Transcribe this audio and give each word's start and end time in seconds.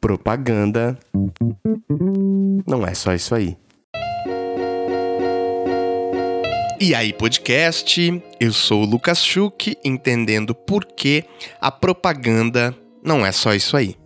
Propaganda 0.00 0.98
não 2.66 2.86
é 2.86 2.94
só 2.94 3.14
isso 3.14 3.34
aí. 3.34 3.56
E 6.80 6.94
aí, 6.94 7.12
podcast? 7.12 8.22
Eu 8.38 8.52
sou 8.52 8.82
o 8.82 8.86
Lucas 8.86 9.24
Schuch, 9.24 9.76
entendendo 9.84 10.54
por 10.54 10.84
que 10.84 11.24
a 11.60 11.70
propaganda 11.70 12.76
não 13.02 13.24
é 13.24 13.32
só 13.32 13.54
isso 13.54 13.76
aí. 13.76 13.96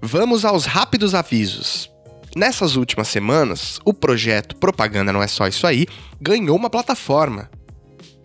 Vamos 0.00 0.44
aos 0.44 0.64
rápidos 0.64 1.14
avisos. 1.14 1.88
Nessas 2.34 2.76
últimas 2.76 3.08
semanas, 3.08 3.78
o 3.84 3.92
projeto 3.92 4.56
Propaganda 4.56 5.12
Não 5.12 5.22
É 5.22 5.28
Só 5.28 5.46
Isso 5.46 5.66
Aí 5.66 5.86
ganhou 6.20 6.56
uma 6.56 6.70
plataforma. 6.70 7.50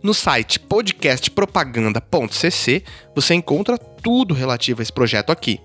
No 0.01 0.13
site 0.13 0.59
podcastpropaganda.cc 0.59 2.83
você 3.15 3.33
encontra 3.33 3.77
tudo 3.77 4.33
relativo 4.33 4.81
a 4.81 4.83
esse 4.83 4.93
projeto 4.93 5.31
aqui. 5.31 5.59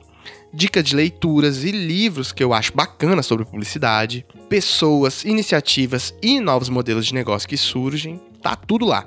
Dicas 0.55 0.85
de 0.85 0.95
leituras 0.97 1.65
e 1.65 1.71
livros 1.71 2.33
que 2.33 2.43
eu 2.43 2.55
acho 2.55 2.75
bacana 2.75 3.23
sobre 3.23 3.45
publicidade, 3.45 4.27
pessoas, 4.49 5.25
iniciativas 5.25 6.15
e 6.23 6.41
novos 6.41 6.69
modelos 6.69 7.07
de 7.07 7.15
negócio 7.15 7.49
que 7.49 7.57
surgem, 7.57 8.21
tá 8.43 8.57
tudo 8.57 8.87
lá. 8.87 9.07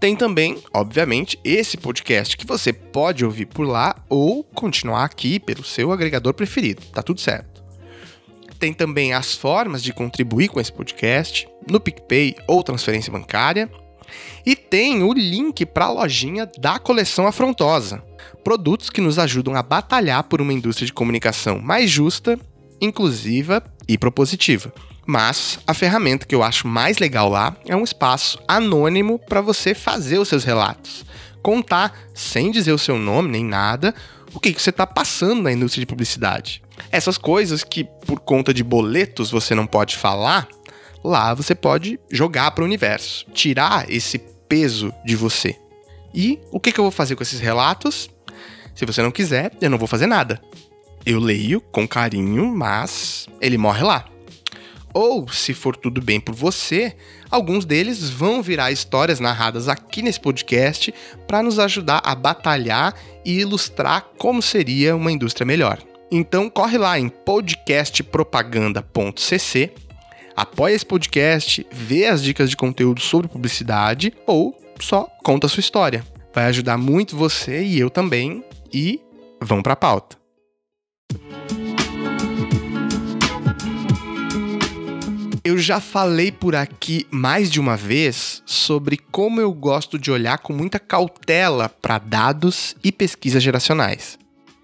Tem 0.00 0.16
também, 0.16 0.58
obviamente, 0.72 1.38
esse 1.44 1.76
podcast 1.76 2.36
que 2.36 2.46
você 2.46 2.72
pode 2.72 3.24
ouvir 3.24 3.46
por 3.46 3.64
lá 3.64 3.94
ou 4.08 4.42
continuar 4.42 5.04
aqui 5.04 5.38
pelo 5.38 5.62
seu 5.62 5.92
agregador 5.92 6.34
preferido, 6.34 6.82
tá 6.92 7.02
tudo 7.02 7.20
certo. 7.20 7.62
Tem 8.58 8.72
também 8.72 9.12
as 9.12 9.34
formas 9.34 9.82
de 9.82 9.92
contribuir 9.92 10.48
com 10.48 10.60
esse 10.60 10.72
podcast 10.72 11.48
no 11.68 11.80
PicPay 11.80 12.36
ou 12.46 12.62
transferência 12.62 13.12
bancária. 13.12 13.70
E 14.44 14.54
tem 14.56 15.02
o 15.02 15.12
link 15.12 15.64
para 15.66 15.86
a 15.86 15.90
lojinha 15.90 16.48
da 16.58 16.78
coleção 16.78 17.26
Afrontosa. 17.26 18.02
Produtos 18.44 18.90
que 18.90 19.00
nos 19.00 19.18
ajudam 19.18 19.54
a 19.54 19.62
batalhar 19.62 20.24
por 20.24 20.40
uma 20.40 20.52
indústria 20.52 20.86
de 20.86 20.92
comunicação 20.92 21.58
mais 21.58 21.90
justa, 21.90 22.38
inclusiva 22.80 23.62
e 23.86 23.98
propositiva. 23.98 24.72
Mas 25.06 25.58
a 25.66 25.74
ferramenta 25.74 26.26
que 26.26 26.34
eu 26.34 26.42
acho 26.42 26.68
mais 26.68 26.98
legal 26.98 27.28
lá 27.28 27.56
é 27.66 27.74
um 27.74 27.84
espaço 27.84 28.38
anônimo 28.46 29.18
para 29.18 29.40
você 29.40 29.74
fazer 29.74 30.18
os 30.18 30.28
seus 30.28 30.44
relatos. 30.44 31.04
Contar, 31.42 31.98
sem 32.14 32.50
dizer 32.50 32.72
o 32.72 32.78
seu 32.78 32.98
nome 32.98 33.30
nem 33.30 33.44
nada, 33.44 33.94
o 34.32 34.38
que, 34.38 34.52
que 34.52 34.62
você 34.62 34.70
está 34.70 34.86
passando 34.86 35.42
na 35.42 35.52
indústria 35.52 35.80
de 35.80 35.86
publicidade. 35.86 36.62
Essas 36.90 37.18
coisas 37.18 37.64
que, 37.64 37.84
por 38.06 38.20
conta 38.20 38.54
de 38.54 38.62
boletos, 38.62 39.30
você 39.30 39.54
não 39.54 39.66
pode 39.66 39.96
falar, 39.96 40.48
lá 41.02 41.34
você 41.34 41.54
pode 41.54 41.98
jogar 42.10 42.50
para 42.50 42.62
o 42.62 42.66
universo, 42.66 43.26
tirar 43.32 43.90
esse 43.90 44.18
peso 44.48 44.92
de 45.04 45.16
você. 45.16 45.56
E 46.12 46.38
o 46.50 46.58
que, 46.58 46.72
que 46.72 46.80
eu 46.80 46.84
vou 46.84 46.90
fazer 46.90 47.16
com 47.16 47.22
esses 47.22 47.40
relatos? 47.40 48.10
Se 48.74 48.84
você 48.84 49.02
não 49.02 49.10
quiser, 49.10 49.52
eu 49.60 49.70
não 49.70 49.78
vou 49.78 49.88
fazer 49.88 50.06
nada. 50.06 50.40
Eu 51.04 51.18
leio 51.18 51.60
com 51.60 51.86
carinho, 51.86 52.46
mas 52.46 53.28
ele 53.40 53.56
morre 53.56 53.82
lá. 53.82 54.04
Ou, 54.92 55.28
se 55.28 55.54
for 55.54 55.76
tudo 55.76 56.02
bem 56.02 56.20
por 56.20 56.34
você, 56.34 56.96
alguns 57.30 57.64
deles 57.64 58.10
vão 58.10 58.42
virar 58.42 58.72
histórias 58.72 59.20
narradas 59.20 59.68
aqui 59.68 60.02
nesse 60.02 60.18
podcast 60.18 60.92
para 61.28 61.42
nos 61.42 61.60
ajudar 61.60 62.02
a 62.04 62.14
batalhar 62.14 62.94
e 63.24 63.38
ilustrar 63.38 64.04
como 64.18 64.42
seria 64.42 64.96
uma 64.96 65.12
indústria 65.12 65.46
melhor. 65.46 65.78
Então 66.10 66.50
corre 66.50 66.76
lá 66.76 66.98
em 66.98 67.08
podcastpropaganda.cc, 67.08 69.70
apoia 70.40 70.74
esse 70.74 70.86
podcast, 70.86 71.66
vê 71.70 72.06
as 72.06 72.22
dicas 72.22 72.48
de 72.48 72.56
conteúdo 72.56 73.00
sobre 73.00 73.28
publicidade 73.28 74.14
ou 74.26 74.56
só 74.80 75.06
conta 75.22 75.46
a 75.46 75.50
sua 75.50 75.60
história. 75.60 76.02
Vai 76.34 76.44
ajudar 76.44 76.78
muito 76.78 77.14
você 77.14 77.62
e 77.62 77.78
eu 77.78 77.90
também 77.90 78.42
e 78.72 79.00
vamos 79.40 79.62
para 79.62 79.74
a 79.74 79.76
pauta. 79.76 80.16
Eu 85.44 85.58
já 85.58 85.78
falei 85.78 86.32
por 86.32 86.54
aqui 86.54 87.06
mais 87.10 87.50
de 87.50 87.60
uma 87.60 87.76
vez 87.76 88.42
sobre 88.46 88.96
como 88.96 89.40
eu 89.40 89.52
gosto 89.52 89.98
de 89.98 90.10
olhar 90.10 90.38
com 90.38 90.52
muita 90.52 90.78
cautela 90.78 91.68
para 91.68 91.98
dados 91.98 92.76
e 92.82 92.90
pesquisas 92.90 93.42
geracionais. 93.42 94.18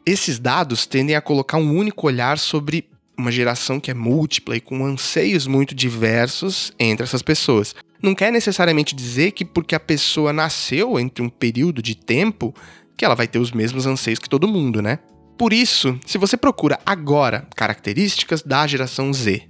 Esses 0.07 0.39
dados 0.39 0.87
tendem 0.87 1.17
a 1.17 1.21
colocar 1.21 1.59
um 1.59 1.77
único 1.77 2.07
olhar 2.07 2.39
sobre 2.39 2.89
uma 3.19 3.33
geração 3.33 3.81
que 3.81 3.91
é 3.91 3.95
múltipla 3.95 4.57
e 4.57 4.61
com 4.61 4.85
anseios 4.85 5.47
muito 5.47 5.75
diversos 5.75 6.73
entre 6.79 7.05
essas 7.05 7.23
pessoas. 7.23 7.75
Não 8.03 8.15
quer 8.15 8.31
necessariamente 8.31 8.95
dizer 8.95 9.33
que 9.33 9.45
porque 9.45 9.75
a 9.75 9.81
pessoa 9.81 10.33
nasceu 10.33 10.99
entre 10.99 11.23
um 11.23 11.29
período 11.29 11.83
de 11.83 11.97
tempo 11.97 12.55
que 12.97 13.05
ela 13.05 13.15
vai 13.15 13.27
ter 13.27 13.39
os 13.39 13.53
mesmos 13.53 13.87
anseios 13.87 14.19
que 14.19 14.29
todo 14.29 14.49
mundo, 14.49 14.83
né? 14.83 14.99
Por 15.39 15.53
isso, 15.53 15.99
se 16.07 16.17
você 16.19 16.37
procura 16.37 16.79
agora 16.85 17.47
características 17.55 18.43
da 18.43 18.67
geração 18.67 19.13
Z 19.13 19.49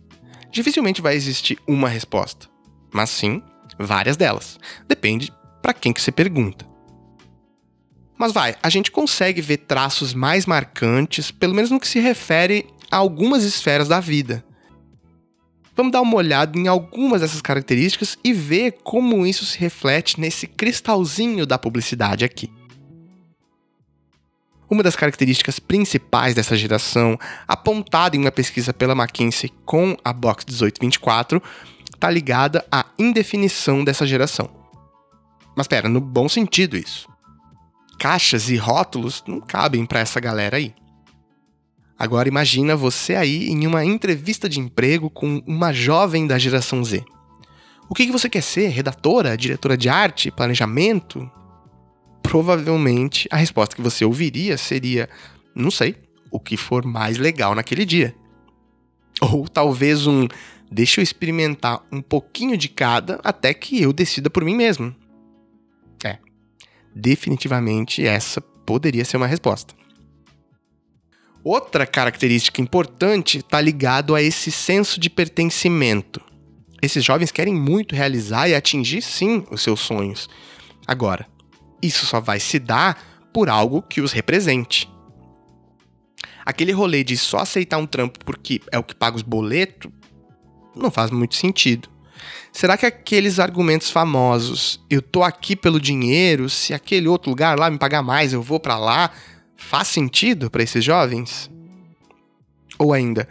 dificilmente 0.51 1.03
vai 1.03 1.15
existir 1.15 1.59
uma 1.67 1.89
resposta, 1.89 2.49
mas 2.93 3.11
sim 3.11 3.43
várias 3.79 4.17
delas. 4.17 4.59
Depende 4.89 5.33
para 5.61 5.75
quem 5.75 5.93
que 5.93 6.01
você 6.01 6.11
pergunta. 6.11 6.67
Mas 8.19 8.33
vai, 8.33 8.57
a 8.63 8.71
gente 8.71 8.91
consegue 8.91 9.43
ver 9.43 9.59
traços 9.59 10.15
mais 10.15 10.47
marcantes, 10.47 11.31
pelo 11.31 11.55
menos 11.55 11.71
no 11.71 11.79
que 11.79 11.87
se 11.87 12.01
refere 12.01 12.67
algumas 12.91 13.45
esferas 13.45 13.89
da 13.89 14.01
vida. 14.01 14.45
Vamos 15.75 15.93
dar 15.93 16.01
uma 16.01 16.17
olhada 16.17 16.59
em 16.59 16.69
algumas 16.69 17.21
dessas 17.21 17.43
características 17.43 18.17
e 18.25 18.33
ver 18.33 18.79
como 18.83 19.27
isso 19.27 19.45
se 19.45 19.59
reflete 19.59 20.19
nesse 20.19 20.47
cristalzinho 20.47 21.45
da 21.45 21.59
publicidade 21.59 22.25
aqui. 22.25 22.51
Uma 24.71 24.83
das 24.83 24.97
características 24.97 25.59
principais 25.59 26.35
dessa 26.35 26.57
geração, 26.57 27.19
apontada 27.47 28.17
em 28.17 28.21
uma 28.21 28.33
pesquisa 28.33 28.73
pela 28.73 28.95
McKinsey 28.95 29.53
com 29.65 29.97
a 30.03 30.13
Box 30.13 30.45
1824, 30.47 31.43
está 31.95 32.11
ligada 32.11 32.65
à 32.73 32.87
indefinição 32.99 33.85
dessa 33.85 34.07
geração. 34.07 34.49
Mas 35.55 35.69
pera, 35.69 35.89
no 35.89 36.01
bom 36.01 36.29
sentido 36.29 36.77
isso. 36.77 37.09
Caixas 37.99 38.49
e 38.49 38.57
rótulos 38.57 39.23
não 39.27 39.41
cabem 39.41 39.87
para 39.87 40.01
essa 40.01 40.21
galera 40.21 40.57
aí. 40.57 40.75
Agora 41.99 42.29
imagina 42.29 42.77
você 42.77 43.15
aí 43.15 43.49
em 43.49 43.67
uma 43.67 43.85
entrevista 43.85 44.49
de 44.49 44.61
emprego 44.61 45.09
com 45.09 45.43
uma 45.47 45.73
jovem 45.73 46.27
da 46.27 46.39
geração 46.39 46.85
Z. 46.85 47.05
O 47.89 47.95
que, 47.95 48.07
que 48.07 48.13
você 48.13 48.29
quer 48.29 48.43
ser? 48.43 48.69
Redatora? 48.69 49.37
Diretora 49.37 49.77
de 49.77 49.89
arte? 49.89 50.31
Planejamento? 50.31 51.31
provavelmente 52.27 53.29
a 53.31 53.37
resposta 53.37 53.77
que 53.77 53.83
você 53.83 54.05
ouviria 54.05 54.59
seria: 54.59 55.09
não 55.55 55.71
sei, 55.71 55.97
o 56.31 56.41
que 56.41 56.57
for 56.57 56.85
mais 56.85 57.19
legal 57.19 57.55
naquele 57.55 57.85
dia. 57.85 58.15
Ou 59.21 59.49
talvez 59.49 60.07
um: 60.07 60.27
deixa 60.71 61.01
eu 61.01 61.03
experimentar 61.03 61.83
um 61.91 62.03
pouquinho 62.03 62.57
de 62.57 62.69
cada 62.69 63.21
até 63.23 63.55
que 63.55 63.81
eu 63.81 63.93
decida 63.93 64.29
por 64.29 64.45
mim 64.45 64.55
mesmo. 64.55 64.95
É, 66.05 66.19
definitivamente 66.95 68.05
essa 68.05 68.41
poderia 68.41 69.05
ser 69.05 69.17
uma 69.17 69.27
resposta. 69.27 69.75
Outra 71.49 71.87
característica 71.87 72.61
importante 72.61 73.39
está 73.39 73.61
ligado 73.61 74.17
a 74.17 74.21
esse 74.21 74.51
senso 74.51 74.99
de 74.99 75.09
pertencimento. 75.09 76.21
Esses 76.83 77.05
jovens 77.05 77.31
querem 77.31 77.55
muito 77.55 77.95
realizar 77.95 78.49
e 78.49 78.55
atingir 78.57 79.01
sim 79.01 79.47
os 79.49 79.63
seus 79.63 79.79
sonhos. 79.79 80.29
Agora, 80.89 81.25
isso 81.81 82.05
só 82.05 82.19
vai 82.19 82.41
se 82.41 82.59
dar 82.59 83.01
por 83.33 83.49
algo 83.49 83.81
que 83.81 84.01
os 84.01 84.11
represente. 84.11 84.91
Aquele 86.45 86.73
rolê 86.73 87.05
de 87.05 87.17
só 87.17 87.39
aceitar 87.39 87.79
um 87.79 87.87
trampo 87.87 88.19
porque 88.25 88.61
é 88.73 88.77
o 88.77 88.83
que 88.83 88.97
paga 88.97 89.15
os 89.15 89.23
boletos 89.23 89.89
não 90.75 90.91
faz 90.91 91.13
muito 91.13 91.37
sentido. 91.37 91.89
Será 92.51 92.77
que 92.77 92.87
aqueles 92.87 93.39
argumentos 93.39 93.89
famosos, 93.89 94.85
eu 94.91 95.01
tô 95.01 95.23
aqui 95.23 95.55
pelo 95.55 95.81
dinheiro, 95.81 96.51
se 96.51 96.75
aquele 96.75 97.07
outro 97.07 97.31
lugar 97.31 97.57
lá 97.57 97.71
me 97.71 97.79
pagar 97.79 98.03
mais, 98.03 98.33
eu 98.33 98.43
vou 98.43 98.59
para 98.59 98.77
lá, 98.77 99.13
faz 99.67 99.89
sentido 99.89 100.51
para 100.51 100.63
esses 100.63 100.85
jovens? 100.85 101.51
Ou 102.79 102.93
ainda, 102.93 103.29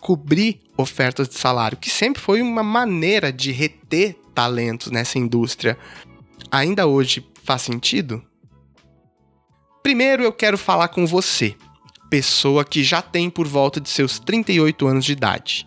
cobrir 0.00 0.60
ofertas 0.76 1.28
de 1.28 1.34
salário, 1.34 1.78
que 1.78 1.90
sempre 1.90 2.20
foi 2.20 2.40
uma 2.40 2.62
maneira 2.62 3.32
de 3.32 3.52
reter 3.52 4.16
talentos 4.34 4.90
nessa 4.90 5.18
indústria. 5.18 5.78
Ainda 6.50 6.86
hoje 6.86 7.24
Faz 7.42 7.62
sentido? 7.62 8.22
Primeiro 9.82 10.22
eu 10.22 10.32
quero 10.32 10.56
falar 10.56 10.88
com 10.88 11.04
você, 11.04 11.56
pessoa 12.08 12.64
que 12.64 12.84
já 12.84 13.02
tem 13.02 13.28
por 13.28 13.48
volta 13.48 13.80
de 13.80 13.90
seus 13.90 14.20
38 14.20 14.86
anos 14.86 15.04
de 15.04 15.12
idade. 15.12 15.66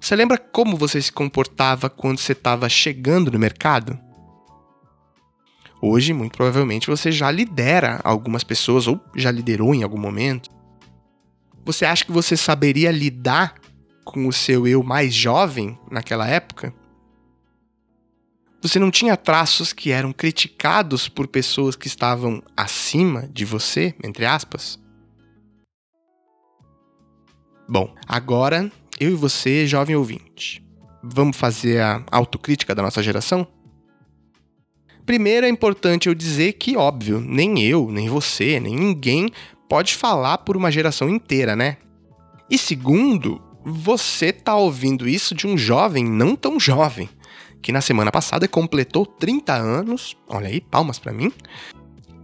Você 0.00 0.14
lembra 0.14 0.38
como 0.38 0.76
você 0.76 1.02
se 1.02 1.10
comportava 1.10 1.90
quando 1.90 2.18
você 2.18 2.30
estava 2.30 2.68
chegando 2.68 3.30
no 3.30 3.40
mercado? 3.40 3.98
Hoje, 5.82 6.12
muito 6.12 6.36
provavelmente, 6.36 6.88
você 6.88 7.10
já 7.10 7.30
lidera 7.30 8.00
algumas 8.04 8.44
pessoas 8.44 8.86
ou 8.86 9.00
já 9.16 9.30
liderou 9.30 9.74
em 9.74 9.82
algum 9.82 9.98
momento. 9.98 10.50
Você 11.64 11.84
acha 11.84 12.04
que 12.04 12.12
você 12.12 12.36
saberia 12.36 12.90
lidar 12.90 13.54
com 14.04 14.26
o 14.26 14.32
seu 14.32 14.66
eu 14.66 14.82
mais 14.82 15.14
jovem 15.14 15.78
naquela 15.90 16.26
época? 16.28 16.74
Você 18.62 18.78
não 18.78 18.90
tinha 18.90 19.16
traços 19.16 19.72
que 19.72 19.90
eram 19.90 20.12
criticados 20.12 21.08
por 21.08 21.26
pessoas 21.26 21.76
que 21.76 21.86
estavam 21.86 22.42
acima 22.54 23.26
de 23.32 23.46
você, 23.46 23.94
entre 24.04 24.26
aspas? 24.26 24.78
Bom, 27.66 27.94
agora 28.06 28.70
eu 28.98 29.12
e 29.12 29.14
você, 29.14 29.66
jovem 29.66 29.96
ouvinte, 29.96 30.62
vamos 31.02 31.38
fazer 31.38 31.80
a 31.80 32.04
autocrítica 32.10 32.74
da 32.74 32.82
nossa 32.82 33.02
geração? 33.02 33.46
Primeiro 35.10 35.44
é 35.44 35.48
importante 35.48 36.08
eu 36.08 36.14
dizer 36.14 36.52
que, 36.52 36.76
óbvio, 36.76 37.18
nem 37.20 37.60
eu, 37.60 37.90
nem 37.90 38.08
você, 38.08 38.60
nem 38.60 38.76
ninguém 38.76 39.28
pode 39.68 39.96
falar 39.96 40.38
por 40.38 40.56
uma 40.56 40.70
geração 40.70 41.08
inteira, 41.08 41.56
né? 41.56 41.78
E 42.48 42.56
segundo, 42.56 43.42
você 43.64 44.32
tá 44.32 44.54
ouvindo 44.54 45.08
isso 45.08 45.34
de 45.34 45.48
um 45.48 45.58
jovem 45.58 46.04
não 46.04 46.36
tão 46.36 46.60
jovem, 46.60 47.10
que 47.60 47.72
na 47.72 47.80
semana 47.80 48.12
passada 48.12 48.46
completou 48.46 49.04
30 49.04 49.52
anos. 49.52 50.16
Olha 50.28 50.46
aí, 50.46 50.60
palmas 50.60 51.00
para 51.00 51.12
mim. 51.12 51.32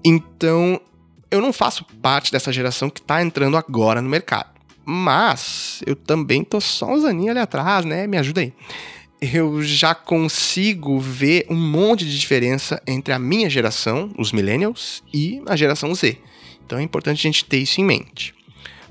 Então, 0.04 0.80
eu 1.28 1.40
não 1.40 1.52
faço 1.52 1.84
parte 2.00 2.30
dessa 2.30 2.52
geração 2.52 2.88
que 2.88 3.02
tá 3.02 3.20
entrando 3.20 3.56
agora 3.56 4.00
no 4.00 4.08
mercado. 4.08 4.50
Mas 4.84 5.82
eu 5.84 5.96
também 5.96 6.44
tô 6.44 6.60
só 6.60 6.86
uns 6.94 7.04
aninhos 7.04 7.30
ali 7.30 7.40
atrás, 7.40 7.84
né? 7.84 8.06
Me 8.06 8.16
ajuda 8.16 8.42
aí. 8.42 8.52
Eu 9.20 9.62
já 9.62 9.94
consigo 9.94 10.98
ver 11.00 11.46
um 11.48 11.56
monte 11.56 12.04
de 12.04 12.18
diferença 12.18 12.82
entre 12.86 13.14
a 13.14 13.18
minha 13.18 13.48
geração, 13.48 14.12
os 14.18 14.30
millennials, 14.30 15.02
e 15.12 15.42
a 15.46 15.56
geração 15.56 15.94
Z. 15.94 16.18
Então 16.64 16.78
é 16.78 16.82
importante 16.82 17.20
a 17.20 17.30
gente 17.30 17.44
ter 17.44 17.58
isso 17.58 17.80
em 17.80 17.84
mente. 17.84 18.34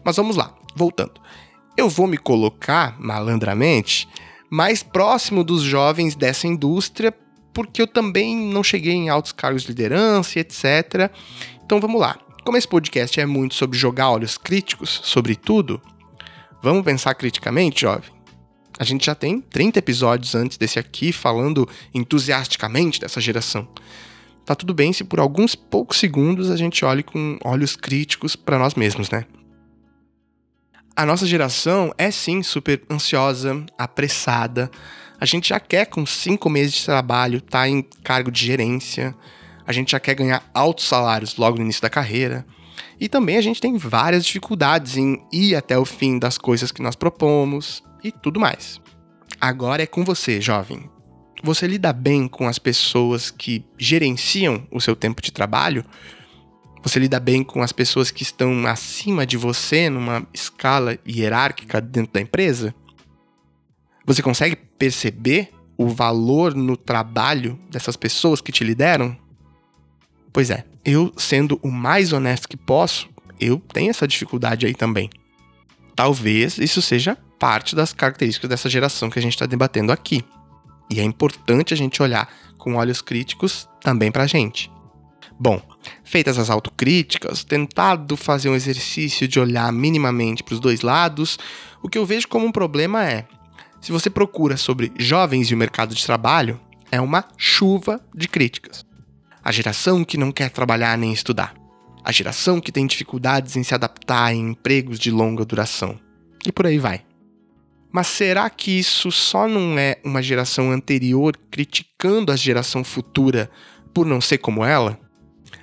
Mas 0.03 0.15
vamos 0.15 0.35
lá, 0.35 0.55
voltando. 0.75 1.21
Eu 1.77 1.89
vou 1.89 2.07
me 2.07 2.17
colocar, 2.17 2.95
malandramente, 2.99 4.07
mais 4.49 4.81
próximo 4.81 5.43
dos 5.43 5.61
jovens 5.61 6.15
dessa 6.15 6.47
indústria, 6.47 7.13
porque 7.53 7.81
eu 7.81 7.87
também 7.87 8.35
não 8.35 8.63
cheguei 8.63 8.93
em 8.93 9.09
altos 9.09 9.31
cargos 9.31 9.61
de 9.61 9.67
liderança, 9.67 10.39
etc. 10.39 11.11
Então 11.63 11.79
vamos 11.79 12.01
lá. 12.01 12.17
Como 12.43 12.57
esse 12.57 12.67
podcast 12.67 13.19
é 13.19 13.25
muito 13.25 13.55
sobre 13.55 13.77
jogar 13.77 14.11
olhos 14.11 14.37
críticos 14.37 15.01
sobre 15.03 15.35
tudo, 15.35 15.81
vamos 16.63 16.83
pensar 16.83 17.13
criticamente, 17.15 17.81
jovem? 17.81 18.14
A 18.77 18.83
gente 18.83 19.05
já 19.05 19.15
tem 19.15 19.39
30 19.39 19.79
episódios 19.79 20.35
antes 20.35 20.57
desse 20.57 20.77
aqui 20.77 21.11
falando 21.11 21.67
entusiasticamente 21.93 22.99
dessa 22.99 23.21
geração. 23.21 23.67
Tá 24.45 24.53
tudo 24.53 24.73
bem 24.73 24.91
se 24.91 25.03
por 25.03 25.19
alguns 25.19 25.55
poucos 25.55 25.97
segundos 25.97 26.51
a 26.51 26.57
gente 26.57 26.83
olhe 26.83 27.01
com 27.01 27.37
olhos 27.43 27.75
críticos 27.75 28.35
para 28.35 28.59
nós 28.59 28.75
mesmos, 28.75 29.09
né? 29.09 29.25
A 30.95 31.05
nossa 31.05 31.25
geração 31.25 31.93
é 31.97 32.11
sim 32.11 32.43
super 32.43 32.81
ansiosa, 32.89 33.65
apressada. 33.77 34.69
A 35.19 35.25
gente 35.25 35.49
já 35.49 35.59
quer, 35.59 35.85
com 35.87 36.05
cinco 36.05 36.49
meses 36.49 36.75
de 36.75 36.85
trabalho, 36.85 37.37
estar 37.39 37.61
tá 37.61 37.69
em 37.69 37.81
cargo 38.03 38.31
de 38.31 38.45
gerência. 38.45 39.15
A 39.65 39.73
gente 39.73 39.91
já 39.91 39.99
quer 39.99 40.15
ganhar 40.15 40.49
altos 40.53 40.85
salários 40.85 41.35
logo 41.37 41.57
no 41.57 41.63
início 41.63 41.81
da 41.81 41.89
carreira. 41.89 42.45
E 42.99 43.09
também 43.09 43.35
a 43.35 43.41
gente 43.41 43.59
tem 43.59 43.77
várias 43.77 44.25
dificuldades 44.25 44.95
em 44.95 45.21
ir 45.33 45.55
até 45.55 45.77
o 45.77 45.85
fim 45.85 46.17
das 46.17 46.37
coisas 46.37 46.71
que 46.71 46.81
nós 46.81 46.95
propomos 46.95 47.83
e 48.05 48.11
tudo 48.11 48.39
mais. 48.39 48.79
Agora 49.41 49.81
é 49.81 49.87
com 49.87 50.03
você, 50.03 50.39
jovem. 50.39 50.89
Você 51.43 51.67
lida 51.67 51.91
bem 51.91 52.27
com 52.27 52.47
as 52.47 52.59
pessoas 52.59 53.31
que 53.31 53.65
gerenciam 53.77 54.67
o 54.71 54.79
seu 54.79 54.95
tempo 54.95 55.21
de 55.21 55.31
trabalho? 55.31 55.83
Você 56.83 56.99
lida 56.99 57.19
bem 57.19 57.43
com 57.43 57.63
as 57.63 57.71
pessoas 57.71 58.11
que 58.11 58.23
estão 58.23 58.67
acima 58.67 59.25
de 59.25 59.37
você 59.37 59.89
numa 59.89 60.25
escala 60.33 60.97
hierárquica 61.07 61.81
dentro 61.81 62.13
da 62.13 62.21
empresa? 62.21 62.73
Você 64.05 64.21
consegue 64.21 64.55
perceber 64.55 65.51
o 65.77 65.89
valor 65.89 66.53
no 66.53 66.77
trabalho 66.77 67.59
dessas 67.69 67.95
pessoas 67.95 68.39
que 68.39 68.51
te 68.51 68.63
lideram? 68.63 69.17
Pois 70.31 70.51
é, 70.51 70.63
eu 70.83 71.11
sendo 71.17 71.59
o 71.63 71.71
mais 71.71 72.13
honesto 72.13 72.47
que 72.47 72.57
posso, 72.57 73.09
eu 73.39 73.59
tenho 73.73 73.89
essa 73.89 74.07
dificuldade 74.07 74.65
aí 74.65 74.75
também. 74.75 75.09
Talvez 75.95 76.57
isso 76.59 76.81
seja 76.81 77.17
parte 77.39 77.75
das 77.75 77.93
características 77.93 78.49
dessa 78.49 78.69
geração 78.69 79.09
que 79.09 79.19
a 79.19 79.21
gente 79.21 79.33
está 79.33 79.45
debatendo 79.45 79.91
aqui. 79.91 80.23
E 80.89 80.99
é 80.99 81.03
importante 81.03 81.73
a 81.73 81.77
gente 81.77 82.01
olhar 82.01 82.29
com 82.57 82.75
olhos 82.75 83.01
críticos 83.01 83.67
também 83.81 84.11
para 84.11 84.23
a 84.23 84.27
gente. 84.27 84.71
Bom, 85.37 85.61
feitas 86.03 86.39
as 86.39 86.49
autocríticas, 86.49 87.43
tentado 87.43 88.15
fazer 88.15 88.49
um 88.49 88.55
exercício 88.55 89.27
de 89.27 89.39
olhar 89.39 89.71
minimamente 89.71 90.43
para 90.43 90.53
os 90.53 90.59
dois 90.59 90.81
lados, 90.81 91.37
o 91.83 91.89
que 91.89 91.97
eu 91.97 92.05
vejo 92.05 92.27
como 92.27 92.45
um 92.45 92.51
problema 92.51 93.05
é: 93.05 93.27
se 93.81 93.91
você 93.91 94.09
procura 94.09 94.55
sobre 94.55 94.91
jovens 94.97 95.51
e 95.51 95.53
o 95.53 95.57
mercado 95.57 95.93
de 95.93 96.05
trabalho, 96.05 96.59
é 96.91 97.01
uma 97.01 97.25
chuva 97.37 97.99
de 98.13 98.27
críticas. 98.27 98.85
A 99.43 99.51
geração 99.51 100.03
que 100.03 100.17
não 100.17 100.31
quer 100.31 100.49
trabalhar 100.49 100.97
nem 100.97 101.11
estudar. 101.11 101.53
A 102.03 102.11
geração 102.11 102.61
que 102.61 102.71
tem 102.71 102.87
dificuldades 102.87 103.55
em 103.55 103.63
se 103.63 103.75
adaptar 103.75 104.33
em 104.33 104.51
empregos 104.51 104.97
de 104.97 105.11
longa 105.11 105.43
duração. 105.43 105.99
E 106.45 106.51
por 106.51 106.65
aí 106.65 106.79
vai. 106.79 107.03
Mas 107.95 108.07
será 108.07 108.49
que 108.49 108.77
isso 108.77 109.09
só 109.09 109.47
não 109.47 109.79
é 109.79 109.95
uma 110.03 110.21
geração 110.21 110.69
anterior 110.69 111.39
criticando 111.49 112.29
a 112.29 112.35
geração 112.35 112.83
futura 112.83 113.49
por 113.93 114.05
não 114.05 114.19
ser 114.19 114.39
como 114.39 114.65
ela? 114.65 114.99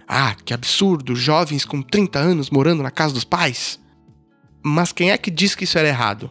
Ah, 0.09 0.35
que 0.43 0.55
absurdo, 0.55 1.15
jovens 1.15 1.67
com 1.67 1.83
30 1.83 2.19
anos 2.19 2.49
morando 2.49 2.83
na 2.83 2.91
casa 2.91 3.13
dos 3.13 3.25
pais. 3.25 3.79
Mas 4.65 4.93
quem 4.93 5.11
é 5.11 5.19
que 5.19 5.31
diz 5.31 5.55
que 5.55 5.65
isso 5.65 5.77
era 5.77 5.89
errado? 5.89 6.31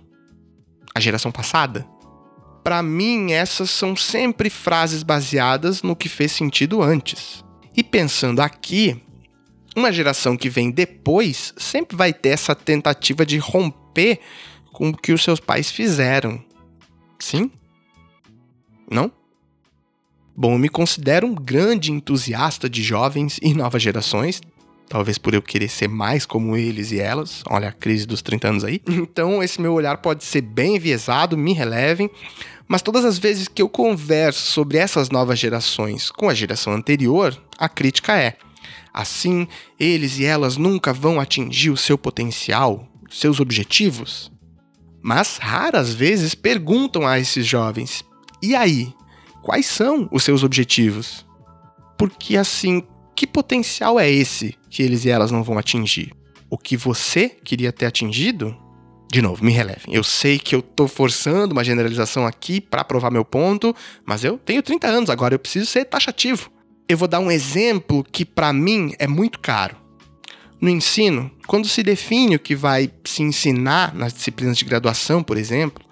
A 0.95 1.00
geração 1.00 1.31
passada? 1.31 1.86
Para 2.63 2.81
mim, 2.81 3.33
essas 3.33 3.69
são 3.69 3.95
sempre 3.95 4.50
frases 4.50 5.03
baseadas 5.03 5.83
no 5.83 5.95
que 5.95 6.09
fez 6.09 6.31
sentido 6.31 6.81
antes. 6.81 7.45
E 7.77 7.83
pensando 7.83 8.39
aqui, 8.39 9.00
uma 9.75 9.92
geração 9.92 10.36
que 10.36 10.50
vem 10.50 10.71
depois 10.71 11.53
sempre 11.57 11.95
vai 11.95 12.12
ter 12.12 12.30
essa 12.30 12.56
tentativa 12.56 13.24
de 13.24 13.38
romper 13.38 14.19
com 14.72 14.90
o 14.90 14.98
que 14.98 15.14
os 15.14 15.24
seus 15.24 15.40
pais 15.40 15.72
fizeram. 15.72 16.44
Sim? 17.20 17.52
Não? 18.90 19.12
Bom, 20.36 20.54
eu 20.54 20.60
me 20.60 20.70
considero 20.70 21.28
um 21.28 21.36
grande 21.36 21.92
entusiasta 21.92 22.70
de 22.70 22.82
jovens 22.82 23.38
e 23.42 23.54
novas 23.54 23.84
gerações, 23.84 24.42
talvez 24.88 25.18
por 25.18 25.34
eu 25.34 25.42
querer 25.42 25.70
ser 25.70 25.88
mais 25.88 26.26
como 26.26 26.58
eles 26.58 26.92
e 26.92 27.00
elas. 27.00 27.44
Olha 27.50 27.70
a 27.70 27.72
crise 27.72 28.06
dos 28.06 28.22
30 28.22 28.48
anos 28.48 28.64
aí. 28.64 28.82
Então, 28.90 29.44
esse 29.44 29.62
meu 29.62 29.74
olhar 29.74 29.98
pode 29.98 30.24
ser 30.24 30.42
bem 30.42 30.78
enviesado, 30.78 31.38
me 31.38 31.54
relevem, 31.54 32.10
mas 32.68 32.82
todas 32.82 33.04
as 33.04 33.18
vezes 33.18 33.48
que 33.48 33.62
eu 33.62 33.70
converso 33.70 34.52
sobre 34.52 34.78
essas 34.78 35.10
novas 35.10 35.38
gerações 35.38 36.10
com 36.10 36.30
a 36.30 36.34
geração 36.34 36.74
anterior, 36.74 37.38
a 37.58 37.70
crítica 37.70 38.18
é: 38.18 38.38
assim, 38.94 39.48
eles 39.80 40.18
e 40.20 40.26
elas 40.26 40.58
nunca 40.58 40.94
vão 40.94 41.20
atingir 41.20 41.70
o 41.70 41.78
seu 41.78 41.98
potencial, 41.98 42.88
seus 43.10 43.40
objetivos? 43.40 44.32
Mas 45.01 45.38
raras 45.38 45.93
vezes 45.93 46.36
perguntam 46.36 47.08
a 47.08 47.20
esses 47.20 47.46
jovens: 47.46 48.03
e 48.41 48.55
aí? 48.55 48.93
Quais 49.41 49.65
são 49.65 50.08
os 50.12 50.24
seus 50.24 50.43
objetivos? 50.43 51.25
Porque 51.98 52.38
assim, 52.38 52.84
que 53.15 53.25
potencial 53.25 54.00
é 54.00 54.10
esse 54.10 54.55
que 54.70 54.84
eles 54.84 55.03
e 55.03 55.10
elas 55.10 55.31
não 55.31 55.43
vão 55.43 55.58
atingir? 55.58 56.13
O 56.50 56.58
que 56.58 56.77
você 56.77 57.29
queria 57.29 57.72
ter 57.72 57.88
atingido? 57.88 58.55
De 59.12 59.22
novo, 59.22 59.43
me 59.43 59.51
relevem. 59.51 59.93
Eu 59.93 60.03
sei 60.03 60.39
que 60.39 60.55
eu 60.55 60.62
tô 60.62 60.88
forçando 60.88 61.53
uma 61.53 61.63
generalização 61.63 62.25
aqui 62.25 62.62
para 62.62 62.84
provar 62.84 63.12
meu 63.12 63.25
ponto, 63.25 63.75
mas 64.05 64.24
eu 64.24 64.38
tenho 64.38 64.62
30 64.62 64.88
anos 64.88 65.10
agora, 65.10 65.34
eu 65.34 65.39
preciso 65.39 65.65
ser 65.65 65.86
taxativo. 65.86 66.51
Eu 66.88 66.98
vou 66.98 67.08
dar 67.08 67.20
um 67.20 67.31
exemplo 67.31 68.03
que 68.03 68.24
para 68.24 68.53
mim 68.53 68.93
é 69.00 69.08
muito 69.08 69.39
caro. 69.39 69.75
No 70.62 70.70
ensino, 70.70 71.32
quando 71.48 71.68
se 71.68 71.82
define 71.82 72.36
o 72.36 72.39
que 72.39 72.56
vai 72.56 72.91
se 73.03 73.24
ensinar 73.24 73.96
nas 73.96 74.13
disciplinas 74.13 74.56
de 74.56 74.63
graduação, 74.63 75.24
por 75.24 75.36
exemplo, 75.36 75.84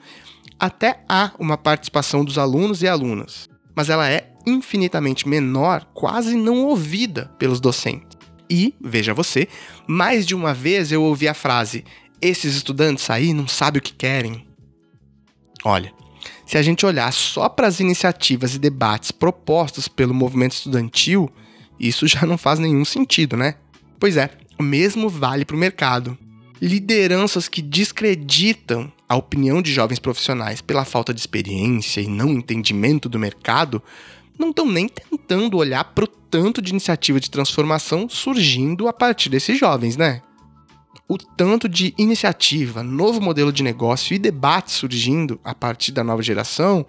até 0.59 1.03
há 1.09 1.31
uma 1.39 1.57
participação 1.57 2.23
dos 2.23 2.37
alunos 2.37 2.83
e 2.83 2.87
alunas, 2.87 3.49
mas 3.75 3.89
ela 3.89 4.07
é 4.07 4.31
infinitamente 4.45 5.27
menor, 5.27 5.85
quase 5.93 6.35
não 6.35 6.65
ouvida 6.65 7.31
pelos 7.39 7.59
docentes. 7.59 8.15
E, 8.47 8.75
veja 8.79 9.11
você, 9.11 9.47
mais 9.87 10.25
de 10.25 10.35
uma 10.35 10.53
vez 10.53 10.91
eu 10.91 11.01
ouvi 11.01 11.27
a 11.27 11.33
frase: 11.33 11.83
esses 12.21 12.55
estudantes 12.55 13.09
aí 13.09 13.33
não 13.33 13.47
sabem 13.47 13.79
o 13.79 13.83
que 13.83 13.93
querem. 13.93 14.47
Olha, 15.63 15.91
se 16.45 16.57
a 16.57 16.61
gente 16.61 16.85
olhar 16.85 17.11
só 17.11 17.49
para 17.49 17.67
as 17.67 17.79
iniciativas 17.79 18.53
e 18.53 18.59
debates 18.59 19.11
propostos 19.11 19.87
pelo 19.87 20.13
movimento 20.13 20.53
estudantil, 20.53 21.27
isso 21.79 22.07
já 22.07 22.23
não 22.23 22.37
faz 22.37 22.59
nenhum 22.59 22.85
sentido, 22.85 23.35
né? 23.35 23.55
Pois 23.99 24.15
é, 24.15 24.29
o 24.59 24.63
mesmo 24.63 25.07
vale 25.07 25.45
para 25.45 25.55
o 25.55 25.59
mercado. 25.59 26.17
Lideranças 26.61 27.47
que 27.47 27.61
descreditam 27.61 28.91
a 29.07 29.15
opinião 29.15 29.61
de 29.61 29.71
jovens 29.71 29.99
profissionais 29.99 30.61
pela 30.61 30.83
falta 30.83 31.13
de 31.13 31.21
experiência 31.21 32.01
e 32.01 32.07
não 32.07 32.31
entendimento 32.31 33.07
do 33.07 33.17
mercado 33.17 33.81
não 34.37 34.49
estão 34.49 34.67
nem 34.69 34.89
tentando 34.89 35.57
olhar 35.57 35.85
para 35.85 36.03
o 36.03 36.07
tanto 36.07 36.61
de 36.61 36.71
iniciativa 36.71 37.19
de 37.19 37.31
transformação 37.31 38.09
surgindo 38.09 38.87
a 38.87 38.93
partir 38.93 39.29
desses 39.29 39.57
jovens, 39.57 39.95
né? 39.95 40.21
O 41.07 41.17
tanto 41.17 41.67
de 41.67 41.93
iniciativa, 41.97 42.83
novo 42.83 43.21
modelo 43.21 43.51
de 43.53 43.63
negócio 43.63 44.13
e 44.13 44.19
debate 44.19 44.71
surgindo 44.71 45.39
a 45.43 45.55
partir 45.55 45.91
da 45.93 46.03
nova 46.03 46.21
geração 46.21 46.85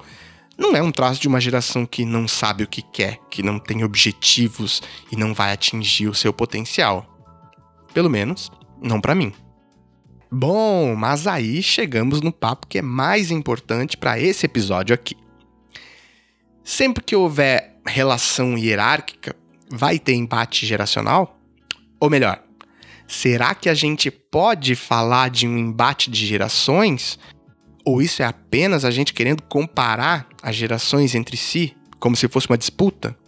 não 0.58 0.76
é 0.76 0.82
um 0.82 0.92
traço 0.92 1.20
de 1.20 1.28
uma 1.28 1.40
geração 1.40 1.86
que 1.86 2.04
não 2.04 2.28
sabe 2.28 2.64
o 2.64 2.68
que 2.68 2.82
quer, 2.82 3.18
que 3.30 3.42
não 3.42 3.58
tem 3.58 3.82
objetivos 3.82 4.82
e 5.10 5.16
não 5.16 5.32
vai 5.32 5.52
atingir 5.52 6.08
o 6.08 6.14
seu 6.14 6.34
potencial. 6.34 7.09
Pelo 7.92 8.10
menos, 8.10 8.50
não 8.80 9.00
para 9.00 9.14
mim. 9.14 9.32
Bom, 10.30 10.94
mas 10.94 11.26
aí 11.26 11.60
chegamos 11.62 12.20
no 12.20 12.32
papo 12.32 12.66
que 12.68 12.78
é 12.78 12.82
mais 12.82 13.30
importante 13.30 13.96
para 13.96 14.18
esse 14.18 14.46
episódio 14.46 14.94
aqui. 14.94 15.16
Sempre 16.62 17.02
que 17.02 17.16
houver 17.16 17.80
relação 17.84 18.56
hierárquica, 18.56 19.34
vai 19.68 19.98
ter 19.98 20.14
empate 20.14 20.64
geracional? 20.66 21.36
Ou 21.98 22.08
melhor, 22.08 22.42
será 23.08 23.54
que 23.54 23.68
a 23.68 23.74
gente 23.74 24.10
pode 24.10 24.76
falar 24.76 25.30
de 25.30 25.48
um 25.48 25.58
embate 25.58 26.10
de 26.10 26.24
gerações? 26.24 27.18
Ou 27.84 28.00
isso 28.00 28.22
é 28.22 28.24
apenas 28.24 28.84
a 28.84 28.90
gente 28.90 29.12
querendo 29.12 29.42
comparar 29.42 30.28
as 30.40 30.54
gerações 30.54 31.14
entre 31.14 31.36
si, 31.36 31.76
como 31.98 32.14
se 32.14 32.28
fosse 32.28 32.48
uma 32.48 32.58
disputa? 32.58 33.18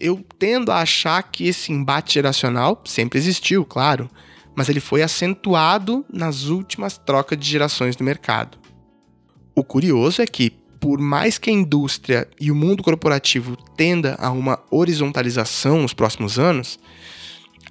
Eu 0.00 0.24
tendo 0.38 0.70
a 0.70 0.80
achar 0.80 1.22
que 1.22 1.46
esse 1.46 1.72
embate 1.72 2.14
geracional 2.14 2.80
sempre 2.84 3.18
existiu, 3.18 3.64
claro, 3.64 4.08
mas 4.54 4.68
ele 4.68 4.80
foi 4.80 5.02
acentuado 5.02 6.04
nas 6.12 6.44
últimas 6.44 6.98
trocas 6.98 7.38
de 7.38 7.48
gerações 7.48 7.96
do 7.96 8.04
mercado. 8.04 8.58
O 9.54 9.64
curioso 9.64 10.22
é 10.22 10.26
que, 10.26 10.50
por 10.80 11.00
mais 11.00 11.38
que 11.38 11.50
a 11.50 11.52
indústria 11.52 12.28
e 12.40 12.50
o 12.50 12.54
mundo 12.54 12.82
corporativo 12.82 13.56
tenda 13.76 14.16
a 14.20 14.30
uma 14.30 14.60
horizontalização 14.70 15.82
nos 15.82 15.92
próximos 15.92 16.38
anos, 16.38 16.78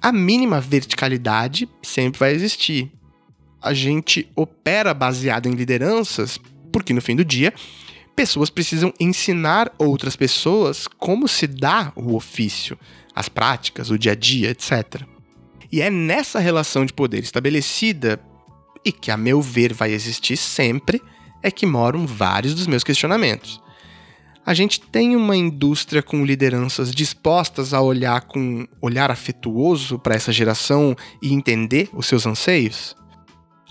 a 0.00 0.12
mínima 0.12 0.60
verticalidade 0.60 1.68
sempre 1.82 2.18
vai 2.18 2.32
existir. 2.32 2.92
A 3.60 3.72
gente 3.74 4.30
opera 4.36 4.94
baseado 4.94 5.46
em 5.46 5.52
lideranças 5.52 6.38
porque, 6.70 6.92
no 6.92 7.00
fim 7.00 7.16
do 7.16 7.24
dia, 7.24 7.52
pessoas 8.18 8.50
precisam 8.50 8.92
ensinar 8.98 9.72
outras 9.78 10.16
pessoas 10.16 10.88
como 10.88 11.28
se 11.28 11.46
dá 11.46 11.92
o 11.94 12.16
ofício, 12.16 12.76
as 13.14 13.28
práticas, 13.28 13.90
o 13.90 13.98
dia 13.98 14.10
a 14.10 14.14
dia, 14.16 14.50
etc. 14.50 15.02
E 15.70 15.80
é 15.80 15.88
nessa 15.88 16.40
relação 16.40 16.84
de 16.84 16.92
poder 16.92 17.22
estabelecida, 17.22 18.18
e 18.84 18.90
que 18.90 19.12
a 19.12 19.16
meu 19.16 19.40
ver 19.40 19.72
vai 19.72 19.92
existir 19.92 20.36
sempre, 20.36 21.00
é 21.44 21.48
que 21.48 21.64
moram 21.64 22.08
vários 22.08 22.56
dos 22.56 22.66
meus 22.66 22.82
questionamentos. 22.82 23.62
A 24.44 24.52
gente 24.52 24.80
tem 24.80 25.14
uma 25.14 25.36
indústria 25.36 26.02
com 26.02 26.24
lideranças 26.24 26.90
dispostas 26.90 27.72
a 27.72 27.80
olhar 27.80 28.22
com 28.22 28.66
olhar 28.82 29.12
afetuoso 29.12 29.96
para 29.96 30.16
essa 30.16 30.32
geração 30.32 30.96
e 31.22 31.32
entender 31.32 31.88
os 31.92 32.06
seus 32.06 32.26
anseios? 32.26 32.96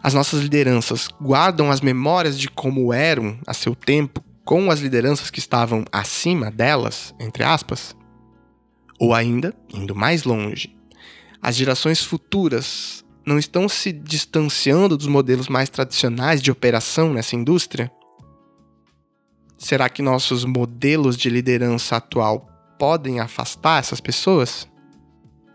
As 0.02 0.14
nossas 0.14 0.40
lideranças 0.40 1.10
guardam 1.22 1.70
as 1.70 1.82
memórias 1.82 2.40
de 2.40 2.48
como 2.48 2.94
eram 2.94 3.38
a 3.46 3.54
seu 3.54 3.76
tempo 3.76 4.24
com 4.48 4.72
as 4.72 4.80
lideranças 4.80 5.30
que 5.30 5.40
estavam 5.40 5.84
acima 5.92 6.50
delas, 6.50 7.14
entre 7.20 7.44
aspas? 7.44 7.94
Ou 8.98 9.14
ainda, 9.14 9.54
indo 9.68 9.94
mais 9.94 10.24
longe, 10.24 10.74
as 11.42 11.54
gerações 11.54 12.02
futuras 12.02 13.04
não 13.26 13.38
estão 13.38 13.68
se 13.68 13.92
distanciando 13.92 14.96
dos 14.96 15.06
modelos 15.06 15.50
mais 15.50 15.70
tradicionais 15.70 16.42
de 16.42 16.50
operação 16.50 17.14
nessa 17.14 17.36
indústria? 17.36 17.92
Será 19.58 19.90
que 19.90 20.02
nossos 20.02 20.46
modelos 20.46 21.18
de 21.18 21.30
liderança 21.30 21.98
atual 21.98 22.48
podem 22.80 23.20
afastar 23.20 23.80
essas 23.80 24.00
pessoas? 24.00 24.66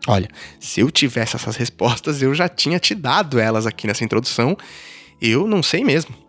Olha, 0.07 0.29
se 0.59 0.81
eu 0.81 0.91
tivesse 0.91 1.35
essas 1.35 1.55
respostas, 1.55 2.21
eu 2.21 2.35
já 2.35 2.47
tinha 2.47 2.77
te 2.77 2.93
dado 2.93 3.39
elas 3.39 3.65
aqui 3.65 3.87
nessa 3.87 4.03
introdução. 4.03 4.55
Eu 5.19 5.47
não 5.47 5.63
sei 5.63 5.83
mesmo. 5.83 6.22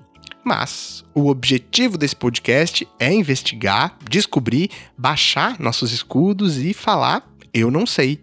Mas 0.45 1.05
o 1.15 1.29
objetivo 1.29 1.97
desse 1.97 2.15
podcast 2.15 2.87
é 2.99 3.13
investigar, 3.13 3.97
descobrir, 4.09 4.71
baixar 4.97 5.59
nossos 5.59 5.91
escudos 5.93 6.59
e 6.59 6.75
falar: 6.75 7.27
eu 7.53 7.71
não 7.71 7.87
sei 7.87 8.21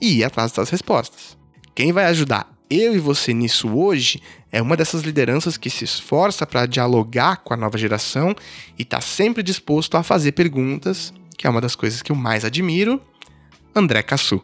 e 0.00 0.18
ir 0.18 0.24
atrás 0.24 0.52
das 0.52 0.68
respostas. 0.68 1.36
Quem 1.74 1.92
vai 1.92 2.04
ajudar 2.04 2.54
eu 2.70 2.94
e 2.94 2.98
você 2.98 3.32
nisso 3.32 3.68
hoje 3.68 4.20
é 4.50 4.60
uma 4.60 4.76
dessas 4.76 5.02
lideranças 5.02 5.56
que 5.56 5.68
se 5.68 5.84
esforça 5.84 6.46
para 6.46 6.66
dialogar 6.66 7.36
com 7.36 7.52
a 7.52 7.56
nova 7.56 7.76
geração 7.76 8.34
e 8.78 8.82
está 8.82 9.00
sempre 9.00 9.42
disposto 9.42 9.96
a 9.96 10.02
fazer 10.02 10.32
perguntas, 10.32 11.12
que 11.36 11.46
é 11.46 11.50
uma 11.50 11.60
das 11.60 11.76
coisas 11.76 12.02
que 12.02 12.10
eu 12.10 12.16
mais 12.16 12.44
admiro, 12.44 13.00
André 13.74 14.02
Cassu. 14.02 14.42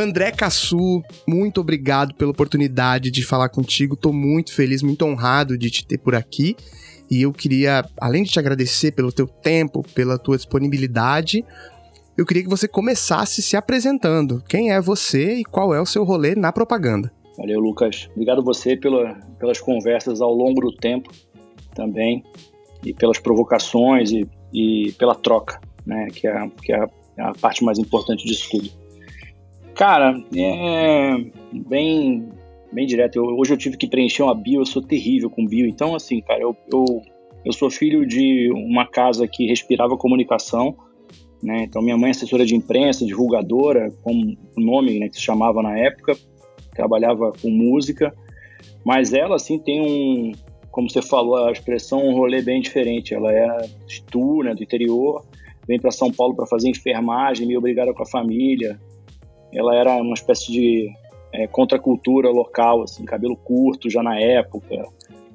André 0.00 0.32
Cassu, 0.32 1.02
muito 1.28 1.60
obrigado 1.60 2.14
pela 2.14 2.30
oportunidade 2.30 3.10
de 3.10 3.22
falar 3.22 3.48
contigo. 3.48 3.94
Estou 3.94 4.12
muito 4.12 4.52
feliz, 4.52 4.82
muito 4.82 5.04
honrado 5.04 5.58
de 5.58 5.70
te 5.70 5.86
ter 5.86 5.98
por 5.98 6.14
aqui. 6.14 6.56
E 7.10 7.22
eu 7.22 7.32
queria, 7.32 7.84
além 8.00 8.22
de 8.22 8.30
te 8.30 8.38
agradecer 8.38 8.92
pelo 8.92 9.12
teu 9.12 9.26
tempo, 9.26 9.82
pela 9.94 10.18
tua 10.18 10.36
disponibilidade, 10.36 11.44
eu 12.16 12.24
queria 12.24 12.42
que 12.42 12.48
você 12.48 12.68
começasse 12.68 13.42
se 13.42 13.56
apresentando. 13.56 14.42
Quem 14.48 14.72
é 14.72 14.80
você 14.80 15.36
e 15.36 15.44
qual 15.44 15.74
é 15.74 15.80
o 15.80 15.86
seu 15.86 16.04
rolê 16.04 16.34
na 16.34 16.52
propaganda? 16.52 17.12
Valeu, 17.36 17.60
Lucas. 17.60 18.08
Obrigado 18.12 18.42
você 18.42 18.76
pela, 18.76 19.14
pelas 19.38 19.60
conversas 19.60 20.20
ao 20.20 20.32
longo 20.32 20.60
do 20.60 20.72
tempo 20.76 21.10
também 21.74 22.22
e 22.84 22.94
pelas 22.94 23.18
provocações 23.18 24.12
e, 24.12 24.26
e 24.52 24.92
pela 24.92 25.14
troca, 25.14 25.60
né? 25.84 26.08
Que 26.12 26.26
é, 26.26 26.50
que 26.62 26.72
é 26.72 26.86
a 27.18 27.32
parte 27.40 27.64
mais 27.64 27.78
importante 27.78 28.24
disso 28.24 28.48
tudo. 28.50 28.79
Cara, 29.74 30.14
é 30.36 31.16
bem 31.52 32.28
bem 32.72 32.86
direto. 32.86 33.16
Eu, 33.16 33.24
hoje 33.38 33.52
eu 33.52 33.58
tive 33.58 33.76
que 33.76 33.88
preencher 33.88 34.22
uma 34.22 34.34
bio, 34.34 34.60
eu 34.60 34.66
sou 34.66 34.82
terrível 34.82 35.28
com 35.28 35.46
bio. 35.46 35.66
Então, 35.66 35.94
assim, 35.94 36.20
cara, 36.20 36.40
eu, 36.40 36.56
eu, 36.72 36.84
eu 37.44 37.52
sou 37.52 37.70
filho 37.70 38.06
de 38.06 38.50
uma 38.52 38.86
casa 38.86 39.26
que 39.26 39.46
respirava 39.46 39.96
comunicação, 39.96 40.76
né? 41.42 41.64
Então, 41.64 41.82
minha 41.82 41.96
mãe 41.96 42.08
é 42.08 42.10
assessora 42.10 42.44
de 42.44 42.54
imprensa, 42.54 43.04
divulgadora, 43.04 43.90
como 44.02 44.36
o 44.56 44.60
nome 44.60 44.98
né, 44.98 45.08
que 45.08 45.16
se 45.16 45.22
chamava 45.22 45.62
na 45.62 45.76
época, 45.78 46.16
trabalhava 46.72 47.32
com 47.42 47.50
música, 47.50 48.14
mas 48.84 49.12
ela, 49.12 49.36
assim, 49.36 49.58
tem 49.58 49.80
um, 49.80 50.32
como 50.70 50.88
você 50.88 51.02
falou, 51.02 51.36
a 51.36 51.52
expressão 51.52 52.06
um 52.06 52.14
rolê 52.14 52.42
bem 52.42 52.60
diferente. 52.60 53.14
Ela 53.14 53.32
é 53.32 53.68
de 53.86 54.02
Tu, 54.04 54.42
né, 54.42 54.54
do 54.54 54.62
interior, 54.62 55.24
vem 55.66 55.78
para 55.78 55.90
São 55.90 56.12
Paulo 56.12 56.34
para 56.34 56.46
fazer 56.46 56.68
enfermagem, 56.68 57.46
meio 57.46 57.58
obrigada 57.58 57.92
com 57.92 58.02
a 58.02 58.06
família. 58.06 58.78
Ela 59.52 59.74
era 59.76 59.94
uma 59.96 60.14
espécie 60.14 60.52
de 60.52 60.90
é, 61.32 61.46
contracultura 61.46 62.30
local, 62.30 62.82
assim, 62.82 63.04
cabelo 63.04 63.36
curto 63.36 63.88
já 63.88 64.02
na 64.02 64.18
época. 64.18 64.84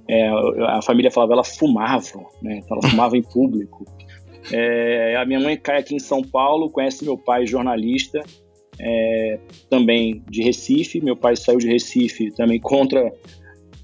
É, 0.07 0.27
a 0.67 0.81
família 0.81 1.09
falava 1.09 1.33
ela 1.33 1.43
fumava, 1.43 2.25
né? 2.41 2.61
Então 2.63 2.77
ela 2.77 2.89
fumava 2.89 3.17
em 3.17 3.23
público. 3.23 3.85
É, 4.51 5.15
a 5.15 5.25
minha 5.25 5.39
mãe 5.39 5.57
cai 5.57 5.79
aqui 5.79 5.95
em 5.95 5.99
São 5.99 6.21
Paulo, 6.21 6.69
conhece 6.69 7.03
meu 7.03 7.17
pai, 7.17 7.47
jornalista, 7.47 8.21
é, 8.79 9.39
também 9.69 10.23
de 10.29 10.43
Recife. 10.43 11.01
Meu 11.01 11.15
pai 11.15 11.35
saiu 11.35 11.57
de 11.57 11.67
Recife 11.67 12.31
também 12.31 12.59
contra 12.59 13.11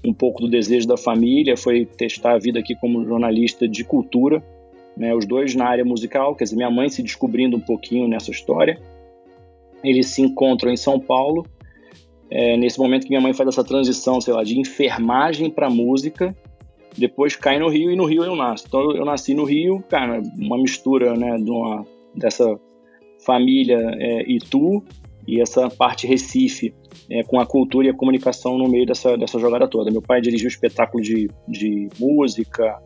um 0.04 0.12
pouco 0.12 0.42
do 0.42 0.48
desejo 0.48 0.86
da 0.86 0.96
família, 0.96 1.56
foi 1.56 1.86
testar 1.86 2.34
a 2.34 2.38
vida 2.38 2.58
aqui 2.58 2.74
como 2.76 3.04
jornalista 3.04 3.68
de 3.68 3.84
cultura, 3.84 4.42
né? 4.96 5.14
Os 5.14 5.24
dois 5.24 5.54
na 5.54 5.66
área 5.66 5.84
musical, 5.84 6.34
quer 6.34 6.44
dizer, 6.44 6.56
minha 6.56 6.70
mãe 6.70 6.88
se 6.88 7.02
descobrindo 7.02 7.56
um 7.56 7.60
pouquinho 7.60 8.08
nessa 8.08 8.30
história. 8.30 8.80
Eles 9.82 10.08
se 10.08 10.22
encontram 10.22 10.70
em 10.70 10.76
São 10.76 10.98
Paulo 10.98 11.44
é, 12.34 12.56
nesse 12.56 12.78
momento 12.78 13.02
que 13.02 13.10
minha 13.10 13.20
mãe 13.20 13.34
faz 13.34 13.46
essa 13.46 13.62
transição, 13.62 14.18
sei 14.18 14.32
lá, 14.32 14.42
de 14.42 14.58
enfermagem 14.58 15.50
para 15.50 15.68
música, 15.68 16.34
depois 16.96 17.36
cai 17.36 17.58
no 17.58 17.68
Rio 17.68 17.90
e 17.90 17.96
no 17.96 18.06
Rio 18.06 18.24
eu 18.24 18.34
nasço. 18.34 18.64
Então 18.66 18.96
eu 18.96 19.04
nasci 19.04 19.34
no 19.34 19.44
Rio, 19.44 19.84
cara, 19.86 20.22
uma 20.38 20.56
mistura, 20.56 21.14
né, 21.14 21.36
de 21.36 21.50
uma, 21.50 21.86
dessa 22.14 22.58
família 23.26 23.78
é, 23.98 24.32
Itu 24.32 24.82
e 25.28 25.42
essa 25.42 25.68
parte 25.68 26.06
Recife, 26.06 26.74
é, 27.10 27.22
com 27.22 27.38
a 27.38 27.44
cultura 27.44 27.88
e 27.88 27.90
a 27.90 27.94
comunicação 27.94 28.56
no 28.56 28.66
meio 28.66 28.86
dessa, 28.86 29.14
dessa 29.14 29.38
jogada 29.38 29.68
toda. 29.68 29.90
Meu 29.90 30.00
pai 30.00 30.22
dirigiu 30.22 30.48
espetáculo 30.48 31.02
de, 31.02 31.28
de 31.46 31.90
música, 32.00 32.78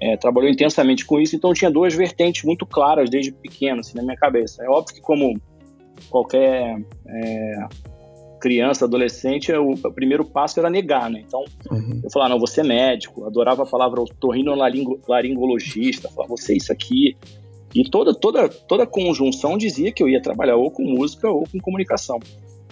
é, 0.00 0.16
trabalhou 0.16 0.50
intensamente 0.50 1.04
com 1.04 1.20
isso, 1.20 1.36
então 1.36 1.52
tinha 1.52 1.70
duas 1.70 1.94
vertentes 1.94 2.42
muito 2.42 2.64
claras 2.64 3.10
desde 3.10 3.32
pequeno, 3.32 3.80
assim, 3.80 3.98
na 3.98 4.02
minha 4.02 4.16
cabeça. 4.16 4.64
É 4.64 4.68
óbvio 4.70 4.94
que 4.94 5.02
como 5.02 5.38
qualquer 6.10 6.82
é, 7.06 7.52
criança, 8.40 8.84
adolescente, 8.84 9.52
o, 9.52 9.72
o 9.72 9.92
primeiro 9.92 10.24
passo 10.24 10.60
era 10.60 10.70
negar, 10.70 11.10
né? 11.10 11.24
Então, 11.26 11.44
uhum. 11.70 12.00
eu 12.02 12.10
falava, 12.10 12.30
não, 12.30 12.40
você 12.40 12.60
é 12.60 12.64
médico, 12.64 13.24
adorava 13.24 13.64
a 13.64 13.66
palavra 13.66 14.00
otorrinolaringologista, 14.00 16.08
falava, 16.08 16.36
você 16.36 16.54
é 16.54 16.56
isso 16.56 16.72
aqui. 16.72 17.16
E 17.74 17.82
toda, 17.88 18.14
toda, 18.14 18.48
toda 18.48 18.86
conjunção 18.86 19.58
dizia 19.58 19.92
que 19.92 20.02
eu 20.02 20.08
ia 20.08 20.22
trabalhar 20.22 20.56
ou 20.56 20.70
com 20.70 20.82
música 20.82 21.28
ou 21.28 21.44
com 21.50 21.58
comunicação. 21.58 22.18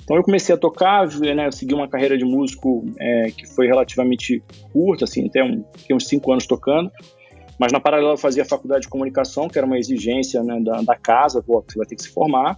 Então 0.03 0.17
eu 0.17 0.23
comecei 0.23 0.55
a 0.55 0.59
tocar, 0.59 1.07
né, 1.19 1.49
eu 1.49 1.53
segui 1.53 1.75
uma 1.75 1.89
carreira 1.89 2.17
de 2.17 2.25
músico 2.25 2.87
é, 2.99 3.31
que 3.37 3.45
foi 3.45 3.67
relativamente 3.67 4.43
curta, 4.73 5.05
assim, 5.05 5.27
até 5.27 5.43
um, 5.43 5.65
uns 5.91 6.07
cinco 6.07 6.33
anos 6.33 6.47
tocando. 6.47 6.91
Mas 7.59 7.73
na 7.73 7.81
paralela 7.81 8.13
eu 8.13 8.17
fazia 8.17 8.45
a 8.45 8.47
faculdade 8.47 8.83
de 8.83 8.89
comunicação, 8.89 9.49
que 9.49 9.59
era 9.59 9.67
uma 9.67 9.79
exigência 9.79 10.43
né, 10.43 10.61
da, 10.61 10.81
da 10.83 10.95
casa, 10.95 11.43
pô, 11.43 11.65
você 11.67 11.77
vai 11.77 11.87
ter 11.87 11.97
que 11.97 12.03
se 12.03 12.11
formar. 12.11 12.57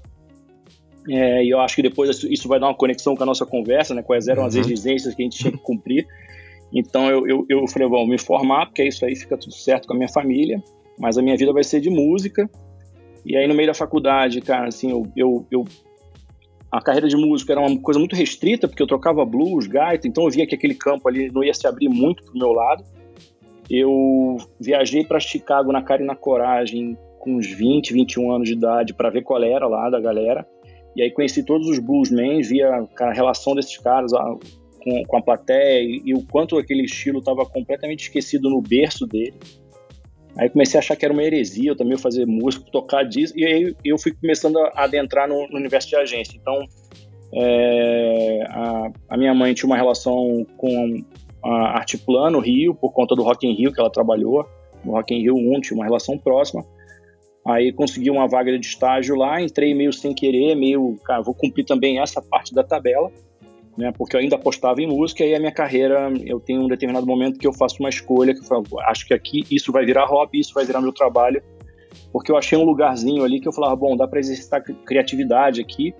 É, 1.08 1.42
e 1.42 1.50
eu 1.50 1.60
acho 1.60 1.76
que 1.76 1.82
depois 1.82 2.22
isso 2.24 2.48
vai 2.48 2.60
dar 2.60 2.66
uma 2.66 2.74
conexão 2.74 3.16
com 3.16 3.22
a 3.22 3.26
nossa 3.26 3.46
conversa, 3.46 3.94
né? 3.94 4.02
Quais 4.02 4.28
eram 4.28 4.42
uhum. 4.42 4.48
as 4.48 4.54
exigências 4.54 5.14
que 5.14 5.22
a 5.22 5.24
gente 5.24 5.38
tinha 5.38 5.52
que 5.52 5.58
cumprir. 5.58 6.06
Então 6.72 7.08
eu, 7.08 7.26
eu, 7.26 7.46
eu 7.48 7.66
falei, 7.66 7.88
bom, 7.88 8.06
me 8.06 8.18
formar, 8.18 8.66
porque 8.66 8.84
isso 8.84 9.04
aí 9.04 9.16
fica 9.16 9.36
tudo 9.36 9.54
certo 9.54 9.86
com 9.86 9.94
a 9.94 9.96
minha 9.96 10.08
família, 10.08 10.62
mas 10.98 11.16
a 11.16 11.22
minha 11.22 11.36
vida 11.36 11.52
vai 11.52 11.64
ser 11.64 11.80
de 11.80 11.88
música. 11.88 12.48
E 13.24 13.36
aí 13.36 13.46
no 13.48 13.54
meio 13.54 13.68
da 13.68 13.74
faculdade, 13.74 14.40
cara, 14.40 14.68
assim, 14.68 14.90
eu, 14.90 15.06
eu, 15.16 15.46
eu 15.50 15.64
a 16.70 16.82
carreira 16.82 17.08
de 17.08 17.16
músico 17.16 17.50
era 17.50 17.60
uma 17.60 17.80
coisa 17.80 17.98
muito 17.98 18.14
restrita, 18.14 18.68
porque 18.68 18.82
eu 18.82 18.86
trocava 18.86 19.24
blues, 19.24 19.66
gaita, 19.66 20.06
então 20.06 20.24
eu 20.24 20.30
via 20.30 20.46
que 20.46 20.54
aquele 20.54 20.74
campo 20.74 21.08
ali 21.08 21.30
não 21.32 21.42
ia 21.42 21.54
se 21.54 21.66
abrir 21.66 21.88
muito 21.88 22.22
pro 22.22 22.38
meu 22.38 22.52
lado. 22.52 22.84
Eu 23.70 24.36
viajei 24.60 25.04
para 25.04 25.20
Chicago 25.20 25.72
na 25.72 25.82
cara 25.82 26.02
e 26.02 26.06
na 26.06 26.14
coragem 26.14 26.96
com 27.18 27.36
uns 27.36 27.46
20, 27.46 27.92
21 27.92 28.32
anos 28.32 28.48
de 28.48 28.54
idade 28.54 28.94
para 28.94 29.10
ver 29.10 29.22
qual 29.22 29.42
era 29.42 29.66
lá 29.66 29.90
da 29.90 30.00
galera. 30.00 30.46
E 30.98 31.02
aí 31.02 31.12
conheci 31.12 31.44
todos 31.44 31.68
os 31.68 31.78
bluesmen, 31.78 32.42
via 32.42 32.84
a 32.98 33.12
relação 33.12 33.54
desses 33.54 33.78
caras 33.78 34.10
com, 34.82 35.04
com 35.06 35.16
a 35.16 35.22
plateia 35.22 35.80
e, 35.80 36.02
e 36.06 36.12
o 36.12 36.26
quanto 36.26 36.58
aquele 36.58 36.82
estilo 36.82 37.20
estava 37.20 37.46
completamente 37.46 38.00
esquecido 38.00 38.50
no 38.50 38.60
berço 38.60 39.06
dele. 39.06 39.34
Aí 40.36 40.50
comecei 40.50 40.76
a 40.76 40.80
achar 40.80 40.96
que 40.96 41.04
era 41.04 41.14
uma 41.14 41.22
heresia 41.22 41.70
eu 41.70 41.76
também 41.76 41.96
fazer 41.96 42.26
música, 42.26 42.68
tocar 42.72 43.04
disso, 43.04 43.32
e 43.36 43.44
aí 43.44 43.76
eu 43.84 43.96
fui 43.96 44.12
começando 44.12 44.58
a 44.58 44.82
adentrar 44.82 45.28
no, 45.28 45.46
no 45.48 45.56
universo 45.56 45.88
de 45.88 45.94
agência. 45.94 46.36
Então, 46.36 46.64
é, 47.32 48.44
a, 48.48 48.90
a, 49.10 49.16
minha 49.16 49.32
mãe 49.32 49.54
tinha 49.54 49.68
uma 49.68 49.76
relação 49.76 50.44
com 50.56 51.00
a 51.44 51.78
Arte 51.78 51.96
Plano 51.96 52.40
Rio, 52.40 52.74
por 52.74 52.92
conta 52.92 53.14
do 53.14 53.22
Rock 53.22 53.46
in 53.46 53.54
Rio 53.54 53.72
que 53.72 53.80
ela 53.80 53.90
trabalhou, 53.90 54.44
no 54.84 54.94
Rock 54.94 55.14
in 55.14 55.20
Rio 55.20 55.36
1 55.36 55.60
tinha 55.60 55.76
uma 55.76 55.84
relação 55.84 56.18
próxima. 56.18 56.64
Aí 57.48 57.72
consegui 57.72 58.10
uma 58.10 58.28
vaga 58.28 58.56
de 58.58 58.66
estágio 58.66 59.16
lá, 59.16 59.40
entrei 59.40 59.74
meio 59.74 59.92
sem 59.92 60.14
querer, 60.14 60.54
meio, 60.54 60.96
cara, 61.04 61.22
vou 61.22 61.34
cumprir 61.34 61.64
também 61.64 61.98
essa 61.98 62.20
parte 62.20 62.54
da 62.54 62.62
tabela 62.62 63.10
né? 63.78 63.92
Porque 63.96 64.16
eu 64.16 64.20
ainda 64.20 64.34
apostava 64.34 64.82
em 64.82 64.88
música 64.88 65.24
e 65.24 65.32
a 65.36 65.38
minha 65.38 65.52
carreira, 65.52 66.12
eu 66.26 66.40
tenho 66.40 66.62
um 66.62 66.66
determinado 66.66 67.06
momento 67.06 67.38
que 67.38 67.46
eu 67.46 67.52
faço 67.52 67.76
uma 67.78 67.88
escolha 67.88 68.34
que 68.34 68.40
eu 68.40 68.44
falo, 68.44 68.64
acho 68.88 69.06
que 69.06 69.14
aqui 69.14 69.44
isso 69.48 69.70
vai 69.70 69.86
virar 69.86 70.04
hobby, 70.04 70.40
isso 70.40 70.52
vai 70.52 70.64
virar 70.64 70.80
meu 70.80 70.92
trabalho, 70.92 71.40
porque 72.12 72.32
eu 72.32 72.36
achei 72.36 72.58
um 72.58 72.64
lugarzinho 72.64 73.22
ali 73.22 73.38
que 73.38 73.46
eu 73.46 73.52
falava, 73.52 73.76
bom, 73.76 73.96
dá 73.96 74.08
para 74.08 74.18
exercitar 74.18 74.60
criatividade 74.84 75.60
aqui 75.60 75.94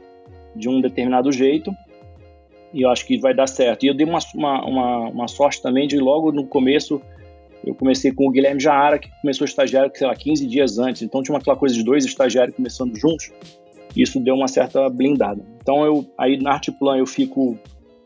de 0.56 0.68
um 0.68 0.80
determinado 0.80 1.30
jeito 1.30 1.70
e 2.74 2.82
eu 2.82 2.90
acho 2.90 3.06
que 3.06 3.16
vai 3.16 3.32
dar 3.32 3.46
certo. 3.46 3.84
E 3.84 3.86
eu 3.86 3.94
dei 3.94 4.04
uma, 4.04 4.18
uma, 4.34 4.64
uma, 4.66 4.98
uma 5.10 5.28
sorte 5.28 5.62
também 5.62 5.86
de 5.86 5.98
logo 6.00 6.32
no 6.32 6.48
começo 6.48 7.00
eu 7.64 7.74
comecei 7.74 8.12
com 8.12 8.28
o 8.28 8.30
Guilherme 8.30 8.60
Jaara, 8.60 8.98
que 8.98 9.10
começou 9.20 9.44
estagiário, 9.44 9.90
sei 9.94 10.06
lá, 10.06 10.14
15 10.14 10.46
dias 10.46 10.78
antes. 10.78 11.02
Então 11.02 11.22
tinha 11.22 11.36
aquela 11.36 11.56
coisa 11.56 11.74
de 11.74 11.82
dois 11.82 12.04
estagiários 12.04 12.56
começando 12.56 12.96
juntos 12.96 13.32
isso 13.96 14.20
deu 14.20 14.34
uma 14.34 14.48
certa 14.48 14.88
blindada. 14.88 15.42
Então 15.60 15.84
eu 15.84 16.06
aí 16.16 16.38
na 16.40 16.52
Artplan 16.52 16.98
eu 16.98 17.06
fico 17.06 17.58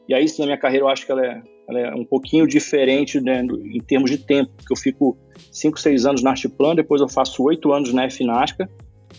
e 0.09 0.15
aí 0.15 0.27
na 0.39 0.47
minha 0.47 0.59
carreira 0.59 0.85
eu 0.85 0.89
acho 0.89 1.05
que 1.05 1.13
ela 1.13 1.25
é, 1.25 1.43
ela 1.69 1.81
é 1.81 1.95
um 1.95 2.05
pouquinho 2.05 2.47
diferente 2.47 3.21
né, 3.21 3.43
em 3.43 3.81
termos 3.81 4.11
de 4.11 4.19
tempo, 4.19 4.51
porque 4.57 4.73
eu 4.73 4.77
fico 4.77 5.17
5, 5.51 5.79
6 5.79 6.07
anos 6.07 6.23
na 6.23 6.31
Artplan, 6.31 6.75
depois 6.75 7.01
eu 7.01 7.09
faço 7.09 7.43
8 7.43 7.73
anos 7.73 7.93
na 7.93 8.09
FNASCA, 8.09 8.69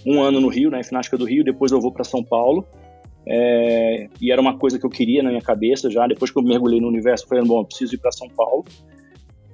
um 0.05 0.21
ano 0.21 0.41
no 0.41 0.47
Rio, 0.47 0.69
na 0.69 0.83
FNASCA 0.83 1.17
do 1.17 1.25
Rio, 1.25 1.43
depois 1.43 1.71
eu 1.71 1.79
vou 1.79 1.91
para 1.91 2.03
São 2.03 2.23
Paulo. 2.23 2.65
É, 3.25 4.09
e 4.19 4.31
era 4.33 4.41
uma 4.41 4.57
coisa 4.57 4.77
que 4.77 4.85
eu 4.85 4.89
queria 4.89 5.23
na 5.23 5.29
minha 5.29 5.41
cabeça 5.41 5.89
já, 5.89 6.05
depois 6.07 6.29
que 6.29 6.37
eu 6.37 6.43
mergulhei 6.43 6.81
no 6.81 6.89
universo, 6.89 7.25
falei, 7.25 7.45
bom, 7.45 7.61
eu 7.61 7.65
preciso 7.65 7.95
ir 7.95 7.97
para 7.97 8.11
São 8.11 8.27
Paulo. 8.27 8.65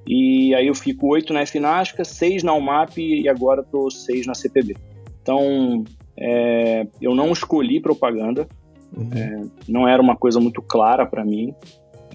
E 0.08 0.54
aí 0.56 0.68
eu 0.68 0.76
fico 0.76 1.08
oito 1.08 1.34
na 1.34 1.46
FNASCA, 1.46 2.04
seis 2.04 2.44
na 2.44 2.54
UMAP 2.54 2.98
e 2.98 3.28
agora 3.30 3.62
estou 3.62 3.92
seis 3.92 4.26
na 4.26 4.34
CPB. 4.34 4.76
Então, 5.22 5.84
é, 6.18 6.88
eu 7.02 7.14
não 7.14 7.32
escolhi 7.32 7.80
propaganda, 7.80 8.48
uhum. 8.96 9.10
é, 9.14 9.42
não 9.68 9.88
era 9.88 10.02
uma 10.02 10.16
coisa 10.16 10.40
muito 10.40 10.62
clara 10.62 11.06
para 11.06 11.24
mim. 11.24 11.54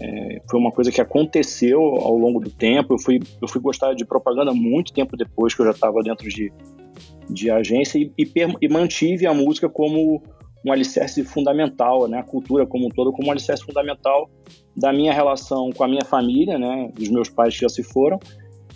É, 0.01 0.43
foi 0.51 0.59
uma 0.59 0.73
coisa 0.73 0.91
que 0.91 1.01
aconteceu 1.01 1.81
ao 1.81 2.17
longo 2.17 2.41
do 2.41 2.51
tempo. 2.51 2.95
Eu 2.95 2.99
fui, 2.99 3.21
eu 3.41 3.47
fui 3.47 3.61
gostar 3.61 3.95
de 3.95 4.05
propaganda 4.05 4.53
muito 4.53 4.93
tempo 4.93 5.17
depois 5.17 5.55
que 5.55 5.63
eu 5.63 5.67
já 5.67 5.73
estava 5.73 6.03
dentro 6.03 6.29
de, 6.29 6.53
de 7.31 7.51
agência 7.51 7.99
e, 7.99 8.13
e, 8.19 8.29
e, 8.61 8.69
mantive 8.69 9.27
a 9.27 9.33
música 9.33 9.69
como 9.69 10.21
um 10.65 10.73
alicerce 10.73 11.23
fundamental, 11.25 12.09
né? 12.09 12.19
a 12.19 12.23
cultura 12.23 12.67
como 12.67 12.87
um 12.87 12.89
todo 12.89 13.13
como 13.13 13.29
um 13.29 13.31
alicerce 13.31 13.65
fundamental 13.65 14.31
da 14.77 14.93
minha 14.93 15.13
relação 15.13 15.71
com 15.71 15.85
a 15.85 15.89
minha 15.89 16.05
família, 16.05 16.59
né? 16.59 16.91
dos 16.95 17.09
meus 17.09 17.29
pais 17.29 17.55
que 17.55 17.61
já 17.61 17.69
se 17.69 17.83
foram, 17.83 18.19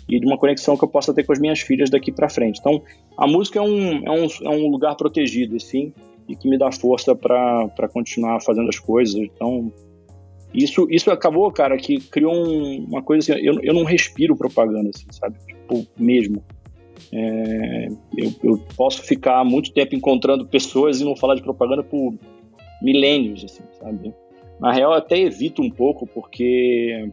e 0.07 0.19
de 0.19 0.25
uma 0.25 0.37
conexão 0.37 0.77
que 0.77 0.83
eu 0.83 0.87
possa 0.87 1.13
ter 1.13 1.23
com 1.23 1.33
as 1.33 1.39
minhas 1.39 1.59
filhas 1.59 1.89
daqui 1.89 2.11
para 2.11 2.29
frente. 2.29 2.59
Então, 2.59 2.81
a 3.17 3.27
música 3.27 3.59
é 3.59 3.61
um, 3.61 4.05
é 4.05 4.11
um, 4.11 4.27
é 4.43 4.49
um 4.49 4.69
lugar 4.69 4.95
protegido, 4.95 5.55
assim, 5.55 5.93
e 6.27 6.35
que 6.35 6.49
me 6.49 6.57
dá 6.57 6.71
força 6.71 7.15
para 7.15 7.87
continuar 7.91 8.41
fazendo 8.41 8.69
as 8.69 8.79
coisas. 8.79 9.15
Então, 9.15 9.71
isso, 10.53 10.87
isso 10.89 11.11
acabou, 11.11 11.51
cara, 11.51 11.77
que 11.77 11.99
criou 11.99 12.33
um, 12.33 12.85
uma 12.85 13.03
coisa 13.03 13.33
assim, 13.33 13.41
eu, 13.43 13.59
eu 13.61 13.73
não 13.73 13.83
respiro 13.83 14.35
propaganda, 14.35 14.89
assim, 14.93 15.05
sabe? 15.11 15.35
Tipo, 15.45 15.85
mesmo. 15.97 16.43
É, 17.11 17.87
eu, 18.17 18.33
eu, 18.43 18.57
posso 18.75 19.01
ficar 19.03 19.43
muito 19.43 19.71
tempo 19.71 19.95
encontrando 19.95 20.45
pessoas 20.45 20.99
e 20.99 21.05
não 21.05 21.15
falar 21.15 21.35
de 21.35 21.41
propaganda 21.41 21.83
por 21.83 22.13
milênios, 22.81 23.43
assim, 23.43 23.63
sabe? 23.79 24.13
Na 24.59 24.73
real, 24.73 24.91
eu 24.91 24.97
até 24.97 25.17
evito 25.17 25.61
um 25.61 25.69
pouco, 25.69 26.05
porque 26.05 27.09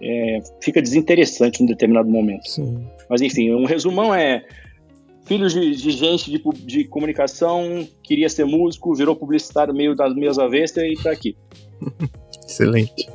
é, 0.00 0.40
fica 0.60 0.80
desinteressante 0.80 1.62
em 1.62 1.66
determinado 1.66 2.08
momento. 2.08 2.48
Sim. 2.48 2.86
Mas 3.08 3.20
enfim, 3.20 3.52
um 3.52 3.64
resumão 3.64 4.14
é 4.14 4.44
filho 5.24 5.48
de, 5.48 5.74
de 5.74 5.90
gente 5.90 6.30
de, 6.30 6.42
de, 6.64 6.84
comunicação, 6.84 7.86
queria 8.02 8.28
ser 8.28 8.44
músico, 8.44 8.94
virou 8.94 9.16
publicitário 9.16 9.74
meio 9.74 9.94
das 9.94 10.14
minhas 10.14 10.38
avestas 10.38 10.84
e 10.84 11.02
tá 11.02 11.10
aqui. 11.10 11.36
Excelente. 12.46 13.08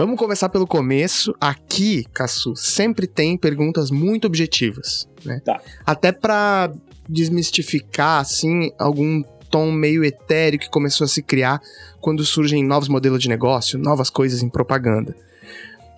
Vamos 0.00 0.18
começar 0.18 0.48
pelo 0.48 0.66
começo. 0.66 1.34
Aqui, 1.38 2.06
Cassu, 2.14 2.56
sempre 2.56 3.06
tem 3.06 3.36
perguntas 3.36 3.90
muito 3.90 4.26
objetivas, 4.26 5.06
né? 5.22 5.42
Tá. 5.44 5.60
Até 5.84 6.10
para 6.10 6.72
desmistificar, 7.06 8.18
assim, 8.22 8.72
algum 8.78 9.22
tom 9.50 9.70
meio 9.70 10.02
etéreo 10.02 10.58
que 10.58 10.70
começou 10.70 11.04
a 11.04 11.08
se 11.08 11.22
criar 11.22 11.60
quando 12.00 12.24
surgem 12.24 12.64
novos 12.64 12.88
modelos 12.88 13.20
de 13.20 13.28
negócio, 13.28 13.78
novas 13.78 14.08
coisas 14.08 14.42
em 14.42 14.48
propaganda. 14.48 15.14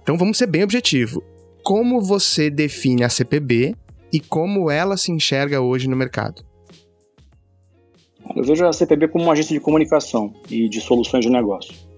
Então 0.02 0.18
vamos 0.18 0.36
ser 0.36 0.48
bem 0.48 0.64
objetivo. 0.64 1.22
Como 1.62 2.00
você 2.00 2.50
define 2.50 3.04
a 3.04 3.08
CPB 3.08 3.76
e 4.12 4.18
como 4.18 4.68
ela 4.68 4.96
se 4.96 5.12
enxerga 5.12 5.60
hoje 5.60 5.86
no 5.86 5.94
mercado? 5.94 6.44
Eu 8.34 8.42
vejo 8.42 8.66
a 8.66 8.72
CPB 8.72 9.06
como 9.06 9.22
uma 9.22 9.32
agência 9.32 9.54
de 9.54 9.60
comunicação 9.60 10.34
e 10.50 10.68
de 10.68 10.80
soluções 10.80 11.24
de 11.24 11.30
negócio. 11.30 11.91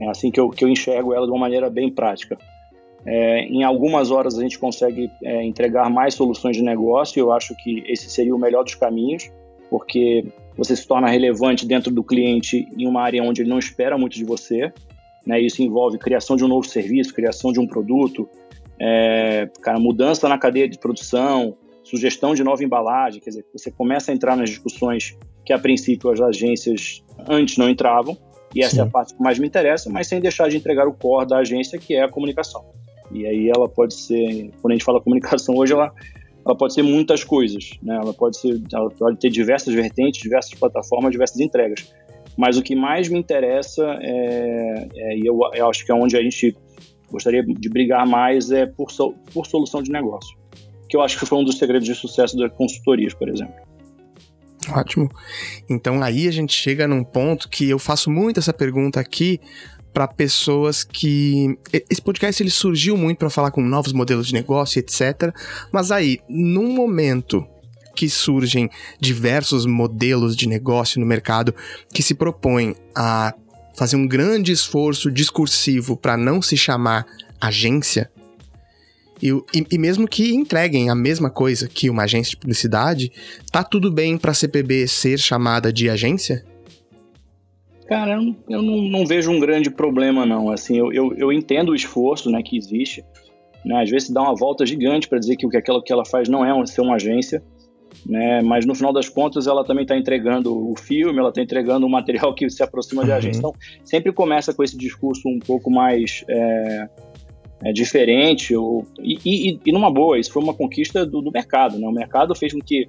É 0.00 0.08
assim 0.08 0.30
que 0.30 0.40
eu, 0.40 0.48
que 0.50 0.64
eu 0.64 0.68
enxergo 0.68 1.12
ela 1.12 1.26
de 1.26 1.32
uma 1.32 1.40
maneira 1.40 1.68
bem 1.68 1.90
prática. 1.90 2.38
É, 3.04 3.44
em 3.44 3.62
algumas 3.64 4.10
horas 4.10 4.38
a 4.38 4.42
gente 4.42 4.58
consegue 4.58 5.10
é, 5.22 5.42
entregar 5.42 5.88
mais 5.88 6.14
soluções 6.14 6.56
de 6.56 6.62
negócio 6.62 7.18
e 7.18 7.20
eu 7.20 7.32
acho 7.32 7.54
que 7.56 7.82
esse 7.86 8.10
seria 8.10 8.34
o 8.34 8.38
melhor 8.38 8.62
dos 8.62 8.74
caminhos, 8.74 9.30
porque 9.70 10.24
você 10.56 10.76
se 10.76 10.86
torna 10.86 11.08
relevante 11.08 11.66
dentro 11.66 11.90
do 11.90 12.04
cliente 12.04 12.68
em 12.76 12.86
uma 12.86 13.02
área 13.02 13.22
onde 13.22 13.42
ele 13.42 13.48
não 13.48 13.58
espera 13.58 13.96
muito 13.96 14.16
de 14.16 14.24
você 14.24 14.72
né? 15.26 15.40
Isso 15.40 15.62
envolve 15.62 15.98
criação 15.98 16.36
de 16.36 16.44
um 16.44 16.48
novo 16.48 16.66
serviço, 16.66 17.14
criação 17.14 17.52
de 17.52 17.60
um 17.60 17.66
produto, 17.66 18.28
é, 18.78 19.48
cara, 19.62 19.78
mudança 19.78 20.28
na 20.28 20.38
cadeia 20.38 20.68
de 20.68 20.78
produção, 20.78 21.56
sugestão 21.82 22.34
de 22.34 22.42
nova 22.42 22.64
embalagem, 22.64 23.20
quer 23.20 23.30
dizer, 23.30 23.46
você 23.52 23.70
começa 23.70 24.10
a 24.10 24.14
entrar 24.14 24.36
nas 24.36 24.48
discussões 24.48 25.16
que 25.44 25.52
a 25.52 25.58
princípio 25.58 26.10
as 26.10 26.20
agências 26.20 27.02
antes 27.28 27.56
não 27.56 27.68
entravam, 27.68 28.16
e 28.54 28.62
essa 28.62 28.76
Sim. 28.76 28.80
é 28.80 28.82
a 28.82 28.86
parte 28.86 29.14
que 29.14 29.22
mais 29.22 29.38
me 29.38 29.46
interessa, 29.46 29.88
mas 29.90 30.06
sem 30.06 30.20
deixar 30.20 30.48
de 30.48 30.56
entregar 30.56 30.86
o 30.86 30.92
core 30.92 31.26
da 31.26 31.38
agência, 31.38 31.78
que 31.78 31.94
é 31.94 32.02
a 32.02 32.08
comunicação. 32.08 32.64
E 33.12 33.26
aí 33.26 33.48
ela 33.48 33.68
pode 33.68 33.94
ser, 33.94 34.50
quando 34.60 34.72
a 34.72 34.74
gente 34.74 34.84
fala 34.84 35.00
comunicação 35.02 35.54
hoje, 35.56 35.72
ela, 35.72 35.92
ela 36.44 36.56
pode 36.56 36.74
ser 36.74 36.82
muitas 36.82 37.24
coisas, 37.24 37.70
né? 37.82 37.96
Ela 37.96 38.12
pode 38.12 38.36
ser, 38.36 38.60
ela 38.72 38.90
pode 38.90 39.18
ter 39.18 39.30
diversas 39.30 39.74
vertentes, 39.74 40.20
diversas 40.20 40.54
plataformas, 40.54 41.12
diversas 41.12 41.40
entregas. 41.40 41.92
Mas 42.36 42.56
o 42.56 42.62
que 42.62 42.74
mais 42.74 43.08
me 43.08 43.18
interessa, 43.18 43.84
é, 44.00 44.88
é, 44.94 45.18
e 45.18 45.26
eu, 45.26 45.38
eu, 45.54 45.68
acho 45.68 45.84
que 45.84 45.92
é 45.92 45.94
onde 45.94 46.16
a 46.16 46.22
gente 46.22 46.56
gostaria 47.10 47.42
de 47.42 47.68
brigar 47.68 48.06
mais, 48.06 48.50
é 48.50 48.66
por, 48.66 48.88
por 49.32 49.46
solução 49.46 49.82
de 49.82 49.90
negócio. 49.90 50.38
Que 50.88 50.96
eu 50.96 51.02
acho 51.02 51.18
que 51.18 51.26
foi 51.26 51.38
um 51.38 51.44
dos 51.44 51.58
segredos 51.58 51.86
de 51.86 51.94
sucesso 51.94 52.36
das 52.36 52.52
consultorias, 52.52 53.14
por 53.14 53.28
exemplo. 53.28 53.54
Ótimo. 54.68 55.10
Então 55.68 56.02
aí 56.02 56.28
a 56.28 56.30
gente 56.30 56.52
chega 56.52 56.86
num 56.86 57.02
ponto 57.02 57.48
que 57.48 57.68
eu 57.68 57.78
faço 57.78 58.10
muito 58.10 58.38
essa 58.38 58.52
pergunta 58.52 59.00
aqui 59.00 59.40
para 59.92 60.06
pessoas 60.06 60.84
que 60.84 61.58
esse 61.72 62.00
podcast 62.00 62.42
ele 62.42 62.50
surgiu 62.50 62.96
muito 62.96 63.18
para 63.18 63.30
falar 63.30 63.50
com 63.50 63.60
novos 63.60 63.92
modelos 63.92 64.28
de 64.28 64.34
negócio, 64.34 64.78
etc. 64.78 65.34
Mas 65.72 65.90
aí, 65.90 66.20
num 66.28 66.72
momento 66.72 67.44
que 67.96 68.08
surgem 68.08 68.70
diversos 69.00 69.66
modelos 69.66 70.36
de 70.36 70.48
negócio 70.48 71.00
no 71.00 71.06
mercado 71.06 71.54
que 71.92 72.02
se 72.02 72.14
propõem 72.14 72.74
a 72.94 73.34
fazer 73.76 73.96
um 73.96 74.06
grande 74.06 74.52
esforço 74.52 75.10
discursivo 75.10 75.96
para 75.96 76.16
não 76.16 76.40
se 76.40 76.56
chamar 76.56 77.04
agência. 77.40 78.10
E, 79.22 79.28
e, 79.28 79.66
e, 79.72 79.78
mesmo 79.78 80.08
que 80.08 80.34
entreguem 80.34 80.88
a 80.88 80.94
mesma 80.94 81.30
coisa 81.30 81.68
que 81.68 81.90
uma 81.90 82.04
agência 82.04 82.30
de 82.30 82.36
publicidade, 82.36 83.12
tá 83.52 83.62
tudo 83.62 83.90
bem 83.90 84.16
para 84.16 84.30
a 84.30 84.34
CPB 84.34 84.88
ser 84.88 85.18
chamada 85.18 85.72
de 85.72 85.90
agência? 85.90 86.44
Cara, 87.86 88.12
eu, 88.12 88.22
não, 88.22 88.36
eu 88.48 88.62
não, 88.62 88.82
não, 88.82 89.06
vejo 89.06 89.30
um 89.30 89.40
grande 89.40 89.68
problema, 89.68 90.24
não. 90.24 90.50
Assim, 90.50 90.78
eu, 90.78 90.92
eu, 90.92 91.12
eu 91.16 91.32
entendo 91.32 91.70
o 91.70 91.74
esforço 91.74 92.30
né, 92.30 92.40
que 92.42 92.56
existe. 92.56 93.04
Né? 93.64 93.82
Às 93.82 93.90
vezes 93.90 94.10
dá 94.10 94.22
uma 94.22 94.34
volta 94.34 94.64
gigante 94.64 95.08
para 95.08 95.18
dizer 95.18 95.36
que 95.36 95.44
o 95.44 95.50
que 95.50 95.56
aquela 95.56 95.82
que 95.82 95.92
ela 95.92 96.04
faz 96.04 96.28
não 96.28 96.44
é 96.44 96.66
ser 96.66 96.80
uma 96.80 96.94
agência. 96.94 97.42
né? 98.06 98.40
Mas 98.42 98.64
no 98.64 98.74
final 98.74 98.92
das 98.92 99.08
contas 99.08 99.46
ela 99.46 99.64
também 99.64 99.82
está 99.82 99.96
entregando 99.96 100.56
o 100.56 100.76
filme, 100.76 101.18
ela 101.18 101.30
está 101.30 101.42
entregando 101.42 101.84
um 101.84 101.90
material 101.90 102.32
que 102.32 102.48
se 102.48 102.62
aproxima 102.62 103.02
uhum. 103.02 103.08
de 103.08 103.12
agência. 103.12 103.38
Então 103.38 103.52
sempre 103.84 104.12
começa 104.12 104.54
com 104.54 104.62
esse 104.62 104.78
discurso 104.78 105.28
um 105.28 105.40
pouco 105.40 105.70
mais 105.70 106.24
é, 106.28 106.88
é, 107.62 107.72
diferente 107.72 108.54
ou, 108.54 108.86
e, 108.98 109.18
e, 109.24 109.60
e, 109.64 109.72
numa 109.72 109.90
boa. 109.90 110.18
Isso 110.18 110.32
foi 110.32 110.42
uma 110.42 110.54
conquista 110.54 111.04
do, 111.04 111.20
do, 111.20 111.30
mercado, 111.30 111.78
né? 111.78 111.86
O 111.86 111.92
mercado 111.92 112.34
fez 112.34 112.52
com 112.52 112.60
que 112.60 112.88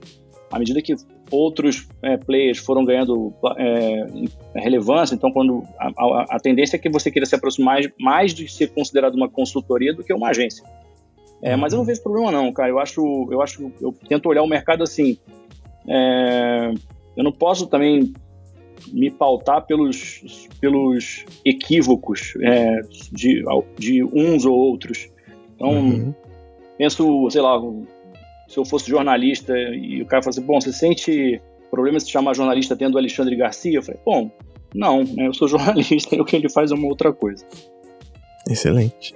à 0.51 0.59
medida 0.59 0.81
que 0.81 0.93
outros 1.29 1.87
é, 2.01 2.17
players 2.17 2.57
foram 2.57 2.83
ganhando 2.83 3.33
é, 3.57 4.05
relevância, 4.55 5.15
então 5.15 5.31
quando 5.31 5.63
a, 5.79 5.87
a, 5.87 6.25
a, 6.31 6.39
tendência 6.39 6.75
é 6.75 6.79
que 6.79 6.89
você 6.89 7.09
queira 7.09 7.25
se 7.25 7.33
aproximar 7.33 7.75
mais, 7.75 7.89
mais 7.97 8.33
de 8.33 8.51
ser 8.51 8.67
considerado 8.73 9.15
uma 9.15 9.29
consultoria 9.29 9.93
do 9.93 10.03
que 10.03 10.13
uma 10.13 10.29
agência. 10.29 10.65
É, 11.41 11.55
mas 11.55 11.73
eu 11.73 11.77
não 11.77 11.85
vejo 11.85 12.03
problema 12.03 12.31
não, 12.31 12.51
cara. 12.51 12.69
Eu 12.69 12.79
acho, 12.79 13.27
eu 13.31 13.41
acho, 13.41 13.71
eu 13.81 13.95
tento 14.07 14.27
olhar 14.27 14.43
o 14.43 14.47
mercado 14.47 14.83
assim. 14.83 15.17
É, 15.87 16.71
eu 17.15 17.23
não 17.23 17.31
posso 17.31 17.65
também 17.65 18.13
me 18.91 19.09
pautar 19.11 19.65
pelos, 19.65 20.47
pelos 20.59 21.25
equívocos 21.45 22.33
é, 22.41 22.81
de, 23.11 23.43
de 23.77 24.03
uns 24.03 24.45
ou 24.45 24.55
outros. 24.55 25.09
Então, 25.55 25.69
uhum. 25.69 26.15
penso, 26.77 27.29
sei 27.29 27.41
lá, 27.41 27.59
se 28.47 28.57
eu 28.57 28.65
fosse 28.65 28.89
jornalista 28.89 29.57
e 29.57 30.01
o 30.01 30.05
cara 30.05 30.21
falasse, 30.21 30.41
bom, 30.41 30.59
você 30.59 30.73
sente 30.73 31.41
problema 31.69 31.99
se 31.99 32.09
chamar 32.09 32.35
jornalista 32.35 32.75
tendo 32.75 32.97
Alexandre 32.97 33.35
Garcia? 33.35 33.77
Eu 33.77 33.83
falei, 33.83 33.99
bom, 34.05 34.31
não, 34.73 35.03
né, 35.03 35.27
eu 35.27 35.33
sou 35.33 35.47
jornalista 35.49 36.15
e 36.15 36.21
o 36.21 36.25
que 36.25 36.35
ele 36.35 36.49
faz 36.49 36.71
é 36.71 36.75
uma 36.75 36.87
outra 36.87 37.13
coisa. 37.13 37.45
Excelente. 38.47 39.15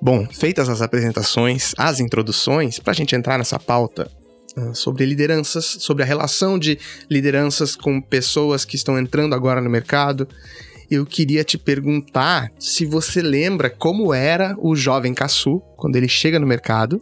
Bom, 0.00 0.26
feitas 0.26 0.68
as 0.68 0.80
apresentações, 0.80 1.74
as 1.76 2.00
introduções, 2.00 2.78
para 2.78 2.92
a 2.92 2.94
gente 2.94 3.14
entrar 3.14 3.36
nessa 3.36 3.58
pauta 3.58 4.10
sobre 4.74 5.06
lideranças, 5.06 5.64
sobre 5.80 6.02
a 6.02 6.06
relação 6.06 6.58
de 6.58 6.78
lideranças 7.08 7.76
com 7.76 8.00
pessoas 8.00 8.64
que 8.64 8.76
estão 8.76 8.98
entrando 8.98 9.34
agora 9.34 9.60
no 9.60 9.70
mercado, 9.70 10.28
eu 10.90 11.06
queria 11.06 11.44
te 11.44 11.56
perguntar 11.56 12.50
se 12.58 12.84
você 12.84 13.22
lembra 13.22 13.70
como 13.70 14.12
era 14.12 14.56
o 14.58 14.74
jovem 14.74 15.14
Caçu 15.14 15.60
quando 15.76 15.96
ele 15.96 16.08
chega 16.08 16.38
no 16.38 16.46
mercado, 16.46 17.00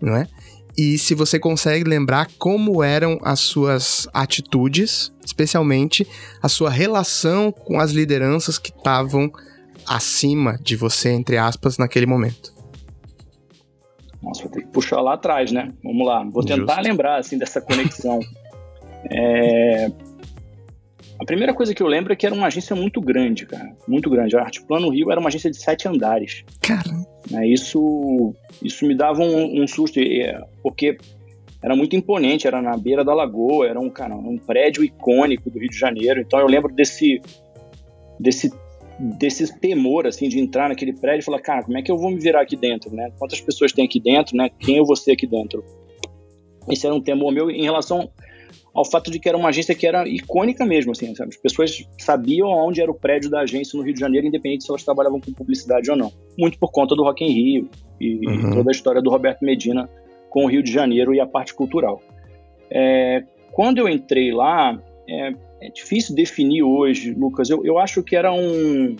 não 0.00 0.14
é? 0.16 0.28
E 0.76 0.98
se 0.98 1.14
você 1.14 1.38
consegue 1.38 1.88
lembrar 1.88 2.28
como 2.38 2.82
eram 2.82 3.18
as 3.22 3.40
suas 3.40 4.08
atitudes, 4.12 5.12
especialmente 5.24 6.06
a 6.42 6.48
sua 6.48 6.70
relação 6.70 7.52
com 7.52 7.78
as 7.78 7.92
lideranças 7.92 8.58
que 8.58 8.70
estavam 8.70 9.32
acima 9.86 10.58
de 10.60 10.74
você, 10.74 11.10
entre 11.10 11.36
aspas, 11.36 11.78
naquele 11.78 12.06
momento? 12.06 12.53
Nossa, 14.24 14.42
vou 14.42 14.50
ter 14.50 14.62
que 14.62 14.68
puxar 14.68 15.00
lá 15.00 15.14
atrás, 15.14 15.52
né? 15.52 15.70
Vamos 15.82 16.06
lá. 16.06 16.24
Vou 16.24 16.42
tentar 16.42 16.76
Justo. 16.76 16.88
lembrar, 16.88 17.18
assim, 17.18 17.36
dessa 17.36 17.60
conexão. 17.60 18.20
é... 19.12 19.90
A 21.20 21.24
primeira 21.24 21.54
coisa 21.54 21.74
que 21.74 21.82
eu 21.82 21.86
lembro 21.86 22.12
é 22.12 22.16
que 22.16 22.26
era 22.26 22.34
uma 22.34 22.46
agência 22.46 22.74
muito 22.74 23.00
grande, 23.00 23.46
cara. 23.46 23.70
Muito 23.86 24.10
grande. 24.10 24.36
A 24.36 24.40
Arte 24.40 24.62
Plano 24.62 24.88
Rio 24.88 25.12
era 25.12 25.20
uma 25.20 25.28
agência 25.28 25.50
de 25.50 25.58
sete 25.58 25.86
andares. 25.86 26.44
Cara. 26.60 26.90
É, 27.32 27.46
isso, 27.46 28.34
isso 28.62 28.84
me 28.86 28.94
dava 28.94 29.22
um, 29.22 29.62
um 29.62 29.68
susto, 29.68 30.00
porque 30.62 30.98
era 31.62 31.76
muito 31.76 31.94
imponente, 31.94 32.46
era 32.46 32.60
na 32.60 32.76
beira 32.76 33.04
da 33.04 33.14
lagoa, 33.14 33.66
era 33.66 33.80
um, 33.80 33.88
cara, 33.88 34.14
um 34.14 34.36
prédio 34.36 34.82
icônico 34.82 35.48
do 35.48 35.58
Rio 35.58 35.70
de 35.70 35.78
Janeiro. 35.78 36.20
Então 36.20 36.40
eu 36.40 36.46
lembro 36.46 36.72
desse, 36.74 37.22
desse 38.18 38.50
desse 38.98 39.58
temor, 39.58 40.06
assim, 40.06 40.28
de 40.28 40.38
entrar 40.38 40.68
naquele 40.68 40.92
prédio 40.92 41.20
e 41.20 41.24
falar, 41.24 41.40
cara, 41.40 41.62
como 41.62 41.76
é 41.76 41.82
que 41.82 41.90
eu 41.90 41.98
vou 41.98 42.10
me 42.10 42.18
virar 42.18 42.42
aqui 42.42 42.56
dentro, 42.56 42.94
né? 42.94 43.10
Quantas 43.18 43.40
pessoas 43.40 43.72
tem 43.72 43.84
aqui 43.84 44.00
dentro, 44.00 44.36
né? 44.36 44.50
Quem 44.58 44.76
eu 44.76 44.84
vou 44.84 44.96
ser 44.96 45.12
aqui 45.12 45.26
dentro? 45.26 45.64
Esse 46.68 46.86
era 46.86 46.94
um 46.94 47.00
temor 47.00 47.32
meu 47.32 47.50
em 47.50 47.62
relação 47.62 48.10
ao 48.74 48.84
fato 48.84 49.10
de 49.10 49.20
que 49.20 49.28
era 49.28 49.38
uma 49.38 49.50
agência 49.50 49.74
que 49.74 49.86
era 49.86 50.08
icônica 50.08 50.64
mesmo, 50.64 50.92
assim, 50.92 51.14
sabe? 51.14 51.30
As 51.30 51.40
pessoas 51.40 51.88
sabiam 51.98 52.48
onde 52.48 52.80
era 52.80 52.90
o 52.90 52.94
prédio 52.94 53.30
da 53.30 53.40
agência 53.40 53.76
no 53.76 53.84
Rio 53.84 53.94
de 53.94 54.00
Janeiro, 54.00 54.26
independente 54.26 54.64
se 54.64 54.70
elas 54.70 54.82
trabalhavam 54.82 55.20
com 55.20 55.32
publicidade 55.32 55.90
ou 55.90 55.96
não. 55.96 56.12
Muito 56.36 56.58
por 56.58 56.72
conta 56.72 56.96
do 56.96 57.04
Rock 57.04 57.24
in 57.24 57.32
Rio 57.32 57.70
e 58.00 58.26
uhum. 58.26 58.50
toda 58.52 58.70
a 58.70 58.72
história 58.72 59.00
do 59.00 59.10
Roberto 59.10 59.44
Medina 59.44 59.88
com 60.28 60.44
o 60.44 60.48
Rio 60.48 60.62
de 60.62 60.72
Janeiro 60.72 61.14
e 61.14 61.20
a 61.20 61.26
parte 61.26 61.54
cultural. 61.54 62.02
É, 62.68 63.22
quando 63.52 63.78
eu 63.78 63.88
entrei 63.88 64.32
lá, 64.32 64.76
é, 65.08 65.32
é 65.64 65.70
difícil 65.70 66.14
definir 66.14 66.62
hoje, 66.62 67.14
Lucas. 67.14 67.48
Eu, 67.48 67.64
eu 67.64 67.78
acho 67.78 68.02
que 68.02 68.14
era 68.14 68.30
um. 68.30 68.96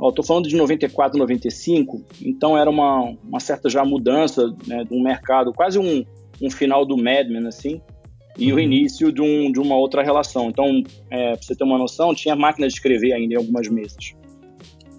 Estou 0.00 0.24
falando 0.24 0.48
de 0.48 0.56
94, 0.56 1.18
95, 1.18 2.02
então 2.22 2.56
era 2.56 2.70
uma, 2.70 3.14
uma 3.22 3.40
certa 3.40 3.68
já 3.68 3.84
mudança 3.84 4.46
né, 4.66 4.82
de 4.84 4.94
um 4.94 5.02
mercado, 5.02 5.52
quase 5.52 5.78
um, 5.78 6.02
um 6.40 6.50
final 6.50 6.86
do 6.86 6.96
Mad 6.96 7.28
Men, 7.28 7.46
assim, 7.46 7.82
e 8.38 8.50
uhum. 8.50 8.56
o 8.56 8.60
início 8.60 9.12
de, 9.12 9.20
um, 9.20 9.52
de 9.52 9.60
uma 9.60 9.76
outra 9.76 10.02
relação. 10.02 10.48
Então, 10.48 10.82
é, 11.10 11.32
para 11.32 11.42
você 11.42 11.54
ter 11.54 11.64
uma 11.64 11.76
noção, 11.76 12.14
tinha 12.14 12.34
máquina 12.34 12.66
de 12.66 12.72
escrever 12.72 13.12
ainda 13.12 13.34
em 13.34 13.36
algumas 13.36 13.68
mesas. 13.68 14.14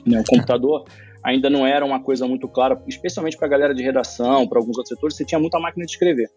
Né, 0.06 0.20
o 0.20 0.24
computador 0.24 0.86
ainda 1.24 1.50
não 1.50 1.66
era 1.66 1.84
uma 1.84 2.00
coisa 2.00 2.28
muito 2.28 2.48
clara, 2.48 2.80
especialmente 2.88 3.38
para 3.38 3.48
a 3.48 3.50
galera 3.50 3.74
de 3.74 3.82
redação, 3.82 4.48
para 4.48 4.60
alguns 4.60 4.78
outros 4.78 4.90
setores, 4.90 5.16
você 5.16 5.26
tinha 5.26 5.40
muita 5.40 5.60
máquina 5.60 5.84
de 5.84 5.94
escrever. 5.94 6.30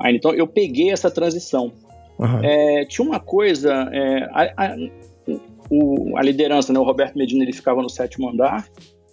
Aí, 0.00 0.16
então, 0.16 0.32
eu 0.32 0.46
peguei 0.46 0.90
essa 0.90 1.10
transição. 1.10 1.70
Uhum. 2.22 2.44
É, 2.44 2.84
tinha 2.84 3.06
uma 3.06 3.18
coisa, 3.18 3.88
é, 3.92 4.28
a, 4.30 4.66
a, 4.66 4.76
o, 5.68 6.16
a, 6.16 6.22
liderança, 6.22 6.72
né, 6.72 6.78
o 6.78 6.84
Roberto 6.84 7.18
Medina, 7.18 7.42
ele 7.42 7.52
ficava 7.52 7.82
no 7.82 7.90
sétimo 7.90 8.28
andar, 8.28 8.64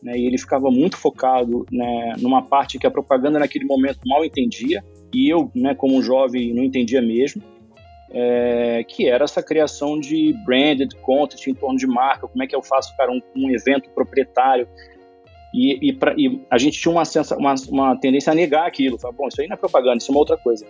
né, 0.04 0.16
e 0.16 0.28
ele 0.28 0.38
ficava 0.38 0.70
muito 0.70 0.96
focado 0.96 1.66
né, 1.72 2.14
numa 2.20 2.44
parte 2.44 2.78
que 2.78 2.86
a 2.86 2.92
propaganda 2.92 3.40
naquele 3.40 3.66
momento 3.66 4.00
mal 4.06 4.24
entendia, 4.24 4.84
e 5.12 5.28
eu, 5.28 5.52
né, 5.56 5.74
como 5.74 6.02
jovem, 6.04 6.54
não 6.54 6.64
entendia 6.64 7.02
mesmo, 7.02 7.42
é, 8.12 8.84
que 8.88 9.08
era 9.08 9.24
essa 9.24 9.42
criação 9.42 10.00
de 10.00 10.34
branded 10.46 10.96
content 11.02 11.48
em 11.48 11.54
torno 11.54 11.78
de 11.78 11.88
marca, 11.88 12.28
como 12.28 12.44
é 12.44 12.48
que 12.48 12.56
eu 12.56 12.62
faço, 12.62 12.96
cara, 12.96 13.12
um, 13.12 13.22
um 13.36 13.50
evento 13.50 13.90
proprietário, 13.90 14.68
e, 15.54 15.90
e, 15.90 15.94
pra, 15.94 16.14
e, 16.16 16.42
a 16.50 16.58
gente 16.58 16.80
tinha 16.80 16.92
uma, 16.92 17.04
uma, 17.38 17.56
uma, 17.70 17.96
tendência 17.96 18.32
a 18.32 18.36
negar 18.36 18.68
aquilo. 18.68 19.00
Falar, 19.00 19.14
bom, 19.14 19.28
isso 19.28 19.42
aí 19.42 19.48
não 19.48 19.56
é 19.56 19.58
propaganda, 19.58 19.98
isso 19.98 20.12
é 20.12 20.14
uma 20.14 20.20
outra 20.20 20.38
coisa. 20.38 20.66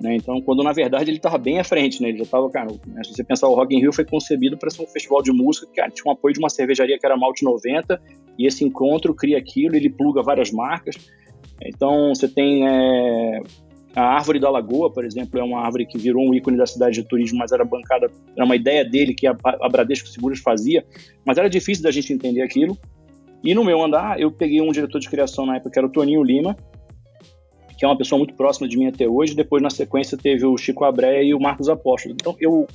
Né? 0.00 0.16
Então, 0.16 0.40
quando 0.40 0.62
na 0.62 0.72
verdade 0.72 1.10
ele 1.10 1.16
estava 1.16 1.36
bem 1.36 1.58
à 1.58 1.64
frente, 1.64 2.00
né? 2.00 2.10
ele 2.10 2.18
já 2.18 2.24
estava, 2.24 2.48
cara, 2.50 2.68
né? 2.86 3.02
se 3.02 3.12
você 3.12 3.24
pensar, 3.24 3.48
o 3.48 3.54
Rock 3.54 3.74
in 3.74 3.80
Rio 3.80 3.92
foi 3.92 4.04
concebido 4.04 4.56
para 4.56 4.70
ser 4.70 4.82
um 4.82 4.86
festival 4.86 5.22
de 5.22 5.32
música 5.32 5.66
que 5.66 5.74
cara, 5.74 5.90
tinha 5.90 6.04
um 6.06 6.12
apoio 6.12 6.32
de 6.32 6.38
uma 6.38 6.48
cervejaria 6.48 6.98
que 6.98 7.04
era 7.04 7.16
Malte 7.16 7.44
90, 7.44 8.00
e 8.38 8.46
esse 8.46 8.64
encontro 8.64 9.14
cria 9.14 9.36
aquilo, 9.36 9.74
ele 9.74 9.90
pluga 9.90 10.22
várias 10.22 10.52
marcas. 10.52 10.96
Então, 11.62 12.14
você 12.14 12.28
tem 12.28 12.66
é, 12.66 13.40
a 13.94 14.02
Árvore 14.02 14.38
da 14.38 14.48
Lagoa, 14.48 14.92
por 14.92 15.04
exemplo, 15.04 15.40
é 15.40 15.42
uma 15.42 15.60
árvore 15.60 15.86
que 15.86 15.98
virou 15.98 16.22
um 16.28 16.32
ícone 16.32 16.56
da 16.56 16.66
cidade 16.66 16.94
de 16.94 17.02
turismo, 17.02 17.38
mas 17.38 17.50
era 17.50 17.64
bancada, 17.64 18.10
era 18.36 18.44
uma 18.44 18.54
ideia 18.54 18.84
dele 18.84 19.12
que 19.12 19.26
a, 19.26 19.36
a 19.42 19.68
Bradesco 19.68 20.08
Seguros 20.08 20.38
fazia, 20.38 20.84
mas 21.24 21.36
era 21.36 21.50
difícil 21.50 21.82
da 21.82 21.90
gente 21.90 22.12
entender 22.12 22.42
aquilo. 22.42 22.78
E 23.42 23.54
no 23.54 23.64
meu 23.64 23.82
andar, 23.82 24.20
eu 24.20 24.30
peguei 24.30 24.60
um 24.60 24.70
diretor 24.70 24.98
de 24.98 25.08
criação 25.08 25.46
na 25.46 25.56
época, 25.56 25.70
que 25.70 25.78
era 25.78 25.86
o 25.86 25.90
Toninho 25.90 26.22
Lima, 26.22 26.56
que 27.78 27.84
é 27.84 27.88
uma 27.88 27.96
pessoa 27.96 28.18
muito 28.18 28.34
próxima 28.34 28.68
de 28.68 28.76
mim 28.76 28.86
até 28.86 29.08
hoje. 29.08 29.34
Depois, 29.34 29.62
na 29.62 29.70
sequência, 29.70 30.18
teve 30.18 30.44
o 30.44 30.56
Chico 30.58 30.84
Abré 30.84 31.24
e 31.24 31.34
o 31.34 31.40
Marcos 31.40 31.68
Apóstolo. 31.68 32.14
Então, 32.14 32.36
eu, 32.38 32.66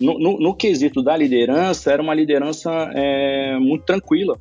no, 0.00 0.18
no, 0.18 0.38
no 0.38 0.54
quesito 0.54 1.02
da 1.02 1.14
liderança, 1.14 1.92
era 1.92 2.02
uma 2.02 2.14
liderança 2.14 2.70
é, 2.94 3.58
muito 3.58 3.84
tranquila. 3.84 4.38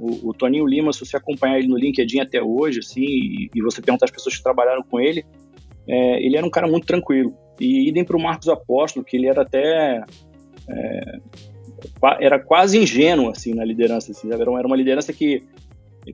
O, 0.00 0.30
o, 0.30 0.34
Toninho 0.34 0.66
Lima, 0.66 0.92
se 0.92 1.00
você 1.00 1.16
acompanhar 1.16 1.58
ele 1.58 1.68
no 1.68 1.76
LinkedIn 1.76 2.20
até 2.20 2.42
hoje, 2.42 2.78
assim, 2.78 3.04
e, 3.04 3.50
e 3.54 3.62
você 3.62 3.82
perguntar 3.82 4.06
às 4.06 4.10
pessoas 4.10 4.36
que 4.36 4.42
trabalharam 4.42 4.82
com 4.82 4.98
ele, 4.98 5.24
é, 5.86 6.24
ele 6.24 6.36
era 6.38 6.46
um 6.46 6.50
cara 6.50 6.66
muito 6.66 6.86
tranquilo. 6.86 7.36
E 7.60 7.88
idem 7.88 8.04
para 8.04 8.16
o 8.16 8.22
Marcos 8.22 8.48
Apóstolo, 8.48 9.04
que 9.04 9.16
ele 9.16 9.28
era 9.28 9.42
até 9.42 10.02
é, 10.68 11.18
era 12.20 12.38
quase 12.38 12.78
ingênuo 12.78 13.30
assim 13.30 13.54
na 13.54 13.64
liderança, 13.64 14.12
assim, 14.12 14.30
era 14.32 14.50
uma 14.50 14.76
liderança 14.76 15.12
que 15.12 15.42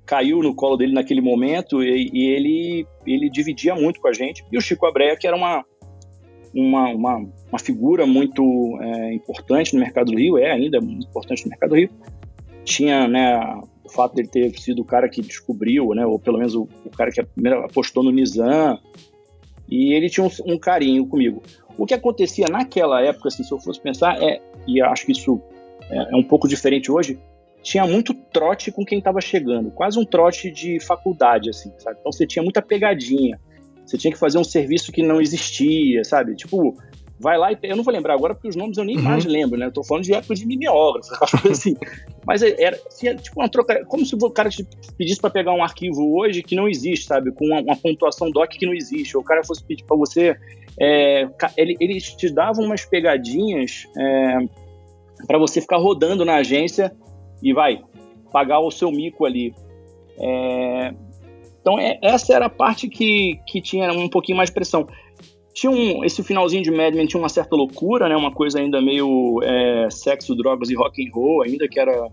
caiu 0.06 0.42
no 0.42 0.54
colo 0.54 0.76
dele 0.76 0.92
naquele 0.92 1.20
momento 1.20 1.82
e, 1.82 2.10
e, 2.12 2.26
ele 2.28 2.86
ele 3.06 3.28
dividia 3.28 3.74
muito 3.74 4.00
com 4.00 4.08
a 4.08 4.12
gente. 4.12 4.44
E 4.50 4.56
o 4.56 4.60
Chico 4.60 4.86
Abreia, 4.86 5.16
que 5.16 5.26
era 5.26 5.36
uma 5.36 5.64
uma, 6.54 6.88
uma, 6.88 7.16
uma 7.48 7.58
figura 7.58 8.06
muito 8.06 8.42
é, 8.80 9.14
importante 9.14 9.74
no 9.74 9.80
mercado 9.80 10.10
do 10.10 10.18
Rio, 10.18 10.36
é 10.36 10.50
ainda 10.50 10.80
muito 10.80 11.06
importante 11.06 11.44
no 11.44 11.50
mercado 11.50 11.70
do 11.70 11.76
Rio. 11.76 11.90
Tinha, 12.64 13.06
né, 13.08 13.60
o 13.84 13.88
fato 13.88 14.14
dele 14.14 14.28
ter 14.28 14.50
sido 14.58 14.82
o 14.82 14.84
cara 14.84 15.08
que 15.08 15.22
descobriu, 15.22 15.94
né, 15.94 16.04
ou 16.04 16.18
pelo 16.18 16.38
menos 16.38 16.54
o, 16.54 16.68
o 16.84 16.90
cara 16.90 17.10
que 17.10 17.20
apostou 17.20 18.02
no 18.02 18.10
Nizam, 18.10 18.78
e 19.68 19.94
ele 19.94 20.10
tinha 20.10 20.26
um, 20.26 20.54
um, 20.54 20.58
carinho 20.58 21.06
comigo. 21.06 21.42
O 21.78 21.86
que 21.86 21.94
acontecia 21.94 22.46
naquela 22.50 23.00
época, 23.00 23.28
assim, 23.28 23.44
se 23.44 23.52
eu 23.52 23.58
fosse 23.60 23.80
pensar, 23.80 24.20
é, 24.20 24.40
e 24.66 24.82
acho 24.82 25.06
que 25.06 25.12
isso 25.12 25.40
é, 25.90 26.12
é 26.12 26.16
um 26.16 26.22
pouco 26.22 26.48
diferente 26.48 26.90
hoje, 26.90 27.18
tinha 27.62 27.86
muito 27.86 28.14
trote 28.14 28.72
com 28.72 28.84
quem 28.84 28.98
estava 28.98 29.20
chegando, 29.20 29.70
quase 29.70 29.98
um 29.98 30.04
trote 30.04 30.50
de 30.50 30.80
faculdade, 30.80 31.50
assim, 31.50 31.72
sabe? 31.78 31.98
Então 32.00 32.10
você 32.10 32.26
tinha 32.26 32.42
muita 32.42 32.62
pegadinha, 32.62 33.38
você 33.84 33.98
tinha 33.98 34.12
que 34.12 34.18
fazer 34.18 34.38
um 34.38 34.44
serviço 34.44 34.92
que 34.92 35.02
não 35.02 35.20
existia, 35.20 36.02
sabe? 36.04 36.34
Tipo, 36.36 36.74
vai 37.20 37.36
lá 37.36 37.52
e 37.52 37.58
eu 37.62 37.76
não 37.76 37.84
vou 37.84 37.92
lembrar 37.92 38.14
agora 38.14 38.34
porque 38.34 38.48
os 38.48 38.56
nomes 38.56 38.78
eu 38.78 38.84
nem 38.84 38.96
uhum. 38.96 39.02
mais 39.02 39.24
lembro, 39.26 39.58
né? 39.58 39.66
Eu 39.66 39.72
tô 39.72 39.84
falando 39.84 40.04
de 40.04 40.14
época 40.14 40.34
de 40.34 40.46
mimeógrafo, 40.46 41.10
assim. 41.50 41.76
Mas 42.26 42.42
é, 42.42 42.54
era 42.58 42.78
assim, 42.86 43.14
tipo 43.16 43.38
uma 43.40 43.48
troca, 43.48 43.84
como 43.84 44.06
se 44.06 44.14
o 44.14 44.30
cara 44.30 44.48
te 44.48 44.66
pedisse 44.96 45.20
para 45.20 45.28
pegar 45.28 45.52
um 45.52 45.62
arquivo 45.62 46.18
hoje 46.18 46.42
que 46.42 46.56
não 46.56 46.66
existe, 46.66 47.06
sabe? 47.06 47.30
Com 47.30 47.44
uma, 47.44 47.60
uma 47.60 47.76
pontuação 47.76 48.30
doc 48.30 48.50
que 48.50 48.64
não 48.64 48.72
existe. 48.72 49.16
Ou 49.16 49.22
o 49.22 49.26
cara 49.26 49.44
fosse 49.44 49.62
pedir 49.62 49.84
para 49.84 49.96
você, 49.96 50.34
é, 50.80 51.28
ele, 51.58 51.76
eles 51.78 52.14
te 52.14 52.32
davam 52.32 52.64
umas 52.64 52.86
pegadinhas 52.86 53.86
é, 53.98 54.38
para 55.26 55.38
você 55.38 55.60
ficar 55.60 55.78
rodando 55.78 56.24
na 56.24 56.36
agência 56.36 56.92
e 57.42 57.52
vai 57.52 57.82
pagar 58.32 58.60
o 58.60 58.70
seu 58.70 58.90
mico 58.90 59.24
ali. 59.24 59.54
É, 60.18 60.94
então 61.60 61.78
é, 61.78 61.98
essa 62.02 62.34
era 62.34 62.46
a 62.46 62.50
parte 62.50 62.88
que, 62.88 63.38
que 63.46 63.60
tinha 63.60 63.90
um 63.92 64.08
pouquinho 64.08 64.36
mais 64.36 64.50
de 64.50 64.54
pressão 64.54 64.86
tinha 65.52 65.70
um, 65.70 66.04
esse 66.04 66.22
finalzinho 66.22 66.62
de 66.62 66.70
Mad 66.70 66.94
Men 66.94 67.06
tinha 67.06 67.20
uma 67.20 67.28
certa 67.28 67.54
loucura, 67.56 68.08
né? 68.08 68.16
Uma 68.16 68.32
coisa 68.32 68.58
ainda 68.58 68.80
meio 68.80 69.40
é, 69.42 69.88
sexo, 69.90 70.34
drogas 70.34 70.70
e 70.70 70.74
rock 70.74 71.04
and 71.04 71.10
roll, 71.12 71.42
ainda 71.42 71.68
que 71.68 71.78
era 71.78 72.08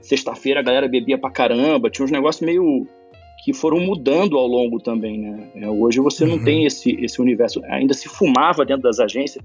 sexta-feira 0.00 0.60
a 0.60 0.62
galera 0.62 0.88
bebia 0.88 1.16
pra 1.16 1.30
caramba, 1.30 1.88
tinha 1.88 2.04
uns 2.04 2.10
negócios 2.10 2.44
meio 2.44 2.86
que 3.44 3.52
foram 3.52 3.80
mudando 3.80 4.36
ao 4.36 4.46
longo 4.46 4.78
também, 4.78 5.18
né? 5.18 5.48
É, 5.54 5.68
hoje 5.68 6.00
você 6.00 6.24
uhum. 6.24 6.36
não 6.36 6.44
tem 6.44 6.64
esse, 6.64 6.92
esse 7.02 7.20
universo, 7.20 7.62
ainda 7.64 7.94
se 7.94 8.08
fumava 8.08 8.64
dentro 8.64 8.82
das 8.82 8.98
agências, 8.98 9.44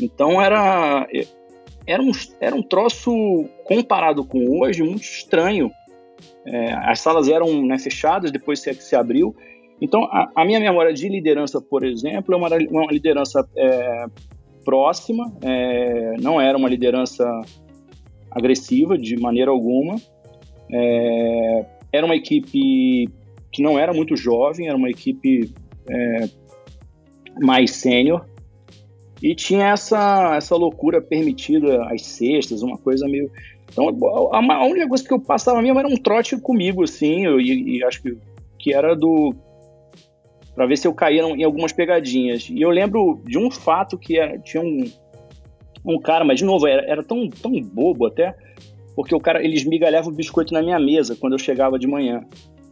então 0.00 0.42
era 0.42 1.06
era 1.86 2.02
um, 2.02 2.10
era 2.40 2.54
um 2.54 2.62
troço 2.62 3.12
comparado 3.64 4.24
com 4.24 4.60
hoje 4.60 4.82
muito 4.82 5.02
estranho. 5.02 5.70
É, 6.46 6.72
as 6.72 7.00
salas 7.00 7.28
eram 7.28 7.64
né, 7.66 7.78
fechadas, 7.78 8.30
depois 8.30 8.60
se, 8.60 8.72
se 8.74 8.94
abriu, 8.94 9.34
então, 9.80 10.04
a, 10.04 10.30
a, 10.34 10.44
minha 10.44 10.60
memória 10.60 10.92
de 10.92 11.08
liderança, 11.08 11.60
por 11.60 11.84
exemplo, 11.84 12.34
é 12.34 12.36
uma, 12.36 12.48
uma 12.70 12.92
liderança 12.92 13.46
é, 13.56 14.06
próxima, 14.64 15.32
é, 15.42 16.14
não 16.20 16.40
era 16.40 16.56
uma 16.56 16.68
liderança 16.68 17.24
agressiva 18.30 18.96
de 18.96 19.16
maneira 19.16 19.50
alguma. 19.50 19.96
É, 20.72 21.66
era 21.92 22.06
uma 22.06 22.16
equipe 22.16 23.08
que 23.52 23.62
não 23.62 23.78
era 23.78 23.92
muito 23.92 24.16
jovem, 24.16 24.68
era 24.68 24.76
uma 24.76 24.88
equipe 24.88 25.52
é, 25.90 26.28
mais 27.40 27.72
sênior. 27.72 28.26
E 29.22 29.34
tinha 29.34 29.68
essa, 29.68 30.34
essa 30.36 30.56
loucura 30.56 31.00
permitida 31.00 31.84
às 31.84 32.02
sextas, 32.02 32.62
uma 32.62 32.76
coisa 32.76 33.06
meio. 33.06 33.30
Então, 33.70 33.88
a, 34.32 34.38
a 34.38 34.66
única 34.66 34.88
coisa 34.88 35.04
que 35.04 35.12
eu 35.12 35.20
passava 35.20 35.62
mesmo 35.62 35.78
era 35.78 35.88
um 35.88 35.96
trote 35.96 36.36
comigo, 36.36 36.82
assim, 36.82 37.24
eu, 37.24 37.40
e, 37.40 37.78
e 37.78 37.84
acho 37.84 38.02
que, 38.02 38.16
que 38.58 38.74
era 38.74 38.94
do 38.94 39.34
para 40.54 40.66
ver 40.66 40.78
se 40.78 40.86
eu 40.86 40.94
caía 40.94 41.22
em 41.22 41.42
algumas 41.42 41.72
pegadinhas. 41.72 42.48
E 42.48 42.60
eu 42.60 42.70
lembro 42.70 43.20
de 43.24 43.38
um 43.38 43.50
fato 43.50 43.98
que 43.98 44.18
era, 44.18 44.38
tinha 44.38 44.62
um, 44.62 44.84
um 45.84 45.98
cara, 45.98 46.24
mas 46.24 46.38
de 46.38 46.44
novo, 46.44 46.66
era, 46.66 46.82
era 46.88 47.02
tão, 47.02 47.28
tão 47.28 47.60
bobo 47.60 48.06
até, 48.06 48.36
porque 48.94 49.14
o 49.14 49.20
cara, 49.20 49.44
ele 49.44 49.56
esmigalhava 49.56 50.08
o 50.08 50.12
biscoito 50.12 50.54
na 50.54 50.62
minha 50.62 50.78
mesa 50.78 51.16
quando 51.16 51.32
eu 51.32 51.38
chegava 51.38 51.78
de 51.78 51.86
manhã. 51.86 52.24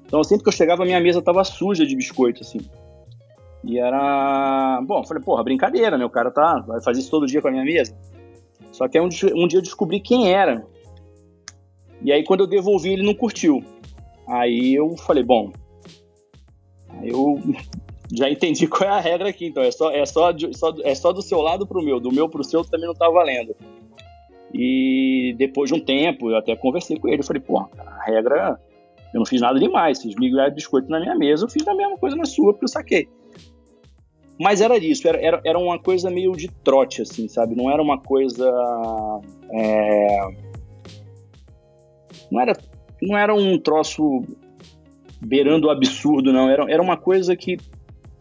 Então, 0.07 0.23
sempre 0.23 0.45
que 0.45 0.49
eu 0.49 0.53
chegava, 0.53 0.83
a 0.83 0.87
minha 0.87 1.01
mesa 1.01 1.21
tava 1.21 1.43
suja 1.43 1.85
de 1.85 1.97
biscoito, 1.97 2.43
assim. 2.43 2.61
E 3.65 3.79
era. 3.79 4.81
Bom, 4.87 5.05
falei, 5.05 5.23
porra, 5.23 5.45
brincadeira, 5.45 5.97
né? 5.97 6.05
O 6.05 6.11
cara 6.11 6.31
tá, 6.31 6.61
vai 6.67 6.83
fazer 6.83 7.01
isso 7.01 7.11
todo 7.11 7.27
dia 7.27 7.41
com 7.41 7.49
a 7.49 7.53
minha 7.53 7.65
mesa. 7.65 7.97
Só 8.73 8.89
que 8.89 8.99
aí 8.99 9.05
um, 9.05 9.09
um 9.35 9.47
dia 9.47 9.59
eu 9.59 9.63
descobri 9.63 10.01
quem 10.01 10.33
era. 10.33 10.67
E 12.03 12.13
aí, 12.13 12.25
quando 12.25 12.41
eu 12.41 12.47
devolvi, 12.47 12.93
ele 12.93 13.07
não 13.07 13.15
curtiu. 13.15 13.63
Aí 14.27 14.75
eu 14.75 14.97
falei, 14.97 15.23
bom, 15.23 15.53
eu 17.03 17.39
já 18.13 18.29
entendi 18.29 18.67
qual 18.67 18.89
é 18.89 18.93
a 18.93 19.01
regra 19.01 19.29
aqui, 19.29 19.47
então 19.47 19.63
é 19.63 19.71
só, 19.71 19.91
é 19.91 20.05
só, 20.05 20.33
só, 20.53 20.75
é 20.83 20.95
só 20.95 21.13
do 21.13 21.23
seu 21.23 21.41
lado 21.41 21.67
pro 21.67 21.83
meu, 21.83 22.01
do 22.01 22.13
meu 22.13 22.29
pro 22.29 22.45
seu 22.45 22.65
também 22.65 22.87
não 22.87 22.95
tá 22.95 23.09
valendo. 23.09 23.55
E 24.53 25.35
depois 25.39 25.71
de 25.71 25.77
um 25.77 25.81
tempo, 25.81 26.31
eu 26.31 26.37
até 26.37 26.55
conversei 26.55 26.99
com 26.99 27.09
ele, 27.09 27.21
eu 27.21 27.27
falei, 27.27 27.41
pô, 27.41 27.59
a 27.59 28.05
regra, 28.05 28.61
eu 29.15 29.19
não 29.19 29.27
fiz 29.27 29.41
nada 29.41 29.59
demais, 29.59 30.03
fiz 30.03 30.15
migalhas 30.17 30.55
biscoito 30.55 30.91
na 30.91 31.01
minha 31.01 31.15
mesa, 31.15 31.45
eu 31.45 31.49
fiz 31.49 31.67
a 31.67 31.75
mesma 31.75 31.97
coisa 31.97 32.17
na 32.17 32.25
sua, 32.25 32.53
porque 32.53 32.65
eu 32.65 32.69
saquei. 32.69 33.09
Mas 34.41 34.61
era 34.61 34.77
isso, 34.79 35.07
era, 35.07 35.21
era, 35.21 35.41
era 35.45 35.59
uma 35.59 35.79
coisa 35.79 36.11
meio 36.11 36.33
de 36.33 36.49
trote, 36.49 37.03
assim, 37.03 37.29
sabe? 37.29 37.55
Não 37.55 37.71
era 37.71 37.83
uma 37.83 37.99
coisa. 37.99 38.49
É... 39.51 40.29
Não, 42.31 42.41
era, 42.41 42.53
não 43.01 43.17
era 43.19 43.35
um 43.35 43.59
troço 43.59 44.23
beirando 45.21 45.69
o 45.69 45.71
absurdo, 45.71 46.33
não. 46.33 46.49
Era, 46.49 46.71
era 46.71 46.83
uma 46.83 46.97
coisa 46.97 47.37
que 47.37 47.57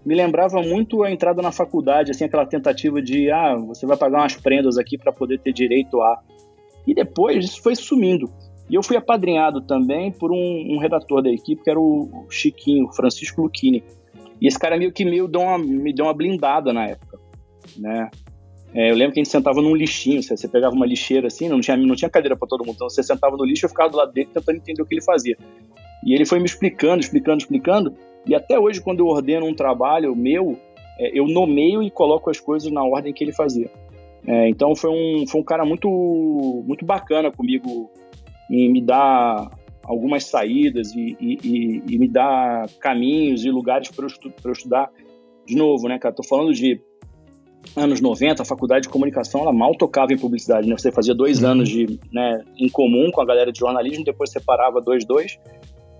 me 0.05 0.15
lembrava 0.15 0.61
muito 0.61 1.03
a 1.03 1.11
entrada 1.11 1.41
na 1.41 1.51
faculdade, 1.51 2.11
assim, 2.11 2.25
aquela 2.25 2.45
tentativa 2.45 3.01
de, 3.01 3.31
ah, 3.31 3.55
você 3.55 3.85
vai 3.85 3.97
pagar 3.97 4.19
umas 4.19 4.35
prendas 4.35 4.77
aqui 4.77 4.97
para 4.97 5.11
poder 5.11 5.39
ter 5.39 5.53
direito 5.53 6.01
a. 6.01 6.21
E 6.85 6.93
depois 6.93 7.45
isso 7.45 7.61
foi 7.61 7.75
sumindo. 7.75 8.29
E 8.69 8.75
eu 8.75 8.81
fui 8.81 8.97
apadrinhado 8.97 9.61
também 9.61 10.11
por 10.11 10.31
um, 10.31 10.73
um 10.73 10.77
redator 10.79 11.21
da 11.21 11.29
equipe, 11.29 11.63
que 11.63 11.69
era 11.69 11.79
o 11.79 12.25
Chiquinho, 12.29 12.91
Francisco 12.93 13.41
Lucchini. 13.41 13.83
E 14.41 14.47
esse 14.47 14.57
cara 14.57 14.77
meio 14.77 14.91
que 14.91 15.05
meio 15.05 15.27
deu 15.27 15.41
uma, 15.41 15.57
me 15.57 15.93
deu 15.93 16.05
uma 16.05 16.13
blindada 16.13 16.73
na 16.73 16.87
época, 16.87 17.19
né? 17.77 18.09
É, 18.73 18.89
eu 18.89 18.95
lembro 18.95 19.13
que 19.13 19.19
a 19.19 19.23
gente 19.23 19.31
sentava 19.31 19.61
num 19.61 19.75
lixinho, 19.75 20.23
você, 20.23 20.47
pegava 20.47 20.73
uma 20.73 20.85
lixeira 20.85 21.27
assim, 21.27 21.49
não 21.49 21.59
tinha, 21.59 21.75
não 21.75 21.93
tinha 21.93 22.09
cadeira 22.09 22.37
para 22.37 22.47
todo 22.47 22.65
mundo, 22.65 22.75
então 22.75 22.89
você 22.89 23.03
sentava 23.03 23.35
no 23.35 23.43
lixo 23.43 23.65
e 23.65 23.67
eu 23.67 23.69
ficava 23.69 23.89
do 23.89 23.97
lado 23.97 24.13
dele 24.13 24.29
tentando 24.33 24.55
entender 24.55 24.81
o 24.81 24.85
que 24.85 24.95
ele 24.95 25.03
fazia. 25.03 25.37
E 26.03 26.13
ele 26.15 26.25
foi 26.25 26.39
me 26.39 26.45
explicando, 26.45 27.01
explicando, 27.01 27.39
explicando. 27.39 27.93
E 28.25 28.33
até 28.33 28.57
hoje, 28.57 28.81
quando 28.81 29.01
eu 29.01 29.07
ordeno 29.07 29.45
um 29.45 29.53
trabalho 29.53 30.15
meu, 30.15 30.57
é, 30.97 31.11
eu 31.13 31.27
nomeio 31.27 31.83
e 31.83 31.91
coloco 31.91 32.29
as 32.29 32.39
coisas 32.39 32.71
na 32.71 32.83
ordem 32.83 33.13
que 33.13 33.23
ele 33.23 33.33
fazia. 33.33 33.69
É, 34.25 34.47
então 34.49 34.75
foi 34.75 34.89
um, 34.89 35.27
foi 35.27 35.41
um 35.41 35.43
cara 35.43 35.65
muito, 35.65 35.89
muito 36.65 36.85
bacana 36.85 37.31
comigo 37.31 37.91
em 38.49 38.71
me 38.71 38.81
dar 38.81 39.49
algumas 39.83 40.25
saídas 40.25 40.93
e, 40.93 41.17
e, 41.19 41.83
e, 41.87 41.97
me 41.97 42.07
dar 42.07 42.67
caminhos 42.79 43.43
e 43.43 43.49
lugares 43.49 43.89
para 43.89 44.05
eu, 44.05 44.07
estu 44.07 44.31
eu, 44.43 44.51
estudar. 44.51 44.89
De 45.45 45.55
novo, 45.55 45.87
né, 45.87 45.97
cara? 45.97 46.13
Tô 46.13 46.23
falando 46.23 46.53
de 46.53 46.79
anos 47.75 48.01
90, 48.01 48.41
a 48.41 48.45
faculdade 48.45 48.83
de 48.83 48.89
comunicação 48.89 49.41
ela 49.41 49.53
mal 49.53 49.75
tocava 49.75 50.13
em 50.13 50.17
publicidade, 50.17 50.67
né? 50.67 50.75
Você 50.77 50.91
fazia 50.91 51.13
dois 51.13 51.41
uhum. 51.41 51.49
anos 51.49 51.69
de, 51.69 51.99
né, 52.11 52.43
em 52.57 52.69
comum 52.69 53.11
com 53.11 53.21
a 53.21 53.25
galera 53.25 53.51
de 53.51 53.59
jornalismo, 53.59 54.03
depois 54.03 54.31
separava 54.31 54.81
dois, 54.81 55.05
dois. 55.05 55.37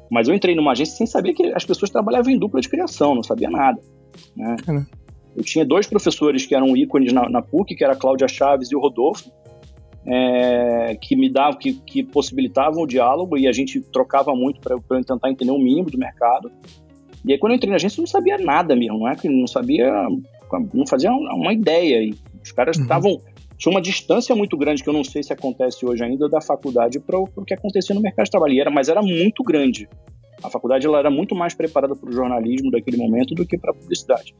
Mas 0.09 0.27
eu 0.27 0.35
entrei 0.35 0.55
numa 0.55 0.73
agência 0.73 0.97
sem 0.97 1.07
saber 1.07 1.33
que 1.33 1.53
as 1.53 1.65
pessoas 1.65 1.89
trabalhavam 1.89 2.31
em 2.31 2.37
dupla 2.37 2.59
de 2.59 2.69
criação, 2.69 3.15
não 3.15 3.23
sabia 3.23 3.49
nada. 3.49 3.79
Né? 4.35 4.55
Eu 5.35 5.43
tinha 5.43 5.65
dois 5.65 5.87
professores 5.87 6.45
que 6.45 6.53
eram 6.53 6.75
ícones 6.75 7.13
na, 7.13 7.29
na 7.29 7.41
PUC, 7.41 7.75
que 7.75 7.83
era 7.83 7.93
a 7.93 7.95
Cláudia 7.95 8.27
Chaves 8.27 8.69
e 8.71 8.75
o 8.75 8.79
Rodolfo, 8.79 9.31
é, 10.05 10.97
que 11.01 11.15
me 11.15 11.31
davam, 11.31 11.59
que, 11.59 11.73
que, 11.73 12.03
possibilitavam 12.03 12.83
o 12.83 12.87
diálogo 12.87 13.37
e 13.37 13.47
a 13.47 13.51
gente 13.51 13.79
trocava 13.91 14.33
muito 14.35 14.59
para 14.59 14.75
eu 14.75 15.03
tentar 15.03 15.29
entender 15.29 15.51
o 15.51 15.59
mínimo 15.59 15.89
do 15.89 15.97
mercado. 15.97 16.51
E 17.25 17.33
aí 17.33 17.39
quando 17.39 17.51
eu 17.51 17.57
entrei 17.57 17.69
na 17.69 17.75
agência 17.75 17.99
eu 17.99 18.03
não 18.03 18.07
sabia 18.07 18.37
nada 18.37 18.75
mesmo, 18.75 18.99
não 18.99 19.07
é 19.07 19.15
que 19.15 19.29
não 19.29 19.45
sabia, 19.45 19.91
não 20.73 20.87
fazia 20.87 21.11
uma 21.11 21.53
ideia. 21.53 22.03
E 22.03 22.15
os 22.43 22.51
caras 22.51 22.77
estavam 22.77 23.11
uhum 23.11 23.31
tinha 23.61 23.71
uma 23.71 23.81
distância 23.81 24.35
muito 24.35 24.57
grande, 24.57 24.81
que 24.81 24.89
eu 24.89 24.93
não 24.93 25.03
sei 25.03 25.21
se 25.21 25.31
acontece 25.31 25.85
hoje 25.85 26.03
ainda, 26.03 26.27
da 26.27 26.41
faculdade 26.41 26.99
para 26.99 27.19
o 27.19 27.45
que 27.45 27.53
acontecia 27.53 27.93
no 27.93 28.01
mercado 28.01 28.25
de 28.25 28.31
trabalho. 28.31 28.59
Era, 28.59 28.71
mas 28.71 28.89
era 28.89 29.03
muito 29.03 29.43
grande. 29.43 29.87
A 30.41 30.49
faculdade 30.49 30.87
ela 30.87 30.97
era 30.97 31.11
muito 31.11 31.35
mais 31.35 31.53
preparada 31.53 31.95
para 31.95 32.09
o 32.09 32.11
jornalismo 32.11 32.71
daquele 32.71 32.97
momento 32.97 33.35
do 33.35 33.45
que 33.45 33.59
para 33.59 33.69
a 33.69 33.75
publicidade. 33.75 34.33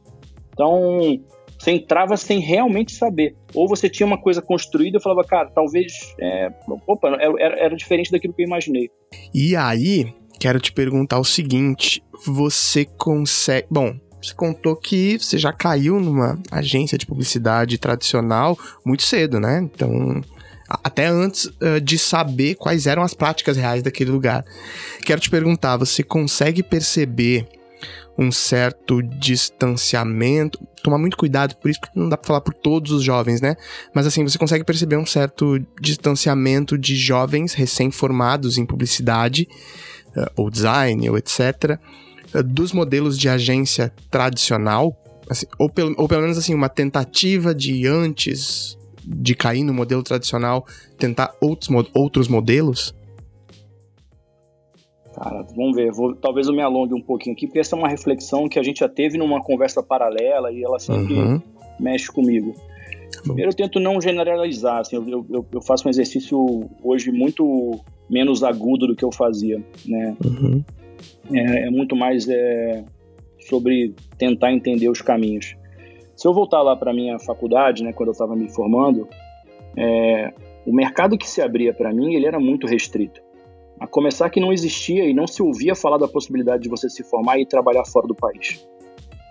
Então, 0.52 1.20
você 1.62 1.70
entrava 1.70 2.16
sem 2.16 2.40
realmente 2.40 2.92
saber. 2.92 3.36
Ou 3.54 3.68
você 3.68 3.88
tinha 3.88 4.04
uma 4.04 4.20
coisa 4.20 4.42
construída 4.42 4.98
e 4.98 5.00
falava, 5.02 5.22
cara, 5.22 5.48
talvez. 5.54 5.92
É, 6.20 6.50
opa, 6.88 7.08
era, 7.08 7.56
era 7.56 7.76
diferente 7.76 8.10
daquilo 8.10 8.34
que 8.34 8.42
eu 8.42 8.46
imaginei. 8.46 8.90
E 9.32 9.54
aí, 9.54 10.12
quero 10.40 10.58
te 10.58 10.72
perguntar 10.72 11.20
o 11.20 11.24
seguinte: 11.24 12.02
você 12.26 12.84
consegue. 12.84 13.68
Bom, 13.70 13.94
você 14.20 14.34
contou 14.34 14.74
que 14.74 15.16
você 15.16 15.38
já 15.38 15.52
caiu 15.52 16.00
numa 16.00 16.36
agência 16.50 16.98
de 16.98 17.06
publicidade 17.06 17.78
tradicional 17.78 18.58
muito 18.84 19.04
cedo, 19.04 19.38
né? 19.38 19.60
Então, 19.62 20.20
até 20.82 21.06
antes 21.06 21.44
uh, 21.44 21.80
de 21.80 21.96
saber 21.96 22.56
quais 22.56 22.88
eram 22.88 23.02
as 23.02 23.14
práticas 23.14 23.56
reais 23.56 23.84
daquele 23.84 24.10
lugar. 24.10 24.44
Quero 25.04 25.20
te 25.20 25.30
perguntar, 25.30 25.76
você 25.76 26.02
consegue 26.02 26.60
perceber 26.60 27.46
um 28.18 28.30
certo 28.30 29.02
distanciamento? 29.02 30.58
Tomar 30.82 30.98
muito 30.98 31.16
cuidado 31.16 31.56
por 31.56 31.70
isso, 31.70 31.80
porque 31.80 31.98
não 31.98 32.08
dá 32.08 32.16
pra 32.16 32.26
falar 32.26 32.40
por 32.40 32.54
todos 32.54 32.92
os 32.92 33.02
jovens, 33.02 33.40
né? 33.40 33.56
Mas 33.94 34.06
assim, 34.06 34.24
você 34.24 34.38
consegue 34.38 34.64
perceber 34.64 34.96
um 34.96 35.06
certo 35.06 35.58
distanciamento 35.80 36.76
de 36.76 36.96
jovens 36.96 37.54
recém-formados 37.54 38.58
em 38.58 38.66
publicidade, 38.66 39.48
uh, 40.16 40.30
ou 40.36 40.50
design, 40.50 41.08
ou 41.08 41.16
etc., 41.16 41.78
dos 42.44 42.72
modelos 42.72 43.18
de 43.18 43.28
agência 43.28 43.92
tradicional, 44.10 44.96
assim, 45.28 45.46
ou, 45.58 45.68
pelo, 45.68 45.94
ou 45.98 46.08
pelo 46.08 46.22
menos 46.22 46.38
assim, 46.38 46.54
uma 46.54 46.68
tentativa 46.68 47.54
de 47.54 47.86
antes 47.86 48.76
de 49.04 49.34
cair 49.34 49.64
no 49.64 49.74
modelo 49.74 50.02
tradicional, 50.02 50.66
tentar 50.98 51.34
outros, 51.40 51.68
outros 51.92 52.28
modelos? 52.28 52.94
Cara, 55.22 55.46
vamos 55.54 55.76
ver. 55.76 55.92
Vou, 55.92 56.16
talvez 56.16 56.48
eu 56.48 56.54
me 56.54 56.60
alongue 56.62 56.94
um 56.94 57.00
pouquinho 57.00 57.34
aqui, 57.34 57.46
porque 57.46 57.60
essa 57.60 57.76
é 57.76 57.78
uma 57.78 57.88
reflexão 57.88 58.48
que 58.48 58.58
a 58.58 58.62
gente 58.62 58.80
já 58.80 58.88
teve 58.88 59.16
numa 59.16 59.40
conversa 59.40 59.80
paralela 59.80 60.50
e 60.50 60.64
ela 60.64 60.80
sempre 60.80 61.14
uhum. 61.14 61.40
mexe 61.78 62.10
comigo. 62.10 62.54
Primeiro, 63.22 63.50
eu 63.50 63.54
tento 63.54 63.78
não 63.78 64.00
generalizar. 64.00 64.80
Assim, 64.80 64.96
eu, 64.96 65.24
eu, 65.30 65.46
eu, 65.52 65.62
faço 65.62 65.86
um 65.86 65.90
exercício 65.90 66.68
hoje 66.82 67.12
muito 67.12 67.78
menos 68.10 68.42
agudo 68.42 68.88
do 68.88 68.96
que 68.96 69.04
eu 69.04 69.12
fazia. 69.12 69.62
Né? 69.86 70.16
Uhum. 70.24 70.64
É, 71.32 71.66
é, 71.66 71.70
muito 71.70 71.94
mais 71.94 72.28
é, 72.28 72.84
sobre 73.38 73.94
tentar 74.18 74.52
entender 74.52 74.88
os 74.88 75.00
caminhos. 75.00 75.54
Se 76.16 76.26
eu 76.26 76.34
voltar 76.34 76.62
lá 76.62 76.74
para 76.74 76.92
minha 76.92 77.16
faculdade, 77.20 77.84
né, 77.84 77.92
quando 77.92 78.08
eu 78.08 78.12
estava 78.12 78.34
me 78.34 78.48
formando, 78.48 79.06
é, 79.76 80.32
o 80.66 80.74
mercado 80.74 81.16
que 81.16 81.28
se 81.28 81.40
abria 81.40 81.72
para 81.72 81.92
mim 81.92 82.14
ele 82.14 82.26
era 82.26 82.40
muito 82.40 82.66
restrito. 82.66 83.20
A 83.82 83.86
começar 83.88 84.30
que 84.30 84.38
não 84.38 84.52
existia 84.52 85.04
e 85.04 85.12
não 85.12 85.26
se 85.26 85.42
ouvia 85.42 85.74
falar 85.74 85.98
da 85.98 86.06
possibilidade 86.06 86.62
de 86.62 86.68
você 86.68 86.88
se 86.88 87.02
formar 87.02 87.40
e 87.40 87.44
trabalhar 87.44 87.84
fora 87.84 88.06
do 88.06 88.14
país. 88.14 88.64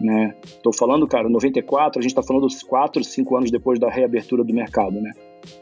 Né? 0.02 0.36
Tô 0.62 0.74
falando, 0.74 1.08
cara, 1.08 1.30
94, 1.30 2.00
a 2.00 2.02
gente 2.02 2.12
está 2.12 2.22
falando 2.22 2.48
dos 2.48 2.62
4, 2.62 3.02
5 3.02 3.38
anos 3.38 3.50
depois 3.50 3.80
da 3.80 3.90
reabertura 3.90 4.44
do 4.44 4.54
mercado, 4.54 5.00
né? 5.00 5.12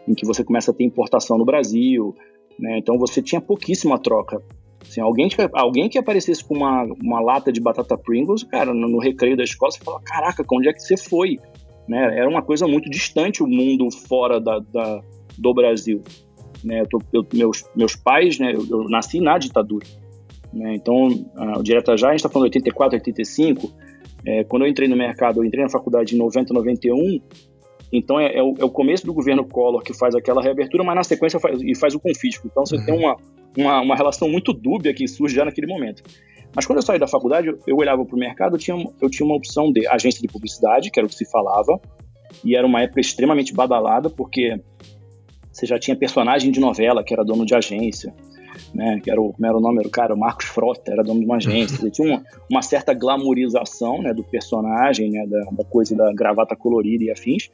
Em 0.08 0.16
que 0.16 0.26
você 0.26 0.44
começa 0.44 0.72
a 0.72 0.74
ter 0.74 0.86
importação 0.86 1.38
no 1.38 1.46
Brasil, 1.46 2.16
né? 2.58 2.80
Então 2.80 2.98
você 2.98 3.22
tinha 3.22 3.40
pouquíssima 3.40 4.00
troca. 4.00 4.42
Assim, 4.82 5.02
alguém, 5.02 5.30
que, 5.30 5.36
alguém 5.54 5.88
que 5.88 6.00
aparecesse 6.00 6.44
com 6.44 6.56
uma, 6.56 6.84
uma 7.04 7.22
lata 7.22 7.52
de 7.52 7.62
batata 7.62 7.96
Pringles, 7.96 8.42
cara, 8.42 8.74
no, 8.74 8.90
no 8.90 8.98
recreio 8.98 9.38
da 9.38 9.44
escola, 9.44 9.72
você 9.72 9.84
fala, 9.84 10.02
caraca, 10.02 10.44
onde 10.52 10.68
é 10.68 10.74
que 10.74 10.80
você 10.80 10.98
foi? 10.98 11.38
Né? 11.88 12.18
Era 12.18 12.28
uma 12.28 12.42
coisa 12.42 12.68
muito 12.68 12.90
distante 12.90 13.44
o 13.44 13.48
mundo 13.48 13.92
fora 13.92 14.40
da, 14.40 14.58
da 14.58 15.04
do 15.38 15.54
Brasil. 15.54 16.02
Né? 16.64 16.82
Eu 16.82 16.88
tô, 16.88 17.02
eu, 17.14 17.26
meus, 17.34 17.64
meus 17.76 17.96
pais, 17.96 18.40
né? 18.40 18.54
Eu, 18.54 18.66
eu, 18.70 18.90
nasci 18.90 19.20
na 19.20 19.38
ditadura. 19.38 19.86
Né? 20.54 20.76
Então, 20.76 21.08
uh, 21.08 21.64
direto 21.64 21.96
já, 21.98 22.08
a 22.08 22.12
gente 22.12 22.20
está 22.20 22.30
falando 22.30 22.50
de 22.50 22.58
84, 22.58 22.98
85, 22.98 23.72
é, 24.26 24.44
quando 24.44 24.64
eu 24.64 24.70
entrei 24.70 24.88
no 24.88 24.96
mercado, 24.96 25.40
eu 25.40 25.46
entrei 25.46 25.64
na 25.64 25.70
faculdade 25.70 26.16
em 26.16 26.18
90, 26.18 26.54
91, 26.54 27.22
então 27.92 28.20
é, 28.20 28.36
é, 28.36 28.44
o, 28.44 28.56
é, 28.60 28.64
o, 28.64 28.70
começo 28.70 29.06
do 29.06 29.14
governo 29.14 29.46
Collor 29.46 29.82
que 29.82 29.94
faz 29.94 30.14
aquela 30.14 30.42
reabertura, 30.42 30.84
mas 30.84 30.96
na 30.96 31.04
sequência 31.04 31.40
faz, 31.40 31.62
e 31.62 31.76
faz 31.76 31.96
o 31.96 32.00
confisco. 32.00 32.48
Então 32.48 32.66
você 32.66 32.78
uhum. 32.78 32.86
tem 32.86 32.98
uma, 32.98 33.18
uma, 33.58 33.82
uma, 33.82 33.96
relação 33.96 34.30
muito 34.30 34.54
dúbia 34.54 34.94
que 34.94 35.08
surge 35.08 35.36
já 35.36 35.46
naquele 35.46 35.68
momento. 35.68 36.04
Mas 36.56 36.66
quando 36.66 36.78
eu 36.78 36.84
saí 36.84 37.00
da 37.00 37.08
faculdade, 37.08 37.48
eu, 37.48 37.60
eu 37.66 37.78
olhava 37.78 38.06
para 38.06 38.16
o 38.16 38.20
mercado, 38.20 38.56
eu 38.56 38.60
tinha, 38.60 38.78
eu 39.02 39.10
tinha 39.10 39.26
uma 39.26 39.36
opção 39.36 39.72
de 39.72 39.88
agência 39.88 40.22
de 40.22 40.28
publicidade, 40.28 40.92
que 40.92 41.00
era 41.00 41.06
o 41.06 41.10
que 41.10 41.16
se 41.16 41.30
falava, 41.30 41.80
e 42.44 42.56
era 42.56 42.66
uma 42.66 42.82
época 42.82 43.02
extremamente 43.02 43.54
badalada, 43.54 44.10
porque 44.10 44.60
você 45.60 45.66
já 45.66 45.80
tinha 45.80 45.96
personagem 45.96 46.52
de 46.52 46.60
novela 46.60 47.04
que 47.04 47.14
era 47.14 47.24
dono 47.24 47.46
de 47.46 47.56
agência 47.56 48.14
né, 48.74 49.00
que 49.04 49.10
era 49.10 49.22
o, 49.22 49.34
como 49.34 49.46
era 49.46 49.58
o 49.58 49.60
nome, 49.60 49.80
era 49.80 49.88
o 49.88 49.92
cara, 49.92 50.16
Marcos 50.16 50.46
Frota, 50.46 50.92
era 50.92 51.04
dono 51.04 51.20
de 51.20 51.26
uma 51.26 51.38
agência, 51.38 51.82
ele 51.82 51.92
tinha 51.92 52.08
uma, 52.08 52.24
uma 52.50 52.62
certa 52.62 52.94
glamorização, 52.94 54.02
né, 54.02 54.14
do 54.14 54.24
personagem, 54.24 55.10
né, 55.12 55.26
da, 55.28 55.52
da 55.52 55.64
coisa 55.64 55.96
da 55.96 56.12
gravata 56.14 56.56
colorida 56.56 57.04
e 57.04 57.12
afins, 57.12 57.50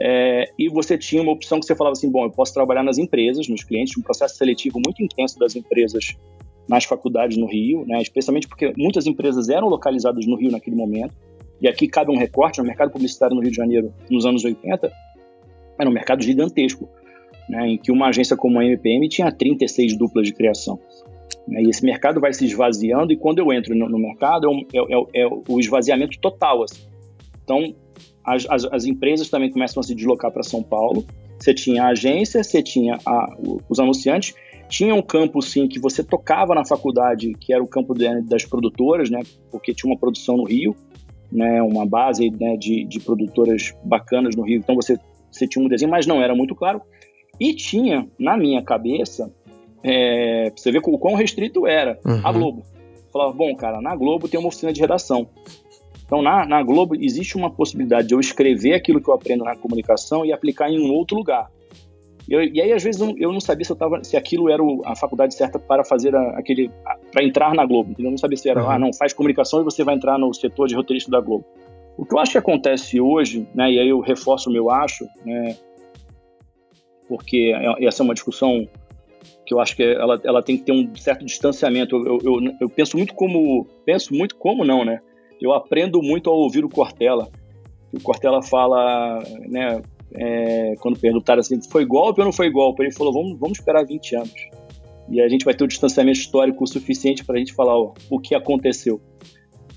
é, 0.00 0.50
e 0.58 0.68
você 0.68 0.96
tinha 0.96 1.22
uma 1.22 1.32
opção 1.32 1.60
que 1.60 1.66
você 1.66 1.74
falava 1.74 1.92
assim, 1.92 2.10
bom, 2.10 2.24
eu 2.24 2.30
posso 2.30 2.54
trabalhar 2.54 2.82
nas 2.82 2.98
empresas, 2.98 3.48
nos 3.48 3.62
clientes, 3.62 3.96
um 3.98 4.02
processo 4.02 4.36
seletivo 4.36 4.80
muito 4.84 5.02
intenso 5.02 5.38
das 5.38 5.54
empresas 5.54 6.16
nas 6.68 6.84
faculdades 6.84 7.36
no 7.36 7.46
Rio, 7.46 7.84
né, 7.86 8.00
especialmente 8.00 8.48
porque 8.48 8.72
muitas 8.76 9.06
empresas 9.06 9.48
eram 9.48 9.68
localizadas 9.68 10.26
no 10.26 10.36
Rio 10.36 10.50
naquele 10.50 10.76
momento, 10.76 11.14
e 11.60 11.68
aqui 11.68 11.86
cabe 11.86 12.10
um 12.10 12.16
recorte, 12.16 12.58
no 12.58 12.66
mercado 12.66 12.90
publicitário 12.90 13.34
no 13.34 13.42
Rio 13.42 13.50
de 13.50 13.56
Janeiro, 13.56 13.92
nos 14.10 14.24
anos 14.24 14.44
80, 14.44 14.90
era 15.78 15.88
um 15.88 15.92
mercado 15.92 16.22
gigantesco 16.22 16.88
né, 17.50 17.68
em 17.70 17.76
que 17.76 17.90
uma 17.90 18.08
agência 18.08 18.36
como 18.36 18.60
a 18.60 18.64
MPM 18.64 19.08
tinha 19.08 19.30
36 19.32 19.98
duplas 19.98 20.26
de 20.26 20.32
criação. 20.32 20.78
Né, 21.48 21.62
e 21.62 21.68
esse 21.68 21.84
mercado 21.84 22.20
vai 22.20 22.32
se 22.32 22.44
esvaziando, 22.44 23.12
e 23.12 23.16
quando 23.16 23.40
eu 23.40 23.52
entro 23.52 23.74
no, 23.74 23.98
mercado, 23.98 24.48
é, 24.72 24.78
é, 24.78 25.22
é, 25.22 25.28
o 25.48 25.58
esvaziamento 25.58 26.18
total. 26.20 26.62
Assim. 26.62 26.82
Então, 27.42 27.74
as, 28.24 28.46
as, 28.48 28.64
as, 28.66 28.84
empresas 28.84 29.28
também 29.28 29.50
começam 29.50 29.80
a 29.80 29.82
se 29.82 29.94
deslocar 29.94 30.30
para 30.30 30.44
São 30.44 30.62
Paulo. 30.62 31.04
Você 31.38 31.52
tinha 31.52 31.84
a 31.84 31.88
agência, 31.88 32.44
você 32.44 32.62
tinha 32.62 32.98
a, 33.04 33.36
os 33.68 33.80
anunciantes, 33.80 34.32
tinha 34.68 34.94
um 34.94 35.02
campo, 35.02 35.42
sim, 35.42 35.66
que 35.66 35.80
você 35.80 36.04
tocava 36.04 36.54
na 36.54 36.64
faculdade, 36.64 37.32
que 37.40 37.52
era 37.52 37.62
o 37.62 37.66
campo 37.66 37.94
de, 37.94 38.22
das 38.22 38.44
produtoras, 38.44 39.10
né, 39.10 39.20
porque 39.50 39.74
tinha 39.74 39.90
uma 39.90 39.98
produção 39.98 40.36
no 40.36 40.44
Rio, 40.44 40.76
né, 41.32 41.60
uma 41.62 41.84
base 41.84 42.30
né, 42.30 42.56
de, 42.56 42.84
de 42.84 43.00
produtoras 43.00 43.74
bacanas 43.84 44.36
no 44.36 44.44
Rio. 44.44 44.58
Então, 44.58 44.76
você, 44.76 44.96
você 45.32 45.48
tinha 45.48 45.64
um 45.64 45.68
desenho, 45.68 45.90
mas 45.90 46.06
não 46.06 46.22
era 46.22 46.34
muito 46.34 46.54
claro. 46.54 46.80
E 47.40 47.54
tinha, 47.54 48.06
na 48.18 48.36
minha 48.36 48.62
cabeça, 48.62 49.32
é, 49.82 50.52
você 50.54 50.70
vê 50.70 50.78
o 50.78 50.98
quão 50.98 51.14
restrito 51.14 51.66
era, 51.66 51.98
uhum. 52.04 52.20
a 52.22 52.32
Globo. 52.32 52.62
Falava, 53.10 53.32
bom, 53.32 53.54
cara, 53.56 53.80
na 53.80 53.96
Globo 53.96 54.28
tem 54.28 54.38
uma 54.38 54.48
oficina 54.48 54.72
de 54.72 54.80
redação. 54.80 55.26
Então, 56.04 56.20
na, 56.20 56.44
na 56.44 56.62
Globo, 56.62 56.94
existe 56.94 57.36
uma 57.36 57.50
possibilidade 57.50 58.08
de 58.08 58.14
eu 58.14 58.20
escrever 58.20 58.74
aquilo 58.74 59.00
que 59.00 59.08
eu 59.08 59.14
aprendo 59.14 59.44
na 59.44 59.56
comunicação 59.56 60.24
e 60.24 60.32
aplicar 60.32 60.68
em 60.68 60.78
um 60.78 60.92
outro 60.92 61.16
lugar. 61.16 61.50
Eu, 62.28 62.42
e 62.42 62.60
aí, 62.60 62.72
às 62.72 62.82
vezes, 62.82 63.00
eu, 63.00 63.32
não 63.32 63.40
sabia 63.40 63.64
se, 63.64 63.72
eu 63.72 63.76
tava, 63.76 64.04
se 64.04 64.16
aquilo 64.16 64.50
era 64.50 64.62
a 64.84 64.94
faculdade 64.94 65.34
certa 65.34 65.58
para 65.58 65.84
fazer 65.84 66.14
a, 66.14 66.38
aquele. 66.38 66.70
para 67.12 67.24
entrar 67.24 67.54
na 67.54 67.64
Globo. 67.64 67.92
Entendeu? 67.92 68.08
Eu 68.08 68.12
não 68.12 68.18
sabia 68.18 68.36
se 68.36 68.48
era, 68.48 68.62
uhum. 68.62 68.70
ah, 68.70 68.78
não, 68.78 68.92
faz 68.92 69.12
comunicação 69.12 69.60
e 69.60 69.64
você 69.64 69.82
vai 69.82 69.94
entrar 69.94 70.18
no 70.18 70.32
setor 70.34 70.68
de 70.68 70.74
roteirista 70.74 71.10
da 71.10 71.20
Globo. 71.20 71.44
O 71.96 72.04
que 72.04 72.14
eu 72.14 72.18
acho 72.18 72.32
que 72.32 72.38
acontece 72.38 73.00
hoje, 73.00 73.46
né, 73.54 73.70
e 73.70 73.78
aí 73.78 73.88
eu 73.88 74.00
reforço 74.00 74.48
o 74.48 74.52
meu 74.52 74.70
acho, 74.70 75.06
né, 75.24 75.56
porque 77.10 77.52
é, 77.52 77.84
essa 77.84 78.02
é 78.02 78.04
uma 78.04 78.14
discussão 78.14 78.68
que 79.44 79.52
eu 79.52 79.58
acho 79.58 79.74
que 79.74 79.82
ela, 79.82 80.20
ela 80.22 80.40
tem 80.40 80.56
que 80.56 80.62
ter 80.62 80.70
um 80.70 80.94
certo 80.94 81.24
distanciamento. 81.24 81.96
Eu, 81.96 82.20
eu, 82.22 82.52
eu, 82.60 82.68
penso 82.68 82.96
muito 82.96 83.12
como. 83.14 83.66
Penso 83.84 84.14
muito 84.14 84.36
como 84.36 84.64
não, 84.64 84.84
né? 84.84 85.00
Eu 85.42 85.52
aprendo 85.52 86.00
muito 86.00 86.30
ao 86.30 86.36
ouvir 86.36 86.64
o 86.64 86.68
Cortella. 86.68 87.28
O 87.92 88.00
Cortella 88.00 88.40
fala, 88.40 89.18
né? 89.48 89.82
É, 90.14 90.74
quando 90.80 91.00
perguntaram 91.00 91.40
assim, 91.40 91.60
foi 91.68 91.84
golpe 91.84 92.20
ou 92.20 92.24
não 92.24 92.32
foi 92.32 92.48
golpe? 92.48 92.82
Ele 92.82 92.92
falou, 92.92 93.12
vamos, 93.12 93.38
vamos 93.38 93.58
esperar 93.58 93.84
20 93.84 94.14
anos. 94.14 94.48
E 95.08 95.20
a 95.20 95.28
gente 95.28 95.44
vai 95.44 95.52
ter 95.52 95.64
um 95.64 95.68
distanciamento 95.68 96.18
histórico 96.18 96.64
suficiente 96.66 97.24
para 97.24 97.34
a 97.34 97.38
gente 97.38 97.52
falar 97.52 97.76
ó, 97.76 97.92
o 98.08 98.20
que 98.20 98.36
aconteceu. 98.36 99.00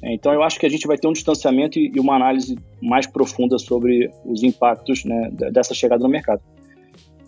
É, 0.03 0.13
então 0.13 0.31
eu 0.33 0.43
acho 0.43 0.59
que 0.59 0.67
a 0.67 0.69
gente 0.69 0.85
vai 0.85 0.97
ter 0.97 1.07
um 1.07 1.13
distanciamento 1.13 1.79
e 1.79 1.99
uma 1.99 2.15
análise 2.15 2.55
mais 2.79 3.07
profunda 3.07 3.57
sobre 3.57 4.11
os 4.23 4.43
impactos 4.43 5.03
né, 5.03 5.31
dessa 5.51 5.73
chegada 5.73 6.03
no 6.03 6.09
mercado. 6.09 6.41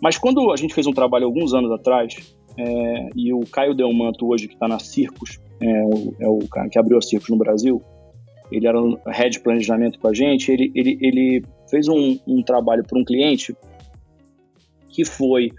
Mas 0.00 0.18
quando 0.18 0.52
a 0.52 0.56
gente 0.56 0.74
fez 0.74 0.86
um 0.86 0.92
trabalho 0.92 1.26
alguns 1.26 1.54
anos 1.54 1.70
atrás, 1.70 2.36
é, 2.58 3.08
e 3.14 3.32
o 3.32 3.40
Caio 3.40 3.74
Delmanto 3.74 4.28
hoje, 4.28 4.48
que 4.48 4.54
está 4.54 4.68
na 4.68 4.78
Circos, 4.78 5.38
é 5.60 5.82
o, 5.84 6.14
é 6.20 6.28
o, 6.28 6.38
cara 6.48 6.68
que 6.68 6.78
abriu 6.78 6.98
a 6.98 7.02
Circos 7.02 7.28
no 7.28 7.36
Brasil, 7.36 7.82
ele 8.50 8.66
era 8.66 8.80
um 8.80 8.96
head 9.06 9.30
de 9.30 9.40
planejamento 9.40 9.98
com 9.98 10.08
a 10.08 10.14
gente, 10.14 10.52
ele, 10.52 10.70
ele, 10.74 10.98
ele 11.00 11.42
fez 11.68 11.88
um, 11.88 12.18
um 12.26 12.42
trabalho 12.42 12.84
para 12.84 12.98
um 12.98 13.04
cliente 13.04 13.54
que 14.88 15.04
foi 15.04 15.50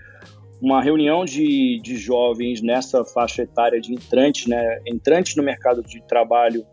uma 0.61 0.81
reunião 0.81 1.23
de, 1.23 1.79
de 1.83 1.95
jovens 1.95 2.61
nessa 2.61 3.03
faixa 3.05 3.43
etária 3.43 3.79
de 3.79 3.93
entrantes, 3.93 4.47
né, 4.47 4.79
entrantes 4.87 5.35
no 5.35 5.43
mercado 5.43 5.83
de 5.83 6.01
trabalho 6.07 6.65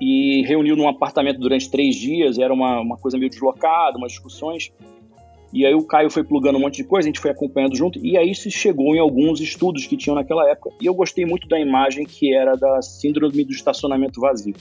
e 0.00 0.42
reuniu 0.46 0.74
num 0.74 0.88
apartamento 0.88 1.38
durante 1.38 1.70
três 1.70 1.94
dias, 1.94 2.38
era 2.38 2.54
uma, 2.54 2.80
uma 2.80 2.96
coisa 2.96 3.18
meio 3.18 3.28
deslocada, 3.28 3.98
umas 3.98 4.12
discussões, 4.12 4.72
e 5.52 5.66
aí 5.66 5.74
o 5.74 5.84
Caio 5.84 6.10
foi 6.10 6.22
plugando 6.22 6.56
um 6.56 6.60
monte 6.60 6.76
de 6.76 6.84
coisa, 6.84 7.08
a 7.08 7.10
gente 7.10 7.20
foi 7.20 7.30
acompanhando 7.30 7.76
junto, 7.76 7.98
e 8.04 8.16
aí 8.16 8.34
se 8.34 8.50
chegou 8.50 8.94
em 8.94 9.00
alguns 9.00 9.40
estudos 9.40 9.86
que 9.86 9.96
tinham 9.96 10.14
naquela 10.14 10.48
época. 10.48 10.70
E 10.80 10.86
eu 10.86 10.94
gostei 10.94 11.26
muito 11.26 11.48
da 11.48 11.58
imagem 11.58 12.04
que 12.04 12.32
era 12.34 12.56
da 12.56 12.80
síndrome 12.80 13.44
do 13.44 13.52
estacionamento 13.52 14.20
vazio. 14.20 14.54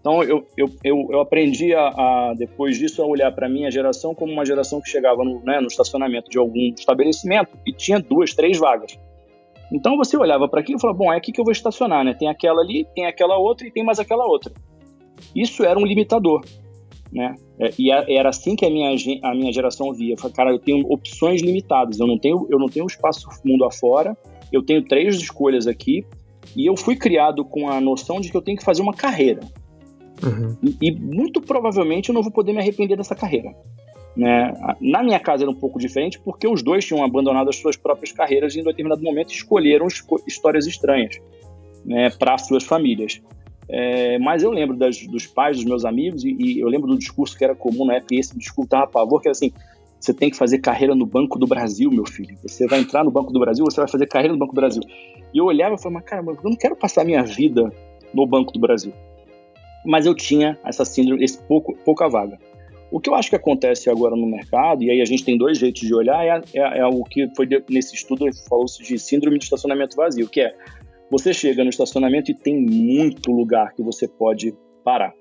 Então 0.00 0.22
eu, 0.22 0.46
eu, 0.56 0.70
eu, 0.84 1.08
eu 1.10 1.20
aprendi 1.20 1.74
a, 1.74 1.88
a, 1.88 2.34
depois 2.36 2.78
disso, 2.78 3.02
a 3.02 3.06
olhar 3.06 3.32
para 3.32 3.46
a 3.46 3.50
minha 3.50 3.70
geração 3.70 4.14
como 4.14 4.32
uma 4.32 4.44
geração 4.44 4.80
que 4.80 4.88
chegava 4.88 5.24
no, 5.24 5.42
né, 5.42 5.60
no 5.60 5.66
estacionamento 5.66 6.30
de 6.30 6.38
algum 6.38 6.72
estabelecimento 6.76 7.50
e 7.66 7.72
tinha 7.72 7.98
duas, 7.98 8.34
três 8.34 8.58
vagas. 8.58 8.98
Então 9.72 9.96
você 9.96 10.16
olhava 10.16 10.48
para 10.48 10.60
aquilo 10.60 10.78
e 10.78 10.80
falava, 10.80 10.98
bom, 10.98 11.12
é 11.12 11.16
aqui 11.16 11.32
que 11.32 11.40
eu 11.40 11.44
vou 11.44 11.52
estacionar, 11.52 12.04
né? 12.04 12.14
Tem 12.14 12.28
aquela 12.28 12.62
ali, 12.62 12.86
tem 12.94 13.06
aquela 13.06 13.36
outra 13.36 13.66
e 13.66 13.70
tem 13.70 13.84
mais 13.84 13.98
aquela 13.98 14.26
outra. 14.26 14.52
Isso 15.34 15.64
era 15.64 15.78
um 15.78 15.84
limitador 15.84 16.42
né? 17.12 17.34
É, 17.58 17.70
e 17.78 17.90
era 17.90 18.28
assim 18.28 18.54
que 18.54 18.64
a 18.64 18.70
minha, 18.70 18.94
a 19.22 19.34
minha 19.34 19.52
geração 19.52 19.92
via. 19.92 20.16
Falei, 20.16 20.34
cara, 20.34 20.50
eu 20.50 20.58
tenho 20.58 20.86
opções 20.90 21.42
limitadas, 21.42 21.98
eu 21.98 22.06
não 22.06 22.18
tenho, 22.18 22.46
eu 22.50 22.58
não 22.58 22.68
tenho 22.68 22.86
espaço 22.86 23.28
mundo 23.44 23.64
afora, 23.64 24.16
eu 24.52 24.62
tenho 24.62 24.84
três 24.84 25.16
escolhas 25.16 25.66
aqui, 25.66 26.04
e 26.56 26.66
eu 26.66 26.76
fui 26.76 26.96
criado 26.96 27.44
com 27.44 27.68
a 27.68 27.80
noção 27.80 28.20
de 28.20 28.30
que 28.30 28.36
eu 28.36 28.42
tenho 28.42 28.56
que 28.56 28.64
fazer 28.64 28.82
uma 28.82 28.94
carreira. 28.94 29.40
Uhum. 30.22 30.56
E, 30.62 30.88
e, 30.88 30.92
muito 30.92 31.40
provavelmente 31.40 32.08
eu 32.08 32.14
não 32.14 32.22
vou 32.22 32.32
poder 32.32 32.52
me 32.52 32.60
arrepender 32.60 32.96
dessa 32.96 33.14
carreira. 33.14 33.54
Né? 34.16 34.52
Na 34.80 35.02
minha 35.02 35.20
casa 35.20 35.44
era 35.44 35.50
um 35.50 35.54
pouco 35.54 35.78
diferente, 35.78 36.18
porque 36.18 36.48
os 36.48 36.62
dois 36.62 36.84
tinham 36.84 37.04
abandonado 37.04 37.48
as 37.48 37.56
suas 37.56 37.76
próprias 37.76 38.10
carreiras 38.10 38.54
e 38.54 38.60
em 38.60 38.64
determinado 38.64 39.02
momento 39.02 39.32
escolheram 39.32 39.86
histórias 40.26 40.66
estranhas 40.66 41.20
né, 41.84 42.10
para 42.10 42.36
suas 42.38 42.64
famílias. 42.64 43.22
É, 43.68 44.18
mas 44.18 44.42
eu 44.42 44.50
lembro 44.50 44.76
das, 44.76 45.06
dos 45.06 45.26
pais 45.26 45.56
dos 45.56 45.64
meus 45.66 45.84
amigos 45.84 46.24
e, 46.24 46.34
e, 46.38 46.60
eu 46.60 46.68
lembro 46.68 46.88
do 46.88 46.98
discurso 46.98 47.36
que 47.36 47.44
era 47.44 47.54
comum 47.54 47.84
na 47.84 47.96
época, 47.96 48.14
e 48.14 48.18
esse 48.18 48.36
discurso 48.36 48.70
dava 48.70 48.86
pavor, 48.86 49.20
que 49.20 49.28
era 49.28 49.32
assim, 49.32 49.52
você 50.00 50.14
tem 50.14 50.30
que 50.30 50.36
fazer 50.36 50.58
carreira 50.58 50.94
no 50.94 51.04
Banco 51.04 51.38
do 51.38 51.46
Brasil, 51.46 51.90
meu 51.90 52.06
filho. 52.06 52.36
Você 52.42 52.66
vai 52.66 52.80
entrar 52.80 53.04
no 53.04 53.10
Banco 53.10 53.32
do 53.32 53.40
Brasil, 53.40 53.64
você 53.64 53.80
vai 53.80 53.88
fazer 53.88 54.06
carreira 54.06 54.32
no 54.32 54.38
Banco 54.38 54.54
do 54.54 54.60
Brasil. 54.60 54.82
E 55.34 55.38
eu 55.38 55.44
olhava 55.44 55.74
e 55.74 55.82
falava, 55.82 56.02
cara, 56.02 56.24
eu 56.24 56.38
não 56.42 56.56
quero 56.56 56.76
passar 56.76 57.04
minha 57.04 57.22
vida 57.22 57.72
no 58.14 58.26
Banco 58.26 58.52
do 58.52 58.60
Brasil. 58.60 58.92
Mas 59.84 60.06
eu 60.06 60.14
tinha 60.14 60.58
essa 60.64 60.84
síndrome, 60.84 61.22
esse 61.22 61.38
pouco, 61.42 61.76
pouca 61.84 62.08
vaga. 62.08 62.38
O 62.90 63.00
que 63.00 63.10
eu 63.10 63.14
acho 63.14 63.28
que 63.28 63.36
acontece 63.36 63.90
agora 63.90 64.16
no 64.16 64.26
mercado, 64.26 64.82
e 64.82 64.90
aí 64.90 65.02
a 65.02 65.04
gente 65.04 65.24
tem 65.24 65.36
dois 65.36 65.58
jeitos 65.58 65.82
de 65.82 65.94
olhar, 65.94 66.24
é, 66.24 66.40
é, 66.54 66.78
é 66.78 66.86
o 66.86 67.04
que 67.04 67.28
foi 67.36 67.46
nesse 67.68 67.94
estudo 67.94 68.24
falou-se 68.48 68.82
de 68.82 68.98
síndrome 68.98 69.38
de 69.38 69.44
estacionamento 69.44 69.94
vazio, 69.94 70.28
que 70.28 70.40
é 70.40 70.54
você 71.10 71.32
chega 71.32 71.64
no 71.64 71.70
estacionamento 71.70 72.30
e 72.30 72.34
tem 72.34 72.60
muito 72.60 73.30
lugar 73.30 73.72
que 73.74 73.82
você 73.82 74.06
pode 74.06 74.54
parar. 74.84 75.12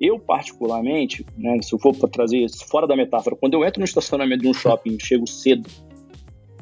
Eu, 0.00 0.18
particularmente, 0.18 1.26
né, 1.36 1.60
se 1.60 1.74
eu 1.74 1.78
for 1.78 1.94
para 1.94 2.08
trazer 2.08 2.38
isso 2.38 2.66
fora 2.66 2.86
da 2.86 2.96
metáfora, 2.96 3.36
quando 3.36 3.54
eu 3.54 3.64
entro 3.64 3.80
no 3.80 3.84
estacionamento 3.84 4.42
de 4.42 4.48
um 4.48 4.54
shopping, 4.54 4.96
chego 5.02 5.26
cedo 5.26 5.68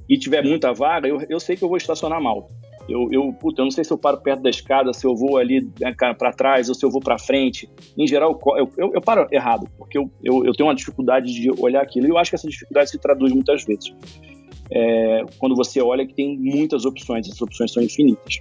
e 0.08 0.18
tiver 0.18 0.42
muita 0.42 0.72
vaga, 0.72 1.06
eu, 1.06 1.20
eu 1.28 1.38
sei 1.38 1.56
que 1.56 1.62
eu 1.62 1.68
vou 1.68 1.76
estacionar 1.76 2.20
mal. 2.20 2.48
Eu, 2.88 3.06
eu, 3.12 3.32
puta, 3.34 3.60
eu 3.60 3.64
não 3.66 3.70
sei 3.70 3.84
se 3.84 3.92
eu 3.92 3.98
paro 3.98 4.18
perto 4.18 4.42
da 4.42 4.48
escada, 4.48 4.92
se 4.94 5.06
eu 5.06 5.14
vou 5.14 5.36
ali 5.36 5.60
né, 5.78 5.94
para 5.94 6.32
trás 6.32 6.70
ou 6.70 6.74
se 6.74 6.84
eu 6.84 6.90
vou 6.90 7.00
para 7.02 7.18
frente. 7.18 7.68
Em 7.96 8.06
geral, 8.06 8.40
eu, 8.56 8.72
eu, 8.78 8.94
eu, 8.94 9.00
paro 9.00 9.28
errado, 9.30 9.68
porque 9.76 9.98
eu, 9.98 10.10
eu, 10.24 10.46
eu 10.46 10.54
tenho 10.54 10.68
uma 10.68 10.74
dificuldade 10.74 11.30
de 11.30 11.50
olhar 11.60 11.82
aquilo 11.82 12.06
e 12.06 12.10
eu 12.10 12.16
acho 12.16 12.30
que 12.30 12.36
essa 12.36 12.48
dificuldade 12.48 12.90
se 12.90 12.98
traduz 12.98 13.30
muitas 13.30 13.62
vezes. 13.62 13.94
É, 14.70 15.22
quando 15.38 15.54
você 15.54 15.82
olha 15.82 16.06
que 16.06 16.14
tem 16.14 16.38
muitas 16.38 16.86
opções, 16.86 17.26
essas 17.26 17.42
opções 17.42 17.72
são 17.72 17.82
infinitas. 17.82 18.38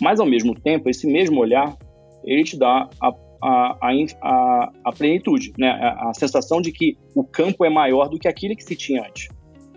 Mas, 0.00 0.20
ao 0.20 0.26
mesmo 0.26 0.54
tempo, 0.54 0.88
esse 0.88 1.06
mesmo 1.06 1.40
olhar, 1.40 1.76
ele 2.24 2.44
te 2.44 2.58
dá 2.58 2.88
a, 3.00 3.08
a, 3.42 3.78
a, 4.22 4.72
a 4.84 4.92
plenitude, 4.92 5.52
né? 5.58 5.70
A, 5.70 6.10
a 6.10 6.14
sensação 6.14 6.60
de 6.60 6.72
que 6.72 6.96
o 7.14 7.24
campo 7.24 7.64
é 7.64 7.70
maior 7.70 8.08
do 8.08 8.18
que 8.18 8.28
aquilo 8.28 8.56
que 8.56 8.64
se 8.64 8.76
tinha 8.76 9.02
antes. 9.02 9.28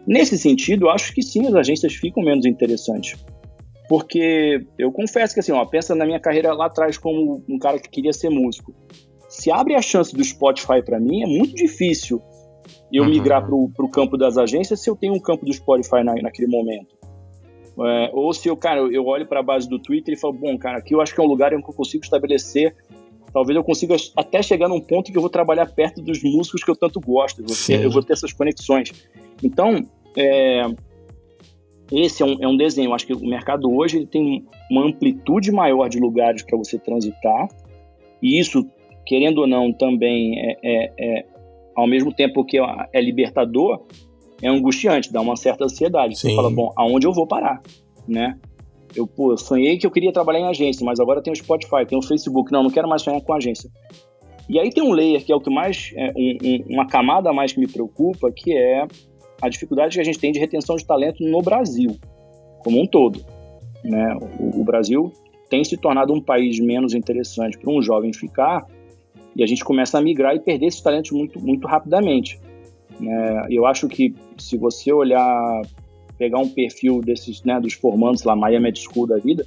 Nesse 0.07 0.37
sentido, 0.37 0.89
acho 0.89 1.13
que 1.13 1.21
sim, 1.21 1.45
as 1.47 1.53
agências 1.53 1.93
ficam 1.93 2.23
menos 2.23 2.45
interessantes 2.45 3.15
porque 3.91 4.65
eu 4.79 4.89
confesso 4.89 5.33
que 5.33 5.41
assim, 5.41 5.51
ó, 5.51 5.65
pensa 5.65 5.93
na 5.93 6.05
minha 6.05 6.17
carreira 6.17 6.53
lá 6.53 6.67
atrás 6.67 6.97
como 6.97 7.43
um 7.45 7.59
cara 7.59 7.77
que 7.77 7.89
queria 7.89 8.13
ser 8.13 8.29
músico. 8.29 8.73
Se 9.27 9.51
abre 9.51 9.75
a 9.75 9.81
chance 9.81 10.15
do 10.15 10.23
Spotify 10.23 10.81
para 10.81 10.97
mim, 10.97 11.23
é 11.23 11.25
muito 11.25 11.53
difícil 11.53 12.21
eu 12.89 13.03
uhum. 13.03 13.09
migrar 13.09 13.45
para 13.45 13.53
o 13.53 13.91
campo 13.91 14.15
das 14.15 14.37
agências 14.37 14.81
se 14.81 14.89
eu 14.89 14.95
tenho 14.95 15.13
um 15.13 15.19
campo 15.19 15.45
do 15.45 15.51
Spotify 15.51 16.05
na, 16.05 16.13
naquele 16.21 16.47
momento. 16.47 16.95
É, 17.79 18.11
ou 18.13 18.33
se 18.33 18.47
eu, 18.47 18.57
cara, 18.57 18.81
eu 18.81 19.05
olho 19.05 19.25
para 19.25 19.39
a 19.39 19.43
base 19.43 19.67
do 19.67 19.79
Twitter 19.79 20.13
e 20.13 20.17
falo, 20.17 20.33
bom, 20.33 20.57
cara, 20.57 20.77
aqui 20.77 20.93
eu 20.93 21.01
acho 21.01 21.13
que 21.13 21.21
é 21.21 21.23
um 21.23 21.27
lugar 21.27 21.53
em 21.53 21.61
que 21.61 21.69
eu 21.69 21.73
consigo 21.73 22.03
estabelecer 22.03 22.75
talvez 23.33 23.55
eu 23.55 23.63
consiga 23.63 23.95
até 24.15 24.41
chegar 24.41 24.67
num 24.67 24.79
ponto 24.79 25.11
que 25.11 25.17
eu 25.17 25.21
vou 25.21 25.29
trabalhar 25.29 25.65
perto 25.67 26.01
dos 26.01 26.21
músicos 26.21 26.63
que 26.63 26.69
eu 26.69 26.75
tanto 26.75 26.99
gosto, 26.99 27.41
eu 27.41 27.47
vou 27.47 27.55
ter, 27.55 27.83
eu 27.83 27.91
vou 27.91 28.03
ter 28.03 28.13
essas 28.13 28.33
conexões. 28.33 28.91
Então, 29.41 29.85
é, 30.17 30.65
esse 31.91 32.21
é 32.21 32.25
um, 32.25 32.37
é 32.41 32.47
um 32.47 32.57
desenho. 32.57 32.89
Eu 32.89 32.93
acho 32.93 33.05
que 33.05 33.13
o 33.13 33.25
mercado 33.25 33.71
hoje 33.71 33.97
ele 33.97 34.05
tem 34.05 34.45
uma 34.69 34.85
amplitude 34.85 35.51
maior 35.51 35.87
de 35.87 35.99
lugares 35.99 36.43
para 36.43 36.57
você 36.57 36.77
transitar. 36.77 37.47
E 38.21 38.39
isso, 38.39 38.67
querendo 39.05 39.39
ou 39.39 39.47
não, 39.47 39.71
também 39.71 40.39
é, 40.39 40.57
é, 40.63 40.93
é 40.99 41.25
ao 41.75 41.87
mesmo 41.87 42.13
tempo 42.13 42.43
que 42.43 42.57
é 42.59 43.01
libertador, 43.01 43.81
é 44.41 44.47
angustiante, 44.47 45.11
dá 45.11 45.21
uma 45.21 45.35
certa 45.35 45.65
ansiedade. 45.65 46.17
Sim. 46.17 46.29
Você 46.29 46.35
fala, 46.35 46.49
bom, 46.49 46.73
aonde 46.75 47.05
eu 47.05 47.13
vou 47.13 47.27
parar, 47.27 47.61
né? 48.07 48.37
Eu, 48.95 49.07
pô, 49.07 49.37
sonhei 49.37 49.77
que 49.77 49.85
eu 49.85 49.91
queria 49.91 50.11
trabalhar 50.11 50.39
em 50.39 50.47
agência, 50.47 50.85
mas 50.85 50.99
agora 50.99 51.21
tem 51.21 51.31
o 51.31 51.35
Spotify, 51.35 51.85
tem 51.87 51.97
o 51.97 52.01
Facebook. 52.01 52.51
Não, 52.51 52.63
não 52.63 52.69
quero 52.69 52.87
mais 52.87 53.01
sonhar 53.01 53.21
com 53.21 53.33
agência. 53.33 53.69
E 54.49 54.59
aí 54.59 54.69
tem 54.69 54.83
um 54.83 54.91
layer 54.91 55.23
que 55.23 55.31
é 55.31 55.35
o 55.35 55.39
que 55.39 55.49
mais, 55.49 55.93
é, 55.95 56.11
um, 56.15 56.37
um, 56.43 56.73
uma 56.73 56.85
camada 56.85 57.29
a 57.29 57.33
mais 57.33 57.53
que 57.53 57.59
me 57.59 57.67
preocupa, 57.67 58.29
que 58.31 58.53
é 58.53 58.85
a 59.41 59.47
dificuldade 59.47 59.95
que 59.95 60.01
a 60.01 60.03
gente 60.03 60.19
tem 60.19 60.31
de 60.31 60.39
retenção 60.39 60.75
de 60.75 60.85
talento 60.85 61.23
no 61.23 61.41
Brasil, 61.41 61.97
como 62.63 62.81
um 62.81 62.85
todo. 62.85 63.23
Né? 63.83 64.17
O, 64.39 64.59
o 64.59 64.63
Brasil 64.63 65.11
tem 65.49 65.63
se 65.63 65.77
tornado 65.77 66.13
um 66.13 66.21
país 66.21 66.59
menos 66.59 66.93
interessante 66.93 67.57
para 67.57 67.71
um 67.71 67.81
jovem 67.81 68.13
ficar 68.13 68.65
e 69.35 69.43
a 69.43 69.47
gente 69.47 69.63
começa 69.63 69.97
a 69.97 70.01
migrar 70.01 70.35
e 70.35 70.39
perder 70.39 70.67
esses 70.67 70.81
talentos 70.81 71.11
muito, 71.11 71.39
muito 71.39 71.67
rapidamente. 71.67 72.39
Né? 72.99 73.47
Eu 73.49 73.65
acho 73.65 73.87
que 73.87 74.13
se 74.37 74.57
você 74.57 74.91
olhar, 74.91 75.61
pegar 76.17 76.39
um 76.39 76.49
perfil 76.49 77.01
desses, 77.01 77.43
né, 77.43 77.59
dos 77.59 77.73
formandos 77.73 78.23
lá, 78.23 78.35
Miami 78.35 78.73
School 78.75 79.07
da 79.07 79.17
vida, 79.17 79.45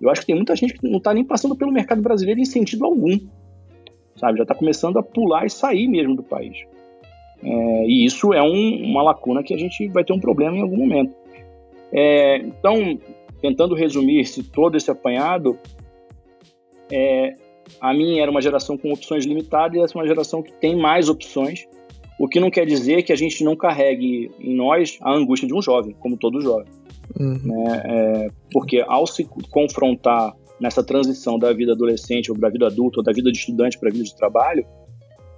eu 0.00 0.10
acho 0.10 0.22
que 0.22 0.26
tem 0.26 0.36
muita 0.36 0.56
gente 0.56 0.74
que 0.74 0.88
não 0.88 0.98
está 0.98 1.14
nem 1.14 1.24
passando 1.24 1.56
pelo 1.56 1.72
mercado 1.72 2.02
brasileiro 2.02 2.40
em 2.40 2.44
sentido 2.44 2.84
algum, 2.84 3.18
sabe? 4.16 4.38
Já 4.38 4.42
está 4.42 4.54
começando 4.54 4.98
a 4.98 5.02
pular 5.02 5.46
e 5.46 5.50
sair 5.50 5.86
mesmo 5.86 6.16
do 6.16 6.22
país. 6.22 6.56
É, 7.42 7.86
e 7.86 8.04
isso 8.04 8.32
é 8.32 8.42
um, 8.42 8.84
uma 8.84 9.02
lacuna 9.02 9.42
que 9.42 9.54
a 9.54 9.56
gente 9.56 9.88
vai 9.88 10.04
ter 10.04 10.12
um 10.12 10.20
problema 10.20 10.56
em 10.56 10.60
algum 10.60 10.76
momento. 10.76 11.14
É, 11.92 12.38
então, 12.38 12.98
tentando 13.40 13.74
resumir 13.74 14.24
todo 14.52 14.76
esse 14.76 14.90
apanhado, 14.90 15.58
é, 16.90 17.34
a 17.80 17.92
minha 17.92 18.22
era 18.22 18.30
uma 18.30 18.40
geração 18.40 18.76
com 18.76 18.92
opções 18.92 19.24
limitadas 19.24 19.76
e 19.76 19.80
essa 19.80 19.96
é 19.96 20.00
uma 20.00 20.06
geração 20.06 20.42
que 20.42 20.52
tem 20.52 20.76
mais 20.76 21.08
opções, 21.08 21.66
o 22.22 22.28
que 22.28 22.38
não 22.38 22.52
quer 22.52 22.64
dizer 22.64 23.02
que 23.02 23.12
a 23.12 23.16
gente 23.16 23.42
não 23.42 23.56
carregue 23.56 24.30
em 24.38 24.54
nós 24.54 24.96
a 25.02 25.12
angústia 25.12 25.48
de 25.48 25.52
um 25.52 25.60
jovem, 25.60 25.92
como 25.98 26.16
todo 26.16 26.40
jovem. 26.40 26.68
Uhum. 27.18 27.40
Né? 27.42 27.82
É, 27.84 28.28
porque 28.52 28.80
ao 28.86 29.08
se 29.08 29.28
confrontar 29.50 30.32
nessa 30.60 30.84
transição 30.84 31.36
da 31.36 31.52
vida 31.52 31.72
adolescente 31.72 32.30
ou 32.30 32.38
da 32.38 32.48
vida 32.48 32.68
adulta 32.68 33.00
ou 33.00 33.02
da 33.02 33.12
vida 33.12 33.32
de 33.32 33.38
estudante 33.38 33.76
para 33.76 33.88
a 33.88 33.92
vida 33.92 34.04
de 34.04 34.14
trabalho, 34.14 34.64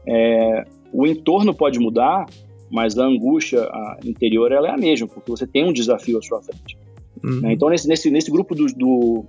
é, 0.06 0.66
o 0.92 1.06
entorno 1.06 1.54
pode 1.54 1.78
mudar, 1.78 2.26
mas 2.70 2.98
a 2.98 3.06
angústia 3.06 3.66
interior 4.04 4.52
ela 4.52 4.68
é 4.68 4.72
a 4.72 4.76
mesma, 4.76 5.08
porque 5.08 5.30
você 5.30 5.46
tem 5.46 5.64
um 5.64 5.72
desafio 5.72 6.18
à 6.18 6.22
sua 6.22 6.42
frente. 6.42 6.76
Uhum. 7.24 7.40
Né? 7.40 7.54
Então, 7.54 7.70
nesse, 7.70 7.88
nesse, 7.88 8.10
nesse 8.10 8.30
grupo 8.30 8.54
do, 8.54 8.66
do, 8.66 9.24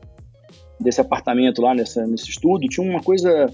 desse 0.78 0.99
apartamento 0.99 1.62
lá, 1.62 1.74
nessa, 1.74 2.06
nesse 2.06 2.32
estudo, 2.32 2.68
tinha 2.68 2.86
uma 2.86 3.01
coisa 3.01 3.47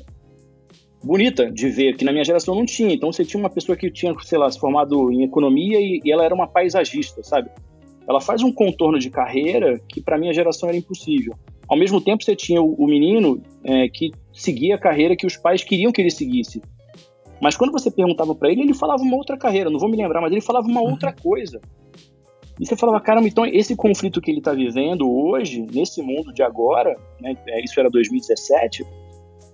bonita 1.03 1.51
de 1.51 1.69
ver, 1.69 1.95
que 1.95 2.05
na 2.05 2.11
minha 2.11 2.23
geração 2.23 2.55
não 2.55 2.65
tinha. 2.65 2.93
Então, 2.93 3.11
você 3.11 3.25
tinha 3.25 3.39
uma 3.39 3.49
pessoa 3.49 3.75
que 3.75 3.89
tinha, 3.91 4.13
sei 4.21 4.37
lá, 4.37 4.49
se 4.49 4.59
formado 4.59 5.11
em 5.11 5.23
economia 5.23 5.79
e, 5.79 6.01
e 6.03 6.11
ela 6.11 6.23
era 6.23 6.33
uma 6.33 6.47
paisagista, 6.47 7.23
sabe? 7.23 7.49
Ela 8.07 8.19
faz 8.19 8.43
um 8.43 8.51
contorno 8.51 8.99
de 8.99 9.09
carreira 9.09 9.79
que 9.87 10.01
para 10.01 10.17
minha 10.17 10.33
geração 10.33 10.69
era 10.69 10.77
impossível. 10.77 11.33
Ao 11.67 11.77
mesmo 11.77 12.01
tempo, 12.01 12.23
você 12.23 12.35
tinha 12.35 12.61
o, 12.61 12.73
o 12.73 12.87
menino 12.87 13.41
é, 13.63 13.87
que 13.87 14.11
seguia 14.33 14.75
a 14.75 14.79
carreira 14.79 15.15
que 15.15 15.25
os 15.25 15.37
pais 15.37 15.63
queriam 15.63 15.91
que 15.91 16.01
ele 16.01 16.11
seguisse. 16.11 16.61
Mas 17.41 17.57
quando 17.57 17.71
você 17.71 17.89
perguntava 17.89 18.35
para 18.35 18.51
ele, 18.51 18.61
ele 18.61 18.73
falava 18.73 19.01
uma 19.01 19.15
outra 19.15 19.37
carreira, 19.37 19.69
não 19.69 19.79
vou 19.79 19.89
me 19.89 19.97
lembrar, 19.97 20.21
mas 20.21 20.31
ele 20.31 20.41
falava 20.41 20.67
uma 20.67 20.81
outra 20.81 21.09
uhum. 21.09 21.15
coisa. 21.23 21.59
E 22.59 22.65
você 22.65 22.75
falava, 22.75 23.01
caramba, 23.01 23.27
então 23.27 23.43
esse 23.45 23.75
conflito 23.75 24.21
que 24.21 24.29
ele 24.29 24.37
está 24.37 24.53
vivendo 24.53 25.11
hoje, 25.11 25.65
nesse 25.73 26.01
mundo 26.03 26.31
de 26.31 26.43
agora, 26.43 26.95
né, 27.19 27.35
é, 27.47 27.63
isso 27.63 27.79
era 27.79 27.89
2017, 27.89 28.85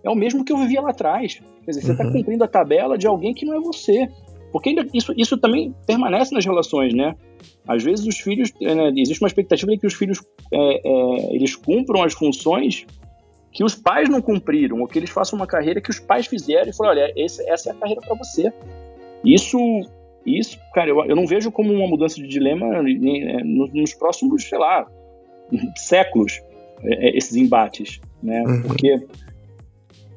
é 0.03 0.09
o 0.09 0.15
mesmo 0.15 0.43
que 0.43 0.51
eu 0.51 0.57
vivia 0.57 0.81
lá 0.81 0.91
atrás. 0.91 1.41
Quer 1.63 1.71
dizer, 1.71 1.81
você 1.81 1.91
está 1.91 2.05
uhum. 2.05 2.13
cumprindo 2.13 2.43
a 2.43 2.47
tabela 2.47 2.97
de 2.97 3.07
alguém 3.07 3.33
que 3.33 3.45
não 3.45 3.55
é 3.55 3.59
você. 3.59 4.07
Porque 4.51 4.69
ainda, 4.69 4.87
isso, 4.93 5.13
isso 5.17 5.37
também 5.37 5.75
permanece 5.85 6.33
nas 6.33 6.45
relações, 6.45 6.93
né? 6.93 7.15
Às 7.67 7.83
vezes 7.83 8.05
os 8.05 8.17
filhos, 8.17 8.51
é, 8.61 8.73
né, 8.73 8.91
existe 8.95 9.21
uma 9.21 9.27
expectativa 9.27 9.71
de 9.71 9.77
que 9.77 9.87
os 9.87 9.93
filhos 9.93 10.23
é, 10.53 10.57
é, 10.57 11.35
eles 11.35 11.55
cumpram 11.55 12.01
as 12.01 12.13
funções 12.13 12.85
que 13.51 13.63
os 13.63 13.75
pais 13.75 14.07
não 14.07 14.21
cumpriram, 14.21 14.81
ou 14.81 14.87
que 14.87 14.99
eles 14.99 15.09
façam 15.09 15.37
uma 15.37 15.47
carreira 15.47 15.81
que 15.81 15.89
os 15.89 15.99
pais 15.99 16.27
fizeram 16.27 16.69
e 16.69 16.75
falaram, 16.75 17.01
olha, 17.01 17.13
esse, 17.15 17.47
essa 17.49 17.69
é 17.69 17.71
a 17.73 17.75
carreira 17.75 18.01
para 18.01 18.15
você. 18.15 18.53
Isso, 19.25 19.57
isso, 20.25 20.59
cara, 20.73 20.89
eu, 20.89 21.03
eu 21.05 21.15
não 21.15 21.25
vejo 21.25 21.51
como 21.51 21.73
uma 21.73 21.87
mudança 21.87 22.15
de 22.15 22.27
dilema 22.27 22.83
né, 22.83 23.43
nos 23.43 23.93
próximos, 23.95 24.43
sei 24.43 24.59
lá, 24.59 24.85
séculos, 25.75 26.41
é, 26.83 27.07
é, 27.07 27.17
esses 27.17 27.35
embates, 27.35 27.99
né? 28.21 28.43
Uhum. 28.43 28.61
Porque 28.61 28.95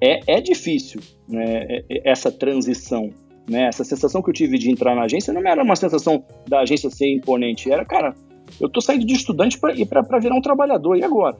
é, 0.00 0.20
é 0.26 0.40
difícil 0.40 1.00
né, 1.28 1.82
essa 2.04 2.30
transição, 2.32 3.10
né? 3.48 3.64
Essa 3.64 3.84
sensação 3.84 4.22
que 4.22 4.30
eu 4.30 4.34
tive 4.34 4.58
de 4.58 4.70
entrar 4.70 4.94
na 4.94 5.02
agência 5.02 5.32
não 5.32 5.46
era 5.46 5.62
uma 5.62 5.76
sensação 5.76 6.24
da 6.48 6.60
agência 6.60 6.88
ser 6.90 7.12
imponente, 7.12 7.70
era, 7.70 7.84
cara, 7.84 8.14
eu 8.60 8.68
tô 8.68 8.80
saindo 8.80 9.04
de 9.04 9.14
estudante 9.14 9.58
para 9.58 9.74
ir 9.74 9.86
para 9.86 10.18
virar 10.18 10.34
um 10.34 10.40
trabalhador, 10.40 10.96
e 10.96 11.04
agora? 11.04 11.36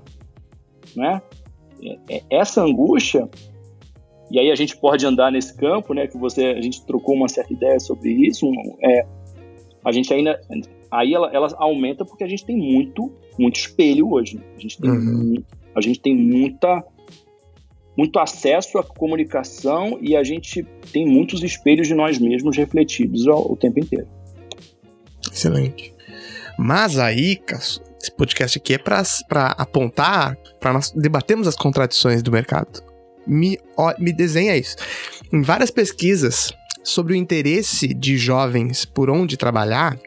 Né? 0.94 1.22
É, 1.82 2.16
é, 2.16 2.22
essa 2.30 2.62
angústia, 2.62 3.28
e 4.30 4.38
aí 4.38 4.50
a 4.50 4.54
gente 4.54 4.76
pode 4.76 5.06
andar 5.06 5.32
nesse 5.32 5.56
campo, 5.56 5.94
né, 5.94 6.06
que 6.06 6.18
você, 6.18 6.46
a 6.46 6.60
gente 6.60 6.84
trocou 6.84 7.14
uma 7.14 7.28
certa 7.28 7.52
ideia 7.52 7.80
sobre 7.80 8.10
isso, 8.10 8.46
é, 8.82 9.06
a 9.84 9.92
gente 9.92 10.12
ainda, 10.12 10.38
aí 10.90 11.14
ela, 11.14 11.30
ela 11.32 11.48
aumenta 11.56 12.04
porque 12.04 12.24
a 12.24 12.28
gente 12.28 12.44
tem 12.44 12.56
muito, 12.56 13.12
muito 13.38 13.56
espelho 13.56 14.12
hoje, 14.12 14.36
né? 14.36 14.42
a 14.56 14.60
gente 14.60 14.80
tem, 14.80 14.90
uhum. 14.90 15.42
a 15.74 15.80
gente 15.80 16.00
tem 16.00 16.14
muita, 16.14 16.84
muito 18.00 18.18
acesso 18.18 18.78
à 18.78 18.82
comunicação 18.82 19.98
e 20.00 20.16
a 20.16 20.24
gente 20.24 20.66
tem 20.90 21.06
muitos 21.06 21.42
espelhos 21.42 21.86
de 21.86 21.92
nós 21.92 22.18
mesmos 22.18 22.56
refletidos 22.56 23.26
o 23.26 23.54
tempo 23.56 23.78
inteiro. 23.78 24.08
Excelente. 25.30 25.94
Mas 26.58 26.98
aí, 26.98 27.38
esse 28.02 28.10
podcast 28.16 28.56
aqui 28.58 28.72
é 28.72 28.78
para 28.78 29.48
apontar, 29.48 30.34
para 30.58 30.72
nós 30.72 30.90
debatermos 30.92 31.46
as 31.46 31.54
contradições 31.54 32.22
do 32.22 32.32
mercado. 32.32 32.82
Me, 33.26 33.58
ó, 33.76 33.92
me 33.98 34.14
desenha 34.14 34.56
isso. 34.56 34.76
Em 35.30 35.42
várias 35.42 35.70
pesquisas 35.70 36.54
sobre 36.82 37.12
o 37.12 37.16
interesse 37.16 37.92
de 37.92 38.16
jovens 38.16 38.86
por 38.86 39.10
onde 39.10 39.36
trabalhar, 39.36 39.98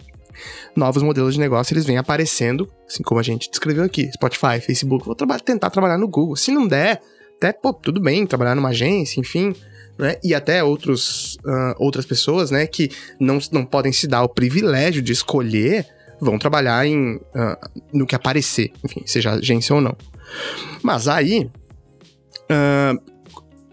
novos 0.76 1.04
modelos 1.04 1.36
de 1.36 1.39
negócio 1.39 1.76
eles 1.76 1.86
vêm 1.86 2.00
aparecendo, 2.00 2.68
assim 2.88 3.04
como 3.04 3.20
a 3.20 3.24
gente 3.24 3.52
descreveu 3.52 3.84
aqui, 3.84 4.10
Spotify, 4.12 4.60
Facebook, 4.60 5.06
vou 5.06 5.14
traba 5.14 5.39
tentar 5.39 5.70
trabalhar 5.70 6.00
no 6.00 6.08
Google. 6.08 6.36
Se 6.36 6.52
não 6.52 6.68
der, 6.68 7.00
até, 7.44 7.52
pô, 7.52 7.74
tudo 7.74 8.00
bem, 8.00 8.26
trabalhar 8.26 8.56
numa 8.56 8.70
agência, 8.70 9.20
enfim, 9.20 9.54
né? 9.98 10.16
E 10.24 10.34
até 10.34 10.64
outros, 10.64 11.36
uh, 11.46 11.76
outras 11.78 12.06
pessoas, 12.06 12.50
né? 12.50 12.66
Que 12.66 12.89
não, 13.20 13.38
não 13.52 13.66
podem 13.66 13.91
se 13.91 14.08
dar 14.08 14.24
o 14.24 14.30
privilégio 14.30 15.02
de 15.02 15.12
escolher, 15.12 15.86
vão 16.22 16.39
trabalhar 16.39 16.88
em, 16.88 17.16
uh, 17.16 17.82
no 17.91 18.06
que 18.06 18.16
aparecer, 18.16 18.72
enfim, 18.84 19.04
seja 19.06 19.32
agência 19.32 19.76
ou 19.76 19.82
não. 19.82 19.96
Mas 20.82 21.10
aí, 21.10 21.50
uh, 22.50 23.14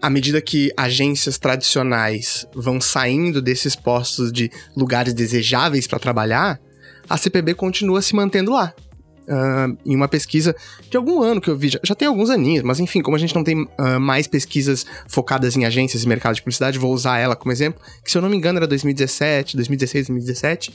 à 0.01 0.09
medida 0.09 0.41
que 0.41 0.69
agências 0.75 1.37
tradicionais 1.37 2.45
vão 2.53 2.81
saindo 2.81 3.41
desses 3.41 3.73
postos 3.73 4.33
de 4.33 4.51
lugares 4.75 5.13
desejáveis 5.13 5.87
para 5.87 5.97
trabalhar, 5.97 6.59
a 7.09 7.17
CPB 7.17 7.53
continua 7.53 8.01
se 8.01 8.15
mantendo 8.15 8.51
lá. 8.51 8.73
Uh, 9.21 9.77
em 9.85 9.95
uma 9.95 10.07
pesquisa 10.07 10.55
de 10.89 10.97
algum 10.97 11.21
ano 11.21 11.39
que 11.39 11.49
eu 11.49 11.55
vi, 11.55 11.69
já, 11.69 11.79
já 11.83 11.95
tem 11.95 12.07
alguns 12.07 12.29
aninhos, 12.29 12.63
mas 12.63 12.79
enfim, 12.79 13.01
como 13.01 13.15
a 13.15 13.19
gente 13.19 13.35
não 13.35 13.43
tem 13.43 13.63
uh, 13.63 13.99
mais 13.99 14.27
pesquisas 14.27 14.85
focadas 15.07 15.55
em 15.55 15.63
agências 15.63 16.03
e 16.03 16.07
mercado 16.07 16.35
de 16.35 16.41
publicidade, 16.41 16.79
vou 16.79 16.91
usar 16.91 17.19
ela 17.19 17.35
como 17.35 17.51
exemplo, 17.51 17.81
que 18.03 18.11
se 18.11 18.17
eu 18.17 18.21
não 18.21 18.27
me 18.27 18.35
engano 18.35 18.57
era 18.57 18.67
2017, 18.67 19.55
2016, 19.55 20.07
2017, 20.07 20.73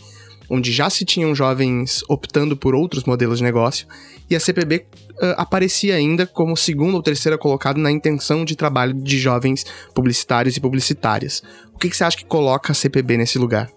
onde 0.49 0.72
já 0.72 0.88
se 0.88 1.05
tinham 1.05 1.34
jovens 1.34 2.05
optando 2.09 2.57
por 2.57 2.74
outros 2.74 3.05
modelos 3.05 3.38
de 3.38 3.44
negócio, 3.44 3.86
e 4.30 4.36
a 4.36 4.40
CPB 4.40 4.86
uh, 5.14 5.34
aparecia 5.36 5.94
ainda 5.97 6.26
como 6.26 6.57
segunda 6.57 6.97
ou 6.97 7.03
terceira 7.03 7.36
colocada 7.36 7.78
na 7.78 7.90
intenção 7.90 8.44
de 8.44 8.57
trabalho 8.57 8.94
de 8.94 9.18
jovens 9.18 9.66
publicitários 9.94 10.57
e 10.57 10.61
publicitárias. 10.61 11.42
O 11.74 11.78
que, 11.78 11.90
que 11.90 11.97
você 11.97 12.05
acha 12.05 12.16
que 12.16 12.24
coloca 12.24 12.72
a 12.72 12.74
CPB 12.74 13.16
nesse 13.16 13.38
lugar? 13.38 13.70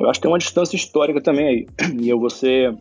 Eu 0.00 0.08
acho 0.08 0.18
que 0.18 0.22
tem 0.22 0.30
uma 0.30 0.38
distância 0.38 0.76
histórica 0.76 1.20
também 1.20 1.46
aí. 1.46 1.66
E 2.00 2.08
eu 2.08 2.18
vou 2.18 2.30
ser. 2.30 2.74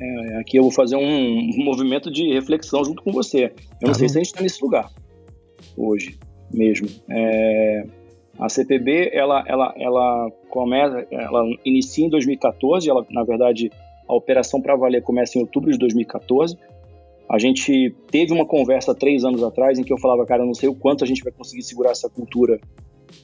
É, 0.00 0.36
aqui 0.38 0.58
eu 0.58 0.62
vou 0.62 0.72
fazer 0.72 0.96
um 0.96 1.64
movimento 1.64 2.10
de 2.10 2.32
reflexão 2.32 2.84
junto 2.84 3.02
com 3.02 3.12
você. 3.12 3.52
Eu 3.80 3.86
não 3.86 3.92
tá 3.92 3.98
sei 3.98 4.08
se 4.08 4.18
a 4.18 4.22
gente 4.22 4.32
está 4.32 4.42
nesse 4.42 4.62
lugar 4.62 4.90
hoje 5.76 6.18
mesmo. 6.52 6.88
É, 7.08 7.84
a 8.38 8.48
CPB, 8.48 9.10
ela, 9.12 9.44
ela, 9.46 9.74
ela 9.76 10.30
começa, 10.48 11.06
ela 11.10 11.44
inicia 11.64 12.06
em 12.06 12.10
2014, 12.10 12.88
ela, 12.88 13.06
na 13.10 13.22
verdade, 13.24 13.70
a 14.08 14.14
operação 14.14 14.60
para 14.60 14.76
valer 14.76 15.02
começa 15.02 15.38
em 15.38 15.42
outubro 15.42 15.70
de 15.70 15.78
2014. 15.78 16.56
A 17.30 17.38
gente 17.38 17.94
teve 18.10 18.32
uma 18.32 18.46
conversa 18.46 18.94
três 18.94 19.24
anos 19.24 19.42
atrás 19.42 19.78
em 19.78 19.84
que 19.84 19.92
eu 19.92 19.98
falava, 19.98 20.26
cara, 20.26 20.42
eu 20.42 20.46
não 20.46 20.54
sei 20.54 20.68
o 20.68 20.74
quanto 20.74 21.04
a 21.04 21.06
gente 21.06 21.22
vai 21.22 21.32
conseguir 21.32 21.62
segurar 21.62 21.92
essa 21.92 22.08
cultura, 22.08 22.60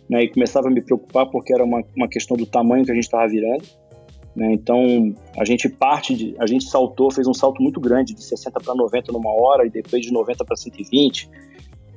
né? 0.09 0.23
E 0.23 0.29
começava 0.29 0.69
a 0.69 0.71
me 0.71 0.81
preocupar 0.81 1.27
porque 1.31 1.53
era 1.53 1.65
uma, 1.65 1.83
uma 1.95 2.09
questão 2.09 2.37
do 2.37 2.47
tamanho 2.47 2.85
que 2.85 2.91
a 2.91 2.95
gente 2.95 3.05
estava 3.05 3.29
virando. 3.29 3.65
Né? 4.39 4.53
Então, 4.53 5.15
a 5.37 5.45
gente 5.45 5.69
parte 5.69 6.15
de, 6.15 6.37
a 6.39 6.47
gente 6.47 6.65
saltou, 6.65 7.11
fez 7.11 7.27
um 7.27 7.35
salto 7.35 7.61
muito 7.61 7.81
grande 7.81 8.15
de 8.15 8.23
60 8.23 8.61
para 8.61 8.73
90 8.73 9.11
numa 9.11 9.31
hora 9.31 9.67
e 9.67 9.71
depois 9.71 10.01
de 10.01 10.13
90 10.13 10.45
para 10.45 10.57
120. 10.57 11.29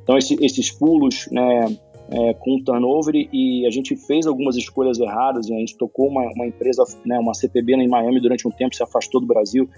Então, 0.03 0.17
esse, 0.17 0.35
esses 0.43 0.71
pulos, 0.71 1.29
né? 1.31 1.77
é, 2.09 2.33
com 2.33 2.59
turnover 2.63 3.15
e 3.31 3.65
a 3.67 3.69
gente 3.69 3.95
fez 3.95 4.25
algumas 4.25 4.57
escolhas 4.57 4.99
erradas. 4.99 5.47
Né? 5.47 5.57
A 5.57 5.59
gente 5.59 5.77
tocou 5.77 6.07
uma, 6.07 6.23
uma 6.33 6.47
empresa, 6.47 6.83
né, 7.05 7.19
uma 7.19 7.35
CPB 7.35 7.73
em 7.73 7.87
Miami 7.87 8.19
durante 8.19 8.47
um 8.47 8.51
tempo, 8.51 8.75
se 8.75 8.81
afastou 8.81 9.21
do 9.21 9.27
Brasil. 9.27 9.69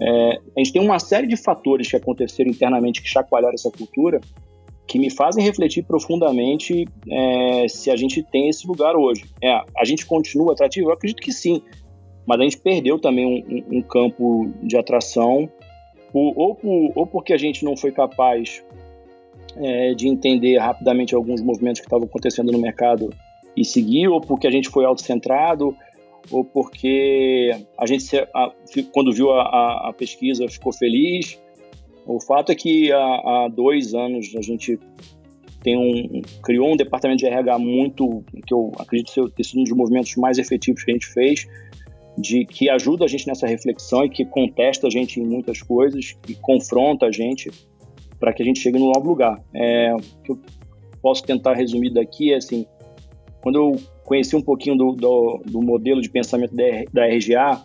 É, 0.00 0.40
a 0.56 0.58
gente 0.58 0.72
tem 0.72 0.82
uma 0.82 0.98
série 0.98 1.28
de 1.28 1.36
fatores 1.36 1.88
que 1.88 1.96
aconteceram 1.96 2.50
internamente 2.50 3.00
que 3.00 3.08
chacoalharam 3.08 3.54
essa 3.54 3.70
cultura 3.70 4.20
que 4.86 4.98
me 4.98 5.08
fazem 5.08 5.42
refletir 5.42 5.84
profundamente 5.84 6.86
é, 7.08 7.66
se 7.68 7.90
a 7.90 7.96
gente 7.96 8.22
tem 8.22 8.48
esse 8.48 8.66
lugar 8.66 8.96
hoje. 8.96 9.24
É, 9.42 9.48
a 9.78 9.84
gente 9.84 10.04
continua 10.04 10.52
atrativo? 10.52 10.88
Eu 10.88 10.92
acredito 10.92 11.22
que 11.22 11.32
sim, 11.32 11.62
mas 12.26 12.40
a 12.40 12.44
gente 12.44 12.58
perdeu 12.58 12.98
também 12.98 13.26
um, 13.26 13.54
um, 13.56 13.78
um 13.78 13.82
campo 13.82 14.50
de 14.62 14.76
atração, 14.76 15.48
ou, 16.12 16.54
por, 16.54 16.92
ou 16.94 17.06
porque 17.06 17.32
a 17.32 17.38
gente 17.38 17.64
não 17.64 17.76
foi 17.76 17.90
capaz 17.90 18.62
é, 19.56 19.94
de 19.94 20.08
entender 20.08 20.58
rapidamente 20.58 21.14
alguns 21.14 21.40
movimentos 21.40 21.80
que 21.80 21.86
estavam 21.86 22.06
acontecendo 22.06 22.52
no 22.52 22.58
mercado 22.58 23.10
e 23.56 23.64
seguir, 23.64 24.08
ou 24.08 24.20
porque 24.20 24.46
a 24.46 24.50
gente 24.50 24.68
foi 24.68 24.84
autocentrado, 24.84 25.76
ou 26.30 26.44
porque 26.44 27.50
a 27.76 27.86
gente, 27.86 28.16
a, 28.16 28.52
quando 28.92 29.12
viu 29.12 29.30
a, 29.30 29.88
a, 29.88 29.92
pesquisa, 29.92 30.46
ficou 30.48 30.72
feliz. 30.72 31.38
O 32.06 32.20
fato 32.20 32.52
é 32.52 32.54
que 32.54 32.92
há, 32.92 32.98
há 32.98 33.48
dois 33.48 33.94
anos 33.94 34.34
a 34.36 34.42
gente 34.42 34.78
tem 35.62 35.76
um, 35.76 36.22
criou 36.42 36.72
um 36.72 36.76
departamento 36.76 37.18
de 37.20 37.26
RH 37.26 37.58
muito, 37.58 38.24
que 38.46 38.52
eu 38.52 38.72
acredito 38.78 39.10
ser, 39.10 39.20
um 39.20 39.62
dos 39.62 39.72
movimentos 39.72 40.16
mais 40.16 40.38
efetivos 40.38 40.82
que 40.82 40.90
a 40.90 40.94
gente 40.94 41.06
fez, 41.06 41.46
de 42.16 42.44
que 42.44 42.68
ajuda 42.68 43.04
a 43.04 43.08
gente 43.08 43.26
nessa 43.26 43.46
reflexão 43.46 44.04
e 44.04 44.10
que 44.10 44.24
contesta 44.24 44.86
a 44.86 44.90
gente 44.90 45.20
em 45.20 45.24
muitas 45.24 45.62
coisas, 45.62 46.16
e 46.28 46.34
confronta 46.34 47.06
a 47.06 47.12
gente 47.12 47.50
para 48.20 48.32
que 48.32 48.42
a 48.42 48.46
gente 48.46 48.60
chegue 48.60 48.78
no 48.78 48.92
novo 48.92 49.08
lugar. 49.08 49.42
É, 49.54 49.94
o 49.94 49.98
que 49.98 50.32
eu 50.32 50.40
posso 51.00 51.24
tentar 51.24 51.54
resumir 51.54 51.90
daqui 51.90 52.32
é 52.32 52.36
assim, 52.36 52.66
quando 53.42 53.56
eu 53.56 53.76
conheci 54.04 54.36
um 54.36 54.42
pouquinho 54.42 54.76
do, 54.76 54.92
do, 54.92 55.42
do 55.44 55.62
modelo 55.62 56.00
de 56.00 56.08
pensamento 56.08 56.54
da, 56.54 56.64
da 56.92 57.06
RGA, 57.06 57.64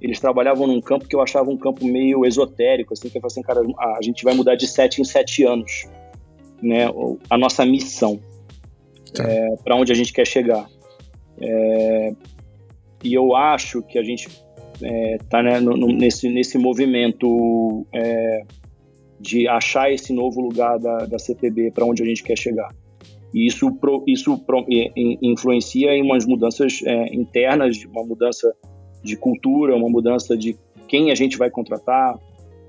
eles 0.00 0.18
trabalhavam 0.18 0.66
num 0.66 0.80
campo 0.80 1.06
que 1.06 1.14
eu 1.14 1.20
achava 1.20 1.50
um 1.50 1.56
campo 1.56 1.84
meio 1.84 2.24
esotérico, 2.24 2.94
assim, 2.94 3.10
que 3.10 3.18
eu 3.18 3.20
falei 3.20 3.32
assim, 3.32 3.42
cara, 3.42 3.60
a 3.98 4.02
gente 4.02 4.24
vai 4.24 4.34
mudar 4.34 4.54
de 4.54 4.66
sete 4.66 5.00
em 5.00 5.04
sete 5.04 5.44
anos, 5.44 5.86
né, 6.62 6.86
a 7.28 7.36
nossa 7.36 7.66
missão, 7.66 8.18
tá. 9.14 9.24
é, 9.24 9.56
para 9.62 9.76
onde 9.76 9.92
a 9.92 9.94
gente 9.94 10.12
quer 10.12 10.26
chegar. 10.26 10.66
É, 11.38 12.14
e 13.02 13.14
eu 13.14 13.34
acho 13.34 13.82
que 13.82 13.98
a 13.98 14.02
gente 14.02 14.28
está 14.82 15.40
é, 15.40 15.42
né, 15.42 15.60
nesse, 15.60 16.28
nesse 16.28 16.58
movimento 16.58 17.86
é, 17.92 18.42
de 19.20 19.46
achar 19.46 19.92
esse 19.92 20.12
novo 20.12 20.40
lugar 20.40 20.78
da, 20.78 20.98
da 21.06 21.18
CPB 21.18 21.72
para 21.72 21.84
onde 21.84 22.02
a 22.02 22.06
gente 22.06 22.22
quer 22.22 22.38
chegar. 22.38 22.68
E 23.32 23.46
isso, 23.46 23.72
pro, 23.72 24.02
isso 24.06 24.38
pro, 24.38 24.64
influencia 25.22 25.94
em 25.94 26.02
umas 26.02 26.26
mudanças 26.26 26.80
é, 26.84 27.14
internas, 27.14 27.84
uma 27.84 28.04
mudança 28.04 28.52
de 29.02 29.16
cultura, 29.16 29.76
uma 29.76 29.88
mudança 29.88 30.36
de 30.36 30.56
quem 30.88 31.10
a 31.10 31.14
gente 31.14 31.38
vai 31.38 31.48
contratar, 31.50 32.18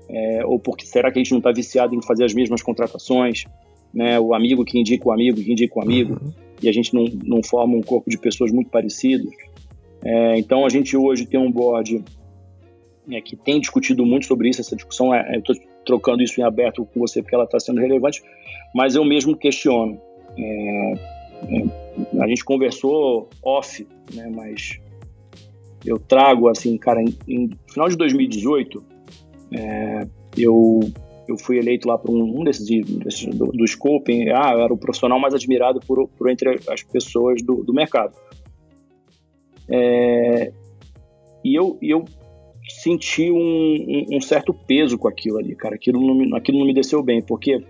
é, 0.08 0.44
ou 0.44 0.58
porque 0.58 0.86
será 0.86 1.10
que 1.10 1.18
a 1.18 1.22
gente 1.22 1.32
não 1.32 1.38
está 1.38 1.50
viciado 1.50 1.94
em 1.94 2.02
fazer 2.02 2.24
as 2.24 2.34
mesmas 2.34 2.62
contratações, 2.62 3.44
né? 3.92 4.20
O 4.20 4.34
amigo 4.34 4.64
que 4.64 4.78
indica 4.78 5.08
o 5.08 5.12
amigo, 5.12 5.42
que 5.42 5.50
indica 5.50 5.78
o 5.78 5.82
amigo, 5.82 6.14
uhum. 6.22 6.32
e 6.62 6.68
a 6.68 6.72
gente 6.72 6.94
não, 6.94 7.04
não 7.24 7.42
forma 7.42 7.76
um 7.76 7.82
corpo 7.82 8.08
de 8.08 8.18
pessoas 8.18 8.52
muito 8.52 8.70
parecidos. 8.70 9.34
É, 10.04 10.38
então 10.38 10.66
a 10.66 10.68
gente 10.68 10.96
hoje 10.96 11.26
tem 11.26 11.38
um 11.38 11.50
board 11.50 12.04
é, 13.10 13.20
que 13.20 13.36
tem 13.36 13.60
discutido 13.60 14.04
muito 14.04 14.26
sobre 14.26 14.48
isso, 14.48 14.60
essa 14.60 14.76
discussão, 14.76 15.14
é, 15.14 15.36
estou 15.36 15.54
trocando 15.84 16.22
isso 16.22 16.40
em 16.40 16.44
aberto 16.44 16.84
com 16.84 17.00
você 17.00 17.22
porque 17.22 17.34
ela 17.34 17.44
está 17.44 17.58
sendo 17.58 17.80
relevante, 17.80 18.22
mas 18.74 18.94
eu 18.94 19.04
mesmo 19.04 19.36
questiono. 19.36 20.00
É, 20.36 20.92
é, 20.92 22.20
a 22.20 22.28
gente 22.28 22.44
conversou 22.44 23.28
off, 23.42 23.86
né, 24.14 24.30
mas 24.34 24.80
eu 25.84 25.98
trago 25.98 26.48
assim, 26.48 26.76
cara, 26.78 27.02
em 27.02 27.50
final 27.68 27.88
de 27.88 27.96
2018, 27.96 28.84
é, 29.52 30.06
eu 30.36 30.80
eu 31.28 31.38
fui 31.38 31.58
eleito 31.58 31.88
lá 31.88 31.96
para 31.96 32.10
um, 32.10 32.40
um, 32.40 32.44
desses, 32.44 32.66
desses 32.66 33.34
do, 33.34 33.46
do 33.46 33.66
Scoping, 33.66 34.28
ah, 34.30 34.52
eu 34.52 34.60
era 34.60 34.72
o 34.72 34.76
profissional 34.76 35.18
mais 35.18 35.34
admirado 35.34 35.80
por, 35.80 36.08
por 36.08 36.28
entre 36.28 36.60
as 36.68 36.82
pessoas 36.82 37.42
do, 37.42 37.62
do 37.62 37.72
mercado. 37.72 38.14
É, 39.68 40.52
e 41.44 41.54
eu, 41.54 41.78
eu 41.82 42.04
senti 42.68 43.30
um, 43.30 43.36
um, 43.36 44.16
um, 44.16 44.20
certo 44.20 44.54
peso 44.54 44.98
com 44.98 45.08
aquilo 45.08 45.38
ali, 45.38 45.54
cara. 45.54 45.74
Aquilo 45.74 46.00
não, 46.00 46.36
aquilo 46.36 46.58
não 46.58 46.66
me 46.66 46.74
desceu 46.74 47.02
bem, 47.02 47.22
porque 47.22 47.62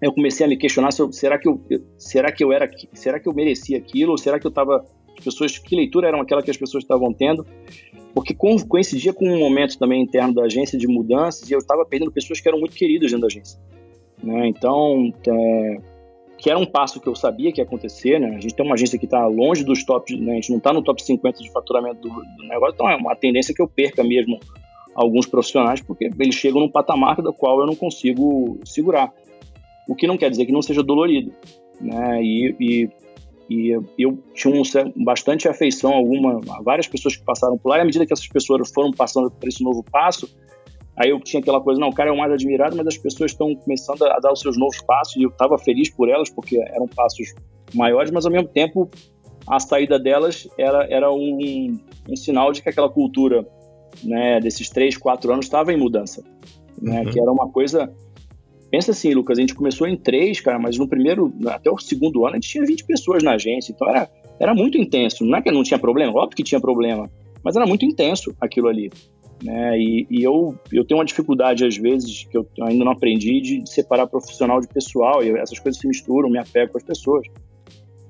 eu 0.00 0.12
comecei 0.12 0.44
a 0.44 0.48
me 0.48 0.56
questionar 0.56 0.90
se 0.90 1.00
eu, 1.00 1.12
será 1.12 1.38
que 1.38 1.48
eu, 1.48 1.60
será 1.96 2.32
que 2.32 2.42
eu 2.42 2.52
era, 2.52 2.68
será 2.92 3.20
que 3.20 3.28
eu 3.28 3.34
merecia 3.34 3.78
aquilo, 3.78 4.12
ou 4.12 4.18
será 4.18 4.38
que 4.38 4.46
eu 4.46 4.50
estava, 4.50 4.84
as 5.16 5.24
pessoas, 5.24 5.58
que 5.58 5.76
leitura 5.76 6.08
eram 6.08 6.20
aquela 6.20 6.42
que 6.42 6.50
as 6.50 6.56
pessoas 6.56 6.84
estavam 6.84 7.12
tendo? 7.12 7.46
Porque 8.14 8.34
coincidia 8.34 9.12
com 9.12 9.26
um 9.26 9.38
momento 9.38 9.78
também 9.78 10.02
interno 10.02 10.34
da 10.34 10.42
agência 10.42 10.78
de 10.78 10.86
mudanças 10.86 11.48
e 11.48 11.54
eu 11.54 11.58
estava 11.58 11.84
perdendo 11.84 12.12
pessoas 12.12 12.40
que 12.40 12.48
eram 12.48 12.58
muito 12.58 12.74
queridas 12.74 13.10
dentro 13.10 13.22
da 13.22 13.26
agência. 13.28 13.58
Né? 14.22 14.48
Então, 14.48 15.12
é, 15.26 15.78
que 16.42 16.50
era 16.50 16.58
um 16.58 16.66
passo 16.66 17.00
que 17.00 17.08
eu 17.08 17.14
sabia 17.14 17.52
que 17.52 17.60
ia 17.60 17.64
acontecer, 17.64 18.18
né? 18.18 18.30
A 18.30 18.40
gente 18.40 18.52
tem 18.56 18.66
uma 18.66 18.74
agência 18.74 18.98
que 18.98 19.04
está 19.04 19.24
longe 19.28 19.62
dos 19.62 19.84
tops, 19.84 20.18
né? 20.18 20.32
A 20.32 20.34
gente 20.34 20.50
não 20.50 20.58
está 20.58 20.72
no 20.72 20.82
top 20.82 21.00
50 21.00 21.40
de 21.40 21.48
faturamento 21.52 22.00
do, 22.00 22.08
do, 22.08 22.48
negócio, 22.48 22.74
então 22.74 22.90
é 22.90 22.96
uma 22.96 23.14
tendência 23.14 23.54
que 23.54 23.62
eu 23.62 23.68
perca 23.68 24.02
mesmo 24.02 24.40
alguns 24.92 25.24
profissionais, 25.24 25.80
porque 25.80 26.10
eles 26.18 26.34
chegam 26.34 26.60
num 26.60 26.68
patamar 26.68 27.22
da 27.22 27.32
qual 27.32 27.60
eu 27.60 27.66
não 27.66 27.76
consigo 27.76 28.58
segurar. 28.64 29.12
O 29.88 29.94
que 29.94 30.04
não 30.04 30.18
quer 30.18 30.30
dizer 30.30 30.44
que 30.44 30.50
não 30.50 30.62
seja 30.62 30.82
dolorido, 30.82 31.32
né? 31.80 32.20
E, 32.20 32.56
e, 32.58 32.90
e 33.48 33.80
eu 33.96 34.18
tinha 34.34 34.52
um, 34.52 35.04
bastante 35.04 35.46
afeição 35.46 35.92
alguma, 35.92 36.40
várias 36.64 36.88
pessoas 36.88 37.14
que 37.14 37.22
passaram 37.22 37.56
por 37.56 37.68
lá, 37.68 37.78
e 37.78 37.82
à 37.82 37.84
medida 37.84 38.04
que 38.04 38.12
essas 38.12 38.26
pessoas 38.26 38.68
foram 38.72 38.90
passando 38.90 39.30
por 39.30 39.48
esse 39.48 39.62
novo 39.62 39.84
passo, 39.84 40.28
Aí 40.96 41.10
eu 41.10 41.20
tinha 41.20 41.40
aquela 41.40 41.60
coisa, 41.60 41.80
não, 41.80 41.88
o 41.88 41.94
cara 41.94 42.10
é 42.10 42.12
o 42.12 42.16
mais 42.16 42.32
admirado, 42.32 42.76
mas 42.76 42.86
as 42.86 42.98
pessoas 42.98 43.32
estão 43.32 43.54
começando 43.54 44.02
a 44.04 44.18
dar 44.18 44.32
os 44.32 44.40
seus 44.40 44.58
novos 44.58 44.80
passos 44.82 45.16
e 45.16 45.22
eu 45.22 45.30
estava 45.30 45.56
feliz 45.58 45.90
por 45.90 46.08
elas 46.08 46.28
porque 46.28 46.58
eram 46.58 46.86
passos 46.86 47.34
maiores, 47.74 48.10
mas 48.10 48.26
ao 48.26 48.32
mesmo 48.32 48.48
tempo 48.48 48.90
a 49.46 49.58
saída 49.58 49.98
delas 49.98 50.46
era, 50.58 50.86
era 50.90 51.12
um, 51.12 51.78
um 52.08 52.16
sinal 52.16 52.52
de 52.52 52.62
que 52.62 52.68
aquela 52.68 52.90
cultura 52.90 53.46
né, 54.04 54.38
desses 54.40 54.68
três, 54.68 54.96
quatro 54.96 55.32
anos 55.32 55.46
estava 55.46 55.72
em 55.72 55.76
mudança, 55.76 56.22
né, 56.80 57.00
uhum. 57.00 57.10
que 57.10 57.20
era 57.20 57.32
uma 57.32 57.48
coisa 57.48 57.90
pensa 58.72 58.92
assim, 58.92 59.12
Lucas, 59.12 59.36
a 59.36 59.40
gente 59.42 59.54
começou 59.54 59.86
em 59.86 59.98
três, 59.98 60.40
cara, 60.40 60.58
mas 60.58 60.78
no 60.78 60.88
primeiro, 60.88 61.30
até 61.46 61.70
o 61.70 61.78
segundo 61.78 62.24
ano, 62.24 62.36
a 62.36 62.36
gente 62.36 62.48
tinha 62.48 62.64
20 62.64 62.86
pessoas 62.86 63.22
na 63.22 63.32
agência, 63.34 63.70
então 63.70 63.86
era, 63.86 64.10
era 64.40 64.54
muito 64.54 64.78
intenso. 64.78 65.26
Não 65.26 65.36
é 65.36 65.42
que 65.42 65.50
não 65.50 65.62
tinha 65.62 65.78
problema, 65.78 66.10
óbvio 66.18 66.34
que 66.34 66.42
tinha 66.42 66.58
problema, 66.58 67.10
mas 67.44 67.54
era 67.54 67.66
muito 67.66 67.84
intenso 67.84 68.34
aquilo 68.40 68.68
ali. 68.68 68.90
Né? 69.42 69.78
E, 69.78 70.06
e 70.08 70.22
eu, 70.22 70.54
eu 70.72 70.84
tenho 70.84 70.98
uma 70.98 71.04
dificuldade, 71.04 71.64
às 71.64 71.76
vezes, 71.76 72.24
que 72.24 72.38
eu 72.38 72.46
ainda 72.62 72.84
não 72.84 72.92
aprendi, 72.92 73.40
de, 73.40 73.68
separar 73.68 74.06
profissional 74.06 74.60
de 74.60 74.68
pessoal, 74.68 75.22
e 75.22 75.30
essas 75.30 75.58
coisas 75.58 75.80
se 75.80 75.88
misturam, 75.88 76.30
me 76.30 76.38
apego 76.38 76.72
com 76.72 76.78
as 76.78 76.84
pessoas. 76.84 77.26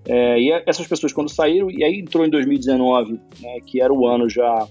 É, 0.06 0.38
e 0.38 0.50
essas 0.66 0.86
pessoas, 0.86 1.12
quando 1.12 1.30
saíram, 1.30 1.70
e 1.70 1.82
aí 1.82 2.00
entrou 2.00 2.26
em 2.26 2.30
2019, 2.30 3.12
né, 3.40 3.60
que 3.64 3.80
era 3.80 3.92
o 3.92 4.06
ano 4.06 4.28
já 4.28 4.68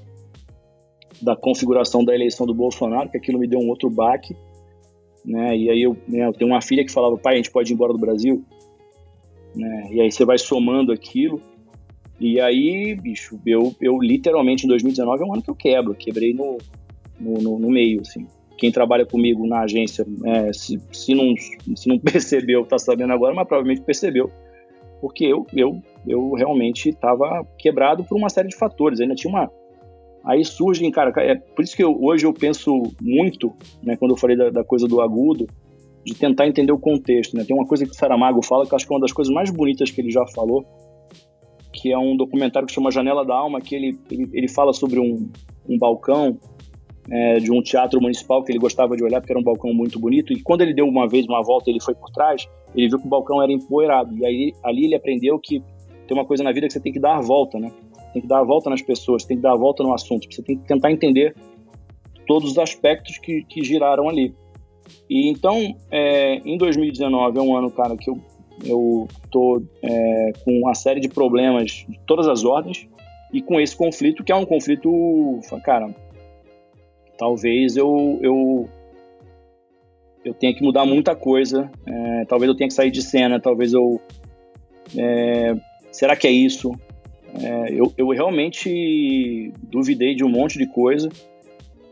da 1.22 1.36
configuração 1.36 2.04
da 2.04 2.14
eleição 2.14 2.46
do 2.46 2.54
Bolsonaro, 2.54 3.10
que 3.10 3.18
aquilo 3.18 3.40
me 3.40 3.48
deu 3.48 3.60
um 3.60 3.70
outro 3.70 3.90
baque. 3.90 4.36
Né, 5.26 5.58
e 5.58 5.70
aí 5.70 5.82
eu, 5.82 5.98
né, 6.08 6.28
eu 6.28 6.34
tenho 6.34 6.52
uma 6.52 6.62
filha 6.62 6.84
que 6.86 6.92
falava, 6.92 7.18
pai, 7.18 7.36
a 7.36 7.38
gente 7.38 7.52
pode 7.52 7.72
ir 7.72 7.74
embora 7.74 7.94
do 7.94 8.00
Brasil? 8.00 8.44
Né, 9.56 9.90
e 9.92 10.02
aí 10.02 10.12
você 10.12 10.26
vai 10.26 10.38
somando 10.38 10.92
aquilo. 10.92 11.42
E 12.22 12.40
aí, 12.40 12.94
bicho, 12.94 13.40
eu, 13.48 13.76
eu 13.82 13.98
literalmente 14.00 14.66
em 14.66 14.70
2019 14.70 15.24
é 15.24 15.26
um 15.26 15.34
ano 15.34 15.42
que 15.42 15.50
eu 15.50 15.56
quebro, 15.56 15.96
quebrei 15.96 16.36
no, 16.36 16.60
no, 17.20 17.42
no, 17.42 17.60
no 17.60 17.70
meio, 17.72 18.02
assim. 18.02 18.28
Quem 18.60 18.72
trabalha 18.72 19.08
comigo 19.08 19.48
na 19.48 19.62
agência, 19.62 20.06
é, 20.24 20.54
se, 20.54 20.80
se, 20.94 21.16
não, 21.16 21.34
se 21.76 21.90
não 21.90 21.98
percebeu, 22.00 22.64
tá 22.64 22.78
sabendo 22.78 23.12
agora, 23.12 23.34
mas 23.34 23.48
provavelmente 23.48 23.82
percebeu. 23.82 24.30
Porque 25.02 25.26
eu, 25.26 25.48
eu, 25.52 25.82
eu 26.08 26.34
realmente 26.34 26.90
estava 26.90 27.44
quebrado 27.58 28.04
por 28.04 28.16
uma 28.16 28.30
série 28.30 28.50
de 28.50 28.56
fatores. 28.56 29.00
Ainda 29.00 29.16
tinha 29.16 29.34
uma. 29.34 29.52
Aí 30.24 30.46
surgem, 30.46 30.92
cara, 30.92 31.12
é 31.24 31.34
por 31.34 31.64
isso 31.64 31.76
que 31.76 31.84
eu, 31.84 31.98
hoje 32.00 32.28
eu 32.28 32.34
penso 32.34 32.84
muito, 33.02 33.52
né, 33.82 33.96
quando 33.98 34.12
eu 34.12 34.18
falei 34.18 34.38
da, 34.38 34.52
da 34.52 34.64
coisa 34.64 34.88
do 34.88 35.02
agudo, 35.02 35.48
de 36.06 36.14
tentar 36.14 36.48
entender 36.48 36.72
o 36.72 36.78
contexto. 36.78 37.36
Né? 37.36 37.44
Tem 37.44 37.56
uma 37.56 37.66
coisa 37.66 37.84
que 37.84 37.92
o 37.92 37.96
Saramago 37.96 38.44
fala 38.44 38.68
que 38.68 38.74
eu 38.74 38.76
acho 38.76 38.86
que 38.86 38.94
é 38.94 38.96
uma 38.96 39.02
das 39.02 39.12
coisas 39.12 39.34
mais 39.34 39.50
bonitas 39.50 39.90
que 39.90 40.00
ele 40.00 40.12
já 40.12 40.24
falou, 40.28 40.64
que 41.72 41.92
é 41.92 41.98
um 41.98 42.16
documentário 42.16 42.68
que 42.68 42.74
chama 42.74 42.92
Janela 42.92 43.26
da 43.26 43.36
Alma, 43.36 43.62
que 43.62 43.76
ele, 43.76 44.00
ele, 44.10 44.30
ele 44.34 44.48
fala 44.48 44.74
sobre 44.74 45.00
um, 45.00 45.30
um 45.68 45.78
balcão 45.78 46.38
é, 47.10 47.40
de 47.40 47.52
um 47.52 47.62
teatro 47.62 48.00
municipal 48.02 48.44
que 48.44 48.52
ele 48.52 48.60
gostava 48.60 48.96
de 48.96 49.04
olhar, 49.04 49.20
porque 49.20 49.34
era 49.34 49.40
um 49.40 49.44
balcão 49.44 49.74
muito 49.74 50.00
bonito. 50.00 50.34
E 50.34 50.42
quando 50.42 50.62
ele 50.62 50.74
deu 50.74 50.86
uma 50.86 51.08
vez 51.08 51.26
uma 51.26 51.42
volta, 51.44 51.70
ele 51.70 51.82
foi 51.82 51.96
por 51.96 52.10
trás, 52.12 52.48
ele 52.76 52.90
viu 52.90 53.00
que 53.00 53.06
o 53.08 53.10
balcão 53.10 53.42
era 53.42 53.52
empoeirado. 53.52 54.16
E 54.18 54.26
aí 54.26 54.54
ali 54.64 54.86
ele 54.86 54.96
aprendeu 54.96 55.40
que 55.40 55.64
tem 56.08 56.18
uma 56.18 56.26
coisa 56.26 56.44
na 56.44 56.52
vida 56.52 56.68
que 56.68 56.74
você 56.74 56.80
tem 56.80 56.92
que 56.92 57.00
dar 57.00 57.18
a 57.18 57.22
volta, 57.22 57.60
né? 57.60 57.72
Tem 58.14 58.22
que 58.22 58.28
dar 58.28 58.40
a 58.40 58.44
volta 58.44 58.70
nas 58.70 58.82
pessoas, 58.82 59.24
tem 59.24 59.38
que 59.38 59.44
dar 59.44 59.54
a 59.54 59.58
volta 59.58 59.84
no 59.84 59.94
assunto. 59.94 60.28
Você 60.30 60.44
tem 60.44 60.58
que 60.58 60.68
tentar 60.68 60.92
entender 60.92 61.36
todos 62.28 62.52
os 62.52 62.58
aspectos 62.58 63.18
que, 63.18 63.44
que 63.44 63.64
giraram 63.64 64.10
ali. 64.10 64.36
E 65.10 65.30
então, 65.30 65.76
é, 65.90 66.36
em 66.46 66.58
2019 66.58 67.38
é 67.38 67.42
um 67.42 67.56
ano, 67.56 67.72
cara, 67.72 67.96
que 67.96 68.10
eu 68.10 68.18
eu 68.64 69.08
tô 69.30 69.62
é, 69.82 70.32
com 70.44 70.52
uma 70.60 70.74
série 70.74 71.00
de 71.00 71.10
problemas 71.10 71.86
de 71.88 72.00
todas 72.06 72.28
as 72.28 72.44
ordens 72.44 72.88
e 73.34 73.42
com 73.42 73.60
esse 73.60 73.76
conflito 73.76 74.24
que 74.24 74.32
é 74.32 74.36
um 74.36 74.46
conflito, 74.46 74.90
cara, 75.64 75.94
talvez 77.18 77.76
eu 77.78 78.20
eu 78.22 78.70
eu 80.24 80.34
tenha 80.36 80.54
que 80.54 80.64
mudar 80.64 80.86
muita 80.86 81.16
coisa, 81.16 81.72
é, 81.86 82.26
talvez 82.26 82.48
eu 82.48 82.56
tenha 82.56 82.68
que 82.68 82.74
sair 82.74 82.92
de 82.92 83.02
cena, 83.02 83.40
talvez 83.40 83.74
eu 83.74 84.00
é, 84.98 85.56
será 85.92 86.16
que 86.16 86.28
é 86.28 86.32
isso? 86.32 86.72
É, 87.42 87.74
eu, 87.74 87.94
eu 87.98 88.10
realmente 88.10 89.54
duvidei 89.64 90.14
de 90.14 90.24
um 90.24 90.30
monte 90.30 90.58
de 90.58 90.68
coisa 90.68 91.10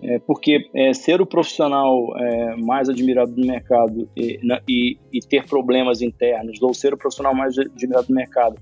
é, 0.01 0.19
porque 0.19 0.69
é, 0.73 0.93
ser 0.93 1.21
o 1.21 1.25
profissional 1.25 2.17
é, 2.17 2.55
mais 2.55 2.87
admirado 2.87 3.31
do 3.31 3.45
mercado 3.45 4.09
e, 4.15 4.39
na, 4.41 4.61
e, 4.67 4.97
e, 5.11 5.19
ter 5.19 5.45
problemas 5.45 6.01
internos, 6.01 6.61
ou 6.61 6.73
ser 6.73 6.93
o 6.93 6.97
profissional 6.97 7.35
mais 7.35 7.57
admirado 7.57 8.07
do 8.07 8.13
mercado 8.13 8.55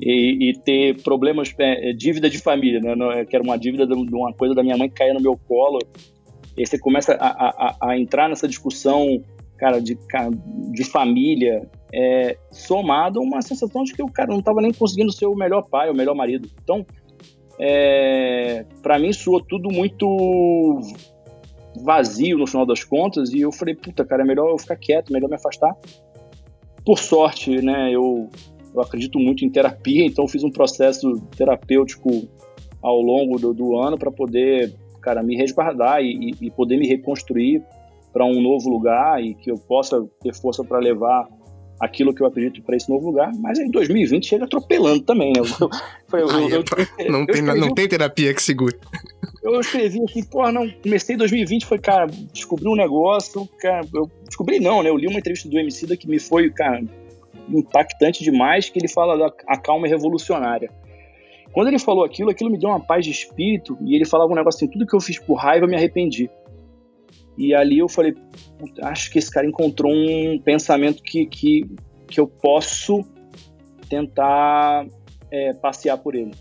e, 0.00 0.50
e 0.50 0.58
ter 0.58 1.00
problemas, 1.02 1.54
é, 1.58 1.90
é, 1.90 1.92
dívida 1.92 2.28
de 2.28 2.38
família, 2.38 2.80
né? 2.80 3.24
que 3.24 3.36
era 3.36 3.44
uma 3.44 3.56
dívida 3.56 3.86
de 3.86 3.94
uma 3.94 4.32
coisa 4.32 4.54
da 4.54 4.62
minha 4.62 4.76
mãe 4.76 4.88
que 4.88 4.96
caía 4.96 5.14
no 5.14 5.20
meu 5.20 5.38
colo, 5.46 5.78
e 6.56 6.66
você 6.66 6.78
começa 6.78 7.14
a, 7.14 7.28
a, 7.28 7.90
a 7.90 7.98
entrar 7.98 8.28
nessa 8.28 8.48
discussão, 8.48 9.22
cara, 9.56 9.80
de, 9.80 9.96
de 10.72 10.84
família, 10.84 11.68
é, 11.92 12.36
somado 12.50 13.20
a 13.20 13.22
uma 13.22 13.42
sensação 13.42 13.84
de 13.84 13.92
que 13.92 14.02
o 14.02 14.10
cara 14.10 14.30
não 14.30 14.40
estava 14.40 14.60
nem 14.60 14.72
conseguindo 14.72 15.12
ser 15.12 15.26
o 15.26 15.34
melhor 15.34 15.62
pai, 15.68 15.90
o 15.90 15.94
melhor 15.94 16.14
marido. 16.14 16.48
Então, 16.62 16.84
é, 17.62 18.64
para 18.82 18.98
mim 18.98 19.12
soou 19.12 19.38
tudo 19.44 19.70
muito 19.70 20.80
vazio 21.84 22.38
no 22.38 22.46
final 22.46 22.64
das 22.64 22.82
contas 22.82 23.32
e 23.32 23.40
eu 23.40 23.52
falei, 23.52 23.74
puta, 23.74 24.04
cara, 24.04 24.22
é 24.22 24.26
melhor 24.26 24.48
eu 24.50 24.58
ficar 24.58 24.76
quieto, 24.76 25.12
melhor 25.12 25.28
me 25.28 25.36
afastar. 25.36 25.76
Por 26.84 26.98
sorte, 26.98 27.60
né, 27.62 27.94
eu, 27.94 28.30
eu 28.74 28.80
acredito 28.80 29.18
muito 29.18 29.44
em 29.44 29.50
terapia, 29.50 30.06
então 30.06 30.26
fiz 30.26 30.42
um 30.42 30.50
processo 30.50 31.20
terapêutico 31.36 32.26
ao 32.82 33.00
longo 33.00 33.38
do, 33.38 33.52
do 33.52 33.78
ano 33.78 33.98
para 33.98 34.10
poder, 34.10 34.74
cara, 35.02 35.22
me 35.22 35.36
resguardar 35.36 36.02
e, 36.02 36.34
e 36.40 36.50
poder 36.50 36.78
me 36.78 36.88
reconstruir 36.88 37.62
para 38.10 38.24
um 38.24 38.40
novo 38.40 38.70
lugar 38.70 39.22
e 39.22 39.34
que 39.34 39.50
eu 39.50 39.56
possa 39.56 40.02
ter 40.22 40.34
força 40.34 40.64
para 40.64 40.78
levar 40.78 41.28
aquilo 41.80 42.14
que 42.14 42.22
eu 42.22 42.26
acredito 42.26 42.62
para 42.62 42.76
esse 42.76 42.88
novo 42.90 43.06
lugar, 43.06 43.32
mas 43.38 43.58
em 43.58 43.70
2020 43.70 44.26
chega 44.26 44.44
atropelando 44.44 45.00
também, 45.00 45.32
né? 45.32 45.40
Eu, 46.12 46.18
eu, 46.18 46.48
eu, 46.48 46.64
não, 47.08 47.24
tem, 47.24 47.36
escrevi, 47.36 47.60
não 47.60 47.74
tem 47.74 47.88
terapia 47.88 48.34
que 48.34 48.42
segure. 48.42 48.76
Eu 49.42 49.60
escrevi 49.60 50.02
assim, 50.02 50.22
porra, 50.24 50.52
não, 50.52 50.68
comecei 50.82 51.14
em 51.14 51.18
2020, 51.18 51.64
foi, 51.64 51.78
cara, 51.78 52.06
descobri 52.32 52.68
um 52.68 52.76
negócio, 52.76 53.48
cara, 53.58 53.86
eu 53.94 54.10
descobri 54.26 54.60
não, 54.60 54.82
né? 54.82 54.90
Eu 54.90 54.96
li 54.96 55.06
uma 55.06 55.18
entrevista 55.18 55.48
do 55.48 55.58
MC 55.58 55.96
que 55.96 56.08
me 56.08 56.18
foi, 56.18 56.50
cara, 56.50 56.82
impactante 57.48 58.22
demais, 58.22 58.68
que 58.68 58.78
ele 58.78 58.88
fala 58.88 59.16
da 59.16 59.32
a 59.46 59.56
calma 59.56 59.86
é 59.86 59.90
revolucionária. 59.90 60.70
Quando 61.52 61.68
ele 61.68 61.78
falou 61.78 62.04
aquilo, 62.04 62.30
aquilo 62.30 62.50
me 62.50 62.58
deu 62.58 62.68
uma 62.68 62.80
paz 62.80 63.04
de 63.04 63.10
espírito, 63.10 63.76
e 63.80 63.94
ele 63.96 64.04
falava 64.04 64.30
um 64.30 64.36
negócio 64.36 64.58
assim, 64.58 64.68
tudo 64.68 64.86
que 64.86 64.94
eu 64.94 65.00
fiz 65.00 65.18
por 65.18 65.34
raiva, 65.34 65.66
me 65.66 65.76
arrependi. 65.76 66.30
E 67.40 67.54
ali 67.54 67.78
eu 67.78 67.88
falei, 67.88 68.14
acho 68.82 69.10
que 69.10 69.18
esse 69.18 69.30
cara 69.30 69.46
encontrou 69.46 69.90
um 69.90 70.38
pensamento 70.38 71.02
que, 71.02 71.24
que, 71.24 71.64
que 72.06 72.20
eu 72.20 72.26
posso 72.26 73.02
tentar 73.88 74.86
é, 75.30 75.54
passear 75.54 75.96
por 75.96 76.14
ele. 76.14 76.32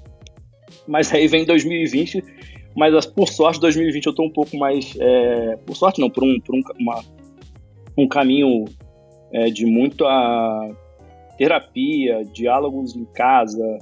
Mas 0.86 1.14
aí 1.14 1.26
vem 1.26 1.46
2020, 1.46 2.22
mas 2.76 3.06
por 3.06 3.30
sorte 3.30 3.62
2020 3.62 4.08
eu 4.08 4.10
estou 4.10 4.26
um 4.26 4.30
pouco 4.30 4.58
mais, 4.58 4.94
é, 5.00 5.56
por 5.66 5.74
sorte 5.74 6.02
não, 6.02 6.10
por 6.10 6.22
um, 6.22 6.38
por 6.42 6.54
um, 6.54 6.62
uma, 6.78 7.02
um 7.98 8.06
caminho 8.06 8.66
é, 9.32 9.46
de 9.46 9.66
muita 9.66 10.06
terapia, 11.38 12.26
diálogos 12.26 12.94
em 12.94 13.06
casa, 13.06 13.78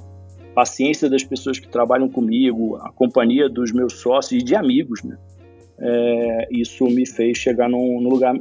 paciência 0.53 1.09
das 1.09 1.24
pessoas 1.24 1.57
que 1.57 1.68
trabalham 1.68 2.09
comigo, 2.09 2.76
a 2.76 2.91
companhia 2.91 3.49
dos 3.49 3.72
meus 3.72 3.93
sócios 3.93 4.39
e 4.39 4.45
de 4.45 4.55
amigos, 4.55 5.01
né? 5.03 5.18
É, 5.80 6.47
isso 6.51 6.86
me 6.86 7.05
fez 7.05 7.38
chegar 7.38 7.69
num, 7.69 8.01
num, 8.01 8.09
lugar 8.09 8.36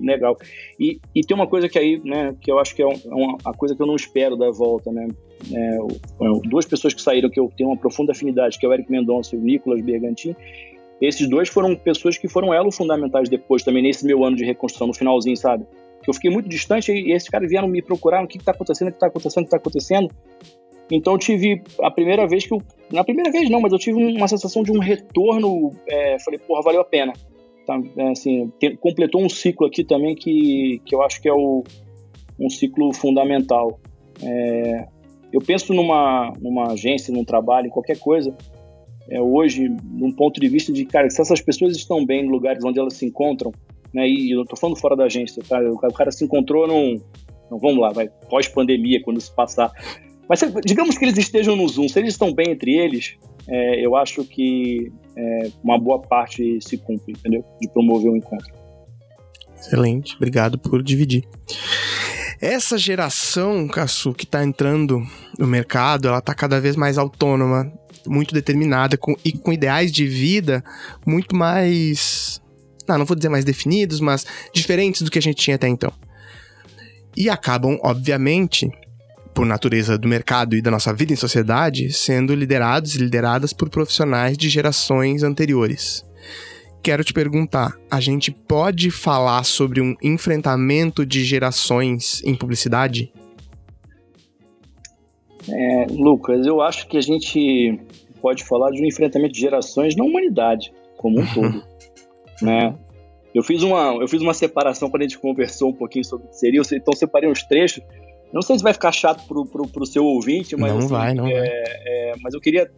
legal. 0.00 0.36
E, 0.78 0.98
e 1.14 1.20
tem 1.22 1.34
uma 1.34 1.46
coisa 1.46 1.68
que 1.68 1.78
aí, 1.78 2.00
né, 2.04 2.34
que 2.40 2.50
eu 2.50 2.58
acho 2.58 2.74
que 2.74 2.82
é, 2.82 2.86
é 2.86 3.14
uma, 3.14 3.38
a 3.44 3.52
coisa 3.52 3.74
que 3.74 3.82
eu 3.82 3.86
não 3.86 3.96
espero 3.96 4.36
da 4.36 4.50
volta, 4.50 4.90
né? 4.90 5.08
É, 5.52 5.78
duas 6.48 6.66
pessoas 6.66 6.94
que 6.94 7.02
saíram 7.02 7.28
que 7.28 7.38
eu 7.38 7.50
tenho 7.56 7.70
uma 7.70 7.76
profunda 7.76 8.12
afinidade, 8.12 8.58
que 8.58 8.66
é 8.66 8.68
o 8.68 8.72
Eric 8.72 8.90
Mendonça 8.90 9.34
e 9.34 9.38
o 9.38 9.42
Nicolas 9.42 9.80
Bergantin. 9.80 10.34
Esses 11.00 11.28
dois 11.28 11.48
foram 11.48 11.74
pessoas 11.74 12.16
que 12.16 12.28
foram 12.28 12.54
elo 12.54 12.70
fundamentais 12.70 13.28
depois, 13.28 13.64
também 13.64 13.82
nesse 13.82 14.06
meu 14.06 14.24
ano 14.24 14.36
de 14.36 14.44
reconstrução, 14.44 14.86
no 14.86 14.94
finalzinho, 14.94 15.36
sabe? 15.36 15.66
Que 16.02 16.10
eu 16.10 16.14
fiquei 16.14 16.30
muito 16.30 16.48
distante 16.48 16.92
e 16.92 17.12
esses 17.12 17.28
caras 17.28 17.48
vieram 17.48 17.66
me 17.66 17.82
procurar, 17.82 18.22
o 18.22 18.28
que 18.28 18.38
está 18.38 18.52
acontecendo, 18.52 18.88
o 18.88 18.90
que 18.92 18.96
está 18.96 19.08
acontecendo, 19.08 19.42
o 19.42 19.46
que 19.46 19.48
está 19.48 19.56
acontecendo. 19.56 20.10
Então 20.90 21.14
eu 21.14 21.18
tive 21.18 21.62
a 21.80 21.90
primeira 21.90 22.26
vez 22.26 22.46
que 22.46 22.54
eu. 22.54 22.62
Na 22.92 23.04
primeira 23.04 23.30
vez 23.30 23.48
não, 23.48 23.60
mas 23.60 23.72
eu 23.72 23.78
tive 23.78 24.02
uma 24.16 24.28
sensação 24.28 24.62
de 24.62 24.72
um 24.72 24.78
retorno. 24.78 25.72
É, 25.88 26.18
falei, 26.18 26.38
porra, 26.38 26.62
valeu 26.62 26.80
a 26.80 26.84
pena. 26.84 27.12
Tá, 27.66 27.80
é, 27.96 28.08
assim, 28.10 28.52
completou 28.80 29.22
um 29.22 29.28
ciclo 29.28 29.66
aqui 29.66 29.84
também 29.84 30.14
que, 30.14 30.80
que 30.84 30.94
eu 30.94 31.02
acho 31.02 31.22
que 31.22 31.28
é 31.28 31.32
o, 31.32 31.62
um 32.38 32.50
ciclo 32.50 32.92
fundamental. 32.92 33.78
É, 34.22 34.86
eu 35.32 35.40
penso 35.40 35.72
numa, 35.72 36.32
numa 36.40 36.72
agência, 36.72 37.12
num 37.12 37.24
trabalho, 37.24 37.68
em 37.68 37.70
qualquer 37.70 37.98
coisa, 37.98 38.36
é, 39.08 39.20
hoje, 39.20 39.68
num 39.84 40.12
ponto 40.12 40.40
de 40.40 40.48
vista 40.48 40.72
de, 40.72 40.84
cara, 40.84 41.08
se 41.08 41.20
essas 41.20 41.40
pessoas 41.40 41.76
estão 41.76 42.04
bem 42.04 42.24
em 42.24 42.28
lugares 42.28 42.62
onde 42.64 42.78
elas 42.78 42.94
se 42.94 43.06
encontram, 43.06 43.52
né, 43.92 44.08
e 44.08 44.30
eu 44.30 44.44
tô 44.44 44.56
falando 44.56 44.78
fora 44.78 44.96
da 44.96 45.04
agência, 45.04 45.42
tá, 45.48 45.58
o, 45.60 45.92
cara 45.92 46.10
se 46.10 46.24
encontrou 46.24 46.66
num, 46.66 47.00
não, 47.50 47.58
vamos 47.58 47.78
lá, 47.78 47.90
vai, 47.90 48.08
pós-pandemia, 48.28 49.02
quando 49.02 49.20
se 49.20 49.34
passar, 49.34 49.72
mas 50.32 50.40
digamos 50.64 50.96
que 50.96 51.04
eles 51.04 51.18
estejam 51.18 51.54
no 51.54 51.68
Zoom, 51.68 51.88
se 51.90 51.98
eles 51.98 52.14
estão 52.14 52.32
bem 52.32 52.52
entre 52.52 52.74
eles, 52.74 53.16
é, 53.46 53.84
eu 53.84 53.94
acho 53.94 54.24
que 54.24 54.90
é, 55.14 55.50
uma 55.62 55.78
boa 55.78 56.00
parte 56.00 56.58
se 56.62 56.78
cumpre, 56.78 57.12
entendeu? 57.12 57.44
De 57.60 57.68
promover 57.68 58.10
o 58.10 58.14
um 58.14 58.16
encontro. 58.16 58.50
Excelente, 59.54 60.16
obrigado 60.16 60.58
por 60.58 60.82
dividir. 60.82 61.28
Essa 62.40 62.78
geração, 62.78 63.68
Cassu, 63.68 64.14
que 64.14 64.24
está 64.24 64.42
entrando 64.42 65.02
no 65.38 65.46
mercado, 65.46 66.08
ela 66.08 66.18
está 66.18 66.34
cada 66.34 66.58
vez 66.58 66.76
mais 66.76 66.96
autônoma, 66.96 67.70
muito 68.06 68.32
determinada 68.32 68.96
com, 68.96 69.14
e 69.22 69.32
com 69.32 69.52
ideais 69.52 69.92
de 69.92 70.06
vida 70.06 70.64
muito 71.06 71.36
mais 71.36 72.42
não, 72.88 72.98
não 72.98 73.04
vou 73.04 73.14
dizer 73.14 73.28
mais 73.28 73.44
definidos, 73.44 74.00
mas 74.00 74.26
diferentes 74.52 75.02
do 75.02 75.10
que 75.10 75.18
a 75.18 75.22
gente 75.22 75.36
tinha 75.36 75.56
até 75.56 75.68
então. 75.68 75.92
E 77.14 77.28
acabam, 77.28 77.78
obviamente, 77.82 78.70
por 79.34 79.46
natureza 79.46 79.96
do 79.96 80.08
mercado 80.08 80.56
e 80.56 80.62
da 80.62 80.70
nossa 80.70 80.92
vida 80.92 81.12
em 81.12 81.16
sociedade, 81.16 81.92
sendo 81.92 82.34
liderados 82.34 82.94
e 82.94 82.98
lideradas 82.98 83.52
por 83.52 83.68
profissionais 83.68 84.36
de 84.36 84.48
gerações 84.48 85.22
anteriores. 85.22 86.04
Quero 86.82 87.04
te 87.04 87.12
perguntar, 87.12 87.78
a 87.90 88.00
gente 88.00 88.32
pode 88.32 88.90
falar 88.90 89.44
sobre 89.44 89.80
um 89.80 89.94
enfrentamento 90.02 91.06
de 91.06 91.24
gerações 91.24 92.20
em 92.24 92.34
publicidade? 92.34 93.12
É, 95.48 95.86
Lucas, 95.90 96.44
eu 96.46 96.60
acho 96.60 96.88
que 96.88 96.96
a 96.96 97.00
gente 97.00 97.78
pode 98.20 98.44
falar 98.44 98.70
de 98.70 98.82
um 98.82 98.86
enfrentamento 98.86 99.32
de 99.32 99.40
gerações 99.40 99.96
na 99.96 100.04
humanidade 100.04 100.72
como 100.96 101.20
um 101.20 101.26
todo, 101.26 101.62
né? 102.42 102.74
Eu 103.34 103.42
fiz 103.42 103.62
uma, 103.62 103.94
eu 104.00 104.06
fiz 104.06 104.20
uma 104.20 104.34
separação 104.34 104.90
quando 104.90 105.02
a 105.02 105.04
gente 105.06 105.18
conversou 105.18 105.70
um 105.70 105.72
pouquinho 105.72 106.04
sobre 106.04 106.26
o 106.26 106.30
que 106.30 106.36
seria, 106.36 106.60
então 106.72 106.94
separei 106.94 107.30
uns 107.30 107.42
trechos. 107.42 107.82
Não 108.32 108.42
sei 108.42 108.56
se 108.56 108.64
vai 108.64 108.72
ficar 108.72 108.92
chato 108.92 109.26
pro, 109.26 109.44
pro, 109.44 109.68
pro 109.68 109.86
seu 109.86 110.04
ouvinte, 110.04 110.56
mas 110.56 110.72
não 110.72 110.78
assim, 110.78 110.88
vai, 110.88 111.14
não 111.14 111.26
é, 111.26 111.34
vai. 111.34 111.48
É, 111.48 112.14
mas 112.22 112.32
eu 112.34 112.40
queria 112.40 112.70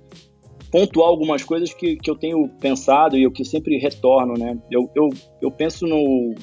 pontuar 0.71 1.09
algumas 1.09 1.45
coisas 1.45 1.73
que, 1.73 1.97
que 1.97 2.11
eu 2.11 2.17
tenho 2.17 2.49
pensado 2.61 3.17
e 3.17 3.27
o 3.27 3.31
que 3.31 3.45
sempre 3.45 3.79
retorno, 3.79 4.35
né? 4.37 4.59
Eu, 4.71 4.91
eu, 4.97 5.09
eu 5.41 5.51
penso 5.51 5.87
no, 5.87 6.35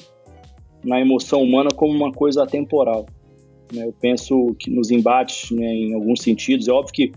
na 0.82 1.00
emoção 1.00 1.42
humana 1.42 1.68
como 1.74 1.92
uma 1.92 2.10
coisa 2.10 2.42
atemporal. 2.42 3.04
Né? 3.72 3.84
Eu 3.84 3.94
penso 4.00 4.54
que 4.58 4.70
nos 4.70 4.90
embates, 4.90 5.50
né, 5.50 5.66
em 5.66 5.94
alguns 5.94 6.22
sentidos, 6.22 6.66
é 6.66 6.72
óbvio 6.72 6.94
que 6.94 7.12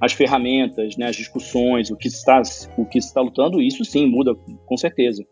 as 0.00 0.12
ferramentas, 0.12 0.96
né, 0.96 1.06
as 1.06 1.16
discussões, 1.16 1.90
o 1.90 1.96
que 1.96 2.08
está, 2.08 2.42
o 2.76 2.84
que 2.84 2.98
está 2.98 3.20
lutando, 3.20 3.62
isso 3.62 3.84
sim 3.84 4.06
muda, 4.06 4.34
com 4.34 4.76
certeza. 4.76 5.24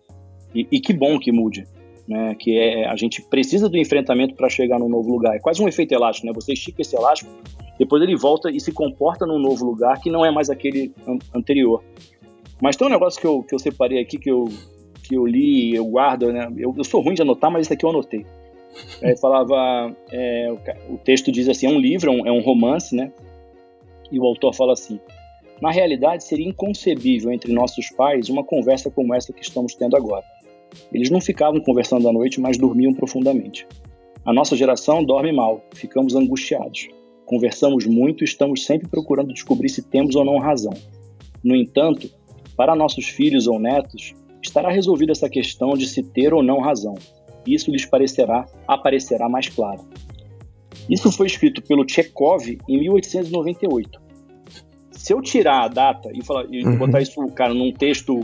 E, 0.55 0.67
e 0.71 0.81
que 0.81 0.93
bom 0.93 1.19
que 1.19 1.33
mude. 1.33 1.65
Né, 2.07 2.35
que 2.39 2.59
é 2.59 2.87
a 2.87 2.95
gente 2.97 3.23
precisa 3.23 3.67
do 3.67 3.79
enfrentamento 3.79 4.35
para 4.35 4.51
chegar 4.51 4.79
num 4.79 4.91
novo 4.91 5.11
lugar. 5.11 5.37
É 5.37 5.39
quase 5.39 5.63
um 5.63 5.69
efeito 5.69 5.95
elástico, 5.95 6.27
né? 6.27 6.35
Você 6.35 6.53
estica 6.53 6.83
esse 6.83 6.95
elástico, 6.95 7.31
depois 7.79 8.03
ele 8.03 8.15
volta 8.15 8.51
e 8.51 8.61
se 8.61 8.73
comporta 8.73 9.25
num 9.25 9.39
novo 9.39 9.65
lugar 9.65 9.99
que 10.01 10.11
não 10.11 10.23
é 10.23 10.31
mais 10.31 10.51
aquele 10.51 10.93
an 11.09 11.19
anterior. 11.35 11.83
Mas 12.61 12.77
tem 12.77 12.87
um 12.87 12.91
negócio 12.91 13.19
que 13.19 13.27
eu, 13.27 13.43
que 13.43 13.55
eu 13.55 13.59
separei 13.59 14.01
aqui 14.01 14.19
que 14.19 14.31
eu, 14.31 14.49
que 15.03 15.17
eu 15.17 15.27
li, 15.27 15.75
eu 15.75 15.87
guardo, 15.87 16.31
né? 16.33 16.47
Eu, 16.57 16.75
eu 16.77 16.85
sou 16.85 17.01
ruim 17.01 17.15
de 17.15 17.23
anotar, 17.23 17.51
mas 17.51 17.67
isso 17.67 17.73
aqui 17.73 17.85
eu 17.85 17.91
anotei. 17.91 18.27
É, 19.01 19.17
falava, 19.17 19.95
é, 20.11 20.51
o, 20.51 20.95
o, 20.95 20.99
texto 20.99 21.31
diz 21.31 21.49
assim, 21.49 21.67
é 21.67 21.71
um 21.71 21.79
livro, 21.79 22.11
é 22.11 22.15
um, 22.15 22.27
é 22.27 22.33
um 22.33 22.41
romance, 22.41 22.95
né? 22.95 23.13
E 24.11 24.19
o 24.19 24.25
autor 24.25 24.55
fala 24.55 24.73
assim: 24.73 25.01
na 25.61 25.71
realidade, 25.71 26.25
seria 26.25 26.49
inconcebível 26.49 27.33
entre 27.33 27.53
nossos 27.53 27.91
pais 27.91 28.29
uma 28.29 28.45
conversa 28.45 28.91
como 28.91 29.15
essa 29.15 29.33
que 29.33 29.43
estamos 29.43 29.75
tendo 29.75 29.97
agora. 29.97 30.25
Eles 30.93 31.11
não 31.11 31.21
ficavam 31.21 31.61
conversando 31.61 32.09
à 32.09 32.13
noite, 32.13 32.41
mas 32.41 32.59
dormiam 32.59 32.95
profundamente. 32.95 33.67
A 34.25 34.33
nossa 34.33 34.57
geração 34.57 35.05
dorme 35.05 35.33
mal, 35.33 35.63
ficamos 35.75 36.15
angustiados. 36.15 36.89
Conversamos 37.27 37.87
muito 37.87 38.23
e 38.23 38.25
estamos 38.25 38.65
sempre 38.65 38.89
procurando 38.89 39.33
descobrir 39.33 39.69
se 39.69 39.83
temos 39.83 40.15
ou 40.15 40.25
não 40.25 40.39
razão. 40.39 40.75
No 41.43 41.55
entanto, 41.55 42.11
para 42.57 42.77
nossos 42.77 43.07
filhos 43.07 43.47
ou 43.47 43.59
netos, 43.59 44.15
estará 44.43 44.71
resolvida 44.71 45.13
essa 45.13 45.29
questão 45.29 45.75
de 45.75 45.87
se 45.87 46.03
ter 46.03 46.33
ou 46.33 46.43
não 46.43 46.61
razão. 46.61 46.95
Isso 47.47 47.71
lhes 47.71 47.85
parecerá 47.85 48.47
aparecerá 48.67 49.29
mais 49.29 49.49
claro. 49.49 49.83
Isso 50.89 51.11
foi 51.13 51.27
escrito 51.27 51.63
pelo 51.63 51.89
Chekhov 51.89 52.47
em 52.69 52.79
1898. 52.79 54.03
Se 54.91 55.13
eu 55.13 55.21
tirar 55.21 55.65
a 55.65 55.69
data 55.69 56.11
e, 56.15 56.23
falar, 56.25 56.47
e 56.51 56.65
uhum. 56.65 56.79
botar 56.79 57.01
isso, 57.01 57.27
cara, 57.29 57.53
num 57.53 57.73
texto 57.73 58.21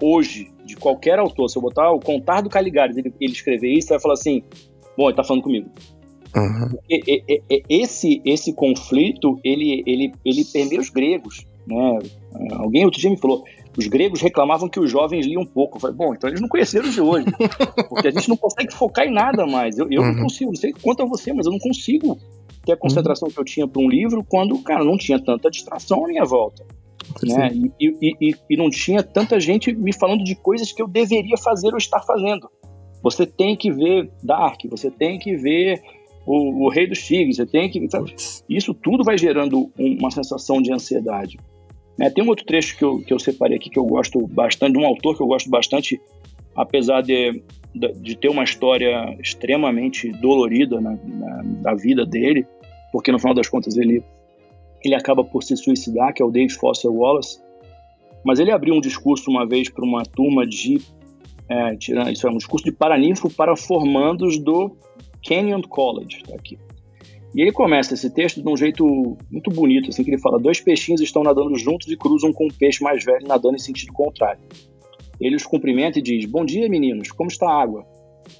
hoje, 0.00 0.52
de 0.64 0.76
qualquer 0.76 1.18
autor, 1.18 1.48
se 1.48 1.56
eu 1.56 1.62
botar 1.62 1.90
o 1.90 2.00
Contar 2.00 2.40
do 2.40 2.50
Caligares, 2.50 2.96
ele, 2.96 3.12
ele 3.20 3.32
escrever 3.32 3.72
isso, 3.72 3.88
vai 3.88 4.00
falar 4.00 4.14
assim, 4.14 4.42
bom, 4.96 5.08
ele 5.08 5.16
tá 5.16 5.24
falando 5.24 5.42
comigo. 5.42 5.70
Uhum. 6.36 6.78
E, 6.90 7.22
e, 7.28 7.42
e, 7.48 7.62
esse, 7.68 8.20
esse 8.24 8.52
conflito, 8.52 9.38
ele, 9.44 9.84
ele, 9.86 10.12
ele 10.24 10.44
permeia 10.44 10.80
os 10.80 10.90
gregos, 10.90 11.46
né? 11.66 11.98
Alguém 12.56 12.84
outro 12.84 13.00
dia 13.00 13.10
me 13.10 13.16
falou, 13.16 13.44
os 13.76 13.86
gregos 13.86 14.20
reclamavam 14.20 14.68
que 14.68 14.80
os 14.80 14.90
jovens 14.90 15.26
liam 15.26 15.44
pouco. 15.44 15.76
Eu 15.76 15.80
falei, 15.80 15.96
bom, 15.96 16.14
então 16.14 16.28
eles 16.28 16.40
não 16.40 16.48
conheceram 16.48 16.88
os 16.88 16.94
de 16.94 17.00
hoje. 17.00 17.26
Porque 17.88 18.08
a 18.08 18.10
gente 18.10 18.28
não 18.28 18.36
consegue 18.36 18.72
focar 18.72 19.06
em 19.06 19.12
nada 19.12 19.46
mais. 19.46 19.78
Eu, 19.78 19.86
eu 19.90 20.02
uhum. 20.02 20.12
não 20.12 20.22
consigo, 20.22 20.50
não 20.50 20.56
sei 20.56 20.72
quanto 20.72 21.02
a 21.02 21.06
você, 21.06 21.32
mas 21.32 21.46
eu 21.46 21.52
não 21.52 21.58
consigo 21.58 22.18
ter 22.64 22.72
a 22.72 22.76
concentração 22.76 23.28
uhum. 23.28 23.34
que 23.34 23.40
eu 23.40 23.44
tinha 23.44 23.68
para 23.68 23.82
um 23.82 23.88
livro 23.88 24.24
quando, 24.24 24.58
cara, 24.58 24.84
não 24.84 24.96
tinha 24.96 25.18
tanta 25.18 25.50
distração 25.50 26.04
à 26.04 26.08
minha 26.08 26.24
volta. 26.24 26.64
Né? 27.22 27.50
E, 27.54 27.72
e, 27.80 28.16
e, 28.20 28.34
e, 28.50 28.56
não 28.56 28.70
tinha 28.70 29.02
tanta 29.02 29.38
gente 29.38 29.72
me 29.74 29.92
falando 29.92 30.24
de 30.24 30.34
coisas 30.34 30.72
que 30.72 30.82
eu 30.82 30.88
deveria 30.88 31.36
fazer 31.36 31.70
ou 31.72 31.78
estar 31.78 32.00
fazendo. 32.02 32.50
Você 33.02 33.26
tem 33.26 33.56
que 33.56 33.70
ver 33.70 34.10
Dark, 34.22 34.60
você 34.70 34.90
tem 34.90 35.18
que 35.18 35.36
ver 35.36 35.82
o, 36.26 36.64
o 36.64 36.68
Rei 36.70 36.86
dos 36.86 37.02
Tigres, 37.02 37.36
você 37.36 37.46
tem 37.46 37.68
que. 37.68 37.86
Isso 38.48 38.72
tudo 38.72 39.04
vai 39.04 39.18
gerando 39.18 39.70
uma 39.78 40.10
sensação 40.10 40.60
de 40.60 40.72
ansiedade. 40.72 41.38
Né? 41.98 42.10
Tem 42.10 42.24
um 42.24 42.28
outro 42.28 42.44
trecho 42.44 42.76
que 42.76 42.84
eu, 42.84 42.98
que 43.00 43.12
eu 43.12 43.18
separei 43.18 43.56
aqui 43.56 43.70
que 43.70 43.78
eu 43.78 43.84
gosto 43.84 44.26
bastante, 44.26 44.72
de 44.72 44.78
um 44.78 44.86
autor 44.86 45.16
que 45.16 45.22
eu 45.22 45.26
gosto 45.26 45.48
bastante, 45.50 46.00
apesar 46.56 47.02
de, 47.02 47.42
de, 47.74 47.92
de 47.92 48.16
ter 48.16 48.28
uma 48.28 48.42
história 48.42 49.16
extremamente 49.20 50.10
dolorida 50.12 50.80
na, 50.80 50.92
na, 50.92 51.42
na 51.42 51.74
vida 51.74 52.04
dele, 52.04 52.46
porque 52.92 53.12
no 53.12 53.18
final 53.18 53.34
das 53.34 53.48
contas 53.48 53.76
ele 53.76 54.02
ele 54.84 54.94
acaba 54.94 55.24
por 55.24 55.42
se 55.42 55.56
suicidar, 55.56 56.12
que 56.12 56.22
é 56.22 56.24
o 56.24 56.30
David 56.30 56.54
Foster 56.54 56.90
Wallace. 56.90 57.40
Mas 58.24 58.38
ele 58.38 58.50
abriu 58.50 58.74
um 58.74 58.80
discurso 58.80 59.30
uma 59.30 59.46
vez 59.46 59.68
para 59.68 59.84
uma 59.84 60.02
turma 60.04 60.46
de. 60.46 60.80
É, 61.48 61.74
isso 62.10 62.26
é 62.26 62.30
um 62.30 62.38
discurso 62.38 62.64
de 62.64 62.72
paraninfo 62.72 63.30
para 63.30 63.54
formandos 63.54 64.38
do 64.38 64.76
Kenyon 65.22 65.62
College. 65.62 66.22
Tá 66.26 66.34
aqui. 66.34 66.58
E 67.34 67.42
ele 67.42 67.50
começa 67.50 67.94
esse 67.94 68.08
texto 68.10 68.40
de 68.40 68.48
um 68.48 68.56
jeito 68.56 69.18
muito 69.30 69.50
bonito, 69.50 69.90
assim, 69.90 70.04
que 70.04 70.10
ele 70.10 70.20
fala: 70.20 70.38
dois 70.38 70.60
peixinhos 70.60 71.00
estão 71.00 71.22
nadando 71.22 71.56
juntos 71.58 71.90
e 71.90 71.96
cruzam 71.96 72.32
com 72.32 72.46
um 72.46 72.50
peixe 72.50 72.82
mais 72.82 73.04
velho 73.04 73.26
nadando 73.26 73.56
em 73.56 73.60
sentido 73.60 73.92
contrário. 73.92 74.40
Ele 75.20 75.36
os 75.36 75.44
cumprimenta 75.44 75.98
e 75.98 76.02
diz: 76.02 76.24
Bom 76.24 76.44
dia, 76.44 76.68
meninos, 76.68 77.10
como 77.10 77.28
está 77.28 77.48
a 77.48 77.62
água? 77.62 77.84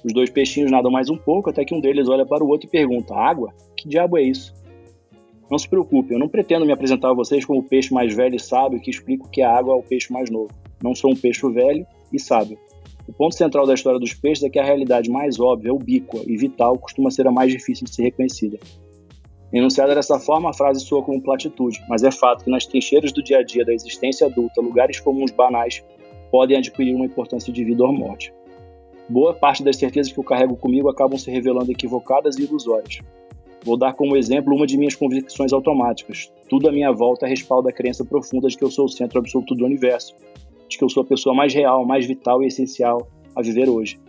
Os 0.03 0.13
dois 0.13 0.29
peixinhos 0.29 0.71
nadam 0.71 0.89
mais 0.89 1.09
um 1.09 1.17
pouco, 1.17 1.49
até 1.49 1.63
que 1.63 1.75
um 1.75 1.81
deles 1.81 2.07
olha 2.07 2.25
para 2.25 2.43
o 2.43 2.47
outro 2.47 2.67
e 2.67 2.71
pergunta: 2.71 3.13
Água? 3.13 3.53
Que 3.77 3.87
diabo 3.87 4.17
é 4.17 4.23
isso? 4.23 4.53
Não 5.49 5.59
se 5.59 5.69
preocupe, 5.69 6.13
eu 6.13 6.19
não 6.19 6.27
pretendo 6.27 6.65
me 6.65 6.71
apresentar 6.71 7.11
a 7.11 7.13
vocês 7.13 7.45
como 7.45 7.59
o 7.59 7.63
peixe 7.63 7.93
mais 7.93 8.13
velho 8.15 8.35
e 8.35 8.39
sábio 8.39 8.79
que 8.79 8.89
explica 8.89 9.25
o 9.25 9.29
que 9.29 9.41
é 9.41 9.45
água 9.45 9.73
ao 9.73 9.83
peixe 9.83 10.11
mais 10.11 10.29
novo. 10.29 10.49
Não 10.83 10.95
sou 10.95 11.11
um 11.11 11.15
peixe 11.15 11.47
velho 11.49 11.85
e 12.11 12.19
sábio. 12.19 12.57
O 13.07 13.13
ponto 13.13 13.35
central 13.35 13.67
da 13.67 13.75
história 13.75 13.99
dos 13.99 14.13
peixes 14.15 14.43
é 14.43 14.49
que 14.49 14.57
a 14.57 14.63
realidade 14.63 15.11
mais 15.11 15.39
óbvia, 15.39 15.73
ubíqua 15.73 16.21
e 16.25 16.35
vital 16.35 16.77
costuma 16.79 17.11
ser 17.11 17.27
a 17.27 17.31
mais 17.31 17.51
difícil 17.51 17.85
de 17.85 17.93
ser 17.93 18.03
reconhecida. 18.03 18.57
Enunciada 19.53 19.93
dessa 19.93 20.19
forma, 20.19 20.49
a 20.49 20.53
frase 20.53 20.83
soa 20.83 21.03
como 21.03 21.21
platitude, 21.21 21.79
mas 21.87 22.03
é 22.03 22.11
fato 22.11 22.43
que 22.43 22.49
nas 22.49 22.65
trincheiras 22.65 23.11
do 23.11 23.23
dia 23.23 23.37
a 23.37 23.43
dia 23.43 23.63
da 23.63 23.73
existência 23.73 24.25
adulta, 24.25 24.59
lugares 24.59 24.99
comuns 24.99 25.31
banais 25.31 25.83
podem 26.31 26.57
adquirir 26.57 26.95
uma 26.95 27.05
importância 27.05 27.53
de 27.53 27.63
vida 27.63 27.83
ou 27.83 27.93
morte. 27.93 28.33
Boa 29.07 29.35
parte 29.35 29.63
das 29.63 29.77
certezas 29.77 30.11
que 30.11 30.19
eu 30.19 30.23
carrego 30.23 30.57
comigo 30.57 30.89
acabam 30.89 31.17
se 31.17 31.29
revelando 31.29 31.71
equivocadas 31.71 32.37
e 32.37 32.43
ilusórias. 32.43 32.99
Vou 33.65 33.75
dar 33.75 33.93
como 33.93 34.15
exemplo 34.15 34.55
uma 34.55 34.67
de 34.67 34.77
minhas 34.77 34.93
convicções 34.93 35.51
automáticas. 35.51 36.31
Tudo 36.47 36.69
à 36.69 36.71
minha 36.71 36.91
volta 36.91 37.25
respalda 37.25 37.71
a 37.71 37.73
crença 37.73 38.05
profunda 38.05 38.47
de 38.47 38.55
que 38.55 38.63
eu 38.63 38.69
sou 38.69 38.85
o 38.85 38.89
centro 38.89 39.17
absoluto 39.17 39.55
do 39.55 39.65
universo, 39.65 40.13
de 40.69 40.77
que 40.77 40.83
eu 40.83 40.89
sou 40.89 41.01
a 41.01 41.05
pessoa 41.05 41.33
mais 41.33 41.51
real, 41.51 41.83
mais 41.83 42.05
vital 42.05 42.43
e 42.43 42.45
essencial 42.45 43.07
a 43.35 43.41
viver 43.41 43.67
hoje. 43.67 43.99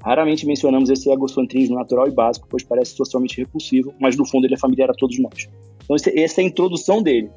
Raramente 0.00 0.46
mencionamos 0.46 0.88
esse 0.90 1.10
egocentrismo 1.10 1.74
natural 1.74 2.06
e 2.06 2.12
básico, 2.12 2.46
pois 2.48 2.62
parece 2.62 2.94
socialmente 2.94 3.36
repulsivo, 3.36 3.92
mas 4.00 4.16
no 4.16 4.24
fundo 4.24 4.46
ele 4.46 4.54
é 4.54 4.58
familiar 4.58 4.88
a 4.88 4.94
todos 4.94 5.18
nós. 5.18 5.48
Então 5.82 5.96
essa 5.96 6.40
é 6.40 6.44
a 6.44 6.46
introdução 6.46 7.02
dele. 7.02 7.28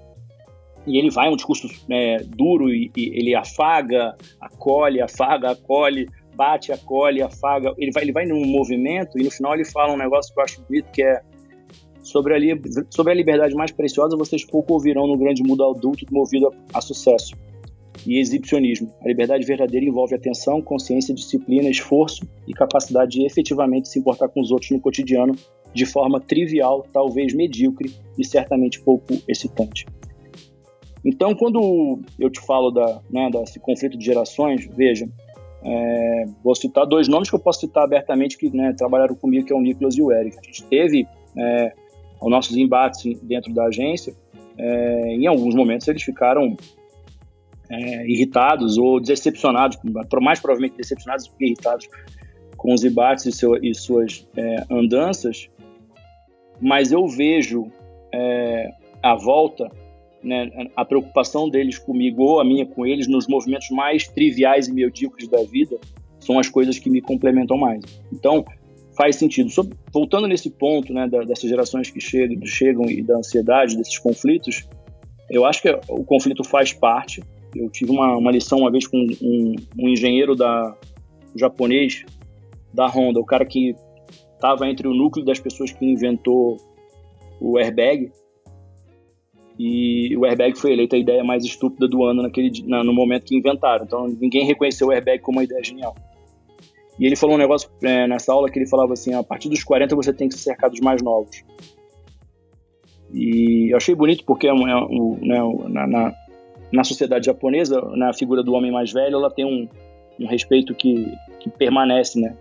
E 0.85 0.99
ele 0.99 1.09
vai 1.09 1.27
um 1.29 1.35
discurso 1.35 1.67
é, 1.89 2.17
duro 2.23 2.69
e, 2.69 2.91
e, 2.95 3.19
ele 3.19 3.33
afaga, 3.33 4.15
acolhe, 4.39 5.01
afaga, 5.01 5.51
acolhe, 5.51 6.07
bate, 6.35 6.71
acolhe, 6.71 7.21
afaga. 7.21 7.73
Ele 7.77 7.91
vai, 7.91 8.03
ele 8.03 8.11
vai 8.11 8.25
num 8.25 8.45
movimento 8.45 9.17
e 9.17 9.23
no 9.23 9.31
final 9.31 9.55
ele 9.55 9.65
fala 9.65 9.93
um 9.93 9.97
negócio 9.97 10.31
que 10.31 10.39
eu 10.39 10.43
acho 10.43 10.61
bonito 10.61 10.91
que 10.91 11.01
é 11.01 11.21
Sobre 12.03 12.35
a, 12.35 12.37
li 12.37 12.61
sobre 12.89 13.13
a 13.13 13.15
liberdade 13.15 13.55
mais 13.55 13.71
preciosa, 13.71 14.17
vocês 14.17 14.45
pouco 14.45 14.73
ouvirão 14.73 15.07
no 15.07 15.17
grande 15.17 15.41
mundo 15.41 15.63
adulto 15.63 16.05
movido 16.11 16.47
a, 16.47 16.77
a 16.77 16.81
sucesso 16.81 17.33
e 18.05 18.19
exibicionismo. 18.19 18.93
A 19.01 19.07
liberdade 19.07 19.45
verdadeira 19.45 19.85
envolve 19.85 20.13
atenção, 20.13 20.61
consciência, 20.61 21.13
disciplina, 21.13 21.69
esforço 21.69 22.27
e 22.47 22.53
capacidade 22.53 23.11
de 23.11 23.25
efetivamente 23.25 23.87
se 23.87 23.99
importar 23.99 24.27
com 24.27 24.41
os 24.41 24.51
outros 24.51 24.71
no 24.71 24.79
cotidiano 24.79 25.33
de 25.73 25.85
forma 25.85 26.19
trivial, 26.19 26.85
talvez 26.93 27.33
medíocre 27.33 27.91
e 28.17 28.25
certamente 28.25 28.81
pouco 28.81 29.13
excitante. 29.27 29.85
Então, 31.05 31.35
quando 31.35 31.99
eu 32.19 32.29
te 32.29 32.39
falo 32.41 32.71
da, 32.71 33.01
né, 33.09 33.29
desse 33.29 33.59
conflito 33.59 33.97
de 33.97 34.05
gerações, 34.05 34.69
veja, 34.75 35.09
é, 35.63 36.25
vou 36.43 36.55
citar 36.55 36.85
dois 36.85 37.07
nomes 37.07 37.29
que 37.29 37.35
eu 37.35 37.39
posso 37.39 37.61
citar 37.61 37.83
abertamente 37.83 38.37
que 38.37 38.55
né, 38.55 38.73
trabalharam 38.77 39.15
comigo, 39.15 39.45
que 39.45 39.53
é 39.53 39.55
o 39.55 39.61
Nicolas 39.61 39.97
e 39.97 40.01
o 40.01 40.11
Eric. 40.11 40.37
A 40.37 40.45
gente 40.45 40.63
teve 40.65 41.07
é, 41.37 41.73
os 42.23 42.31
nossos 42.31 42.55
embates 42.55 43.19
dentro 43.21 43.53
da 43.53 43.65
agência, 43.65 44.15
é, 44.57 45.15
em 45.15 45.27
alguns 45.27 45.53
momentos 45.55 45.87
eles 45.87 46.03
ficaram 46.03 46.55
é, 47.69 48.07
irritados 48.07 48.77
ou 48.77 48.99
decepcionados, 48.99 49.77
mais 50.21 50.39
provavelmente 50.39 50.77
decepcionados 50.77 51.27
do 51.27 51.35
que 51.35 51.45
irritados 51.45 51.87
com 52.55 52.73
os 52.73 52.83
embates 52.83 53.25
e, 53.25 53.31
seu, 53.31 53.55
e 53.55 53.73
suas 53.75 54.27
é, 54.37 54.63
andanças, 54.71 55.49
mas 56.61 56.91
eu 56.91 57.07
vejo 57.07 57.67
é, 58.13 58.71
a 59.01 59.15
volta, 59.15 59.69
né, 60.23 60.49
a 60.75 60.85
preocupação 60.85 61.49
deles 61.49 61.77
comigo 61.77 62.23
ou 62.23 62.39
a 62.39 62.45
minha 62.45 62.65
com 62.65 62.85
eles 62.85 63.07
nos 63.07 63.27
movimentos 63.27 63.69
mais 63.69 64.07
triviais 64.07 64.67
e 64.67 64.73
medíocres 64.73 65.27
da 65.27 65.43
vida 65.43 65.77
são 66.19 66.39
as 66.39 66.47
coisas 66.47 66.79
que 66.79 66.89
me 66.89 67.01
complementam 67.01 67.57
mais. 67.57 67.83
Então, 68.11 68.45
faz 68.95 69.15
sentido. 69.15 69.49
Sobre, 69.49 69.75
voltando 69.91 70.27
nesse 70.27 70.49
ponto 70.49 70.93
né, 70.93 71.07
da, 71.07 71.21
dessas 71.21 71.49
gerações 71.49 71.89
que 71.89 71.99
chegam, 71.99 72.45
chegam 72.45 72.85
e 72.89 73.01
da 73.01 73.17
ansiedade, 73.17 73.77
desses 73.77 73.97
conflitos, 73.97 74.67
eu 75.29 75.45
acho 75.45 75.61
que 75.61 75.69
o 75.89 76.03
conflito 76.03 76.43
faz 76.43 76.73
parte. 76.73 77.23
Eu 77.55 77.69
tive 77.69 77.91
uma, 77.91 78.17
uma 78.17 78.31
lição 78.31 78.59
uma 78.59 78.71
vez 78.71 78.87
com 78.87 78.97
um, 78.97 79.55
um 79.77 79.89
engenheiro 79.89 80.35
da, 80.35 80.75
japonês 81.35 82.05
da 82.73 82.87
Honda, 82.87 83.19
o 83.19 83.25
cara 83.25 83.45
que 83.45 83.75
estava 84.33 84.67
entre 84.67 84.87
o 84.87 84.93
núcleo 84.93 85.25
das 85.25 85.39
pessoas 85.39 85.71
que 85.71 85.85
inventou 85.85 86.57
o 87.39 87.57
airbag. 87.57 88.11
E 89.57 90.17
o 90.17 90.25
airbag 90.25 90.57
foi 90.57 90.73
eleita 90.73 90.95
a 90.95 90.99
ideia 90.99 91.23
mais 91.23 91.45
estúpida 91.45 91.87
do 91.87 92.03
ano 92.03 92.23
naquele, 92.23 92.51
na, 92.65 92.83
no 92.83 92.91
momento 92.91 93.25
que 93.25 93.37
inventaram. 93.37 93.85
Então 93.85 94.07
ninguém 94.07 94.45
reconheceu 94.45 94.87
o 94.87 94.91
airbag 94.91 95.21
como 95.21 95.37
uma 95.37 95.43
ideia 95.43 95.63
genial. 95.63 95.95
E 96.99 97.05
ele 97.05 97.15
falou 97.15 97.35
um 97.35 97.39
negócio 97.39 97.69
é, 97.81 98.07
nessa 98.07 98.31
aula 98.31 98.49
que 98.49 98.59
ele 98.59 98.67
falava 98.67 98.93
assim: 98.93 99.13
a 99.13 99.23
partir 99.23 99.49
dos 99.49 99.63
40 99.63 99.95
você 99.95 100.13
tem 100.13 100.27
que 100.27 100.35
se 100.35 100.41
cercar 100.41 100.69
dos 100.69 100.79
mais 100.79 101.01
novos. 101.01 101.43
E 103.13 103.71
eu 103.71 103.77
achei 103.77 103.93
bonito 103.93 104.23
porque 104.25 104.47
é, 104.47 104.53
né, 104.53 105.39
na, 105.69 105.87
na, 105.87 106.13
na, 106.71 106.83
sociedade 106.83 107.27
japonesa, 107.27 107.79
na 107.95 108.11
figura 108.13 108.43
do 108.43 108.53
homem 108.53 108.71
mais 108.71 108.91
velho, 108.91 109.15
ela 109.15 109.29
tem 109.29 109.45
um, 109.45 109.67
um 110.19 110.27
respeito 110.27 110.73
que, 110.73 111.11
que 111.39 111.49
permanece, 111.49 112.19
né? 112.19 112.35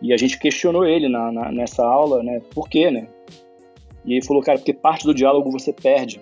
E 0.00 0.12
a 0.12 0.16
gente 0.16 0.38
questionou 0.38 0.84
ele 0.84 1.08
na, 1.08 1.50
nessa 1.52 1.84
aula, 1.84 2.22
né? 2.22 2.40
Por 2.54 2.68
quê, 2.68 2.90
né? 2.90 3.08
E 4.04 4.14
ele 4.14 4.24
falou, 4.24 4.42
cara, 4.42 4.58
porque 4.58 4.72
parte 4.72 5.04
do 5.04 5.14
diálogo 5.14 5.50
você 5.50 5.72
perde, 5.72 6.20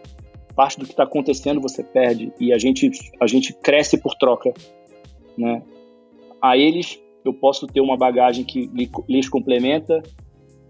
parte 0.55 0.79
do 0.79 0.85
que 0.85 0.93
está 0.93 1.05
acontecendo 1.05 1.61
você 1.61 1.83
perde 1.83 2.33
e 2.39 2.53
a 2.53 2.59
gente 2.59 2.91
a 3.19 3.27
gente 3.27 3.55
cresce 3.55 3.99
por 3.99 4.15
troca, 4.15 4.53
né? 5.37 5.63
A 6.41 6.57
eles 6.57 7.01
eu 7.25 7.35
posso 7.35 7.67
ter 7.67 7.81
uma 7.81 7.97
bagagem 7.97 8.45
que 8.45 8.71
lhes 9.09 9.29
complementa 9.29 10.03